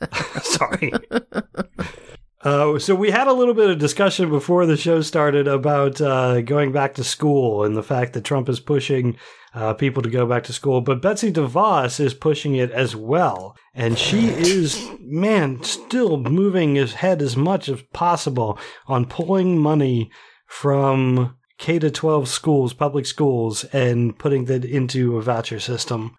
Sorry. 0.42 0.92
Uh, 2.42 2.78
so 2.78 2.94
we 2.94 3.10
had 3.10 3.26
a 3.26 3.32
little 3.32 3.54
bit 3.54 3.68
of 3.68 3.78
discussion 3.78 4.30
before 4.30 4.64
the 4.64 4.76
show 4.76 5.02
started 5.02 5.48
about 5.48 6.00
uh, 6.00 6.40
going 6.40 6.70
back 6.72 6.94
to 6.94 7.02
school 7.02 7.64
and 7.64 7.76
the 7.76 7.82
fact 7.82 8.12
that 8.12 8.24
Trump 8.24 8.48
is 8.48 8.60
pushing 8.60 9.16
uh, 9.54 9.74
people 9.74 10.02
to 10.02 10.10
go 10.10 10.26
back 10.26 10.44
to 10.44 10.52
school, 10.52 10.80
but 10.80 11.02
Betsy 11.02 11.32
DeVos 11.32 11.98
is 12.00 12.14
pushing 12.14 12.54
it 12.54 12.70
as 12.70 12.94
well, 12.94 13.56
and 13.74 13.98
she 13.98 14.28
is 14.28 14.88
man 15.00 15.62
still 15.64 16.18
moving 16.18 16.74
his 16.74 16.94
head 16.94 17.22
as 17.22 17.36
much 17.36 17.68
as 17.68 17.82
possible 17.92 18.58
on 18.86 19.06
pulling 19.06 19.58
money 19.58 20.10
from 20.46 21.36
K 21.58 21.78
to 21.78 21.90
twelve 21.90 22.28
schools, 22.28 22.72
public 22.72 23.06
schools, 23.06 23.64
and 23.64 24.16
putting 24.18 24.44
that 24.44 24.64
into 24.64 25.16
a 25.16 25.22
voucher 25.22 25.58
system. 25.58 26.14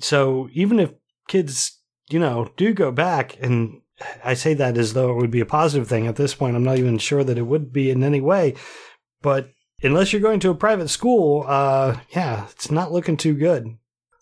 So 0.00 0.48
even 0.52 0.78
if 0.78 0.92
kids, 1.28 1.81
you 2.12 2.18
know, 2.18 2.50
do 2.56 2.72
go 2.72 2.90
back, 2.90 3.36
and 3.40 3.80
I 4.24 4.34
say 4.34 4.54
that 4.54 4.76
as 4.76 4.92
though 4.92 5.10
it 5.10 5.16
would 5.16 5.30
be 5.30 5.40
a 5.40 5.46
positive 5.46 5.88
thing. 5.88 6.06
At 6.06 6.16
this 6.16 6.34
point, 6.34 6.56
I'm 6.56 6.64
not 6.64 6.78
even 6.78 6.98
sure 6.98 7.24
that 7.24 7.38
it 7.38 7.46
would 7.46 7.72
be 7.72 7.90
in 7.90 8.02
any 8.02 8.20
way. 8.20 8.54
But 9.20 9.50
unless 9.82 10.12
you're 10.12 10.22
going 10.22 10.40
to 10.40 10.50
a 10.50 10.54
private 10.54 10.88
school, 10.88 11.44
uh, 11.46 11.98
yeah, 12.10 12.46
it's 12.50 12.70
not 12.70 12.92
looking 12.92 13.16
too 13.16 13.34
good. 13.34 13.76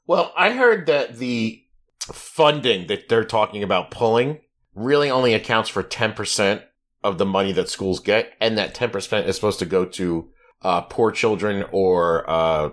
Well, 0.06 0.32
I 0.36 0.50
heard 0.50 0.86
that 0.86 1.18
the 1.18 1.62
funding 2.00 2.86
that 2.88 3.08
they're 3.08 3.24
talking 3.24 3.62
about 3.62 3.90
pulling 3.90 4.40
really 4.74 5.10
only 5.10 5.34
accounts 5.34 5.68
for 5.68 5.82
10% 5.82 6.62
of 7.02 7.18
the 7.18 7.26
money 7.26 7.52
that 7.52 7.68
schools 7.68 8.00
get, 8.00 8.32
and 8.40 8.58
that 8.58 8.74
10% 8.74 9.26
is 9.26 9.34
supposed 9.36 9.58
to 9.58 9.66
go 9.66 9.84
to 9.84 10.30
uh, 10.62 10.82
poor 10.82 11.10
children 11.10 11.64
or 11.72 12.28
uh, 12.28 12.70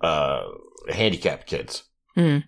uh, 0.00 0.42
handicapped 0.90 1.46
kids. 1.46 1.84
Hmm. 2.14 2.38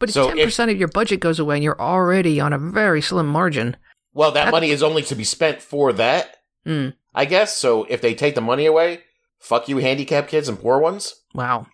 But 0.00 0.08
if 0.08 0.14
So 0.14 0.28
ten 0.28 0.44
percent 0.44 0.70
of 0.72 0.78
your 0.78 0.88
budget 0.88 1.20
goes 1.20 1.38
away 1.38 1.54
and 1.56 1.62
you're 1.64 1.80
already 1.80 2.40
on 2.40 2.52
a 2.52 2.58
very 2.58 3.00
slim 3.00 3.28
margin, 3.28 3.76
Well, 4.12 4.32
that 4.32 4.50
money 4.50 4.70
is 4.70 4.82
only 4.82 5.02
to 5.04 5.14
be 5.14 5.22
spent 5.24 5.62
for 5.62 5.92
that, 5.92 6.38
hmm, 6.66 6.88
I 7.14 7.24
guess. 7.26 7.56
So 7.56 7.84
if 7.88 8.00
they 8.00 8.14
take 8.14 8.34
the 8.34 8.40
money 8.40 8.66
away, 8.66 9.02
fuck 9.38 9.68
you, 9.68 9.76
handicapped 9.78 10.28
kids 10.28 10.48
and 10.48 10.58
poor 10.58 10.80
ones. 10.80 11.14
wow. 11.34 11.66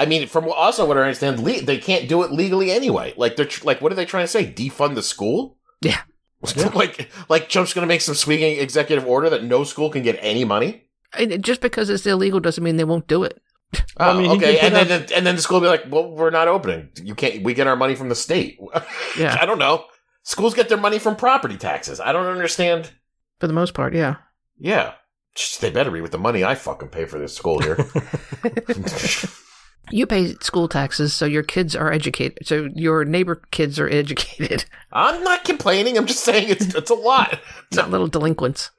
I 0.00 0.06
mean, 0.06 0.28
from 0.28 0.48
also 0.48 0.86
what 0.86 0.96
I 0.96 1.00
understand, 1.00 1.40
le- 1.40 1.60
they 1.60 1.76
can't 1.78 2.08
do 2.08 2.22
it 2.22 2.30
legally 2.30 2.70
anyway. 2.70 3.14
Like 3.16 3.34
they're 3.34 3.44
tr- 3.44 3.64
like, 3.64 3.80
what 3.80 3.90
are 3.90 3.96
they 3.96 4.04
trying 4.04 4.22
to 4.24 4.28
say? 4.28 4.44
Defund 4.46 4.94
the 4.94 5.02
school? 5.02 5.56
Yeah. 5.80 6.02
like, 6.74 7.10
like 7.28 7.48
Trump's 7.48 7.74
going 7.74 7.82
to 7.82 7.88
make 7.88 8.00
some 8.00 8.14
sweeping 8.14 8.60
executive 8.60 9.04
order 9.08 9.28
that 9.30 9.42
no 9.42 9.64
school 9.64 9.90
can 9.90 10.04
get 10.04 10.16
any 10.20 10.44
money. 10.44 10.84
And 11.14 11.42
just 11.42 11.60
because 11.60 11.90
it's 11.90 12.06
illegal 12.06 12.38
doesn't 12.38 12.62
mean 12.62 12.76
they 12.76 12.84
won't 12.84 13.08
do 13.08 13.24
it. 13.24 13.42
Oh, 13.74 13.80
I 13.98 14.10
ah, 14.10 14.18
mean, 14.18 14.30
okay, 14.30 14.54
could 14.56 14.72
and 14.72 14.74
put 14.74 14.88
then 14.88 15.06
and 15.14 15.26
then 15.26 15.36
the 15.36 15.42
school 15.42 15.60
will 15.60 15.66
be 15.66 15.68
like, 15.68 15.84
well, 15.90 16.10
we're 16.10 16.30
not 16.30 16.48
opening. 16.48 16.90
You 17.02 17.14
can't. 17.14 17.42
We 17.42 17.52
get 17.54 17.66
our 17.66 17.76
money 17.76 17.94
from 17.94 18.08
the 18.08 18.14
state. 18.14 18.58
Yeah. 19.18 19.36
I 19.40 19.46
don't 19.46 19.58
know. 19.58 19.84
Schools 20.22 20.54
get 20.54 20.68
their 20.68 20.78
money 20.78 20.98
from 20.98 21.16
property 21.16 21.56
taxes. 21.56 21.98
I 21.98 22.12
don't 22.12 22.26
understand. 22.26 22.90
For 23.40 23.48
the 23.48 23.52
most 23.52 23.74
part, 23.74 23.94
yeah. 23.94 24.16
Yeah, 24.58 24.92
they 25.60 25.70
better 25.70 25.90
be 25.90 26.00
with 26.00 26.12
the 26.12 26.18
money 26.18 26.44
I 26.44 26.54
fucking 26.54 26.90
pay 26.90 27.06
for 27.06 27.18
this 27.18 27.34
school 27.34 27.60
here. 27.60 27.76
You 29.90 30.06
pay 30.06 30.34
school 30.40 30.68
taxes, 30.68 31.14
so 31.14 31.24
your 31.24 31.42
kids 31.42 31.74
are 31.74 31.90
educated. 31.90 32.46
So 32.46 32.68
your 32.74 33.04
neighbor 33.04 33.42
kids 33.50 33.78
are 33.78 33.88
educated, 33.88 34.64
I'm 34.92 35.22
not 35.24 35.44
complaining. 35.44 35.96
I'm 35.96 36.06
just 36.06 36.24
saying 36.24 36.48
it's 36.48 36.74
it's 36.74 36.90
a 36.90 36.94
lot. 36.94 37.40
It's 37.68 37.76
not 37.76 37.90
little 37.90 38.06
delinquents. 38.06 38.70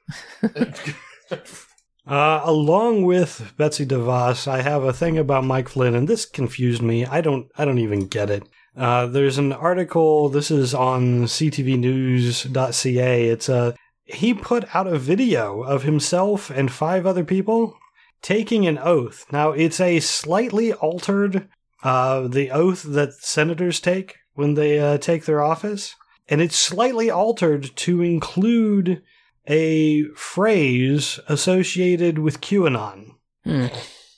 Uh, 2.06 2.40
along 2.44 3.02
with 3.02 3.52
Betsy 3.56 3.86
DeVos, 3.86 4.48
I 4.48 4.62
have 4.62 4.82
a 4.82 4.92
thing 4.92 5.18
about 5.18 5.44
Mike 5.44 5.68
Flynn, 5.68 5.94
and 5.94 6.08
this 6.08 6.24
confused 6.24 6.82
me. 6.82 7.04
I 7.04 7.20
don't, 7.20 7.48
I 7.56 7.64
don't 7.64 7.78
even 7.78 8.06
get 8.06 8.30
it. 8.30 8.44
Uh, 8.76 9.06
there's 9.06 9.38
an 9.38 9.52
article. 9.52 10.28
This 10.28 10.50
is 10.50 10.74
on 10.74 11.24
ctvnews.ca. 11.24 13.28
It's 13.28 13.48
a 13.48 13.74
he 14.04 14.34
put 14.34 14.74
out 14.74 14.86
a 14.86 14.98
video 14.98 15.62
of 15.62 15.84
himself 15.84 16.50
and 16.50 16.72
five 16.72 17.06
other 17.06 17.24
people 17.24 17.76
taking 18.22 18.66
an 18.66 18.78
oath. 18.78 19.24
Now 19.30 19.50
it's 19.50 19.80
a 19.80 20.00
slightly 20.00 20.72
altered 20.72 21.48
uh, 21.82 22.28
the 22.28 22.50
oath 22.50 22.82
that 22.82 23.14
senators 23.14 23.80
take 23.80 24.16
when 24.34 24.54
they 24.54 24.78
uh, 24.78 24.98
take 24.98 25.24
their 25.24 25.42
office, 25.42 25.94
and 26.28 26.40
it's 26.40 26.56
slightly 26.56 27.10
altered 27.10 27.74
to 27.76 28.02
include 28.02 29.02
a 29.46 30.04
phrase 30.14 31.18
associated 31.28 32.18
with 32.18 32.40
QAnon. 32.40 33.14
Hmm. 33.44 33.66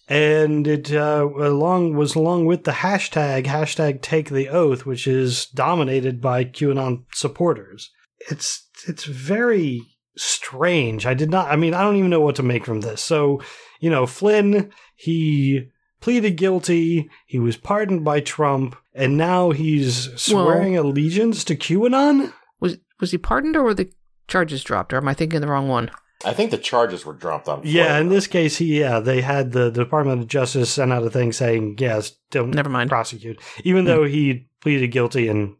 And 0.08 0.66
it 0.66 0.92
uh, 0.92 1.26
along 1.38 1.96
was 1.96 2.14
along 2.14 2.46
with 2.46 2.64
the 2.64 2.72
hashtag 2.72 3.46
hashtag 3.46 4.02
Take 4.02 4.28
the 4.28 4.48
Oath, 4.48 4.84
which 4.84 5.06
is 5.06 5.46
dominated 5.46 6.20
by 6.20 6.44
QAnon 6.44 7.04
supporters. 7.14 7.90
It's 8.30 8.68
it's 8.86 9.04
very 9.04 9.82
strange. 10.16 11.06
I 11.06 11.14
did 11.14 11.30
not. 11.30 11.50
I 11.50 11.56
mean, 11.56 11.72
I 11.72 11.82
don't 11.82 11.96
even 11.96 12.10
know 12.10 12.20
what 12.20 12.36
to 12.36 12.42
make 12.42 12.66
from 12.66 12.80
this. 12.80 13.00
So, 13.00 13.40
you 13.80 13.90
know, 13.90 14.06
Flynn 14.06 14.70
he 14.96 15.70
pleaded 16.00 16.36
guilty. 16.36 17.08
He 17.26 17.38
was 17.38 17.56
pardoned 17.56 18.04
by 18.04 18.20
Trump, 18.20 18.76
and 18.94 19.16
now 19.16 19.50
he's 19.50 20.10
swearing 20.20 20.76
allegiance 20.76 21.42
to 21.44 21.56
QAnon. 21.56 22.32
Was 22.60 22.76
was 23.00 23.12
he 23.12 23.18
pardoned 23.18 23.56
or 23.56 23.62
were 23.62 23.74
the 23.74 23.90
charges 24.32 24.64
dropped? 24.64 24.92
Or 24.92 24.96
am 24.96 25.06
I 25.08 25.14
thinking 25.14 25.40
the 25.40 25.46
wrong 25.48 25.68
one? 25.68 25.90
I 26.24 26.32
think 26.32 26.50
the 26.50 26.58
charges 26.58 27.04
were 27.04 27.12
dropped 27.12 27.48
on. 27.48 27.62
Yeah, 27.64 27.86
Flynn. 27.88 28.00
in 28.02 28.08
this 28.08 28.26
case, 28.26 28.56
he 28.56 28.80
yeah, 28.80 29.00
they 29.00 29.20
had 29.20 29.52
the 29.52 29.70
Department 29.70 30.20
of 30.22 30.28
Justice 30.28 30.70
send 30.70 30.92
out 30.92 31.02
a 31.04 31.10
thing 31.10 31.32
saying 31.32 31.76
yes, 31.78 32.16
don't 32.30 32.50
Never 32.54 32.68
mind. 32.70 32.90
prosecute, 32.90 33.40
even 33.64 33.84
though 33.84 34.04
he 34.04 34.48
pleaded 34.60 34.88
guilty 34.88 35.28
and 35.28 35.56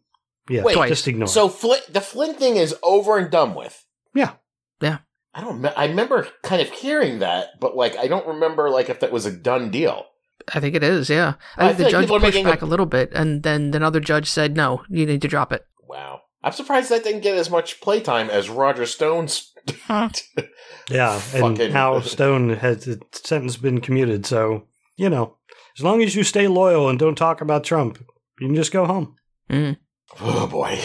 yeah, 0.49 0.63
Wait, 0.63 0.77
just 0.89 1.07
ignore. 1.09 1.29
So 1.29 1.49
Flynn, 1.49 1.81
the 1.91 2.01
Flynn 2.01 2.35
thing 2.35 2.57
is 2.57 2.75
over 2.83 3.19
and 3.19 3.31
done 3.31 3.55
with. 3.55 3.85
Yeah. 4.15 4.33
Yeah. 4.81 4.99
I 5.35 5.41
don't. 5.41 5.65
I 5.67 5.87
remember 5.87 6.29
kind 6.43 6.61
of 6.63 6.69
hearing 6.71 7.21
that, 7.21 7.59
but 7.61 7.77
like 7.77 7.97
I 7.97 8.07
don't 8.07 8.27
remember 8.27 8.69
like 8.71 8.89
if 8.91 9.01
that 9.01 9.11
was 9.13 9.25
a 9.27 9.33
done 9.33 9.71
deal. 9.71 10.07
I 10.53 10.61
think 10.61 10.75
it 10.75 10.83
is. 10.83 11.09
Yeah, 11.09 11.35
I 11.57 11.69
I 11.71 11.73
think 11.73 11.77
feel 11.77 11.77
the 11.77 11.83
like 11.85 11.91
judge 11.93 12.03
people 12.05 12.21
pushed 12.21 12.45
back 12.45 12.63
a- 12.63 12.65
a 12.65 12.67
little 12.67 12.87
bit, 12.87 13.11
and 13.15 13.43
then 13.43 13.73
another 13.75 14.01
judge 14.01 14.29
said, 14.29 14.57
"No, 14.57 14.83
you 14.89 15.07
need 15.07 15.23
to 15.23 15.29
drop 15.29 15.53
it." 15.53 15.65
Wow, 15.89 16.22
I'm 16.45 16.53
surprised 16.53 16.91
that 16.91 17.05
didn't 17.05 17.21
get 17.23 17.37
as 17.37 17.51
much 17.51 17.81
playtime 17.81 18.29
as 18.31 18.49
Roger 18.51 18.87
Stone's. 18.87 19.53
yeah, 19.89 21.15
and 21.35 21.57
fucking- 21.57 21.73
now 21.73 22.01
Stone 22.01 22.51
has 22.57 22.85
the 22.85 23.01
sentence 23.13 23.57
been 23.57 23.81
commuted. 23.81 24.27
So 24.27 24.67
you 24.97 25.09
know, 25.09 25.37
as 25.79 25.85
long 25.85 26.03
as 26.03 26.15
you 26.15 26.25
stay 26.25 26.49
loyal 26.49 26.89
and 26.89 26.99
don't 26.99 27.15
talk 27.17 27.41
about 27.41 27.65
Trump, 27.65 27.99
you 28.41 28.49
can 28.49 28.57
just 28.57 28.73
go 28.73 28.85
home. 28.87 29.15
Mm. 29.51 29.77
oh 30.21 30.47
boy. 30.47 30.79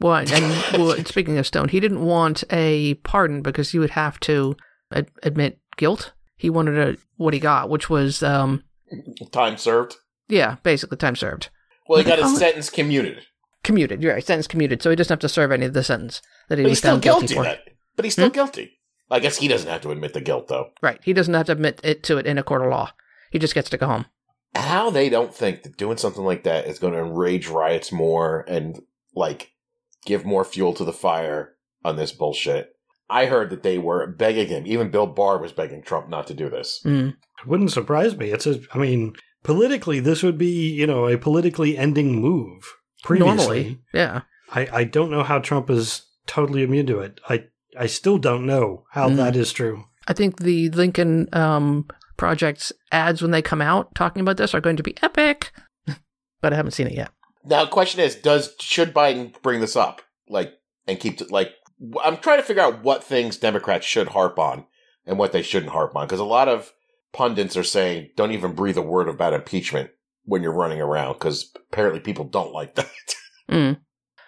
Well, 0.00 0.16
and 0.16 0.28
well, 0.82 0.96
speaking 1.04 1.38
of 1.38 1.46
Stone, 1.46 1.68
he 1.68 1.80
didn't 1.80 2.04
want 2.04 2.44
a 2.50 2.94
pardon 2.94 3.42
because 3.42 3.70
he 3.70 3.78
would 3.78 3.90
have 3.90 4.18
to 4.20 4.56
ad- 4.92 5.08
admit 5.22 5.60
guilt. 5.76 6.12
He 6.36 6.50
wanted 6.50 6.76
a, 6.78 6.96
what 7.16 7.32
he 7.32 7.40
got, 7.40 7.70
which 7.70 7.88
was, 7.88 8.22
um, 8.22 8.64
Time 9.30 9.56
served. 9.56 9.94
yeah, 10.28 10.56
basically 10.62 10.96
time 10.98 11.16
served, 11.16 11.48
Well, 11.88 12.00
he 12.00 12.04
got 12.04 12.18
his 12.18 12.26
hell? 12.28 12.36
sentence 12.36 12.70
commuted, 12.70 13.22
commuted. 13.64 14.02
You're 14.02 14.14
right, 14.14 14.24
sentence 14.24 14.46
commuted, 14.46 14.80
so 14.82 14.90
he 14.90 14.96
doesn't 14.96 15.12
have 15.12 15.18
to 15.20 15.28
serve 15.28 15.50
any 15.50 15.66
of 15.66 15.72
the 15.74 15.82
sentence 15.82 16.22
that 16.48 16.58
he 16.58 16.62
but 16.64 16.68
was 16.68 16.70
he's 16.72 16.78
still 16.78 16.92
found 16.92 17.02
guilty, 17.02 17.26
guilty. 17.26 17.34
for. 17.34 17.42
Then. 17.44 17.58
But 17.96 18.04
he's 18.04 18.12
still 18.14 18.28
Hmm? 18.28 18.34
guilty. 18.34 18.78
I 19.10 19.20
guess 19.20 19.38
he 19.38 19.48
doesn't 19.48 19.68
have 19.70 19.80
to 19.82 19.90
admit 19.90 20.12
the 20.14 20.20
guilt 20.20 20.48
though. 20.48 20.70
Right, 20.82 21.00
he 21.04 21.12
doesn't 21.12 21.34
have 21.34 21.46
to 21.46 21.52
admit 21.52 21.80
it 21.82 22.02
to 22.04 22.18
it 22.18 22.26
in 22.26 22.38
a 22.38 22.42
court 22.42 22.62
of 22.62 22.70
law. 22.70 22.92
He 23.30 23.38
just 23.38 23.54
gets 23.54 23.68
to 23.70 23.76
go 23.76 23.86
home. 23.86 24.06
How 24.54 24.88
they 24.90 25.08
don't 25.08 25.34
think 25.34 25.62
that 25.64 25.76
doing 25.76 25.96
something 25.96 26.24
like 26.24 26.44
that 26.44 26.66
is 26.66 26.78
going 26.78 26.92
to 26.92 27.00
enrage 27.00 27.48
riots 27.48 27.90
more 27.90 28.44
and 28.48 28.80
like 29.14 29.50
give 30.06 30.24
more 30.24 30.44
fuel 30.44 30.72
to 30.74 30.84
the 30.84 30.92
fire 30.92 31.54
on 31.84 31.96
this 31.96 32.12
bullshit. 32.12 32.70
I 33.10 33.26
heard 33.26 33.50
that 33.50 33.62
they 33.62 33.78
were 33.78 34.06
begging 34.06 34.46
him. 34.48 34.66
Even 34.66 34.90
Bill 34.90 35.06
Barr 35.06 35.38
was 35.38 35.52
begging 35.52 35.82
Trump 35.82 36.08
not 36.08 36.26
to 36.28 36.34
do 36.34 36.48
this. 36.48 36.80
Mm. 36.84 37.16
Wouldn't 37.46 37.72
surprise 37.72 38.16
me. 38.16 38.30
It's 38.30 38.46
a, 38.46 38.60
I 38.72 38.78
mean, 38.78 39.14
politically, 39.42 40.00
this 40.00 40.22
would 40.22 40.38
be 40.38 40.70
you 40.70 40.86
know 40.86 41.06
a 41.08 41.18
politically 41.18 41.76
ending 41.76 42.20
move. 42.20 42.62
Previously, 43.04 43.36
Normally, 43.36 43.78
yeah. 43.92 44.22
I, 44.50 44.68
I 44.72 44.84
don't 44.84 45.10
know 45.10 45.22
how 45.22 45.38
Trump 45.38 45.68
is 45.70 46.06
totally 46.26 46.62
immune 46.62 46.86
to 46.86 47.00
it. 47.00 47.20
I 47.28 47.44
I 47.78 47.86
still 47.86 48.18
don't 48.18 48.46
know 48.46 48.84
how 48.92 49.08
Mm. 49.08 49.16
that 49.16 49.36
is 49.36 49.52
true. 49.52 49.84
I 50.08 50.12
think 50.14 50.38
the 50.40 50.70
Lincoln 50.70 51.28
um, 51.32 51.86
Project's 52.16 52.72
ads 52.92 53.20
when 53.20 53.30
they 53.30 53.42
come 53.42 53.60
out 53.60 53.94
talking 53.94 54.20
about 54.20 54.36
this 54.38 54.54
are 54.54 54.60
going 54.60 54.76
to 54.76 54.82
be 54.82 54.96
epic, 55.02 55.52
but 56.40 56.52
I 56.52 56.56
haven't 56.56 56.72
seen 56.72 56.86
it 56.86 56.94
yet. 56.94 57.10
Now, 57.44 57.64
the 57.64 57.70
question 57.70 58.00
is, 58.00 58.14
does 58.14 58.54
should 58.58 58.94
Biden 58.94 59.40
bring 59.42 59.60
this 59.60 59.76
up, 59.76 60.00
like, 60.28 60.54
and 60.86 60.98
keep 60.98 61.20
it 61.20 61.30
like? 61.30 61.52
I'm 62.02 62.16
trying 62.16 62.38
to 62.38 62.44
figure 62.44 62.62
out 62.62 62.82
what 62.82 63.04
things 63.04 63.36
Democrats 63.36 63.84
should 63.84 64.08
harp 64.08 64.38
on 64.38 64.64
and 65.04 65.18
what 65.18 65.32
they 65.32 65.42
shouldn't 65.42 65.72
harp 65.72 65.94
on, 65.94 66.06
because 66.06 66.20
a 66.20 66.24
lot 66.24 66.48
of 66.48 66.72
pundits 67.12 67.56
are 67.56 67.62
saying 67.64 68.10
don't 68.16 68.32
even 68.32 68.54
breathe 68.54 68.78
a 68.78 68.82
word 68.82 69.08
about 69.08 69.34
impeachment 69.34 69.90
when 70.24 70.42
you're 70.42 70.52
running 70.52 70.80
around, 70.80 71.14
because 71.14 71.50
apparently 71.72 72.00
people 72.00 72.24
don't 72.24 72.52
like 72.52 72.74
that. 72.76 72.90
Mm. 73.50 73.78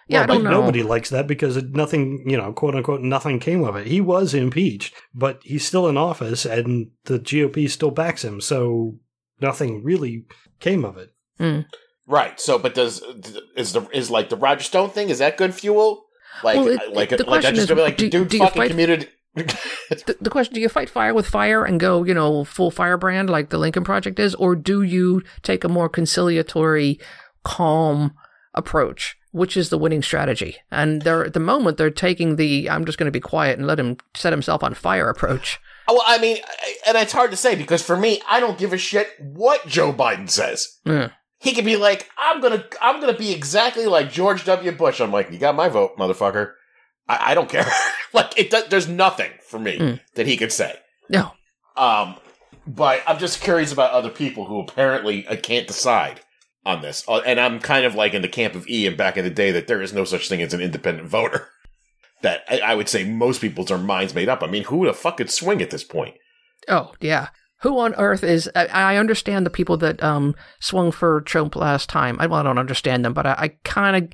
Yeah, 0.07 0.19
Well, 0.19 0.23
I 0.23 0.27
don't 0.27 0.43
but 0.43 0.51
know. 0.51 0.61
Nobody 0.61 0.83
likes 0.83 1.09
that 1.09 1.25
because 1.25 1.57
nothing, 1.63 2.23
you 2.29 2.37
know, 2.37 2.53
quote 2.53 2.75
unquote, 2.75 3.01
nothing 3.01 3.39
came 3.39 3.63
of 3.63 3.75
it. 3.75 3.87
He 3.87 3.99
was 3.99 4.35
impeached, 4.35 4.93
but 5.13 5.39
he's 5.43 5.65
still 5.65 5.87
in 5.87 5.97
office, 5.97 6.45
and 6.45 6.91
the 7.05 7.17
GOP 7.19 7.67
still 7.67 7.89
backs 7.89 8.23
him. 8.23 8.39
So 8.41 8.99
nothing 9.41 9.83
really 9.83 10.25
came 10.59 10.85
of 10.85 10.97
it. 10.97 11.09
Mm. 11.39 11.65
right. 12.07 12.39
So, 12.39 12.59
but 12.59 12.75
does 12.75 13.01
is 13.55 13.73
the 13.73 13.87
is 13.91 14.11
like 14.11 14.29
the 14.29 14.35
Roger 14.37 14.63
Stone 14.63 14.91
thing? 14.91 15.09
Is 15.09 15.17
that 15.17 15.35
good 15.35 15.55
fuel? 15.55 16.05
Like, 16.43 16.57
Well, 16.57 16.67
it- 16.67 16.93
like, 16.93 17.09
the 17.09 17.23
like, 17.25 17.43
I 17.43 17.49
just 17.49 17.61
is, 17.61 17.65
gonna 17.65 17.79
be 17.79 17.85
like, 17.85 17.97
do- 17.97 18.09
dude, 18.11 18.27
do 18.29 18.37
fucking 18.37 18.61
fight- 18.61 18.69
commuted. 18.69 19.09
The, 19.89 20.17
the 20.19 20.29
question 20.29 20.53
do 20.53 20.61
you 20.61 20.69
fight 20.69 20.89
fire 20.89 21.13
with 21.13 21.27
fire 21.27 21.63
and 21.63 21.79
go 21.79 22.03
you 22.03 22.13
know 22.13 22.43
full 22.43 22.71
firebrand 22.71 23.29
like 23.29 23.49
the 23.49 23.57
lincoln 23.57 23.83
project 23.83 24.19
is 24.19 24.35
or 24.35 24.55
do 24.55 24.81
you 24.81 25.21
take 25.41 25.63
a 25.63 25.69
more 25.69 25.89
conciliatory 25.89 26.99
calm 27.43 28.13
approach 28.53 29.17
which 29.31 29.55
is 29.55 29.69
the 29.69 29.77
winning 29.77 30.01
strategy 30.01 30.57
and 30.71 31.03
they're 31.03 31.25
at 31.25 31.33
the 31.33 31.39
moment 31.39 31.77
they're 31.77 31.91
taking 31.91 32.35
the 32.35 32.69
i'm 32.69 32.85
just 32.85 32.97
going 32.97 33.05
to 33.05 33.11
be 33.11 33.19
quiet 33.19 33.57
and 33.57 33.67
let 33.67 33.79
him 33.79 33.97
set 34.15 34.33
himself 34.33 34.63
on 34.63 34.73
fire 34.73 35.09
approach 35.09 35.59
well, 35.87 36.03
I 36.05 36.17
mean, 36.17 36.37
and 36.85 36.97
it's 36.97 37.13
hard 37.13 37.31
to 37.31 37.37
say 37.37 37.55
because 37.55 37.81
for 37.81 37.95
me, 37.95 38.21
I 38.29 38.39
don't 38.39 38.57
give 38.57 38.73
a 38.73 38.77
shit 38.77 39.09
what 39.19 39.65
Joe 39.67 39.93
Biden 39.93 40.29
says. 40.29 40.79
Mm. 40.85 41.11
he 41.39 41.53
could 41.53 41.65
be 41.65 41.77
like, 41.77 42.09
I'm 42.17 42.41
gonna, 42.41 42.65
I'm 42.81 42.99
gonna 42.99 43.17
be 43.17 43.31
exactly 43.31 43.85
like 43.85 44.11
George 44.11 44.43
W. 44.45 44.71
Bush. 44.71 44.99
I'm 44.99 45.11
like, 45.11 45.31
you 45.31 45.39
got 45.39 45.55
my 45.55 45.69
vote, 45.69 45.97
motherfucker. 45.97 46.53
I, 47.07 47.31
I 47.31 47.33
don't 47.35 47.49
care. 47.49 47.65
like, 48.13 48.37
it 48.37 48.49
does, 48.49 48.67
there's 48.69 48.87
nothing 48.87 49.31
for 49.47 49.59
me 49.59 49.77
Mm. 49.77 49.99
that 50.15 50.27
he 50.27 50.37
could 50.37 50.51
say. 50.51 50.75
No. 51.09 51.31
Um, 51.75 52.15
but 52.65 53.01
I'm 53.07 53.17
just 53.19 53.41
curious 53.41 53.71
about 53.71 53.91
other 53.91 54.09
people 54.09 54.45
who 54.45 54.59
apparently 54.59 55.25
uh, 55.27 55.35
can't 55.37 55.67
decide 55.67 56.21
on 56.65 56.81
this. 56.81 57.03
Uh, 57.07 57.21
and 57.25 57.39
I'm 57.39 57.59
kind 57.59 57.85
of 57.85 57.95
like 57.95 58.13
in 58.13 58.21
the 58.21 58.27
camp 58.27 58.55
of 58.55 58.67
Ian 58.67 58.95
back 58.97 59.15
in 59.17 59.23
the 59.23 59.29
day 59.29 59.51
that 59.51 59.67
there 59.67 59.81
is 59.81 59.93
no 59.93 60.03
such 60.03 60.27
thing 60.27 60.41
as 60.41 60.53
an 60.53 60.61
independent 60.61 61.07
voter. 61.07 61.49
That 62.23 62.41
I, 62.49 62.59
I 62.61 62.73
would 62.73 62.89
say 62.89 63.03
most 63.03 63.41
people's 63.41 63.69
are 63.69 63.77
minds 63.77 64.15
made 64.15 64.27
up. 64.27 64.41
I 64.41 64.47
mean, 64.47 64.63
who 64.63 64.87
the 64.87 64.93
fuck 64.95 65.17
could 65.17 65.29
swing 65.29 65.61
at 65.61 65.69
this 65.69 65.83
point? 65.83 66.15
Oh, 66.67 66.93
yeah. 66.99 67.27
Who 67.61 67.77
on 67.77 67.93
earth 67.93 68.23
is? 68.23 68.49
I, 68.55 68.65
I 68.65 68.95
understand 68.97 69.45
the 69.45 69.51
people 69.51 69.77
that 69.77 70.01
um 70.01 70.33
swung 70.59 70.91
for 70.91 71.21
Trump 71.21 71.55
last 71.55 71.89
time. 71.89 72.17
I, 72.19 72.25
well, 72.25 72.39
I 72.39 72.43
don't 72.43 72.57
understand 72.57 73.05
them, 73.05 73.13
but 73.13 73.27
I, 73.27 73.35
I 73.37 73.47
kind 73.63 73.95
of 74.03 74.09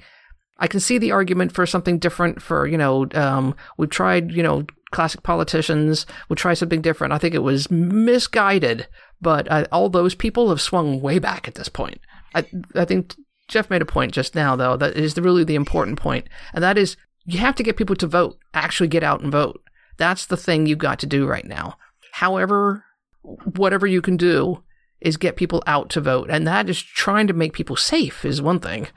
I 0.64 0.68
can 0.68 0.80
see 0.80 0.98
the 0.98 1.12
argument 1.12 1.52
for 1.52 1.66
something 1.66 2.00
different. 2.00 2.42
For 2.42 2.66
you 2.66 2.78
know, 2.78 3.06
um, 3.16 3.54
we've 3.78 3.90
tried 3.90 4.32
you 4.32 4.42
know 4.42 4.66
classic 4.92 5.22
politicians. 5.22 6.06
We 6.30 6.38
try 6.38 6.54
something 6.54 6.82
different. 6.82 7.12
I 7.12 7.18
think 7.18 7.36
it 7.36 7.44
was 7.44 7.70
misguided, 7.70 8.88
but 9.22 9.52
uh, 9.52 9.66
all 9.74 9.90
those 9.90 10.16
people 10.16 10.48
have 10.50 10.62
swung 10.62 11.02
way 11.02 11.20
back 11.20 11.50
at 11.50 11.56
this 11.56 11.68
point. 11.68 12.00
I 12.34 12.46
I 12.76 12.86
think 12.86 13.14
Jeff 13.50 13.70
made 13.70 13.82
a 13.82 13.86
point 13.86 14.14
just 14.14 14.36
now, 14.36 14.56
though, 14.56 14.78
that 14.78 14.96
is 14.96 15.18
really 15.18 15.44
the 15.44 15.56
important 15.56 16.00
point, 16.00 16.30
and 16.54 16.64
that 16.64 16.78
is 16.78 16.96
you 17.26 17.40
have 17.40 17.56
to 17.56 17.64
get 17.64 17.76
people 17.76 17.98
to 17.98 18.08
vote. 18.08 18.38
Actually, 18.54 18.88
get 18.88 19.04
out 19.04 19.20
and 19.20 19.34
vote. 19.34 19.62
That's 19.98 20.26
the 20.26 20.38
thing 20.38 20.66
you've 20.66 20.78
got 20.78 20.98
to 21.00 21.06
do 21.06 21.28
right 21.28 21.46
now. 21.46 21.78
However, 22.14 22.86
whatever 23.22 23.86
you 23.86 24.02
can 24.02 24.16
do 24.16 24.64
is 25.02 25.18
get 25.18 25.36
people 25.36 25.62
out 25.68 25.90
to 25.90 26.00
vote, 26.00 26.30
and 26.30 26.48
that 26.48 26.70
is 26.70 26.82
trying 26.82 27.28
to 27.28 27.34
make 27.34 27.52
people 27.52 27.76
safe 27.76 28.24
is 28.24 28.42
one 28.42 28.62
thing, 28.62 28.88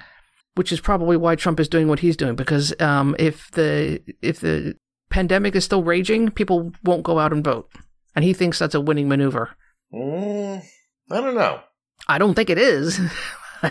which 0.57 0.73
is 0.73 0.81
probably 0.81 1.17
why 1.17 1.37
Trump 1.37 1.61
is 1.61 1.69
doing 1.69 1.87
what 1.89 2.01
he's 2.01 2.17
doing. 2.17 2.35
Because 2.35 2.75
um, 2.81 3.15
if 3.19 3.51
the 3.53 4.03
if 4.21 4.41
the 4.41 4.75
pandemic 5.11 5.55
is 5.55 5.65
still 5.65 5.83
raging, 5.85 6.31
people 6.31 6.73
won't 6.83 7.05
go 7.05 7.19
out 7.19 7.33
and 7.33 7.45
vote, 7.45 7.71
and 8.15 8.25
he 8.25 8.33
thinks 8.35 8.59
that's 8.59 8.75
a 8.75 8.81
winning 8.81 9.09
maneuver. 9.09 9.51
Mm, 9.95 10.63
I 11.11 11.21
don't 11.21 11.35
know. 11.37 11.61
I 12.09 12.19
don't 12.19 12.35
think 12.35 12.51
it 12.51 12.59
is. 12.59 13.01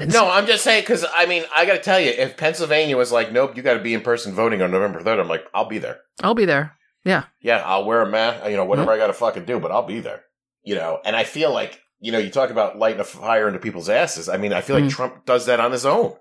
No, 0.07 0.29
I'm 0.29 0.47
just 0.47 0.63
saying 0.63 0.81
because 0.81 1.05
I 1.15 1.27
mean 1.27 1.43
I 1.55 1.65
got 1.67 1.73
to 1.73 1.79
tell 1.79 1.99
you, 1.99 2.09
if 2.09 2.35
Pennsylvania 2.37 2.97
was 2.97 3.11
like, 3.11 3.31
nope, 3.31 3.55
you 3.55 3.61
got 3.61 3.75
to 3.75 3.79
be 3.83 3.93
in 3.93 4.01
person 4.01 4.33
voting 4.33 4.61
on 4.63 4.71
November 4.71 4.99
third, 5.01 5.19
I'm 5.19 5.27
like, 5.27 5.45
I'll 5.53 5.69
be 5.69 5.77
there. 5.77 5.99
I'll 6.23 6.33
be 6.33 6.45
there. 6.45 6.75
Yeah, 7.05 7.25
Yeah, 7.39 7.61
I'll 7.63 7.85
wear 7.85 8.01
a 8.01 8.09
mask, 8.09 8.49
you 8.49 8.57
know, 8.57 8.65
whatever 8.65 8.91
I 8.91 8.97
got 8.97 9.07
to 9.07 9.13
fucking 9.13 9.45
do, 9.45 9.59
but 9.59 9.71
I'll 9.71 9.85
be 9.85 9.99
there. 9.99 10.23
You 10.63 10.73
know, 10.75 10.99
and 11.05 11.15
I 11.15 11.23
feel 11.23 11.53
like 11.53 11.79
you 11.99 12.11
know, 12.11 12.17
you 12.17 12.31
talk 12.31 12.49
about 12.49 12.79
lighting 12.79 12.99
a 12.99 13.03
fire 13.05 13.47
into 13.47 13.59
people's 13.59 13.87
asses. 13.87 14.27
I 14.27 14.37
mean, 14.37 14.53
I 14.53 14.61
feel 14.61 14.75
like 14.75 14.85
Mm. 14.85 14.89
Trump 14.91 15.25
does 15.25 15.45
that 15.45 15.59
on 15.59 15.71
his 15.71 15.85
own 15.85 16.15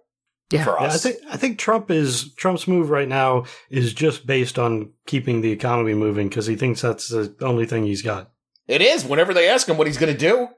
Yeah. 0.51 0.65
for 0.65 0.77
Yeah, 0.79 0.85
I 0.85 0.87
us. 0.87 1.03
think 1.03 1.17
I 1.31 1.37
think 1.37 1.59
Trump 1.59 1.91
is 1.91 2.33
Trump's 2.35 2.69
move 2.69 2.91
right 2.91 3.09
now 3.09 3.45
is 3.71 3.93
just 3.95 4.27
based 4.27 4.59
on 4.59 4.93
keeping 5.07 5.41
the 5.41 5.51
economy 5.53 5.95
moving 5.95 6.29
because 6.29 6.47
he 6.47 6.57
thinks 6.57 6.81
that's 6.83 7.09
the 7.09 7.35
only 7.41 7.67
thing 7.67 7.85
he's 7.85 8.03
got. 8.03 8.31
it 8.69 8.81
is. 8.83 9.05
Whenever 9.05 9.33
they 9.35 9.49
ask 9.49 9.69
him 9.69 9.77
what 9.79 9.87
he's 9.87 9.99
going 9.99 10.13
to 10.13 10.19
do 10.19 10.49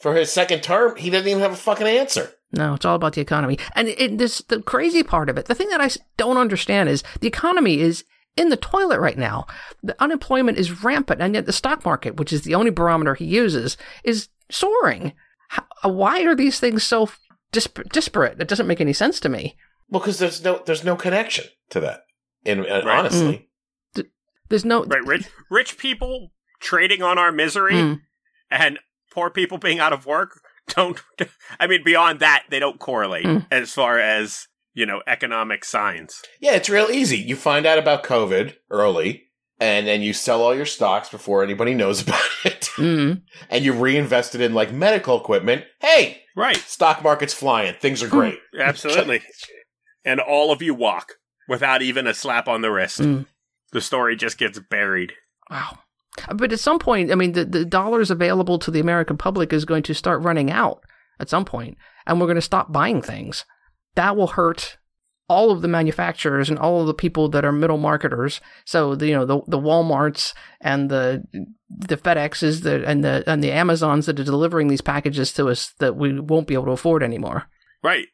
for 0.00 0.14
his 0.14 0.30
second 0.32 0.62
term, 0.62 0.96
he 0.96 1.10
doesn't 1.10 1.28
even 1.28 1.40
have 1.42 1.52
a 1.52 1.56
fucking 1.56 1.86
answer. 1.86 2.32
No, 2.52 2.74
it's 2.74 2.84
all 2.84 2.96
about 2.96 3.12
the 3.14 3.20
economy. 3.20 3.58
And 3.76 3.88
it, 3.88 4.18
this 4.18 4.38
the 4.48 4.60
crazy 4.62 5.02
part 5.04 5.28
of 5.28 5.38
it, 5.38 5.46
the 5.46 5.54
thing 5.54 5.68
that 5.68 5.80
I 5.80 5.88
don't 6.16 6.36
understand 6.38 6.88
is 6.88 7.02
the 7.20 7.28
economy 7.28 7.80
is 7.80 8.04
in 8.36 8.48
the 8.48 8.56
toilet 8.56 8.98
right 9.00 9.18
now. 9.18 9.46
The 9.82 9.94
unemployment 10.02 10.58
is 10.58 10.82
rampant, 10.82 11.20
and 11.22 11.34
yet 11.34 11.46
the 11.46 11.52
stock 11.52 11.84
market, 11.84 12.16
which 12.16 12.32
is 12.32 12.42
the 12.42 12.54
only 12.56 12.70
barometer 12.70 13.14
he 13.14 13.24
uses, 13.26 13.76
is 14.04 14.28
soaring. 14.50 15.12
How, 15.50 15.64
why 15.84 16.22
are 16.24 16.34
these 16.34 16.58
things 16.60 16.82
so 16.82 17.08
disp- 17.52 17.88
disparate? 17.92 18.40
It 18.40 18.48
doesn't 18.48 18.66
make 18.66 18.80
any 18.80 18.92
sense 18.92 19.20
to 19.20 19.28
me. 19.28 19.56
Well, 19.88 20.00
because 20.00 20.18
there's 20.18 20.42
no 20.44 20.62
there's 20.64 20.84
no 20.84 20.96
connection 20.96 21.46
to 21.70 21.80
that. 21.80 22.02
And, 22.46 22.64
and 22.64 22.86
Right. 22.86 22.98
honestly, 22.98 23.48
There's 24.48 24.64
no 24.64 24.84
Right, 24.84 25.04
rich 25.04 25.26
rich 25.50 25.78
people 25.78 26.32
trading 26.60 27.02
on 27.02 27.18
our 27.18 27.30
misery 27.32 27.74
Mm. 27.74 28.00
and 28.50 28.78
poor 29.12 29.30
people 29.30 29.58
being 29.58 29.78
out 29.78 29.92
of 29.92 30.06
work 30.06 30.40
don't 30.68 31.00
I 31.60 31.66
mean 31.66 31.82
beyond 31.84 32.20
that 32.20 32.44
they 32.50 32.58
don't 32.58 32.78
correlate 32.80 33.24
Mm. 33.26 33.46
as 33.50 33.72
far 33.72 33.98
as, 33.98 34.48
you 34.74 34.86
know, 34.86 35.02
economic 35.06 35.64
signs. 35.64 36.22
yeah, 36.40 36.52
it's 36.52 36.68
real 36.70 36.90
easy. 36.90 37.18
You 37.18 37.36
find 37.36 37.64
out 37.66 37.78
about 37.78 38.02
COVID 38.04 38.56
early, 38.70 39.24
and 39.60 39.86
then 39.86 40.02
you 40.02 40.12
sell 40.12 40.42
all 40.42 40.54
your 40.54 40.66
stocks 40.66 41.08
before 41.08 41.42
anybody 41.44 41.74
knows 41.74 42.02
about 42.06 42.22
it, 42.44 42.70
Mm. 42.76 43.22
and 43.50 43.64
you 43.64 43.72
reinvest 43.72 44.34
it 44.34 44.40
in 44.40 44.52
like 44.54 44.72
medical 44.72 45.20
equipment. 45.20 45.64
Hey, 45.80 46.19
Right. 46.36 46.56
stock 46.56 47.02
market's 47.02 47.34
flying. 47.34 47.74
Things 47.74 48.02
are 48.02 48.08
great. 48.08 48.38
Absolutely. 48.58 49.22
and 50.04 50.20
all 50.20 50.52
of 50.52 50.62
you 50.62 50.74
walk 50.74 51.12
without 51.48 51.82
even 51.82 52.06
a 52.06 52.14
slap 52.14 52.48
on 52.48 52.62
the 52.62 52.70
wrist. 52.70 53.00
Mm. 53.00 53.26
The 53.72 53.80
story 53.80 54.16
just 54.16 54.38
gets 54.38 54.58
buried. 54.58 55.12
Wow. 55.50 55.78
But 56.34 56.52
at 56.52 56.60
some 56.60 56.78
point, 56.78 57.12
I 57.12 57.14
mean, 57.14 57.32
the, 57.32 57.44
the 57.44 57.64
dollars 57.64 58.10
available 58.10 58.58
to 58.60 58.70
the 58.70 58.80
American 58.80 59.16
public 59.16 59.52
is 59.52 59.64
going 59.64 59.82
to 59.84 59.94
start 59.94 60.22
running 60.22 60.50
out 60.50 60.82
at 61.18 61.28
some 61.28 61.44
point, 61.44 61.76
and 62.06 62.20
we're 62.20 62.26
going 62.26 62.34
to 62.36 62.40
stop 62.42 62.72
buying 62.72 63.00
things. 63.02 63.44
That 63.94 64.16
will 64.16 64.28
hurt 64.28 64.76
all 65.30 65.52
of 65.52 65.62
the 65.62 65.68
manufacturers 65.68 66.50
and 66.50 66.58
all 66.58 66.80
of 66.80 66.88
the 66.88 66.92
people 66.92 67.28
that 67.28 67.44
are 67.44 67.52
middle 67.52 67.78
marketers. 67.78 68.40
So 68.64 68.96
the 68.96 69.06
you 69.06 69.14
know 69.14 69.24
the 69.24 69.40
the 69.46 69.60
WalMarts 69.60 70.34
and 70.60 70.90
the 70.90 71.22
the 71.70 71.96
FedExes 71.96 72.62
that 72.62 72.82
and 72.82 73.04
the 73.04 73.22
and 73.28 73.42
the 73.42 73.52
Amazons 73.52 74.06
that 74.06 74.18
are 74.18 74.24
delivering 74.24 74.66
these 74.66 74.80
packages 74.80 75.32
to 75.34 75.48
us 75.48 75.72
that 75.78 75.94
we 75.94 76.18
won't 76.18 76.48
be 76.48 76.54
able 76.54 76.64
to 76.64 76.72
afford 76.72 77.04
anymore. 77.04 77.44
Right. 77.80 78.08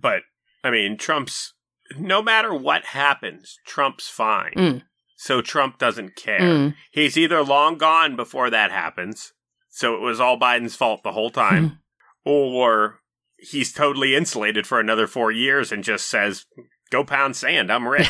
But 0.00 0.20
I 0.62 0.70
mean, 0.70 0.98
Trump's 0.98 1.54
no 1.98 2.20
matter 2.20 2.54
what 2.54 2.84
happens, 2.84 3.58
Trump's 3.66 4.08
fine. 4.10 4.52
Mm. 4.54 4.82
So 5.16 5.40
Trump 5.40 5.78
doesn't 5.78 6.16
care. 6.16 6.38
Mm. 6.38 6.74
He's 6.92 7.16
either 7.16 7.42
long 7.42 7.78
gone 7.78 8.14
before 8.14 8.50
that 8.50 8.70
happens, 8.70 9.32
so 9.70 9.94
it 9.94 10.02
was 10.02 10.20
all 10.20 10.38
Biden's 10.38 10.76
fault 10.76 11.02
the 11.02 11.12
whole 11.12 11.30
time, 11.30 11.78
or 12.26 13.00
he's 13.38 13.72
totally 13.72 14.14
insulated 14.14 14.66
for 14.66 14.80
another 14.80 15.06
four 15.06 15.30
years 15.30 15.72
and 15.72 15.84
just 15.84 16.08
says, 16.08 16.46
"Go 16.90 17.04
pound 17.04 17.36
sand, 17.36 17.72
I'm 17.72 17.86
rich." 17.88 18.08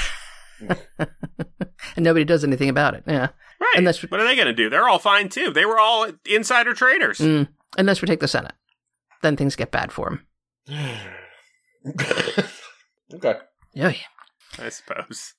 and 0.98 1.08
nobody 1.98 2.24
does 2.24 2.42
anything 2.44 2.68
about 2.68 2.94
it. 2.94 3.04
Yeah, 3.06 3.28
right. 3.60 3.74
And 3.76 3.86
that's- 3.86 4.02
what 4.10 4.20
are 4.20 4.26
they 4.26 4.34
going 4.34 4.48
to 4.48 4.52
do? 4.52 4.68
They're 4.68 4.88
all 4.88 4.98
fine 4.98 5.28
too. 5.28 5.50
They 5.52 5.64
were 5.64 5.78
all 5.78 6.08
insider 6.26 6.74
traders. 6.74 7.18
mm. 7.18 7.48
unless 7.76 8.02
we 8.02 8.06
take 8.06 8.20
the 8.20 8.28
Senate, 8.28 8.54
then 9.22 9.36
things 9.36 9.54
get 9.56 9.70
bad 9.70 9.92
for 9.92 10.08
him. 10.08 10.26
okay. 13.14 13.34
Yeah. 13.72 13.92
I 14.58 14.68
suppose. 14.70 15.34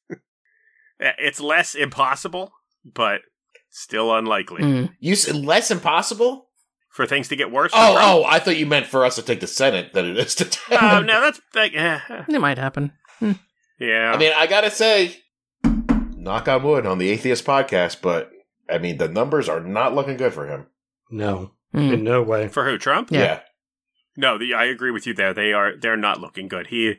it's 1.00 1.42
less 1.42 1.76
impossible, 1.76 2.52
but 2.86 3.22
still 3.70 4.16
unlikely 4.16 4.64
Mm. 4.64 4.90
You 5.00 5.16
said 5.16 5.36
less 5.36 5.70
impossible? 5.72 6.49
For 6.90 7.06
things 7.06 7.28
to 7.30 7.36
get 7.36 7.52
worse. 7.52 7.72
Oh, 7.74 7.98
oh, 8.00 8.24
I 8.28 8.40
thought 8.40 8.58
you 8.58 8.66
meant 8.66 8.88
for 8.88 9.06
us 9.06 9.16
to 9.16 9.22
take 9.22 9.40
the 9.40 9.48
Senate 9.48 9.94
than 9.94 10.06
it 10.06 10.18
is 10.18 10.36
to 10.36 10.46
take. 10.46 10.82
Oh 10.82 11.00
no, 11.02 11.22
that's 11.22 11.40
like, 11.56 11.74
eh, 11.76 12.00
It 12.28 12.42
might 12.42 12.58
happen. 12.58 12.92
yeah. 13.80 14.12
I 14.14 14.18
mean, 14.18 14.32
I 14.36 14.48
gotta 14.48 14.72
say, 14.72 15.18
knock 16.16 16.48
on 16.48 16.64
wood 16.64 16.86
on 16.86 16.98
the 16.98 17.10
Atheist 17.10 17.46
podcast, 17.46 18.02
but 18.02 18.32
I 18.70 18.78
mean, 18.78 18.98
the 18.98 19.08
numbers 19.08 19.48
are 19.50 19.60
not 19.62 19.96
looking 19.96 20.18
good 20.18 20.34
for 20.34 20.48
him. 20.48 20.68
No, 21.12 21.52
Mm. 21.74 21.94
in 21.94 22.04
no 22.04 22.24
way. 22.24 22.48
for 22.48 22.66
who? 22.66 22.78
Trump? 22.78 23.10
Yeah. 23.12 23.42
No, 24.18 24.38
the, 24.38 24.54
I 24.56 24.66
agree 24.66 24.92
with 24.92 25.06
you 25.08 25.14
there. 25.14 25.34
They 25.34 25.54
are 25.54 25.76
they're 25.78 25.96
not 25.96 26.20
looking 26.20 26.48
good. 26.48 26.68
He 26.68 26.96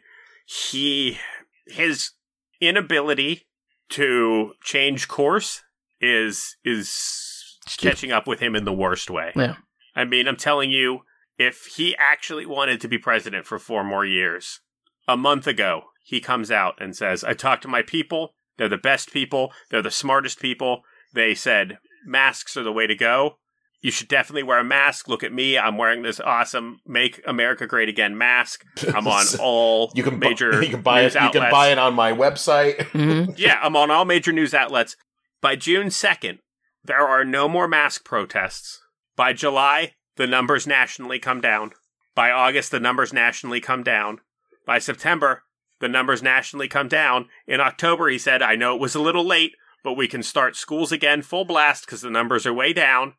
he 0.47 1.19
his 1.67 2.13
inability 2.61 3.47
to 3.91 4.53
change 4.63 5.09
course 5.09 5.63
is 6.01 6.57
is 6.65 7.59
catching 7.79 8.11
up 8.13 8.27
with 8.27 8.41
him 8.41 8.55
in 8.57 8.65
the 8.65 8.73
worst 8.73 9.11
way. 9.11 9.33
Yeah. 9.37 9.57
I 10.01 10.05
mean, 10.05 10.27
I'm 10.27 10.37
telling 10.37 10.71
you, 10.71 11.01
if 11.39 11.67
he 11.77 11.95
actually 11.99 12.47
wanted 12.47 12.81
to 12.81 12.89
be 12.89 12.99
president 12.99 13.47
for 13.47 13.59
four 13.59 13.85
more 13.85 14.05
years, 14.05 14.61
a 15.07 15.17
month 15.17 15.47
ago, 15.47 15.83
he 16.03 16.21
comes 16.21 16.51
out 16.51 16.75
and 16.81 16.97
says, 16.97 17.23
I 17.23 17.35
talked 17.35 17.63
to 17.63 17.69
my 17.69 17.83
people. 17.83 18.35
They're 18.57 18.69
the 18.69 18.77
best 18.79 19.13
people. 19.13 19.53
They're 19.71 19.83
the 19.83 19.91
smartest 19.91 20.41
people. 20.41 20.83
They 21.15 21.35
said 21.35 21.79
masks 22.07 22.57
are 22.57 22.63
the 22.63 22.73
way 22.73 22.87
to 22.87 22.95
go. 22.95 23.37
You 23.83 23.91
should 23.91 24.09
definitely 24.09 24.43
wear 24.43 24.59
a 24.59 24.65
mask. 24.65 25.09
Look 25.09 25.25
at 25.25 25.33
me. 25.33 25.57
I'm 25.57 25.79
wearing 25.79 26.03
this 26.03 26.21
awesome 26.21 26.81
Make 26.87 27.23
America 27.27 27.67
Great 27.67 27.89
Again 27.89 28.17
mask. 28.19 28.63
I'm 28.95 29.07
on 29.09 29.25
all 29.41 29.91
you 29.95 30.03
can 30.03 30.19
bu- 30.19 30.29
major 30.29 30.63
you 30.63 30.69
can 30.71 30.83
buy 30.83 31.03
news 31.03 31.17
it. 31.17 31.23
You 31.23 31.31
can 31.31 31.51
buy 31.51 31.69
it 31.69 31.79
on 31.79 31.95
my 31.95 32.13
website. 32.13 32.77
Mhm. 32.91 33.39
yeah, 33.39 33.59
I'm 33.63 33.77
on 33.77 33.91
all 33.91 34.05
major 34.05 34.33
news 34.33 34.53
outlets. 34.53 34.97
By 35.41 35.57
June 35.57 35.87
2nd, 35.87 36.39
there 36.85 37.07
are 37.09 37.25
no 37.25 37.49
more 37.49 37.67
mask 37.67 38.05
protests. 38.05 38.80
By 39.21 39.35
July, 39.35 39.97
the 40.17 40.27
numbers 40.27 40.67
nationally 40.67 41.19
come 41.19 41.43
down. 41.43 41.73
By 42.15 42.31
August, 42.31 42.71
the 42.71 42.81
numbers 42.81 43.13
nationally 43.13 43.61
come 43.61 43.83
down. 43.83 44.21
By 44.67 44.79
September, 44.79 45.43
the 45.79 45.89
numbers 45.89 46.23
nationally 46.23 46.69
come 46.69 46.89
down. 46.89 47.29
In 47.47 47.61
October, 47.61 48.09
he 48.09 48.17
said, 48.17 48.41
I 48.41 48.57
know 48.57 48.75
it 48.75 48.81
was 48.81 48.95
a 48.95 48.99
little 48.99 49.27
late, 49.27 49.53
but 49.85 49.93
we 49.93 50.09
can 50.09 50.23
start 50.23 50.57
schools 50.57 50.91
again 50.91 51.21
full 51.21 51.45
blast 51.45 51.85
because 51.85 52.01
the 52.01 52.09
numbers 52.09 52.47
are 52.47 52.55
way 52.55 52.73
down. 52.73 53.13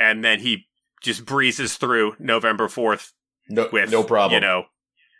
And 0.00 0.24
then 0.24 0.40
he 0.40 0.68
just 1.02 1.26
breezes 1.26 1.76
through 1.76 2.16
November 2.18 2.66
4th 2.66 3.12
No, 3.50 3.68
with 3.70 3.92
no 3.92 4.02
problem. 4.02 4.32
You 4.36 4.40
know, 4.40 4.64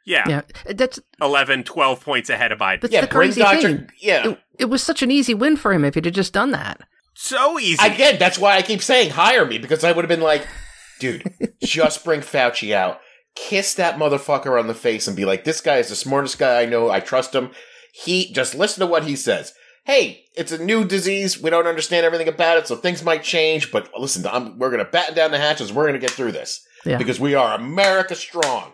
yeah, 0.07 0.27
Yeah, 0.27 0.73
that's 0.73 0.99
11, 1.21 1.65
12 1.65 2.03
points 2.03 2.31
ahead 2.31 2.53
of 2.53 2.59
Biden. 2.59 2.81
that's 2.81 2.95
yeah, 2.95 3.03
the 3.03 3.07
bring 3.07 3.29
crazy 3.33 3.43
Doctor. 3.43 3.61
thing. 3.61 3.91
Yeah, 4.01 4.31
It, 4.31 4.39
it 4.61 4.65
was 4.71 4.83
such 4.83 5.03
an 5.03 5.11
easy 5.11 5.35
win 5.35 5.59
for 5.59 5.75
him 5.75 5.85
if 5.85 5.95
he'd 5.95 6.07
have 6.07 6.15
just 6.15 6.33
done 6.33 6.53
that. 6.53 6.81
So 7.15 7.59
easy. 7.59 7.85
Again, 7.87 8.19
that's 8.19 8.39
why 8.39 8.57
I 8.57 8.63
keep 8.63 8.83
saying 8.83 9.11
hire 9.11 9.45
me 9.47 9.59
because 9.59 9.85
I 9.85 9.93
would 9.93 10.05
have 10.05 10.09
been 10.09 10.21
like, 10.21 10.47
dude, 11.01 11.23
just 11.63 12.05
bring 12.05 12.21
Fauci 12.21 12.73
out, 12.75 13.01
kiss 13.35 13.75
that 13.75 13.97
motherfucker 13.97 14.59
on 14.59 14.67
the 14.67 14.75
face, 14.75 15.07
and 15.07 15.17
be 15.17 15.25
like, 15.25 15.45
this 15.45 15.61
guy 15.61 15.79
is 15.79 15.89
the 15.89 15.97
smartest 15.97 16.39
guy 16.39 16.63
I 16.63 16.67
know. 16.67 16.91
I 16.91 17.01
trust 17.01 17.35
him. 17.35 17.51
He 17.93 18.33
just 18.33 18.55
listen 18.55 18.81
to 18.81 18.87
what 18.87 19.05
he 19.05 19.17
says. 19.17 19.53
Hey, 19.85 20.25
it's 20.37 20.53
a 20.53 20.63
new 20.65 20.85
disease. 20.85 21.43
We 21.43 21.51
don't 21.51 21.67
understand 21.67 22.07
everything 22.07 22.29
about 22.29 22.57
it, 22.59 22.67
so 22.69 22.77
things 22.77 23.03
might 23.05 23.25
change. 23.25 23.73
But 23.73 23.91
listen, 23.99 24.25
I'm, 24.27 24.59
we're 24.59 24.71
going 24.71 24.85
to 24.85 24.91
batten 24.91 25.15
down 25.15 25.33
the 25.33 25.39
hatches. 25.39 25.73
We're 25.73 25.85
going 25.89 25.95
to 25.95 26.07
get 26.07 26.11
through 26.13 26.33
this 26.33 26.65
Yeah. 26.87 26.99
because 26.99 27.19
we 27.19 27.35
are 27.35 27.55
America 27.59 28.15
strong. 28.15 28.73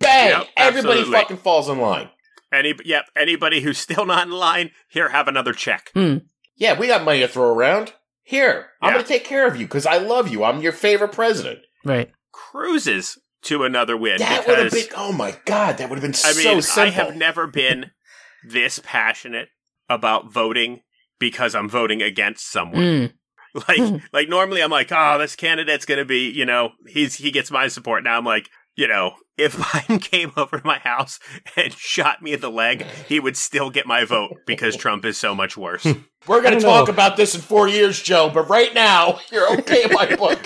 Bang! 0.00 0.30
Yep, 0.30 0.48
Everybody 0.56 0.98
absolutely. 1.00 1.12
fucking 1.20 1.36
falls 1.38 1.68
in 1.68 1.78
line. 1.78 2.08
Any, 2.52 2.74
yep, 2.84 3.04
anybody 3.16 3.60
who's 3.60 3.76
still 3.78 4.06
not 4.06 4.26
in 4.26 4.32
line, 4.32 4.70
here, 4.88 5.10
have 5.10 5.28
another 5.28 5.52
check. 5.52 5.90
Hmm. 5.94 6.18
Yeah, 6.56 6.78
we 6.78 6.86
got 6.86 7.04
money 7.04 7.20
to 7.20 7.28
throw 7.28 7.52
around. 7.54 7.92
Here, 8.22 8.70
I'm 8.82 8.92
going 8.92 9.04
to 9.04 9.08
take 9.08 9.24
care 9.24 9.46
of 9.46 9.56
you 9.56 9.66
because 9.66 9.86
I 9.86 9.98
love 9.98 10.28
you. 10.28 10.42
I'm 10.42 10.60
your 10.60 10.72
favorite 10.72 11.12
president. 11.12 11.60
Right. 11.84 12.10
Cruises 12.32 13.18
to 13.42 13.62
another 13.62 13.96
win 13.96 14.18
That 14.18 14.46
would 14.46 14.58
have 14.58 14.72
been. 14.72 14.86
Oh 14.96 15.12
my 15.12 15.36
god, 15.44 15.78
that 15.78 15.88
would 15.88 15.96
have 15.96 16.02
been 16.02 16.10
I 16.10 16.32
so 16.32 16.54
mean, 16.54 16.62
simple. 16.62 16.82
I 16.82 16.90
have 16.90 17.16
never 17.16 17.46
been 17.46 17.92
this 18.46 18.80
passionate 18.82 19.48
about 19.88 20.32
voting 20.32 20.80
because 21.18 21.54
I'm 21.54 21.68
voting 21.68 22.02
against 22.02 22.50
someone. 22.50 22.82
Mm. 22.82 23.12
Like, 23.68 24.02
like 24.12 24.28
normally 24.28 24.62
I'm 24.62 24.70
like, 24.70 24.92
oh, 24.92 25.16
this 25.16 25.34
candidate's 25.34 25.86
gonna 25.86 26.04
be, 26.04 26.28
you 26.28 26.44
know, 26.44 26.72
he's 26.86 27.14
he 27.14 27.30
gets 27.30 27.50
my 27.50 27.68
support. 27.68 28.04
Now 28.04 28.18
I'm 28.18 28.24
like, 28.24 28.50
you 28.74 28.86
know, 28.86 29.14
if 29.36 29.56
Biden 29.56 30.00
came 30.00 30.32
over 30.36 30.58
to 30.58 30.66
my 30.66 30.78
house 30.78 31.18
and 31.56 31.72
shot 31.72 32.22
me 32.22 32.32
in 32.32 32.40
the 32.40 32.50
leg, 32.50 32.82
he 33.08 33.20
would 33.20 33.36
still 33.36 33.70
get 33.70 33.86
my 33.86 34.04
vote 34.04 34.38
because 34.46 34.76
Trump 34.76 35.04
is 35.04 35.18
so 35.18 35.34
much 35.34 35.56
worse. 35.56 35.86
We're 36.26 36.42
going 36.42 36.58
to 36.58 36.64
talk 36.64 36.88
know. 36.88 36.92
about 36.92 37.16
this 37.16 37.36
in 37.36 37.40
four 37.40 37.68
years, 37.68 38.02
Joe. 38.02 38.30
But 38.34 38.48
right 38.48 38.74
now, 38.74 39.20
you're 39.30 39.58
okay 39.58 39.84
in 39.84 39.92
my 39.92 40.16
book. 40.16 40.44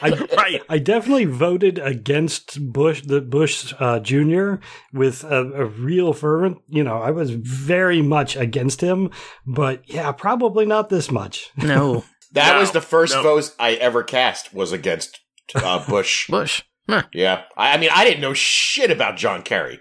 I, 0.00 0.10
right? 0.36 0.62
I 0.68 0.78
definitely 0.78 1.24
voted 1.24 1.78
against 1.80 2.72
Bush, 2.72 3.02
the 3.02 3.20
Bush 3.20 3.74
uh, 3.80 3.98
Jr. 3.98 4.56
with 4.92 5.24
a, 5.24 5.42
a 5.54 5.64
real 5.64 6.12
fervent. 6.12 6.58
You 6.68 6.84
know, 6.84 6.98
I 6.98 7.10
was 7.10 7.30
very 7.30 8.00
much 8.00 8.36
against 8.36 8.80
him, 8.80 9.10
but 9.44 9.82
yeah, 9.86 10.12
probably 10.12 10.66
not 10.66 10.88
this 10.88 11.10
much. 11.10 11.50
No. 11.56 12.04
that 12.32 12.52
No, 12.52 12.60
was 12.60 12.70
the 12.70 12.80
first 12.80 13.14
no. 13.14 13.22
vote 13.22 13.52
I 13.58 13.72
ever 13.72 14.04
cast 14.04 14.54
was 14.54 14.70
against 14.70 15.18
uh, 15.56 15.84
Bush. 15.88 16.28
Bush. 16.28 16.62
Huh. 16.88 17.02
yeah, 17.12 17.42
I, 17.56 17.74
I 17.74 17.76
mean, 17.76 17.90
I 17.92 18.04
didn't 18.04 18.20
know 18.20 18.32
shit 18.34 18.90
about 18.90 19.16
John 19.16 19.42
Kerry. 19.42 19.80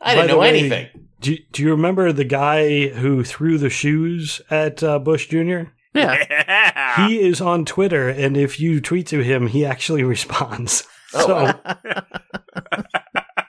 I 0.00 0.14
didn't 0.14 0.28
know 0.28 0.38
way, 0.38 0.48
anything. 0.50 0.88
Do, 1.20 1.36
do 1.52 1.62
you 1.62 1.70
remember 1.70 2.12
the 2.12 2.24
guy 2.24 2.88
who 2.88 3.24
threw 3.24 3.58
the 3.58 3.70
shoes 3.70 4.40
at 4.50 4.82
uh, 4.82 4.98
Bush 4.98 5.28
Jr.? 5.28 5.62
Yeah. 5.94 7.06
He 7.08 7.20
is 7.20 7.40
on 7.40 7.64
Twitter, 7.64 8.08
and 8.08 8.36
if 8.36 8.60
you 8.60 8.80
tweet 8.80 9.06
to 9.08 9.22
him, 9.22 9.48
he 9.48 9.64
actually 9.64 10.02
responds. 10.14 10.84
Oh, 11.14 11.26
so, 11.26 11.34
wow. 11.34 12.04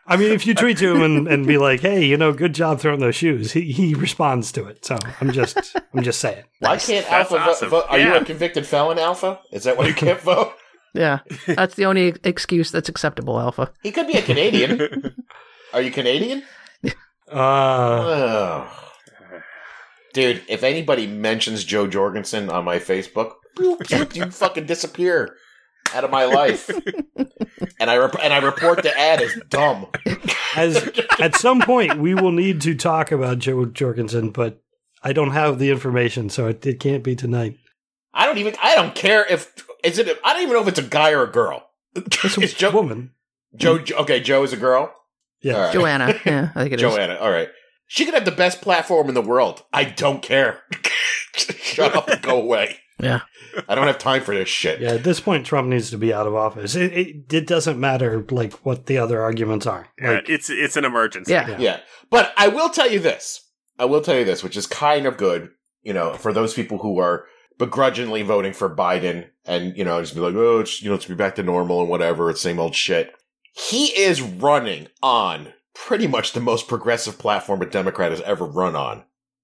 I 0.07 0.18
mean, 0.18 0.32
if 0.32 0.47
you 0.47 0.55
tweet 0.55 0.78
to 0.80 0.95
him 0.95 1.03
and, 1.03 1.28
and 1.28 1.45
be 1.45 1.57
like, 1.60 1.82
"Hey, 1.82 2.03
you 2.05 2.18
know, 2.18 2.34
good 2.34 2.53
job 2.55 2.80
throwing 2.80 2.99
those 2.99 3.16
shoes," 3.16 3.51
he, 3.51 3.72
he 3.72 3.93
responds 3.93 4.51
to 4.53 4.66
it. 4.66 4.84
So 4.84 4.97
I'm 5.22 5.32
just 5.32 5.76
I'm 5.93 6.01
just 6.03 6.20
saying. 6.20 6.45
Why 6.60 6.70
Nice. 6.74 6.88
can't 6.88 7.05
That's 7.07 7.32
Alpha 7.32 7.49
awesome. 7.49 7.70
vote? 7.70 7.86
Are 7.89 7.99
you 7.99 8.16
a 8.16 8.26
convicted 8.26 8.66
felon, 8.66 8.97
Alpha? 8.97 9.39
Is 9.51 9.66
that 9.66 9.78
why 9.78 9.86
you 9.88 9.93
can't 9.93 10.20
vote? 10.22 10.53
Yeah. 10.94 11.20
That's 11.48 11.76
the 11.76 11.86
only 11.86 12.16
excuse 12.24 12.72
that's 12.72 12.90
acceptable, 12.90 13.40
Alpha. 13.40 13.72
He 13.84 13.92
could 13.92 14.08
be 14.08 14.18
a 14.18 14.22
Canadian. 14.22 15.16
Are 15.74 15.82
you 15.82 15.92
Canadian? 15.92 16.44
Uh. 17.32 18.68
Dude, 20.14 20.42
if 20.48 20.64
anybody 20.64 21.06
mentions 21.06 21.64
Jo 21.64 21.86
Jorgensen 21.86 22.50
on 22.50 22.66
my 22.66 22.80
Facebook, 22.80 23.34
bloop, 23.56 24.16
you 24.16 24.26
fucking 24.32 24.66
disappear 24.66 25.36
out 25.94 26.04
of 26.04 26.10
my 26.10 26.26
life. 26.26 26.70
and 27.80 27.90
I 27.92 27.98
rep- 27.98 28.20
and 28.22 28.34
I 28.34 28.40
report 28.40 28.82
the 28.82 28.98
ad 28.98 29.22
as 29.22 29.40
dumb. 29.50 29.88
as 30.56 30.90
at 31.20 31.36
some 31.36 31.62
point 31.62 32.00
we 32.00 32.16
will 32.16 32.32
need 32.32 32.62
to 32.62 32.74
talk 32.74 33.12
about 33.12 33.38
Jo 33.40 33.66
Jorgensen, 33.66 34.32
but 34.32 34.62
I 35.04 35.14
don't 35.14 35.32
have 35.32 35.60
the 35.60 35.70
information, 35.70 36.30
so 36.30 36.48
it, 36.48 36.66
it 36.66 36.80
can't 36.80 37.04
be 37.04 37.16
tonight. 37.16 37.58
I 38.14 38.26
don't 38.26 38.40
even 38.40 38.56
I 38.62 38.76
don't 38.76 38.96
care 38.96 39.26
if 39.30 39.54
is 39.84 40.00
it 40.00 40.08
a, 40.08 40.18
I 40.24 40.34
don't 40.34 40.44
even 40.44 40.54
know 40.56 40.62
if 40.62 40.68
it's 40.68 40.80
a 40.80 40.84
guy 40.84 41.12
or 41.12 41.24
a 41.24 41.32
girl. 41.32 41.70
It's 41.96 42.38
a 42.38 42.42
Is 42.42 42.54
Joe 42.54 42.72
woman. 42.72 43.12
Joe 43.56 43.80
okay, 43.92 44.20
Joe 44.20 44.44
is 44.44 44.54
a 44.54 44.58
girl? 44.58 44.94
Yeah. 45.42 45.54
All 45.54 45.62
right. 45.62 45.74
Joanna. 45.74 46.20
Yeah, 46.26 46.50
I 46.54 46.62
think 46.62 46.74
it 46.74 46.82
is. 46.82 46.94
Joanna, 46.94 47.16
all 47.16 47.32
right. 47.32 47.50
She 47.88 48.06
could 48.06 48.14
have 48.14 48.26
the 48.26 48.32
best 48.32 48.62
platform 48.62 49.08
in 49.08 49.16
the 49.16 49.22
world. 49.22 49.64
I 49.74 49.86
don't 49.86 50.22
care. 50.22 50.62
Shut 51.36 51.96
up 51.96 52.08
and 52.08 52.22
go 52.22 52.40
away. 52.40 52.78
Yeah. 53.02 53.22
I 53.68 53.74
don't 53.74 53.88
have 53.88 53.98
time 53.98 54.22
for 54.22 54.36
this 54.36 54.50
shit. 54.50 54.80
Yeah, 54.80 54.92
at 54.92 55.04
this 55.04 55.20
point, 55.20 55.46
Trump 55.46 55.70
needs 55.70 55.90
to 55.90 55.98
be 55.98 56.14
out 56.14 56.28
of 56.28 56.36
office. 56.36 56.76
It, 56.76 56.94
it, 56.94 57.34
it 57.34 57.48
doesn't 57.48 57.80
matter 57.80 58.24
like 58.30 58.54
what 58.66 58.86
the 58.86 58.98
other 59.00 59.22
arguments 59.22 59.66
are. 59.66 59.88
Yeah, 60.00 60.22
it's 60.28 60.50
it's 60.50 60.78
an 60.78 60.86
emergency. 60.86 61.32
Yeah. 61.32 61.50
Yeah. 61.50 61.58
Yeah. 61.58 61.80
But 62.12 62.34
I 62.38 62.50
will 62.50 62.70
tell 62.70 62.90
you 62.92 63.00
this. 63.00 63.42
I 63.80 63.86
will 63.86 64.02
tell 64.02 64.18
you 64.18 64.26
this, 64.26 64.44
which 64.44 64.58
is 64.58 64.68
kind 64.68 65.06
of 65.06 65.18
good, 65.18 65.50
you 65.82 65.94
know, 65.94 66.14
for 66.14 66.34
those 66.34 66.54
people 66.54 66.80
who 66.80 67.00
are 67.00 67.26
begrudgingly 67.60 68.24
voting 68.24 68.53
for 68.53 68.74
Biden 68.74 69.28
and, 69.45 69.78
you 69.78 69.84
know, 69.86 70.01
just 70.01 70.16
be 70.16 70.22
like, 70.22 70.34
oh, 70.34 70.62
it's, 70.62 70.82
you 70.82 70.89
know, 70.89 70.95
it's 70.95 71.05
be 71.05 71.14
back 71.14 71.36
to 71.36 71.43
normal 71.43 71.82
and 71.82 71.89
whatever. 71.89 72.32
It's 72.32 72.41
same 72.41 72.60
old 72.60 72.74
shit. 72.74 73.14
He 73.53 73.88
is 73.99 74.22
running 74.22 74.88
on 75.03 75.53
pretty 75.76 76.07
much 76.07 76.34
the 76.34 76.39
most 76.39 76.68
progressive 76.68 77.20
platform 77.20 77.62
a 77.62 77.66
Democrat 77.68 78.12
has 78.12 78.22
ever 78.22 78.45
run 78.45 78.76
on. 78.76 79.03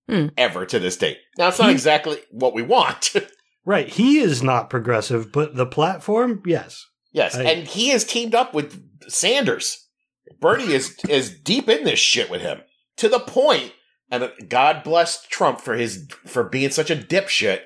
Hmm. 0.10 0.28
Ever 0.38 0.66
to 0.68 0.80
this 0.80 0.98
date. 0.98 1.18
Now, 1.38 1.48
it's 1.50 1.60
not 1.60 1.68
He- 1.70 1.74
exactly 1.74 2.18
what 2.32 2.54
we 2.54 2.62
want. 2.62 3.14
right, 3.66 3.88
he 3.88 4.20
is 4.20 4.44
not 4.44 4.70
progressive, 4.70 5.32
but 5.32 5.56
the 5.56 5.66
platform, 5.66 6.44
yes. 6.46 6.86
yes. 7.12 7.36
I- 7.36 7.44
and 7.44 7.68
he 7.68 7.90
has 7.90 8.04
teamed 8.04 8.36
up 8.36 8.54
with 8.54 8.84
Sanders. 9.08 9.88
Bernie 10.40 10.74
is, 10.74 10.96
is 11.10 11.32
deep 11.40 11.68
in 11.70 11.84
this 11.86 12.00
shit 12.00 12.30
with 12.30 12.42
him 12.42 12.62
to 12.98 13.10
the 13.10 13.20
point 13.20 13.74
and 14.22 14.50
God 14.50 14.84
bless 14.84 15.26
Trump 15.28 15.60
for 15.62 15.76
his 15.76 16.08
for 16.26 16.44
being 16.44 16.70
such 16.72 16.90
a 16.90 16.96
dipshit. 16.96 17.66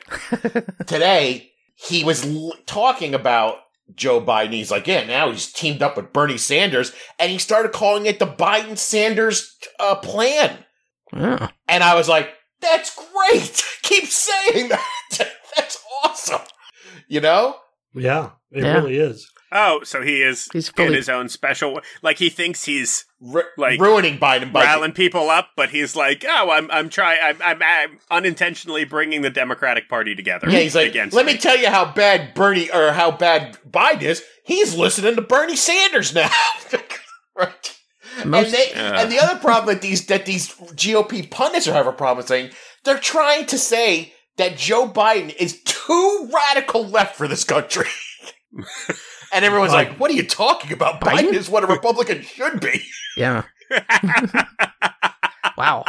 Today 0.88 1.52
he 1.76 2.04
was 2.04 2.26
l- 2.26 2.54
talking 2.66 3.14
about 3.14 3.58
Joe 3.96 4.22
Biden. 4.22 4.54
He's 4.54 4.72
like, 4.72 4.86
yeah, 4.88 5.06
now 5.06 5.32
he's 5.32 5.52
teamed 5.52 5.82
up 5.82 5.96
with 5.98 6.14
Bernie 6.14 6.38
Sanders, 6.38 6.92
and 7.18 7.32
he 7.32 7.38
started 7.38 7.72
calling 7.72 8.06
it 8.06 8.20
the 8.20 8.28
Biden 8.28 8.78
Sanders 8.78 9.56
uh, 9.80 9.96
plan. 9.96 10.66
Yeah. 11.14 11.50
And 11.68 11.84
I 11.84 11.96
was 11.96 12.08
like, 12.10 12.30
that's 12.62 12.96
great. 12.96 13.64
Keep 13.82 14.06
saying 14.06 14.70
that. 14.70 15.32
that's 15.56 15.84
awesome. 16.04 16.42
You 17.08 17.22
know? 17.22 17.56
Yeah, 17.96 18.32
it 18.52 18.64
Yeah. 18.64 18.74
really 18.76 18.98
is. 18.98 19.28
Oh, 19.52 19.82
so 19.84 20.02
he 20.04 20.22
is 20.22 20.48
He's 20.54 20.70
in 20.78 20.94
his 20.94 21.10
own 21.10 21.28
special. 21.28 21.80
Like 22.04 22.18
he 22.20 22.30
thinks 22.30 22.66
he's 22.66 23.06
Ru- 23.20 23.42
Like, 23.58 23.80
ruining 23.82 24.18
Biden 24.20 24.54
by 24.54 24.64
riling 24.64 24.92
people 24.94 25.30
up, 25.30 25.50
but 25.58 25.70
he's 25.72 25.96
like, 25.96 26.24
oh, 26.28 26.52
I'm 26.52 26.70
I'm 26.72 26.90
trying. 26.90 27.20
I'm, 27.24 27.38
I'm 27.42 27.60
I'm 27.64 28.00
unintentionally 28.12 28.86
bringing 28.86 29.22
the 29.24 29.30
Democratic 29.30 29.90
Party 29.90 30.16
together. 30.16 30.50
Yeah, 30.50 30.60
he's 30.60 30.76
like, 30.76 30.94
let 31.14 31.26
me 31.26 31.38
tell 31.38 31.58
you 31.58 31.68
how 31.70 31.92
bad 31.92 32.34
Bernie 32.34 32.70
or 32.72 32.92
how 32.92 33.12
bad 33.12 33.58
Biden 33.70 34.04
is. 34.04 34.24
He's 34.46 34.76
listening 34.76 35.16
to 35.16 35.22
Bernie 35.22 35.56
Sanders 35.56 36.14
now, 36.14 36.30
right? 37.36 37.76
Most- 38.26 38.46
and 38.46 38.54
they, 38.54 38.70
Yeah. 38.72 39.02
and 39.02 39.12
the 39.12 39.20
other 39.20 39.40
problem 39.40 39.74
that 39.76 39.82
these 39.82 40.06
that 40.08 40.26
these 40.26 40.54
GOP 40.54 41.30
pundits 41.30 41.68
are 41.68 41.74
having 41.74 41.92
a 41.94 41.96
problem 41.96 42.26
saying 42.26 42.52
they're 42.84 42.98
trying 43.00 43.46
to 43.48 43.58
say 43.58 44.14
that 44.38 44.58
Joe 44.58 44.88
Biden 44.88 45.36
is 45.36 45.62
too 45.64 46.30
radical 46.34 46.88
left 46.88 47.16
for 47.18 47.28
this 47.28 47.44
country. 47.44 47.88
and 49.34 49.46
everyone's 49.46 49.72
Like- 49.74 49.90
like, 49.90 50.00
"What 50.00 50.12
are 50.12 50.16
you 50.16 50.24
talking 50.26 50.72
about? 50.74 51.02
Biden, 51.02 51.30
Biden? 51.30 51.34
is 51.34 51.50
what 51.50 51.64
a 51.64 51.68
Republican 51.68 52.22
should 52.22 52.60
be." 52.60 52.86
Yeah. 53.18 53.44
wow. 55.58 55.84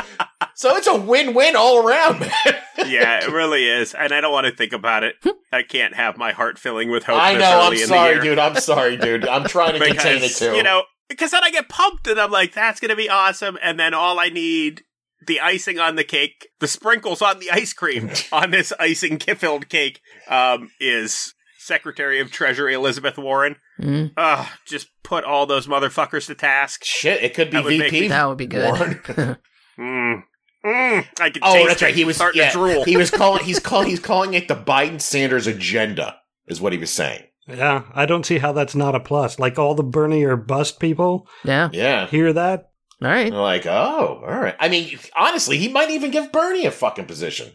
So 0.54 0.76
it's 0.76 0.86
a 0.86 0.96
win-win 0.96 1.56
all 1.56 1.86
around, 1.86 2.20
man. 2.20 2.30
yeah, 2.86 3.24
it 3.24 3.30
really 3.32 3.68
is, 3.68 3.94
and 3.94 4.12
I 4.12 4.20
don't 4.20 4.32
want 4.32 4.46
to 4.46 4.54
think 4.54 4.72
about 4.72 5.04
it. 5.04 5.14
I 5.52 5.62
can't 5.62 5.94
have 5.94 6.16
my 6.18 6.32
heart 6.32 6.58
filling 6.58 6.90
with 6.90 7.04
hope. 7.04 7.20
I 7.20 7.34
this 7.34 7.40
know. 7.42 7.60
I'm 7.60 7.72
in 7.72 7.78
sorry, 7.86 8.20
dude. 8.20 8.38
I'm 8.38 8.56
sorry, 8.56 8.96
dude. 8.96 9.26
I'm 9.26 9.44
trying 9.44 9.78
to 9.78 9.78
contain 9.86 10.16
it 10.16 10.20
because 10.22 10.38
too. 10.38 10.52
you 10.56 10.62
know 10.62 10.82
because 11.08 11.30
then 11.30 11.42
I 11.44 11.50
get 11.50 11.68
pumped 11.68 12.06
and 12.08 12.20
I'm 12.20 12.30
like, 12.30 12.52
that's 12.52 12.80
gonna 12.80 12.96
be 12.96 13.08
awesome, 13.08 13.58
and 13.62 13.78
then 13.78 13.94
all 13.94 14.18
I 14.18 14.28
need. 14.28 14.82
The 15.26 15.38
icing 15.40 15.78
on 15.78 15.96
the 15.96 16.04
cake, 16.04 16.48
the 16.60 16.66
sprinkles 16.66 17.20
on 17.20 17.40
the 17.40 17.50
ice 17.50 17.74
cream 17.74 18.10
on 18.32 18.50
this 18.52 18.72
icing 18.80 19.18
filled 19.18 19.68
cake, 19.68 20.00
um, 20.28 20.70
is 20.80 21.34
Secretary 21.70 22.18
of 22.18 22.32
Treasury 22.32 22.74
Elizabeth 22.74 23.16
Warren. 23.16 23.54
Mm, 23.80 24.10
Ugh, 24.16 24.46
just 24.66 24.88
put 25.04 25.22
all 25.22 25.46
those 25.46 25.68
motherfuckers 25.68 26.26
to 26.26 26.34
task. 26.34 26.82
Shit, 26.84 27.22
it 27.22 27.32
could 27.32 27.48
be 27.52 27.58
That 27.58 27.66
VP. 27.68 28.00
me- 28.00 28.08
that 28.08 28.24
would 28.26 28.38
be 28.38 28.48
Warren. 28.48 29.00
good. 29.04 29.36
Mm. 29.78 30.24
Mm. 30.66 31.06
I 31.20 31.30
could 31.30 31.42
Oh, 31.42 31.54
taste 31.54 31.68
that's 31.68 31.82
right. 31.82 31.94
He 31.94 32.04
was 32.04 32.16
starting 32.16 32.40
yeah, 32.42 32.52
drool. 32.52 32.84
He 32.84 32.96
was 32.98 33.10
calling. 33.10 33.44
He's 33.44 33.58
calling. 33.70 33.88
He's 33.88 34.00
calling 34.00 34.34
it 34.34 34.46
the 34.48 34.54
Biden 34.56 35.00
Sanders 35.00 35.46
agenda. 35.46 36.16
Is 36.48 36.60
what 36.60 36.72
he 36.72 36.78
was 36.78 36.90
saying. 36.90 37.22
Yeah, 37.46 37.84
I 37.94 38.04
don't 38.04 38.26
see 38.26 38.38
how 38.38 38.52
that's 38.52 38.74
not 38.74 38.94
a 38.96 39.00
plus. 39.00 39.38
Like 39.38 39.58
all 39.58 39.74
the 39.74 39.82
Bernie 39.84 40.24
or 40.24 40.36
bust 40.36 40.80
people 40.80 41.26
Yeah. 41.44 41.70
Yeah. 41.72 42.08
hear 42.08 42.32
that. 42.34 42.72
All 43.00 43.08
right. 43.08 43.30
They're 43.30 43.40
like, 43.40 43.64
oh, 43.64 44.22
all 44.26 44.38
right. 44.40 44.56
I 44.60 44.68
mean, 44.68 44.98
honestly, 45.16 45.56
he 45.56 45.68
might 45.68 45.90
even 45.90 46.10
give 46.10 46.30
Bernie 46.32 46.66
a 46.66 46.70
fucking 46.70 47.06
position. 47.06 47.52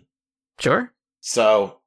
Sure. 0.59 0.91
So, 1.19 1.81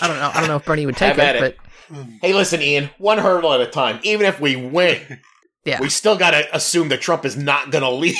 I 0.00 0.08
don't 0.08 0.16
know. 0.18 0.30
I 0.34 0.38
don't 0.40 0.48
know 0.48 0.56
if 0.56 0.64
Bernie 0.64 0.86
would 0.86 0.96
take 0.96 1.16
Have 1.16 1.36
it, 1.36 1.42
it. 1.42 1.58
but 1.90 1.96
hey, 2.22 2.32
listen, 2.32 2.62
Ian, 2.62 2.90
one 2.98 3.18
hurdle 3.18 3.52
at 3.52 3.60
a 3.60 3.66
time. 3.66 4.00
Even 4.02 4.26
if 4.26 4.40
we 4.40 4.56
win, 4.56 5.20
Yeah. 5.64 5.80
we 5.80 5.88
still 5.88 6.16
got 6.16 6.30
to 6.32 6.54
assume 6.56 6.88
that 6.90 7.00
Trump 7.00 7.24
is 7.24 7.36
not 7.36 7.70
going 7.70 7.82
to 7.88 7.90
leave 7.90 8.16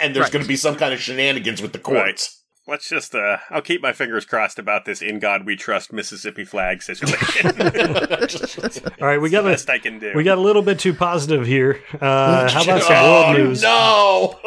and 0.00 0.14
there's 0.16 0.24
Right. 0.24 0.32
going 0.32 0.42
to 0.42 0.48
be 0.48 0.56
some 0.56 0.76
kind 0.76 0.92
of 0.94 1.00
shenanigans 1.00 1.60
with 1.62 1.72
the 1.72 1.78
courts. 1.78 2.38
Let's 2.68 2.88
just, 2.88 3.12
uh, 3.12 3.38
I'll 3.50 3.60
keep 3.60 3.82
my 3.82 3.92
fingers 3.92 4.24
crossed 4.24 4.56
about 4.56 4.84
this 4.84 5.02
In 5.02 5.18
God 5.18 5.44
We 5.44 5.56
Trust 5.56 5.92
Mississippi 5.92 6.44
flag 6.44 6.80
situation. 6.80 7.48
All 9.00 9.06
right, 9.08 9.20
we 9.20 9.30
got 9.30 9.44
a 9.44 9.48
Best 9.48 9.68
I 9.68 9.80
can 9.80 9.98
do. 9.98 10.12
we 10.14 10.22
got 10.22 10.38
a 10.38 10.40
little 10.40 10.62
bit 10.62 10.78
too 10.78 10.94
positive 10.94 11.44
here. 11.44 11.80
Uh, 12.00 12.48
how 12.48 12.62
about 12.62 12.82
some 12.84 12.94
oh, 12.96 13.32
world 13.32 13.36
news? 13.36 13.62
no! 13.62 14.40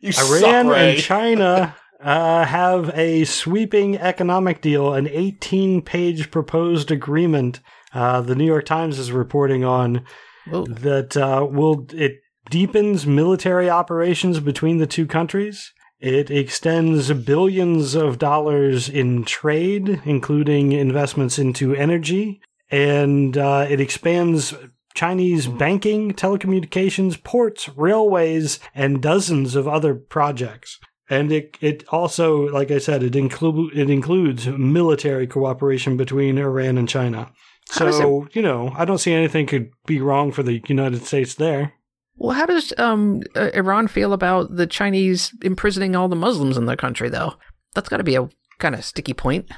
you 0.00 0.12
suck, 0.12 0.42
Iran 0.42 0.68
Ray. 0.68 0.94
and 0.94 1.02
China 1.02 1.76
uh, 2.02 2.44
have 2.44 2.90
a 2.94 3.24
sweeping 3.24 3.98
economic 3.98 4.60
deal, 4.60 4.94
an 4.94 5.08
18 5.08 5.82
page 5.82 6.30
proposed 6.30 6.90
agreement. 6.90 7.60
Uh, 7.92 8.20
the 8.20 8.34
New 8.34 8.44
York 8.44 8.66
Times 8.66 8.98
is 8.98 9.12
reporting 9.12 9.64
on 9.64 10.04
Whoa. 10.46 10.64
that 10.66 11.16
uh, 11.16 11.46
will 11.48 11.86
it 11.92 12.20
deepens 12.50 13.06
military 13.06 13.68
operations 13.68 14.40
between 14.40 14.78
the 14.78 14.86
two 14.86 15.06
countries. 15.06 15.72
It 16.00 16.30
extends 16.30 17.12
billions 17.12 17.94
of 17.94 18.18
dollars 18.18 18.88
in 18.88 19.24
trade, 19.24 20.00
including 20.04 20.72
investments 20.72 21.38
into 21.38 21.74
energy, 21.74 22.40
and 22.70 23.36
uh, 23.36 23.66
it 23.68 23.80
expands 23.80 24.54
Chinese 24.94 25.46
banking, 25.46 26.12
telecommunications, 26.12 27.22
ports, 27.22 27.68
railways, 27.70 28.60
and 28.74 29.02
dozens 29.02 29.56
of 29.56 29.66
other 29.66 29.94
projects. 29.94 30.78
And 31.10 31.32
it 31.32 31.56
it 31.60 31.84
also, 31.88 32.48
like 32.48 32.70
I 32.70 32.78
said, 32.78 33.02
it 33.02 33.16
include 33.16 33.76
it 33.76 33.88
includes 33.90 34.46
military 34.46 35.26
cooperation 35.26 35.96
between 35.96 36.38
Iran 36.38 36.78
and 36.78 36.88
China. 36.88 37.30
How 37.70 37.90
So 37.90 38.28
you 38.32 38.42
know, 38.42 38.72
I 38.76 38.84
don't 38.84 38.98
see 38.98 39.12
anything 39.12 39.46
could 39.46 39.70
be 39.86 40.00
wrong 40.00 40.32
for 40.32 40.42
the 40.42 40.62
United 40.68 41.04
States 41.04 41.34
there. 41.34 41.74
well, 42.16 42.36
how 42.36 42.46
does 42.46 42.72
um 42.78 43.22
uh, 43.36 43.50
Iran 43.54 43.88
feel 43.88 44.12
about 44.12 44.54
the 44.56 44.66
Chinese 44.66 45.32
imprisoning 45.42 45.96
all 45.96 46.08
the 46.08 46.16
Muslims 46.16 46.56
in 46.56 46.66
their 46.66 46.76
country, 46.76 47.08
though? 47.08 47.34
That's 47.74 47.88
got 47.88 47.98
to 47.98 48.04
be 48.04 48.16
a 48.16 48.28
kind 48.58 48.74
of 48.74 48.84
sticky 48.84 49.14
point. 49.14 49.50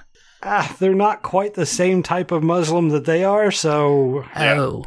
Ah, 0.42 0.74
they're 0.78 0.94
not 0.94 1.22
quite 1.22 1.54
the 1.54 1.66
same 1.66 2.02
type 2.02 2.30
of 2.30 2.42
Muslim 2.42 2.88
that 2.90 3.04
they 3.04 3.24
are, 3.24 3.50
so. 3.50 4.24
Oh, 4.36 4.84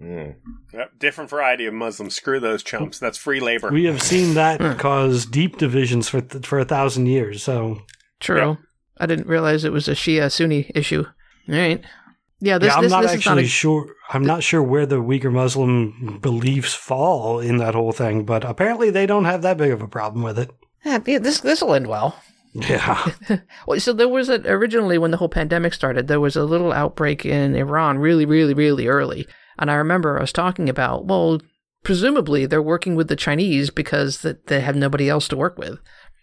Mm. 0.00 0.34
Yep, 0.72 0.98
different 0.98 1.30
variety 1.30 1.66
of 1.66 1.74
Muslims. 1.74 2.14
Screw 2.14 2.40
those 2.40 2.62
chumps. 2.62 2.98
That's 2.98 3.16
free 3.18 3.40
labor. 3.40 3.70
we 3.70 3.84
have 3.84 4.02
seen 4.02 4.34
that 4.42 4.60
Hmm. 4.60 4.72
cause 4.78 5.24
deep 5.26 5.56
divisions 5.58 6.08
for 6.08 6.20
th- 6.20 6.44
for 6.46 6.58
a 6.58 6.64
thousand 6.64 7.06
years. 7.06 7.42
So 7.42 7.80
true. 8.20 8.38
Yeah. 8.38 8.54
I 8.98 9.06
didn't 9.06 9.26
realize 9.26 9.64
it 9.64 9.72
was 9.72 9.88
a 9.88 9.92
Shia 9.92 10.30
Sunni 10.30 10.70
issue. 10.74 11.04
All 11.48 11.54
right. 11.54 11.82
Yeah, 12.40 12.58
this 12.58 12.68
yeah, 12.68 12.76
I'm 12.76 12.82
this, 12.82 12.92
not 12.92 13.02
this 13.02 13.12
is 13.12 13.16
actually 13.18 13.34
not 13.42 13.44
a, 13.44 13.48
sure. 13.48 13.94
I'm 14.10 14.24
not 14.24 14.42
sure 14.42 14.62
where 14.62 14.84
the 14.86 15.00
Uyghur 15.00 15.32
Muslim 15.32 16.18
beliefs 16.20 16.74
fall 16.74 17.38
in 17.40 17.56
that 17.58 17.74
whole 17.74 17.92
thing, 17.92 18.24
but 18.24 18.44
apparently 18.44 18.90
they 18.90 19.06
don't 19.06 19.24
have 19.24 19.42
that 19.42 19.56
big 19.56 19.70
of 19.72 19.80
a 19.80 19.88
problem 19.88 20.22
with 20.22 20.38
it. 20.38 20.50
yeah, 20.84 20.98
yeah, 21.06 21.18
this 21.18 21.40
this 21.40 21.62
will 21.62 21.74
end 21.74 21.86
well. 21.86 22.18
Yeah, 22.52 23.10
Well, 23.66 23.80
so 23.80 23.92
there 23.92 24.08
was 24.08 24.28
a, 24.28 24.40
originally 24.48 24.96
when 24.96 25.10
the 25.10 25.16
whole 25.16 25.28
pandemic 25.28 25.74
started, 25.74 26.06
there 26.06 26.20
was 26.20 26.36
a 26.36 26.44
little 26.44 26.72
outbreak 26.72 27.26
in 27.26 27.56
Iran 27.56 27.98
really, 27.98 28.26
really, 28.26 28.54
really 28.54 28.86
early. 28.86 29.26
And 29.58 29.70
I 29.70 29.74
remember 29.74 30.18
I 30.18 30.22
was 30.22 30.32
talking 30.32 30.68
about, 30.68 31.06
well, 31.06 31.40
presumably 31.82 32.46
they're 32.46 32.62
working 32.62 32.94
with 32.94 33.08
the 33.08 33.16
Chinese 33.16 33.70
because 33.70 34.22
that 34.22 34.46
they 34.46 34.60
have 34.60 34.76
nobody 34.76 35.08
else 35.08 35.28
to 35.28 35.36
work 35.36 35.58
with. 35.58 35.78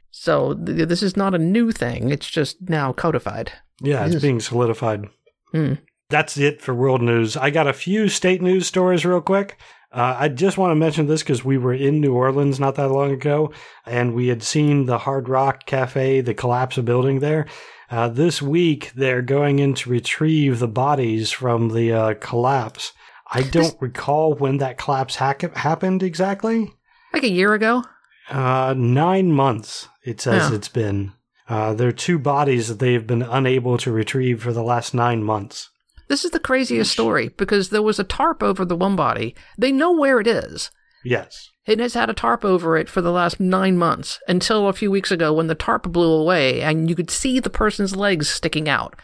So 0.10 0.54
th- 0.56 0.88
this 0.88 1.02
is 1.04 1.16
not 1.16 1.36
a 1.36 1.40
new 1.40 1.72
thing. 1.72 2.10
It's 2.12 2.30
just 2.30 2.58
now 2.70 2.92
codified. 2.94 3.52
yeah, 3.84 4.04
it's 4.06 4.14
Yes. 4.14 4.22
being 4.22 4.40
solidified. 4.40 5.06
Hmm. 5.54 5.74
That's 6.10 6.38
it 6.38 6.62
for 6.62 6.74
world 6.76 7.02
news. 7.02 7.36
I 7.38 7.50
got 7.50 7.68
a 7.68 7.74
few 7.74 8.10
state 8.10 8.42
news 8.42 8.68
stories 8.68 9.06
real 9.06 9.22
quick. 9.22 9.58
Uh, 9.94 10.16
I 10.20 10.28
just 10.30 10.58
want 10.58 10.72
to 10.72 10.76
mention 10.76 11.08
this 11.08 11.22
because 11.24 11.44
we 11.44 11.58
were 11.58 11.74
in 11.74 12.00
New 12.00 12.14
Orleans 12.14 12.60
not 12.60 12.76
that 12.76 12.90
long 12.92 13.12
ago, 13.12 13.52
and 13.86 14.14
we 14.14 14.28
had 14.28 14.44
seen 14.44 14.86
the 14.86 15.00
Hard 15.00 15.28
Rock 15.30 15.66
Cafe, 15.66 16.22
the 16.22 16.34
collapse 16.34 16.78
of 16.78 16.86
building 16.86 17.20
there. 17.22 17.46
Uh, 17.90 18.08
this 18.08 18.42
week, 18.42 18.92
they're 18.96 19.22
going 19.22 19.60
in 19.60 19.74
to 19.76 19.90
retrieve 19.90 20.60
the 20.60 20.68
bodies 20.68 21.32
from 21.32 21.70
the 21.70 21.92
uh, 21.92 22.14
collapse. 22.22 22.94
I 23.34 23.44
don't 23.44 23.76
recall 23.82 24.34
when 24.36 24.58
that 24.58 24.78
collapse 24.78 25.16
hack- 25.16 25.56
happened 25.56 26.04
exactly. 26.04 26.74
Like 27.14 27.24
a 27.24 27.30
year 27.30 27.54
ago? 27.54 27.84
Uh, 28.30 28.74
nine 28.78 29.32
months, 29.32 29.88
it 30.06 30.22
says 30.22 30.50
Yeah. 30.50 30.56
it's 30.56 30.68
been. 30.70 31.14
Uh, 31.50 31.74
there 31.74 31.88
are 31.88 31.94
two 31.94 32.18
bodies 32.20 32.68
that 32.68 32.80
they've 32.80 33.06
been 33.06 33.22
unable 33.22 33.78
to 33.80 33.92
retrieve 33.92 34.42
for 34.44 34.54
the 34.54 34.64
last 34.64 34.94
nine 34.94 35.24
months. 35.24 35.70
This 36.08 36.24
is 36.26 36.32
the 36.32 36.40
craziest 36.40 36.92
story 36.92 37.30
because 37.38 37.70
there 37.70 37.82
was 37.82 38.00
a 38.00 38.04
tarp 38.04 38.44
over 38.44 38.64
the 38.66 38.76
one 38.76 38.96
body. 38.96 39.36
They 39.58 39.72
know 39.72 39.92
where 39.92 40.20
it 40.20 40.28
is. 40.28 40.72
Yes. 41.04 41.50
It 41.66 41.80
has 41.80 41.94
had 41.94 42.10
a 42.10 42.14
tarp 42.14 42.44
over 42.44 42.78
it 42.78 42.90
for 42.90 43.02
the 43.02 43.12
last 43.12 43.40
nine 43.40 43.78
months 43.78 44.20
until 44.28 44.68
a 44.68 44.74
few 44.74 44.92
weeks 44.92 45.12
ago 45.12 45.34
when 45.34 45.48
the 45.48 45.56
tarp 45.56 45.84
blew 45.84 46.12
away 46.12 46.62
and 46.62 46.90
you 46.90 46.96
could 46.96 47.10
see 47.12 47.40
the 47.40 47.50
person's 47.50 47.96
legs 47.96 48.30
sticking 48.30 48.68
out. 48.68 48.96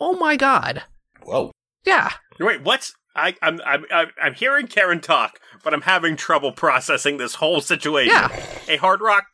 Oh 0.00 0.14
my 0.14 0.36
god. 0.36 0.82
Whoa. 1.22 1.52
Yeah. 1.84 2.10
Wait, 2.40 2.62
what's 2.62 2.94
I, 3.14 3.34
I'm, 3.42 3.60
I'm 3.66 3.84
I'm 3.92 4.08
I'm 4.22 4.34
hearing 4.34 4.66
Karen 4.66 5.00
talk, 5.00 5.38
but 5.62 5.74
I'm 5.74 5.82
having 5.82 6.16
trouble 6.16 6.52
processing 6.52 7.18
this 7.18 7.34
whole 7.36 7.60
situation. 7.60 8.12
Yeah. 8.14 8.44
A 8.68 8.76
Hard 8.76 9.00
Rock, 9.00 9.26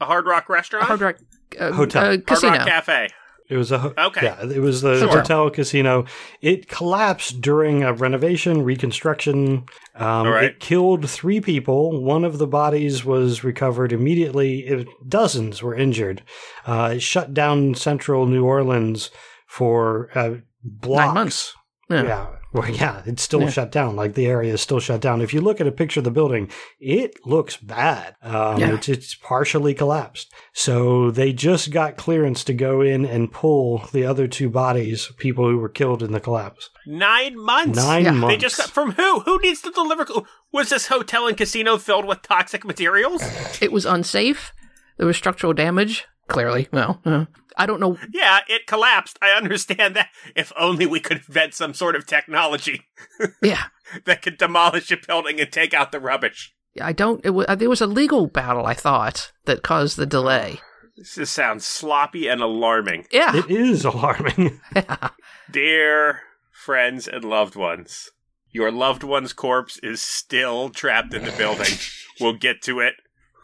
a 0.00 0.04
Hard 0.04 0.26
Rock 0.26 0.48
restaurant, 0.48 0.84
Hard 0.86 1.00
Rock 1.00 1.16
uh, 1.58 1.72
Hotel. 1.72 2.02
uh, 2.02 2.06
Hard 2.06 2.26
Casino. 2.26 2.52
Rock 2.58 2.66
Cafe. 2.66 3.08
It 3.48 3.56
was 3.56 3.70
a 3.72 3.78
ho- 3.78 3.94
Okay. 3.98 4.24
Yeah, 4.24 4.42
it 4.50 4.60
was 4.60 4.80
the 4.80 4.94
Hotel. 4.98 5.08
hotel 5.18 5.50
casino. 5.50 6.04
It 6.40 6.68
collapsed 6.68 7.42
during 7.42 7.82
a 7.82 7.92
renovation, 7.92 8.62
reconstruction. 8.62 9.64
Um, 9.94 10.06
All 10.26 10.30
right. 10.30 10.44
It 10.44 10.60
killed 10.60 11.10
three 11.10 11.40
people. 11.40 12.02
One 12.02 12.24
of 12.24 12.38
the 12.38 12.46
bodies 12.46 13.04
was 13.04 13.44
recovered 13.44 13.92
immediately. 13.92 14.60
It, 14.60 14.88
dozens 15.06 15.62
were 15.62 15.74
injured. 15.74 16.22
Uh, 16.66 16.92
it 16.94 17.02
shut 17.02 17.34
down 17.34 17.74
central 17.74 18.24
New 18.26 18.44
Orleans 18.44 19.10
for 19.46 20.08
uh, 20.14 20.36
blocks. 20.62 21.14
months. 21.14 21.54
Yeah. 21.90 22.02
Yeah. 22.04 22.26
Well, 22.52 22.68
yeah, 22.70 23.02
it's 23.06 23.22
still 23.22 23.40
Yeah. 23.42 23.50
shut 23.50 23.72
down. 23.72 23.96
Like 23.96 24.14
the 24.14 24.26
area 24.26 24.52
is 24.52 24.60
still 24.60 24.80
shut 24.80 25.00
down. 25.00 25.20
If 25.20 25.32
you 25.32 25.40
look 25.40 25.60
at 25.60 25.66
a 25.66 25.72
picture 25.72 26.00
of 26.00 26.04
the 26.04 26.10
building, 26.10 26.50
it 26.80 27.14
looks 27.26 27.56
bad. 27.56 28.14
Um, 28.22 28.58
Yeah. 28.58 28.74
it's, 28.74 28.88
it's 28.88 29.14
partially 29.14 29.74
collapsed. 29.74 30.32
So 30.52 31.10
they 31.10 31.32
just 31.32 31.70
got 31.70 31.96
clearance 31.96 32.44
to 32.44 32.52
go 32.54 32.80
in 32.82 33.06
and 33.06 33.32
pull 33.32 33.78
the 33.92 34.04
other 34.04 34.26
two 34.28 34.50
bodies, 34.50 35.10
people 35.16 35.48
who 35.48 35.58
were 35.58 35.68
killed 35.68 36.02
in 36.02 36.12
the 36.12 36.20
collapse. 36.20 36.68
Nine 36.86 37.38
months. 37.38 37.76
Nine 37.76 38.04
Yeah. 38.04 38.10
Months. 38.12 38.34
They 38.34 38.38
just 38.38 38.58
got 38.58 38.70
from 38.70 38.92
who? 38.92 39.20
Who 39.20 39.40
needs 39.40 39.62
to 39.62 39.70
deliver? 39.70 40.06
Was 40.52 40.68
this 40.68 40.88
hotel 40.88 41.26
and 41.26 41.36
casino 41.36 41.78
filled 41.78 42.04
with 42.06 42.22
toxic 42.22 42.64
materials? 42.64 43.22
It 43.62 43.72
was 43.72 43.86
unsafe. 43.86 44.52
There 44.98 45.06
was 45.06 45.16
structural 45.16 45.54
damage. 45.54 46.04
Clearly. 46.32 46.68
Well, 46.72 47.00
uh, 47.04 47.26
I 47.56 47.66
don't 47.66 47.80
know. 47.80 47.98
Yeah, 48.12 48.40
it 48.48 48.66
collapsed. 48.66 49.18
I 49.22 49.30
understand 49.30 49.94
that. 49.96 50.08
If 50.34 50.52
only 50.58 50.86
we 50.86 51.00
could 51.00 51.18
invent 51.28 51.54
some 51.54 51.74
sort 51.74 51.94
of 51.96 52.06
technology 52.06 52.86
Yeah. 53.42 53.64
that 54.06 54.22
could 54.22 54.38
demolish 54.38 54.90
a 54.90 54.96
building 54.96 55.40
and 55.40 55.50
take 55.52 55.74
out 55.74 55.92
the 55.92 56.00
rubbish. 56.00 56.54
Yeah, 56.74 56.86
I 56.86 56.92
don't. 56.92 57.24
It 57.24 57.30
was, 57.30 57.46
there 57.58 57.68
was 57.68 57.80
a 57.82 57.86
legal 57.86 58.26
battle, 58.26 58.64
I 58.66 58.74
thought, 58.74 59.32
that 59.44 59.62
caused 59.62 59.96
the 59.98 60.06
delay. 60.06 60.60
This 60.96 61.14
just 61.16 61.34
sounds 61.34 61.66
sloppy 61.66 62.28
and 62.28 62.40
alarming. 62.40 63.06
Yeah. 63.10 63.36
It 63.36 63.50
is 63.50 63.84
alarming. 63.84 64.60
Dear 65.50 66.20
friends 66.50 67.08
and 67.08 67.24
loved 67.24 67.56
ones, 67.56 68.10
your 68.50 68.70
loved 68.70 69.02
one's 69.02 69.32
corpse 69.32 69.78
is 69.82 70.00
still 70.00 70.70
trapped 70.70 71.12
in 71.14 71.24
the 71.24 71.32
building. 71.32 71.72
We'll 72.20 72.34
get 72.34 72.60
to 72.64 72.78
it 72.78 72.94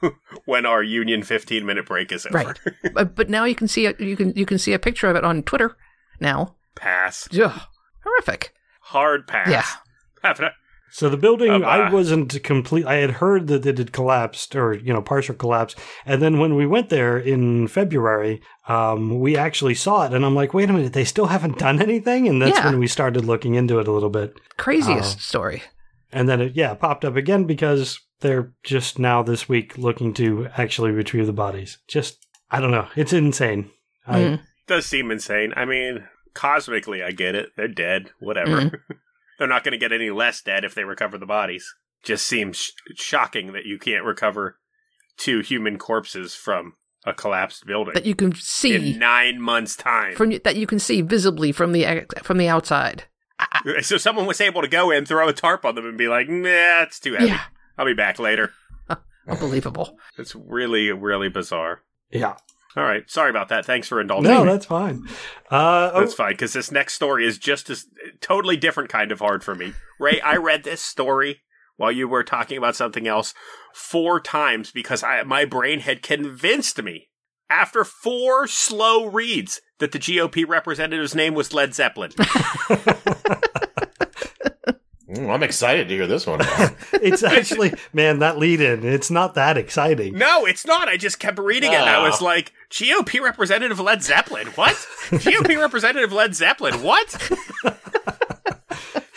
when 0.44 0.66
our 0.66 0.82
Union 0.82 1.22
15 1.22 1.64
minute 1.66 1.86
break 1.86 2.12
is 2.12 2.26
over. 2.26 2.38
Right. 2.38 2.58
but, 2.94 3.14
but 3.14 3.28
now 3.30 3.44
you 3.44 3.54
can 3.54 3.68
see 3.68 3.86
a, 3.86 3.94
you 3.98 4.16
can 4.16 4.32
you 4.36 4.46
can 4.46 4.58
see 4.58 4.72
a 4.72 4.78
picture 4.78 5.08
of 5.08 5.16
it 5.16 5.24
on 5.24 5.42
Twitter 5.42 5.76
now. 6.20 6.56
Pass. 6.74 7.28
Ugh, 7.38 7.60
horrific. 8.04 8.52
Hard 8.82 9.26
pass. 9.26 9.48
Yeah. 9.48 9.64
Have 10.28 10.40
a- 10.40 10.52
So 10.90 11.08
the 11.10 11.16
building, 11.18 11.50
Um, 11.50 11.64
I 11.64 11.82
uh, 11.88 11.92
wasn't 11.92 12.42
complete. 12.42 12.86
I 12.86 12.94
had 12.94 13.10
heard 13.20 13.46
that 13.48 13.66
it 13.66 13.76
had 13.78 13.92
collapsed, 13.92 14.56
or 14.56 14.72
you 14.72 14.92
know, 14.92 15.02
partial 15.02 15.34
collapse. 15.34 15.74
And 16.06 16.22
then 16.22 16.38
when 16.38 16.54
we 16.56 16.66
went 16.66 16.88
there 16.88 17.18
in 17.18 17.68
February, 17.68 18.40
um, 18.68 19.20
we 19.20 19.36
actually 19.36 19.74
saw 19.74 20.06
it, 20.06 20.14
and 20.14 20.24
I'm 20.24 20.34
like, 20.34 20.54
wait 20.54 20.70
a 20.70 20.72
minute, 20.72 20.94
they 20.94 21.04
still 21.04 21.26
haven't 21.26 21.58
done 21.58 21.82
anything. 21.82 22.26
And 22.28 22.40
that's 22.40 22.56
Yeah. 22.58 22.70
when 22.70 22.78
we 22.78 22.86
started 22.86 23.24
looking 23.26 23.54
into 23.54 23.78
it 23.80 23.88
a 23.88 23.92
little 23.92 24.08
bit. 24.10 24.32
Craziest 24.56 25.18
Oh. 25.18 25.20
story. 25.20 25.62
And 26.12 26.28
then 26.28 26.40
it, 26.40 26.56
yeah, 26.56 26.74
popped 26.74 27.04
up 27.04 27.16
again 27.16 27.44
because 27.44 28.00
they're 28.20 28.52
just 28.62 28.98
now 28.98 29.22
this 29.22 29.48
week 29.48 29.76
looking 29.78 30.14
to 30.14 30.48
actually 30.56 30.90
retrieve 30.90 31.26
the 31.26 31.32
bodies. 31.32 31.78
Just, 31.86 32.26
I 32.50 32.60
don't 32.60 32.70
know, 32.70 32.88
it's 32.96 33.12
insane. 33.12 33.70
I, 34.06 34.18
Mhm. 34.20 34.40
does 34.66 34.86
seem 34.86 35.10
insane. 35.10 35.52
I 35.54 35.64
mean, 35.66 36.08
cosmically, 36.34 37.02
I 37.02 37.10
get 37.10 37.34
it. 37.34 37.50
They're 37.56 37.68
dead. 37.68 38.10
Whatever. 38.20 38.82
They're 39.38 39.46
not 39.48 39.62
going 39.64 39.72
to 39.72 39.78
get 39.78 39.92
any 39.92 40.10
less 40.10 40.40
dead 40.42 40.64
if 40.64 40.74
they 40.74 40.84
recover 40.84 41.18
the 41.18 41.26
bodies. 41.26 41.72
Just 42.02 42.26
seems 42.26 42.56
sh- 42.56 42.70
shocking 42.96 43.52
that 43.52 43.66
you 43.66 43.78
can't 43.78 44.04
recover 44.04 44.58
two 45.16 45.40
human 45.40 45.78
corpses 45.78 46.34
from 46.34 46.74
a 47.04 47.12
collapsed 47.12 47.64
building 47.66 47.94
That 47.94 48.06
you 48.06 48.14
can 48.14 48.34
see 48.34 48.92
in 48.94 48.98
nine 48.98 49.40
months' 49.40 49.76
time. 49.76 50.14
from 50.16 50.30
that 50.44 50.56
you 50.56 50.66
can 50.66 50.78
see 50.78 51.00
visibly 51.02 51.52
from 51.52 51.72
the 51.72 52.06
from 52.22 52.38
the 52.38 52.48
outside. 52.48 53.04
so 53.82 53.96
someone 53.96 54.26
was 54.26 54.40
able 54.40 54.62
to 54.62 54.68
go 54.68 54.90
in, 54.90 55.06
throw 55.06 55.28
a 55.28 55.32
tarp 55.32 55.64
on 55.64 55.74
them, 55.74 55.86
and 55.86 55.98
be 55.98 56.08
like, 56.08 56.28
"Nah, 56.28 56.82
it's 56.82 57.00
too 57.00 57.14
heavy. 57.14 57.28
Yeah, 57.28 57.42
I'll 57.76 57.86
be 57.86 57.94
back 57.94 58.18
later." 58.18 58.52
unbelievable. 59.28 59.98
It's 60.16 60.34
really, 60.34 60.90
really 60.90 61.28
bizarre. 61.28 61.82
Yeah. 62.10 62.36
All 62.76 62.84
right, 62.84 63.08
sorry 63.10 63.30
about 63.30 63.48
that. 63.48 63.64
Thanks 63.64 63.88
for 63.88 64.00
indulging. 64.00 64.30
No, 64.30 64.44
me. 64.44 64.52
that's 64.52 64.66
fine. 64.66 65.04
Uh, 65.50 65.90
oh, 65.94 66.00
That's 66.00 66.14
fine 66.14 66.32
because 66.32 66.52
this 66.52 66.70
next 66.70 66.94
story 66.94 67.26
is 67.26 67.38
just 67.38 67.70
a 67.70 67.76
totally 68.20 68.56
different 68.56 68.90
kind 68.90 69.10
of 69.10 69.18
hard 69.18 69.42
for 69.42 69.54
me. 69.54 69.72
Ray, 69.98 70.20
I 70.20 70.36
read 70.36 70.64
this 70.64 70.80
story 70.80 71.40
while 71.76 71.90
you 71.90 72.06
were 72.06 72.22
talking 72.22 72.58
about 72.58 72.76
something 72.76 73.08
else 73.08 73.34
four 73.74 74.20
times 74.20 74.70
because 74.70 75.02
I, 75.02 75.22
my 75.22 75.44
brain 75.44 75.80
had 75.80 76.02
convinced 76.02 76.80
me 76.82 77.08
after 77.50 77.84
four 77.84 78.46
slow 78.46 79.06
reads 79.06 79.60
that 79.78 79.92
the 79.92 79.98
GOP 79.98 80.46
representative's 80.46 81.14
name 81.14 81.34
was 81.34 81.54
Led 81.54 81.74
Zeppelin. 81.74 82.12
Mm, 85.28 85.34
I'm 85.34 85.42
excited 85.42 85.88
to 85.88 85.94
hear 85.94 86.06
this 86.06 86.26
one. 86.26 86.40
it's 86.92 87.22
actually, 87.24 87.72
man, 87.92 88.18
that 88.20 88.38
lead 88.38 88.60
in, 88.60 88.84
it's 88.84 89.10
not 89.10 89.34
that 89.34 89.56
exciting. 89.56 90.16
no, 90.16 90.46
it's 90.46 90.66
not. 90.66 90.88
I 90.88 90.96
just 90.96 91.18
kept 91.18 91.38
reading 91.38 91.72
it 91.72 91.76
and 91.76 91.88
I 91.88 92.02
was 92.02 92.20
like, 92.22 92.52
GOP 92.70 93.20
representative 93.20 93.80
Led 93.80 94.02
Zeppelin? 94.02 94.48
What? 94.48 94.72
GOP 95.10 95.58
representative 95.60 96.12
Led 96.12 96.34
Zeppelin? 96.34 96.82
What? 96.82 97.10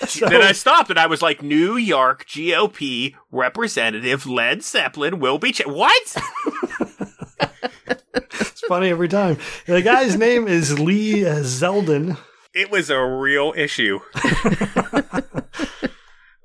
So- 0.08 0.28
then 0.28 0.42
I 0.42 0.52
stopped 0.52 0.90
and 0.90 1.00
I 1.00 1.06
was 1.08 1.22
like, 1.22 1.42
New 1.42 1.78
York 1.78 2.26
GOP 2.28 3.16
representative 3.32 4.26
Led 4.26 4.64
Zeppelin 4.64 5.20
will 5.20 5.38
be. 5.38 5.54
Ch- 5.54 5.66
what? 5.66 6.16
It's 8.14 8.62
funny 8.68 8.90
every 8.90 9.08
time. 9.08 9.38
The 9.68 9.82
guy's 9.82 10.18
name 10.18 10.48
is 10.48 10.80
Lee 10.80 11.22
Zeldin. 11.22 12.18
It 12.54 12.70
was 12.70 12.90
a 12.90 13.00
real 13.02 13.54
issue. 13.56 14.00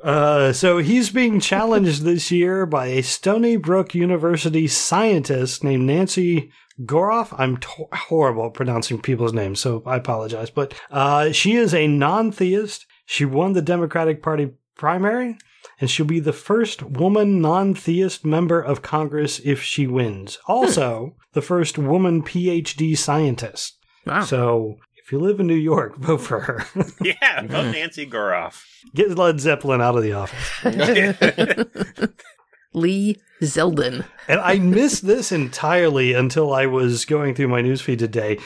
Uh, 0.06 0.52
so 0.52 0.78
he's 0.78 1.10
being 1.10 1.40
challenged 1.40 2.02
this 2.02 2.30
year 2.30 2.64
by 2.64 2.86
a 2.86 3.02
Stony 3.02 3.56
Brook 3.56 3.92
University 3.92 4.68
scientist 4.68 5.64
named 5.64 5.84
Nancy 5.84 6.52
Goroff. 6.82 7.34
I'm 7.36 7.56
to- 7.56 7.88
horrible 7.92 8.46
at 8.46 8.54
pronouncing 8.54 9.02
people's 9.02 9.32
names, 9.32 9.58
so 9.58 9.82
I 9.84 9.96
apologize. 9.96 10.48
But 10.48 10.74
uh, 10.92 11.32
she 11.32 11.56
is 11.56 11.74
a 11.74 11.88
non 11.88 12.30
theist. 12.30 12.86
She 13.04 13.24
won 13.24 13.54
the 13.54 13.62
Democratic 13.62 14.22
Party 14.22 14.52
primary, 14.76 15.38
and 15.80 15.90
she'll 15.90 16.06
be 16.06 16.20
the 16.20 16.32
first 16.32 16.84
woman 16.84 17.40
non 17.40 17.74
theist 17.74 18.24
member 18.24 18.60
of 18.60 18.82
Congress 18.82 19.40
if 19.44 19.60
she 19.60 19.88
wins. 19.88 20.38
Also, 20.46 21.16
the 21.32 21.42
first 21.42 21.78
woman 21.78 22.22
PhD 22.22 22.96
scientist. 22.96 23.76
Wow. 24.06 24.22
So 24.22 24.76
if 25.06 25.12
you 25.12 25.20
live 25.20 25.38
in 25.38 25.46
New 25.46 25.54
York, 25.54 25.96
vote 25.98 26.20
for 26.20 26.40
her. 26.40 26.64
Yeah, 27.00 27.42
vote 27.42 27.70
Nancy 27.70 28.04
Goroff. 28.06 28.64
Get 28.92 29.16
Led 29.16 29.38
Zeppelin 29.38 29.80
out 29.80 29.96
of 29.96 30.02
the 30.02 30.14
office. 30.14 30.64
Lee 32.74 33.20
Zeldin. 33.40 34.04
And 34.26 34.40
I 34.40 34.58
missed 34.58 35.06
this 35.06 35.30
entirely 35.30 36.12
until 36.12 36.52
I 36.52 36.66
was 36.66 37.04
going 37.04 37.36
through 37.36 37.46
my 37.48 37.62
newsfeed 37.62 38.00
today. 38.00 38.38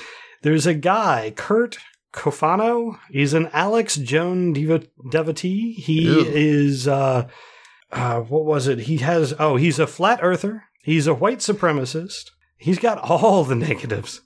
There's 0.42 0.66
a 0.66 0.74
guy, 0.74 1.32
Kurt 1.34 1.78
Cofano. 2.12 2.98
He's 3.10 3.32
an 3.32 3.48
Alex 3.54 3.96
Jones 3.96 4.58
devo- 4.58 4.86
devotee. 5.10 5.72
He 5.72 6.02
Ew. 6.02 6.26
is, 6.26 6.86
uh, 6.86 7.26
uh, 7.90 8.20
what 8.20 8.44
was 8.44 8.68
it? 8.68 8.80
He 8.80 8.98
has, 8.98 9.32
oh, 9.38 9.56
he's 9.56 9.78
a 9.78 9.86
flat 9.86 10.20
earther. 10.22 10.64
He's 10.82 11.06
a 11.06 11.14
white 11.14 11.38
supremacist. 11.38 12.30
He's 12.58 12.78
got 12.78 12.98
all 12.98 13.44
the 13.44 13.54
negatives. 13.54 14.20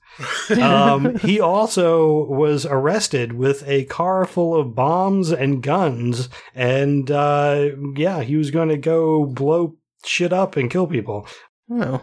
Um, 0.60 1.16
he 1.18 1.40
also 1.40 2.24
was 2.26 2.66
arrested 2.66 3.32
with 3.32 3.66
a 3.66 3.84
car 3.84 4.24
full 4.24 4.54
of 4.54 4.74
bombs 4.74 5.30
and 5.30 5.62
guns. 5.62 6.28
And, 6.54 7.10
uh, 7.10 7.70
yeah, 7.96 8.22
he 8.22 8.36
was 8.36 8.50
going 8.50 8.68
to 8.68 8.76
go 8.76 9.24
blow 9.24 9.76
shit 10.04 10.32
up 10.32 10.56
and 10.56 10.70
kill 10.70 10.86
people. 10.86 11.26
Oh. 11.70 12.02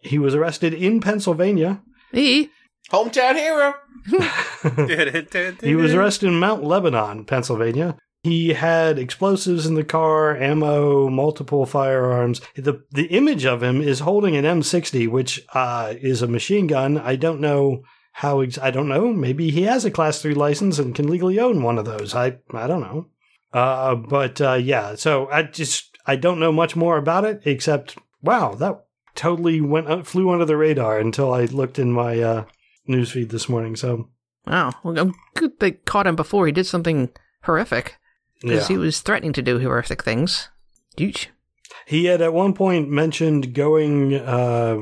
He 0.00 0.18
was 0.18 0.34
arrested 0.34 0.74
in 0.74 1.00
Pennsylvania. 1.00 1.82
He. 2.12 2.50
Hometown 2.90 3.34
hero. 3.34 3.74
He 5.66 5.74
was 5.74 5.94
arrested 5.94 6.28
in 6.28 6.38
Mount 6.38 6.64
Lebanon, 6.64 7.24
Pennsylvania. 7.24 7.96
He 8.28 8.52
had 8.52 8.98
explosives 8.98 9.66
in 9.66 9.74
the 9.74 9.84
car, 9.84 10.36
ammo, 10.36 11.08
multiple 11.08 11.66
firearms. 11.66 12.40
The 12.56 12.84
the 12.90 13.06
image 13.06 13.44
of 13.44 13.62
him 13.62 13.80
is 13.80 14.00
holding 14.00 14.36
an 14.36 14.44
M60, 14.44 15.08
which 15.08 15.44
uh, 15.54 15.94
is 16.00 16.22
a 16.22 16.26
machine 16.26 16.66
gun. 16.66 16.98
I 16.98 17.16
don't 17.16 17.40
know 17.40 17.82
how. 18.12 18.40
Ex- 18.40 18.58
I 18.58 18.70
don't 18.70 18.88
know. 18.88 19.12
Maybe 19.12 19.50
he 19.50 19.62
has 19.62 19.84
a 19.84 19.90
Class 19.90 20.20
Three 20.20 20.34
license 20.34 20.78
and 20.78 20.94
can 20.94 21.08
legally 21.08 21.40
own 21.40 21.62
one 21.62 21.78
of 21.78 21.84
those. 21.84 22.14
I 22.14 22.38
I 22.52 22.66
don't 22.66 22.80
know. 22.80 23.06
Uh, 23.52 23.94
but 23.94 24.40
uh, 24.40 24.54
yeah, 24.54 24.94
so 24.94 25.28
I 25.30 25.44
just 25.44 25.96
I 26.06 26.16
don't 26.16 26.40
know 26.40 26.52
much 26.52 26.76
more 26.76 26.98
about 26.98 27.24
it 27.24 27.40
except 27.44 27.96
wow, 28.22 28.54
that 28.54 28.84
totally 29.14 29.60
went 29.60 29.88
uh, 29.88 30.02
flew 30.02 30.30
under 30.30 30.44
the 30.44 30.56
radar 30.56 30.98
until 30.98 31.32
I 31.32 31.46
looked 31.46 31.78
in 31.78 31.92
my 31.92 32.20
uh, 32.20 32.44
newsfeed 32.88 33.30
this 33.30 33.48
morning. 33.48 33.74
So 33.74 34.10
Wow. 34.48 34.72
Well, 34.82 35.12
good 35.34 35.60
they 35.60 35.72
caught 35.72 36.06
him 36.06 36.16
before 36.16 36.46
he 36.46 36.52
did 36.52 36.66
something 36.66 37.10
horrific. 37.42 37.97
Because 38.40 38.68
yeah. 38.68 38.76
he 38.76 38.78
was 38.78 39.00
threatening 39.00 39.32
to 39.34 39.42
do 39.42 39.58
horrific 39.58 40.02
things. 40.02 40.48
Douche. 40.96 41.26
He 41.86 42.06
had 42.06 42.20
at 42.20 42.32
one 42.32 42.54
point 42.54 42.88
mentioned 42.88 43.54
going 43.54 44.14
uh, 44.14 44.78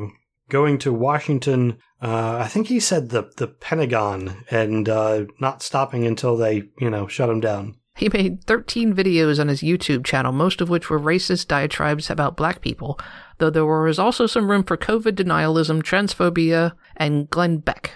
going 0.48 0.78
to 0.78 0.92
Washington. 0.92 1.78
Uh, 2.00 2.38
I 2.40 2.48
think 2.48 2.66
he 2.66 2.80
said 2.80 3.10
the 3.10 3.30
the 3.36 3.46
Pentagon 3.46 4.44
and 4.50 4.88
uh, 4.88 5.24
not 5.40 5.62
stopping 5.62 6.06
until 6.06 6.36
they 6.36 6.64
you 6.78 6.90
know 6.90 7.06
shut 7.06 7.30
him 7.30 7.40
down. 7.40 7.76
He 7.96 8.10
made 8.10 8.44
13 8.44 8.94
videos 8.94 9.40
on 9.40 9.48
his 9.48 9.62
YouTube 9.62 10.04
channel, 10.04 10.30
most 10.30 10.60
of 10.60 10.68
which 10.68 10.90
were 10.90 11.00
racist 11.00 11.48
diatribes 11.48 12.10
about 12.10 12.36
black 12.36 12.60
people, 12.60 13.00
though 13.38 13.48
there 13.48 13.64
was 13.64 13.98
also 13.98 14.26
some 14.26 14.50
room 14.50 14.64
for 14.64 14.76
COVID 14.76 15.12
denialism, 15.12 15.82
transphobia, 15.82 16.72
and 16.98 17.30
Glenn 17.30 17.56
Beck. 17.58 17.92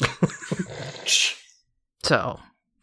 So, 2.06 2.38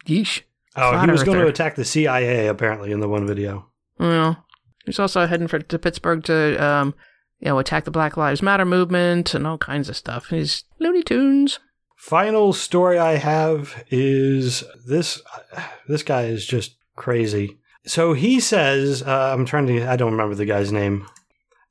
yeesh. 0.05 0.41
Oh, 0.75 0.99
he 0.99 1.11
was 1.11 1.23
going 1.23 1.39
to 1.39 1.47
attack 1.47 1.75
the 1.75 1.85
CIA 1.85 2.47
apparently 2.47 2.91
in 2.91 2.99
the 2.99 3.07
one 3.07 3.27
video. 3.27 3.69
Well, 3.99 4.45
he's 4.85 4.99
also 4.99 5.27
heading 5.27 5.47
for 5.47 5.59
to 5.59 5.79
Pittsburgh 5.79 6.23
to, 6.25 6.63
um, 6.63 6.95
you 7.39 7.49
know, 7.49 7.59
attack 7.59 7.85
the 7.85 7.91
Black 7.91 8.17
Lives 8.17 8.41
Matter 8.41 8.65
movement 8.65 9.33
and 9.33 9.45
all 9.45 9.57
kinds 9.57 9.89
of 9.89 9.97
stuff. 9.97 10.29
He's 10.29 10.63
Looney 10.79 11.03
Tunes. 11.03 11.59
Final 11.97 12.51
story 12.53 12.97
I 12.97 13.15
have 13.15 13.83
is 13.89 14.63
this. 14.85 15.21
This 15.87 16.03
guy 16.03 16.23
is 16.23 16.45
just 16.45 16.75
crazy. 16.95 17.59
So 17.85 18.13
he 18.13 18.39
says, 18.39 19.03
uh, 19.03 19.33
I'm 19.33 19.45
trying 19.45 19.67
to. 19.67 19.87
I 19.87 19.95
don't 19.95 20.11
remember 20.11 20.35
the 20.35 20.45
guy's 20.45 20.71
name. 20.71 21.07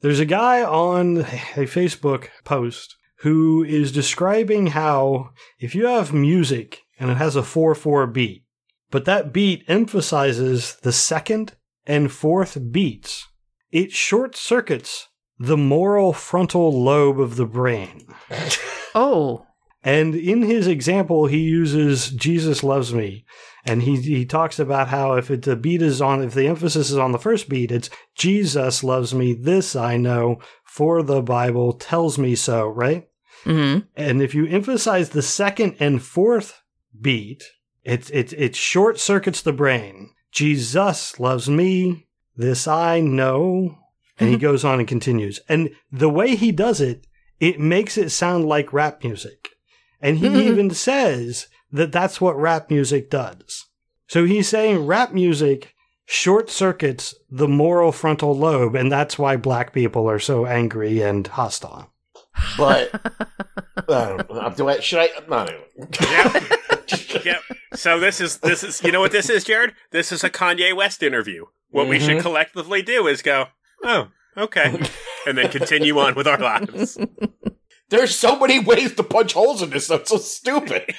There's 0.01 0.21
a 0.21 0.25
guy 0.25 0.63
on 0.63 1.19
a 1.19 1.67
Facebook 1.67 2.29
post 2.45 2.97
who 3.19 3.63
is 3.63 3.93
describing 3.93 4.69
how 4.69 5.31
if 5.59 5.75
you 5.75 5.87
have 5.87 6.13
music 6.13 6.81
and 6.99 7.11
it 7.11 7.17
has 7.17 7.37
a 7.37 7.43
4 7.43 7.75
4 7.75 8.07
beat, 8.09 8.42
but 8.93 9.05
that 9.07 9.33
beat 9.33 9.65
emphasizes 9.67 10.77
the 10.83 10.93
second 10.93 11.55
and 11.85 12.13
fourth 12.13 12.71
beats, 12.71 13.27
it 13.73 13.91
short 13.91 14.37
circuits 14.37 15.09
the 15.39 15.57
moral 15.57 16.13
frontal 16.13 16.71
lobe 16.85 17.19
of 17.19 17.35
the 17.35 17.47
brain. 17.47 18.07
Oh, 18.95 19.47
And 19.83 20.15
in 20.15 20.43
his 20.43 20.67
example, 20.67 21.27
he 21.27 21.39
uses 21.39 22.11
Jesus 22.11 22.63
loves 22.63 22.93
me. 22.93 23.25
And 23.65 23.83
he, 23.83 23.97
he 23.97 24.27
talks 24.27 24.59
about 24.59 24.89
how 24.89 25.15
if 25.15 25.31
it, 25.31 25.43
the 25.43 25.57
beat 25.57 25.81
is 25.81 26.03
on, 26.03 26.23
if 26.23 26.35
the 26.35 26.47
emphasis 26.47 26.91
is 26.91 26.99
on 26.99 27.13
the 27.13 27.19
first 27.19 27.49
beat, 27.49 27.73
it's 27.73 27.89
Jesus 28.15 28.85
loves 28.85 29.15
me. 29.15 29.33
This 29.33 29.75
I 29.75 29.97
know, 29.97 30.41
for 30.65 31.03
the 31.03 31.23
Bible 31.23 31.73
tells 31.73 32.19
me 32.19 32.35
so, 32.35 32.67
right? 32.69 33.09
hmm 33.45 33.79
And 33.97 34.21
if 34.21 34.35
you 34.35 34.47
emphasize 34.47 35.09
the 35.09 35.23
second 35.23 35.77
and 35.81 36.03
fourth 36.03 36.61
beat, 37.01 37.43
it, 37.85 38.11
it, 38.11 38.33
it 38.35 38.57
short 38.57 38.99
circuits 38.99 39.43
the 39.43 39.53
brain. 39.53 40.11
Jesus 40.31 41.19
loves 41.19 41.49
me. 41.49 42.07
This 42.37 42.67
I 42.67 43.01
know. 43.01 43.79
And 44.19 44.31
he 44.31 44.37
goes 44.39 44.65
on 44.65 44.79
and 44.79 44.89
continues. 44.89 45.41
And 45.49 45.71
the 45.91 46.11
way 46.11 46.35
he 46.35 46.53
does 46.53 46.81
it, 46.81 47.07
it 47.41 47.59
makes 47.59 47.99
it 47.99 48.11
sound 48.11 48.47
like 48.47 48.73
rap 48.73 49.03
music. 49.03 49.51
And 50.01 50.19
he 50.19 50.47
even 50.49 50.71
says 50.71 51.49
that 51.71 51.93
that's 51.93 52.21
what 52.21 52.39
rap 52.39 52.71
music 52.71 53.11
does. 53.11 53.67
So 54.07 54.25
he's 54.25 54.49
saying 54.49 54.87
rap 54.87 55.13
music 55.13 55.75
short 56.05 56.51
circuits 56.51 57.15
the 57.31 57.49
moral 57.49 57.93
frontal 57.93 58.37
lobe, 58.37 58.75
and 58.75 58.93
that's 58.93 59.19
why 59.19 59.37
black 59.37 59.73
people 59.73 60.09
are 60.09 60.19
so 60.19 60.47
angry 60.47 61.01
and 61.01 61.27
hostile. 61.27 61.92
But 62.57 62.91
I 63.89 64.09
don't 64.09 64.31
know. 64.31 64.53
Do 64.57 64.69
I, 64.69 64.81
should 64.81 65.01
I? 65.01 65.09
Not 65.29 65.49
anyway. 65.49 65.65
Yep. 66.01 67.25
yep. 67.25 67.41
So 67.75 67.99
this 67.99 68.21
is 68.21 68.39
this 68.39 68.63
is 68.63 68.83
you 68.83 68.93
know 68.93 69.01
what 69.01 69.13
this 69.13 69.31
is, 69.31 69.45
Jared? 69.45 69.75
This 69.91 70.13
is 70.13 70.25
a 70.25 70.31
Kanye 70.31 70.77
West 70.77 71.03
interview. 71.03 71.47
What 71.71 71.89
we 71.89 71.99
should 71.99 72.11
mm-hmm. 72.11 72.21
collectively 72.21 72.83
do 72.83 73.07
is 73.07 73.23
go, 73.23 73.47
oh, 73.83 74.09
okay, 74.37 74.79
and 75.27 75.39
then 75.39 75.49
continue 75.49 75.99
on 75.99 76.15
with 76.15 76.27
our 76.27 76.39
lives. 76.39 76.99
There's 77.89 78.15
so 78.15 78.39
many 78.39 78.59
ways 78.59 78.95
to 78.95 79.03
punch 79.03 79.33
holes 79.33 79.63
in 79.63 79.71
this. 79.71 79.87
That's 79.87 80.11
so 80.11 80.19
stupid. 80.19 80.95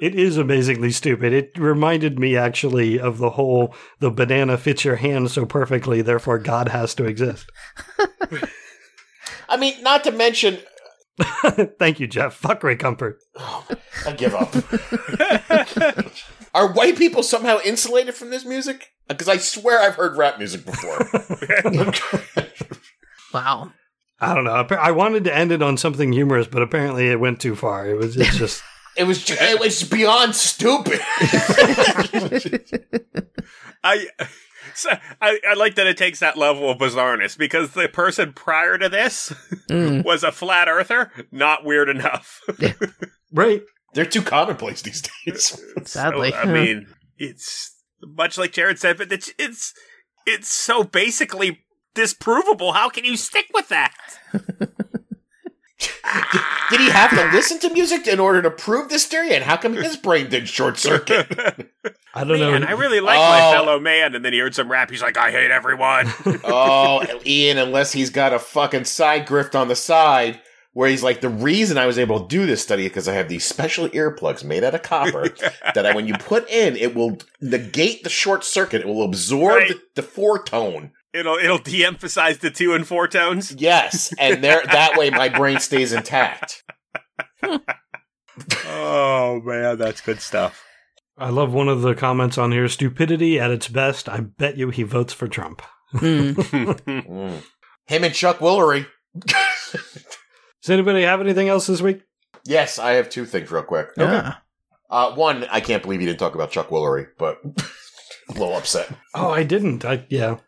It 0.00 0.14
is 0.14 0.38
amazingly 0.38 0.92
stupid. 0.92 1.34
It 1.34 1.58
reminded 1.58 2.18
me 2.18 2.34
actually 2.34 2.98
of 2.98 3.18
the 3.18 3.30
whole 3.30 3.74
the 3.98 4.10
banana 4.10 4.56
fits 4.56 4.82
your 4.82 4.96
hand 4.96 5.30
so 5.30 5.44
perfectly, 5.44 6.00
therefore 6.00 6.38
God 6.38 6.68
has 6.68 6.94
to 6.94 7.04
exist. 7.04 7.50
I 9.50 9.58
mean, 9.58 9.82
not 9.82 10.04
to 10.04 10.12
mention, 10.12 10.58
Thank 11.78 12.00
you, 12.00 12.06
Jeff. 12.06 12.34
Fuck 12.34 12.62
Ray 12.62 12.76
Comfort. 12.76 13.18
I 13.36 14.12
give 14.16 14.34
up. 14.34 14.54
Are 16.54 16.72
white 16.72 16.96
people 16.96 17.22
somehow 17.22 17.58
insulated 17.64 18.14
from 18.14 18.30
this 18.30 18.44
music? 18.44 18.88
Uh, 19.08 19.14
because 19.14 19.28
I 19.28 19.36
swear 19.36 19.80
I've 19.80 19.94
heard 19.94 20.16
rap 20.16 20.38
music 20.38 20.64
before. 20.64 20.98
Wow. 23.32 23.70
I 24.20 24.34
don't 24.34 24.42
know. 24.42 24.66
I 24.76 24.90
wanted 24.90 25.22
to 25.22 25.32
end 25.32 25.52
it 25.52 25.62
on 25.62 25.76
something 25.76 26.12
humorous, 26.12 26.48
but 26.48 26.62
apparently 26.62 27.06
it 27.06 27.20
went 27.20 27.38
too 27.38 27.54
far. 27.54 27.88
It 27.88 27.96
was 27.96 28.16
it's 28.16 28.36
just 28.36 28.60
It 28.96 29.04
was 29.04 29.24
it 29.30 29.60
was 29.60 29.84
beyond 29.84 30.34
stupid. 30.34 30.98
I. 33.84 34.08
So 34.74 34.90
I, 35.20 35.38
I 35.48 35.54
like 35.54 35.74
that 35.76 35.86
it 35.86 35.96
takes 35.96 36.20
that 36.20 36.36
level 36.36 36.70
of 36.70 36.78
bizarreness 36.78 37.36
because 37.36 37.70
the 37.72 37.88
person 37.88 38.32
prior 38.32 38.78
to 38.78 38.88
this 38.88 39.32
Mm. 39.68 40.04
was 40.04 40.22
a 40.24 40.32
flat 40.32 40.68
earther. 40.68 41.10
Not 41.30 41.64
weird 41.64 41.88
enough. 41.88 42.40
right. 43.32 43.62
They're 43.94 44.04
too 44.04 44.22
commonplace 44.22 44.82
these 44.82 45.02
days. 45.26 45.60
Sadly. 45.84 46.30
So, 46.30 46.36
I 46.38 46.44
mean, 46.46 46.86
it's 47.18 47.76
much 48.02 48.38
like 48.38 48.52
Jared 48.52 48.78
said, 48.78 48.98
but 48.98 49.12
it's 49.12 49.32
it's 49.38 49.72
it's 50.26 50.48
so 50.48 50.84
basically 50.84 51.60
disprovable. 51.94 52.74
How 52.74 52.88
can 52.88 53.04
you 53.04 53.16
stick 53.16 53.46
with 53.52 53.68
that? 53.68 53.92
Did 56.70 56.80
he 56.80 56.90
have 56.90 57.10
to 57.10 57.36
listen 57.36 57.58
to 57.60 57.70
music 57.72 58.06
in 58.06 58.20
order 58.20 58.40
to 58.42 58.50
prove 58.50 58.88
this 58.88 59.06
theory? 59.06 59.34
And 59.34 59.44
how 59.44 59.56
come 59.56 59.72
his 59.74 59.96
brain 59.96 60.28
did 60.30 60.48
short 60.48 60.78
circuit? 60.78 61.26
I 62.14 62.24
don't 62.24 62.38
man, 62.40 62.62
know. 62.62 62.66
I 62.66 62.72
really 62.72 63.00
like 63.00 63.18
my 63.18 63.40
Oh. 63.48 63.52
fellow 63.52 63.80
man, 63.80 64.14
and 64.14 64.24
then 64.24 64.32
he 64.32 64.38
heard 64.38 64.54
some 64.54 64.70
rap. 64.70 64.90
He's 64.90 65.02
like, 65.02 65.16
I 65.16 65.30
hate 65.30 65.50
everyone. 65.50 66.06
oh, 66.44 67.04
Ian, 67.26 67.58
unless 67.58 67.92
he's 67.92 68.10
got 68.10 68.32
a 68.32 68.38
fucking 68.38 68.84
side 68.84 69.26
grift 69.26 69.54
on 69.54 69.68
the 69.68 69.76
side 69.76 70.40
where 70.72 70.88
he's 70.88 71.02
like, 71.02 71.20
the 71.20 71.28
reason 71.28 71.78
I 71.78 71.86
was 71.86 71.98
able 71.98 72.20
to 72.20 72.28
do 72.28 72.46
this 72.46 72.62
study 72.62 72.84
is 72.84 72.90
because 72.90 73.08
I 73.08 73.14
have 73.14 73.28
these 73.28 73.44
special 73.44 73.88
earplugs 73.88 74.44
made 74.44 74.62
out 74.64 74.74
of 74.74 74.82
copper 74.82 75.28
that 75.74 75.84
I, 75.86 75.94
when 75.94 76.06
you 76.06 76.14
put 76.14 76.48
in, 76.48 76.76
it 76.76 76.94
will 76.94 77.18
negate 77.40 78.04
the 78.04 78.10
short 78.10 78.44
circuit. 78.44 78.80
It 78.82 78.86
will 78.86 79.02
absorb 79.04 79.56
Right. 79.56 79.68
the, 79.68 79.80
the 79.96 80.02
four 80.02 80.42
tone. 80.42 80.92
It'll 81.12 81.36
it'll 81.36 81.58
de-emphasize 81.58 82.38
the 82.38 82.50
two 82.50 82.74
and 82.74 82.86
four 82.86 83.08
tones. 83.08 83.52
Yes, 83.58 84.12
and 84.18 84.42
there 84.42 84.62
that 84.64 84.96
way 84.96 85.10
my 85.10 85.28
brain 85.28 85.58
stays 85.60 85.92
intact. 85.92 86.62
Oh 88.66 89.40
man, 89.44 89.76
that's 89.76 90.00
good 90.00 90.20
stuff. 90.20 90.64
I 91.18 91.28
love 91.28 91.52
one 91.52 91.68
of 91.68 91.82
the 91.82 91.94
comments 91.94 92.38
on 92.38 92.52
here. 92.52 92.68
Stupidity 92.68 93.38
at 93.38 93.50
its 93.50 93.68
best. 93.68 94.08
I 94.08 94.20
bet 94.20 94.56
you 94.56 94.70
he 94.70 94.82
votes 94.82 95.12
for 95.12 95.28
Trump. 95.28 95.62
Mm. 95.94 96.34
Mm. 96.86 97.42
Him 97.86 98.04
and 98.04 98.14
Chuck 98.14 98.38
Woolery. 98.38 98.86
Does 99.16 100.70
anybody 100.70 101.02
have 101.02 101.20
anything 101.20 101.48
else 101.48 101.66
this 101.66 101.82
week? 101.82 102.02
yes, 102.44 102.78
I 102.78 102.92
have 102.92 103.10
two 103.10 103.26
things 103.26 103.50
real 103.50 103.62
quick. 103.62 103.88
Yeah. 103.96 104.36
Uh, 104.88 105.12
one, 105.14 105.44
I 105.50 105.60
can't 105.60 105.82
believe 105.82 106.00
you 106.00 106.06
didn't 106.06 106.20
talk 106.20 106.34
about 106.34 106.50
Chuck 106.50 106.68
Woolery, 106.70 107.08
but 107.18 107.38
a 108.28 108.32
little 108.32 108.56
upset. 108.56 108.88
Oh, 109.14 109.30
I 109.30 109.42
didn't. 109.42 109.84
I 109.84 110.06
yeah. 110.08 110.38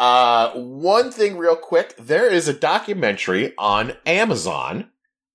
Uh, 0.00 0.52
one 0.54 1.12
thing 1.12 1.36
real 1.36 1.54
quick. 1.54 1.94
There 1.98 2.26
is 2.26 2.48
a 2.48 2.54
documentary 2.54 3.52
on 3.58 3.92
Amazon 4.06 4.88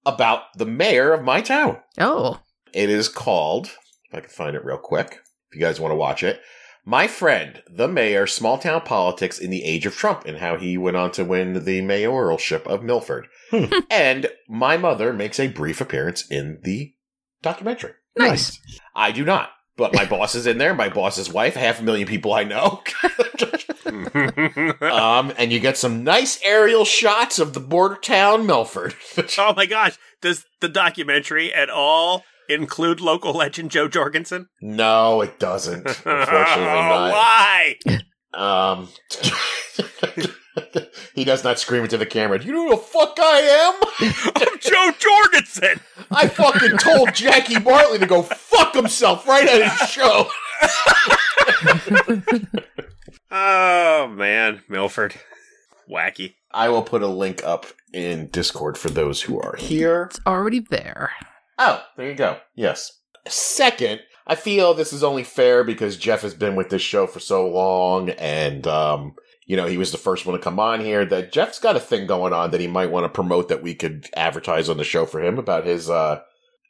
about 0.08 0.46
the 0.58 0.66
mayor 0.66 1.14
of 1.14 1.24
my 1.24 1.42
town. 1.42 1.78
Oh. 2.00 2.42
It 2.74 2.90
is 2.90 3.08
called, 3.08 3.68
if 4.10 4.16
I 4.16 4.22
can 4.22 4.30
find 4.32 4.56
it 4.56 4.66
real 4.66 4.80
quick, 4.80 5.20
if 5.52 5.56
you 5.56 5.62
guys 5.62 5.80
want 5.80 5.92
to 5.92 5.96
watch 5.96 6.24
it. 6.24 6.42
My 6.84 7.06
friend, 7.06 7.62
the 7.70 7.88
mayor, 7.88 8.26
small 8.26 8.58
town 8.58 8.82
politics 8.82 9.38
in 9.38 9.52
the 9.52 9.64
age 9.64 9.86
of 9.86 9.96
Trump 9.96 10.26
and 10.26 10.40
how 10.40 10.58
he 10.58 10.80
went 10.80 10.98
on 10.98 11.12
to 11.12 11.24
win 11.24 11.64
the 11.64 11.82
mayoralship 11.82 12.66
of 12.66 12.84
Milford. 12.84 13.28
Hmm. 13.52 13.66
and 13.92 14.32
my 14.50 14.78
mother 14.78 15.14
makes 15.14 15.40
a 15.40 15.48
brief 15.48 15.80
appearance 15.80 16.26
in 16.28 16.60
the 16.64 16.96
documentary. 17.44 17.94
Nice. 18.18 18.60
I 18.96 19.12
do 19.12 19.24
not. 19.24 19.52
But 19.78 19.94
my 19.94 20.06
boss 20.06 20.36
is 20.36 20.48
in 20.48 20.58
there, 20.58 20.74
my 20.74 20.90
boss's 20.90 21.32
wife, 21.32 21.56
half 21.56 21.82
a 21.82 21.84
million 21.84 22.08
people 22.08 22.34
I 22.34 22.46
know. 22.46 22.82
um, 24.82 25.34
and 25.38 25.52
you 25.52 25.60
get 25.60 25.78
some 25.78 26.04
nice 26.04 26.40
aerial 26.44 26.86
shots 26.86 27.40
of 27.40 27.54
the 27.54 27.60
border 27.60 27.96
town, 27.96 28.46
Milford. 28.46 28.96
oh 29.38 29.54
my 29.56 29.66
gosh, 29.66 29.98
does 30.22 30.46
the 30.62 30.70
documentary 30.70 31.54
at 31.54 31.70
all 31.70 32.24
include 32.50 33.02
local 33.02 33.34
legend 33.34 33.72
Joe 33.72 33.88
Jorgensen? 33.88 34.48
no, 34.62 35.22
it 35.22 35.40
doesn't. 35.40 35.86
Unfortunately 35.88 36.64
not. 36.64 37.12
Why? 37.12 37.76
Um, 38.34 38.90
he 41.16 41.24
does 41.24 41.44
not 41.44 41.58
scream 41.60 41.84
into 41.84 41.98
the 41.98 42.06
camera. 42.06 42.38
Do 42.40 42.48
you 42.48 42.54
know 42.54 42.66
who 42.66 42.76
the 42.76 42.78
fuck 42.78 43.18
I 43.20 43.40
am? 43.40 43.74
I'm 44.36 44.60
Joe 44.60 44.92
Jorgensen. 45.00 45.80
I 46.12 46.28
fucking 46.28 46.78
told 46.78 47.14
Jackie 47.14 47.60
Bartley 47.60 48.00
to 48.00 48.06
go 48.06 48.22
fuck 48.24 48.76
himself 48.76 49.28
right 49.28 49.48
at 49.48 49.72
his 49.72 49.90
show. 49.90 50.30
Oh 53.32 54.08
man, 54.08 54.62
Milford, 54.70 55.16
wacky. 55.90 56.36
I 56.52 56.70
will 56.70 56.84
put 56.84 57.02
a 57.02 57.08
link 57.08 57.44
up 57.44 57.66
in 57.94 58.28
Discord 58.28 58.78
for 58.78 58.90
those 58.90 59.24
who 59.24 59.40
are 59.42 59.56
here. 59.58 60.04
It's 60.10 60.20
already 60.26 60.60
there. 60.60 61.12
Oh, 61.58 61.84
there 61.98 62.10
you 62.10 62.16
go. 62.16 62.40
Yes. 62.56 63.00
Second, 63.28 64.02
I 64.28 64.36
feel 64.36 64.74
this 64.74 64.94
is 64.94 65.04
only 65.04 65.24
fair 65.24 65.64
because 65.64 65.98
Jeff 65.98 66.22
has 66.22 66.34
been 66.34 66.56
with 66.56 66.70
this 66.70 66.82
show 66.82 67.08
for 67.08 67.20
so 67.20 67.48
long 67.48 68.10
and, 68.12 68.66
um, 68.68 69.16
you 69.46 69.56
know, 69.56 69.68
he 69.68 69.78
was 69.78 69.92
the 69.92 69.98
first 69.98 70.26
one 70.26 70.36
to 70.38 70.42
come 70.42 70.60
on 70.60 70.82
here 70.82 71.06
that 71.06 71.32
Jeff's 71.32 71.60
got 71.60 71.76
a 71.76 71.80
thing 71.80 72.08
going 72.08 72.34
on 72.34 72.52
that 72.52 72.62
he 72.62 72.68
might 72.68 72.92
want 72.92 73.04
to 73.04 73.10
promote 73.10 73.50
that 73.50 73.64
we 73.64 73.76
could 73.76 74.08
advertise 74.16 74.70
on 74.70 74.78
the 74.78 74.84
show 74.84 75.06
for 75.06 75.22
him 75.22 75.38
about 75.38 75.66
his, 75.66 75.90
uh, 75.90 76.22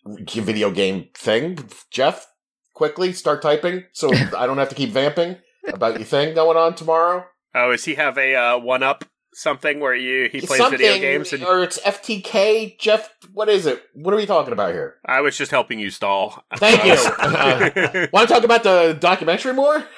video 0.05 0.71
game 0.71 1.09
thing. 1.15 1.57
Jeff, 1.89 2.27
quickly 2.73 3.13
start 3.13 3.41
typing 3.41 3.83
so 3.91 4.11
I 4.37 4.45
don't 4.45 4.57
have 4.57 4.69
to 4.69 4.75
keep 4.75 4.91
vamping 4.91 5.37
about 5.73 5.95
your 5.95 6.05
thing 6.05 6.35
going 6.35 6.57
on 6.57 6.75
tomorrow. 6.75 7.25
Oh, 7.53 7.71
does 7.71 7.85
he 7.85 7.95
have 7.95 8.17
a 8.17 8.35
uh, 8.35 8.57
one 8.57 8.83
up 8.83 9.05
something 9.33 9.79
where 9.79 9.93
you 9.95 10.29
he 10.29 10.41
plays 10.41 10.67
video 10.69 10.97
games? 10.97 11.33
And 11.33 11.43
or 11.43 11.63
it's 11.63 11.79
FTK. 11.79 12.79
Jeff, 12.79 13.09
what 13.33 13.49
is 13.49 13.65
it? 13.65 13.83
What 13.93 14.13
are 14.13 14.17
we 14.17 14.25
talking 14.25 14.53
about 14.53 14.73
here? 14.73 14.95
I 15.05 15.21
was 15.21 15.37
just 15.37 15.51
helping 15.51 15.79
you 15.79 15.89
stall. 15.89 16.43
Thank 16.57 16.83
you. 16.85 16.93
Uh, 16.93 18.07
Want 18.13 18.27
to 18.27 18.33
talk 18.33 18.43
about 18.43 18.63
the 18.63 18.97
documentary 18.99 19.53
more? 19.53 19.85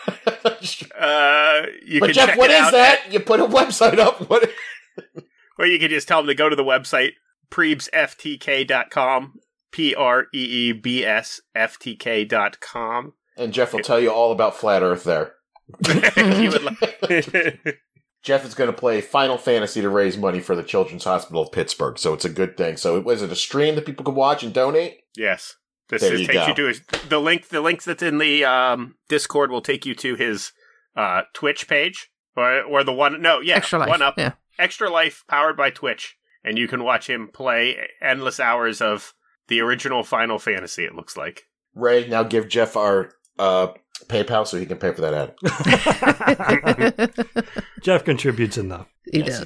Uh, 0.99 1.63
you 1.85 1.99
but 1.99 2.11
Jeff, 2.13 2.37
what 2.37 2.49
is 2.49 2.71
that? 2.71 3.11
You 3.11 3.19
put 3.19 3.39
a 3.39 3.45
website 3.45 3.99
up. 3.99 4.27
What? 4.29 4.49
Or 5.59 5.65
you 5.67 5.77
can 5.77 5.89
just 5.89 6.07
tell 6.07 6.19
them 6.19 6.27
to 6.27 6.35
go 6.35 6.49
to 6.49 6.55
the 6.55 6.63
website 6.63 7.11
preebsftk.com. 7.51 9.39
P 9.71 9.93
R 9.93 10.27
E 10.33 10.37
E 10.37 10.71
B 10.71 11.05
S 11.05 11.41
F 11.53 11.77
T 11.77 11.95
K 11.95 12.25
dot 12.25 12.59
com. 12.59 13.13
And 13.37 13.53
Jeff 13.53 13.73
will 13.73 13.81
tell 13.81 13.99
you 13.99 14.09
all 14.09 14.31
about 14.31 14.55
flat 14.55 14.81
Earth 14.81 15.03
there. 15.03 15.35
You 16.17 16.51
would 16.51 16.63
like- 16.63 17.81
Jeff 18.23 18.43
is 18.45 18.55
going 18.55 18.69
to 18.69 18.75
play 18.77 18.99
Final 18.99 19.37
Fantasy 19.37 19.79
to 19.81 19.89
raise 19.89 20.17
money 20.17 20.39
for 20.39 20.55
the 20.55 20.63
Children's 20.63 21.03
Hospital 21.05 21.43
of 21.43 21.51
Pittsburgh, 21.51 21.97
so 21.97 22.13
it's 22.13 22.25
a 22.25 22.29
good 22.29 22.57
thing. 22.57 22.75
So, 22.75 22.99
was 22.99 23.21
it 23.21 23.31
a 23.31 23.35
stream 23.35 23.75
that 23.75 23.85
people 23.85 24.03
can 24.03 24.15
watch 24.15 24.43
and 24.43 24.53
donate? 24.53 24.99
yes. 25.15 25.55
This 25.89 26.01
There 26.01 26.13
is, 26.15 26.19
you 26.21 26.27
takes 26.27 26.39
go. 26.39 26.47
you 26.47 26.53
to 26.55 26.65
his 26.65 26.81
the 27.07 27.19
link 27.19 27.47
the 27.47 27.61
links 27.61 27.85
that's 27.85 28.03
in 28.03 28.17
the 28.17 28.43
um, 28.43 28.95
Discord 29.07 29.51
will 29.51 29.61
take 29.61 29.85
you 29.85 29.95
to 29.95 30.15
his 30.15 30.51
uh, 30.97 31.21
Twitch 31.33 31.69
page. 31.69 32.09
Or 32.35 32.61
or 32.63 32.83
the 32.83 32.91
one 32.91 33.21
no, 33.21 33.39
yeah. 33.39 33.55
Extra 33.55 33.79
life. 33.79 33.87
One 33.87 34.01
up. 34.01 34.15
Yeah. 34.17 34.33
Extra 34.59 34.89
Life 34.89 35.23
powered 35.29 35.55
by 35.55 35.69
Twitch. 35.69 36.17
And 36.43 36.57
you 36.57 36.67
can 36.67 36.83
watch 36.83 37.09
him 37.09 37.29
play 37.33 37.77
endless 38.01 38.37
hours 38.37 38.81
of 38.81 39.13
the 39.47 39.61
original 39.61 40.03
Final 40.03 40.39
Fantasy, 40.39 40.83
it 40.83 40.93
looks 40.93 41.15
like. 41.15 41.43
Ray, 41.73 42.05
now 42.05 42.23
give 42.23 42.49
Jeff 42.49 42.75
our 42.75 43.11
uh, 43.39 43.67
PayPal 44.05 44.47
so 44.47 44.57
he 44.57 44.65
can 44.65 44.77
pay 44.77 44.93
for 44.93 45.01
that 45.01 45.13
ad. 45.13 45.33
Jeff 47.81 48.03
contributes 48.05 48.57
enough. 48.57 48.87
he 49.11 49.19
Yes, 49.19 49.39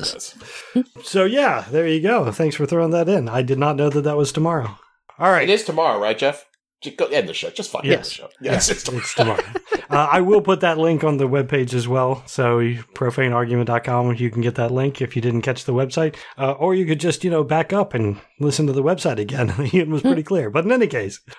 does. 0.74 0.86
So 1.04 1.26
yeah, 1.26 1.66
there 1.72 1.88
you 1.88 2.02
go. 2.02 2.32
Thanks 2.32 2.56
for 2.56 2.66
throwing 2.66 2.92
that 2.92 3.10
in. 3.10 3.28
I 3.30 3.42
did 3.42 3.58
not 3.60 3.76
know 3.76 3.90
that 3.90 4.02
that 4.02 4.18
was 4.18 4.32
tomorrow. 4.32 4.78
All 5.20 5.32
right, 5.32 5.50
it 5.50 5.54
is 5.54 5.64
tomorrow, 5.64 6.00
right, 6.00 6.18
Jeff? 6.18 6.46
Just 6.82 6.98
go 6.98 7.06
end 7.06 7.30
the 7.30 7.34
show. 7.34 7.50
Just 7.52 7.72
fucking 7.72 7.90
Yes. 7.92 7.98
end 7.98 8.06
the 8.06 8.10
show. 8.10 8.30
Yes, 8.42 8.70
it's 8.70 8.88
It's 8.90 9.14
tomorrow. 9.14 9.44
uh, 9.92 10.08
I 10.12 10.22
will 10.22 10.42
put 10.42 10.62
that 10.62 10.78
link 10.80 11.04
on 11.04 11.18
the 11.18 11.28
webpage 11.30 11.74
as 11.76 11.88
well. 11.88 12.24
So 12.26 12.60
profaneargument.com, 12.96 14.16
you 14.16 14.30
can 14.32 14.42
get 14.42 14.56
that 14.56 14.72
link 14.72 15.02
if 15.02 15.16
you 15.16 15.22
didn't 15.22 15.42
catch 15.44 15.66
the 15.66 15.74
website. 15.74 16.16
Uh, 16.38 16.52
or 16.54 16.74
you 16.76 16.86
could 16.86 17.00
just, 17.00 17.24
you 17.24 17.30
know, 17.30 17.44
back 17.44 17.72
up 17.72 17.94
and 17.94 18.18
listen 18.40 18.66
to 18.68 18.74
the 18.74 18.84
website 18.84 19.20
again. 19.20 19.54
it 19.74 19.88
was 19.88 20.02
pretty 20.02 20.24
clear. 20.24 20.50
But 20.50 20.66
in 20.66 20.72
any 20.72 20.88
case, 20.88 21.20
uh, 21.30 21.36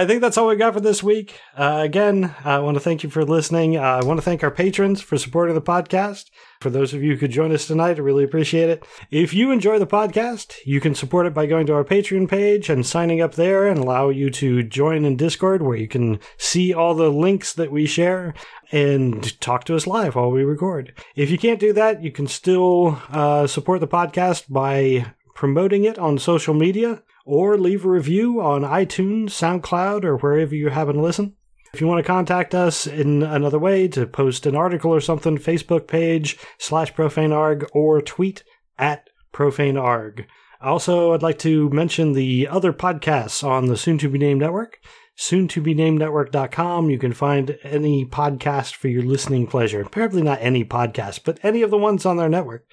I 0.00 0.06
think 0.06 0.20
that's 0.20 0.38
all 0.38 0.46
we 0.48 0.56
got 0.56 0.74
for 0.74 0.80
this 0.80 1.02
week. 1.02 1.34
Uh, 1.56 1.80
again, 1.82 2.34
I 2.44 2.58
want 2.60 2.76
to 2.76 2.80
thank 2.80 3.02
you 3.02 3.10
for 3.10 3.24
listening. 3.24 3.76
Uh, 3.76 3.80
I 3.80 4.04
want 4.04 4.18
to 4.18 4.22
thank 4.24 4.42
our 4.44 4.50
patrons 4.50 5.00
for 5.00 5.18
supporting 5.18 5.54
the 5.54 5.62
podcast. 5.62 6.26
For 6.64 6.70
those 6.70 6.94
of 6.94 7.02
you 7.02 7.12
who 7.12 7.18
could 7.18 7.30
join 7.30 7.52
us 7.52 7.66
tonight, 7.66 7.98
I 7.98 8.00
really 8.00 8.24
appreciate 8.24 8.70
it. 8.70 8.86
If 9.10 9.34
you 9.34 9.50
enjoy 9.50 9.78
the 9.78 9.86
podcast, 9.86 10.54
you 10.64 10.80
can 10.80 10.94
support 10.94 11.26
it 11.26 11.34
by 11.34 11.44
going 11.44 11.66
to 11.66 11.74
our 11.74 11.84
Patreon 11.84 12.26
page 12.26 12.70
and 12.70 12.86
signing 12.86 13.20
up 13.20 13.34
there 13.34 13.68
and 13.68 13.78
allow 13.78 14.08
you 14.08 14.30
to 14.30 14.62
join 14.62 15.04
in 15.04 15.18
Discord 15.18 15.60
where 15.60 15.76
you 15.76 15.86
can 15.86 16.18
see 16.38 16.72
all 16.72 16.94
the 16.94 17.10
links 17.10 17.52
that 17.52 17.70
we 17.70 17.84
share 17.84 18.32
and 18.72 19.38
talk 19.42 19.64
to 19.64 19.76
us 19.76 19.86
live 19.86 20.14
while 20.14 20.30
we 20.30 20.42
record. 20.42 20.94
If 21.14 21.28
you 21.28 21.36
can't 21.36 21.60
do 21.60 21.74
that, 21.74 22.02
you 22.02 22.10
can 22.10 22.28
still 22.28 22.98
uh, 23.10 23.46
support 23.46 23.80
the 23.80 23.86
podcast 23.86 24.50
by 24.50 25.12
promoting 25.34 25.84
it 25.84 25.98
on 25.98 26.16
social 26.16 26.54
media 26.54 27.02
or 27.26 27.58
leave 27.58 27.84
a 27.84 27.90
review 27.90 28.40
on 28.40 28.62
iTunes, 28.62 29.32
SoundCloud, 29.32 30.02
or 30.02 30.16
wherever 30.16 30.54
you 30.54 30.70
happen 30.70 30.94
to 30.94 31.02
listen. 31.02 31.36
If 31.74 31.80
you 31.80 31.88
want 31.88 31.98
to 31.98 32.06
contact 32.06 32.54
us 32.54 32.86
in 32.86 33.24
another 33.24 33.58
way 33.58 33.88
to 33.88 34.06
post 34.06 34.46
an 34.46 34.54
article 34.54 34.94
or 34.94 35.00
something, 35.00 35.38
Facebook 35.38 35.88
page 35.88 36.38
slash 36.56 36.94
profanearg 36.94 37.66
or 37.72 38.00
tweet 38.00 38.44
at 38.78 39.10
profanearg. 39.32 40.24
Also, 40.60 41.12
I'd 41.12 41.24
like 41.24 41.40
to 41.40 41.68
mention 41.70 42.12
the 42.12 42.46
other 42.46 42.72
podcasts 42.72 43.42
on 43.42 43.66
the 43.66 43.76
soon 43.76 43.98
to 43.98 44.08
be 44.08 44.18
named 44.18 44.38
network. 44.38 44.78
Soon 45.16 45.48
to 45.48 45.60
be 45.60 45.74
named 45.74 45.98
network.com. 45.98 46.90
You 46.90 46.98
can 47.00 47.12
find 47.12 47.58
any 47.64 48.04
podcast 48.04 48.76
for 48.76 48.86
your 48.86 49.02
listening 49.02 49.48
pleasure. 49.48 49.84
Probably 49.84 50.22
not 50.22 50.38
any 50.40 50.64
podcast, 50.64 51.22
but 51.24 51.40
any 51.42 51.62
of 51.62 51.72
the 51.72 51.78
ones 51.78 52.06
on 52.06 52.18
their 52.18 52.28
network. 52.28 52.70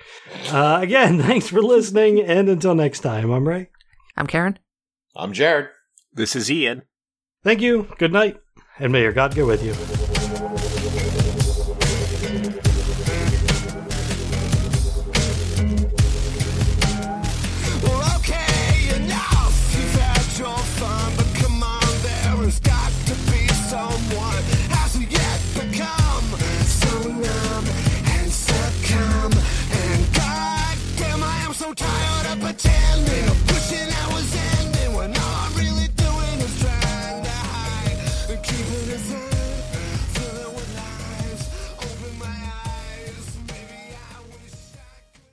Uh, 0.52 0.78
again, 0.80 1.19
thanks 1.23 1.48
for 1.48 1.64
listening, 1.64 2.22
and 2.22 2.48
until 2.48 2.76
next 2.76 2.99
time, 2.99 3.32
I'm 3.32 3.48
Ray. 3.48 3.72
I'm 4.15 4.28
Karen. 4.28 4.60
I'm 5.15 5.34
Jared. 5.34 5.69
This 6.14 6.36
is 6.36 6.52
Ian. 6.52 6.84
Thank 7.44 7.61
you, 7.61 7.88
good 7.98 8.14
night, 8.14 8.40
and 8.80 8.91
may 8.91 9.02
your 9.02 9.11
God 9.11 9.35
go 9.35 9.45
with 9.45 9.64
you. 9.64 10.01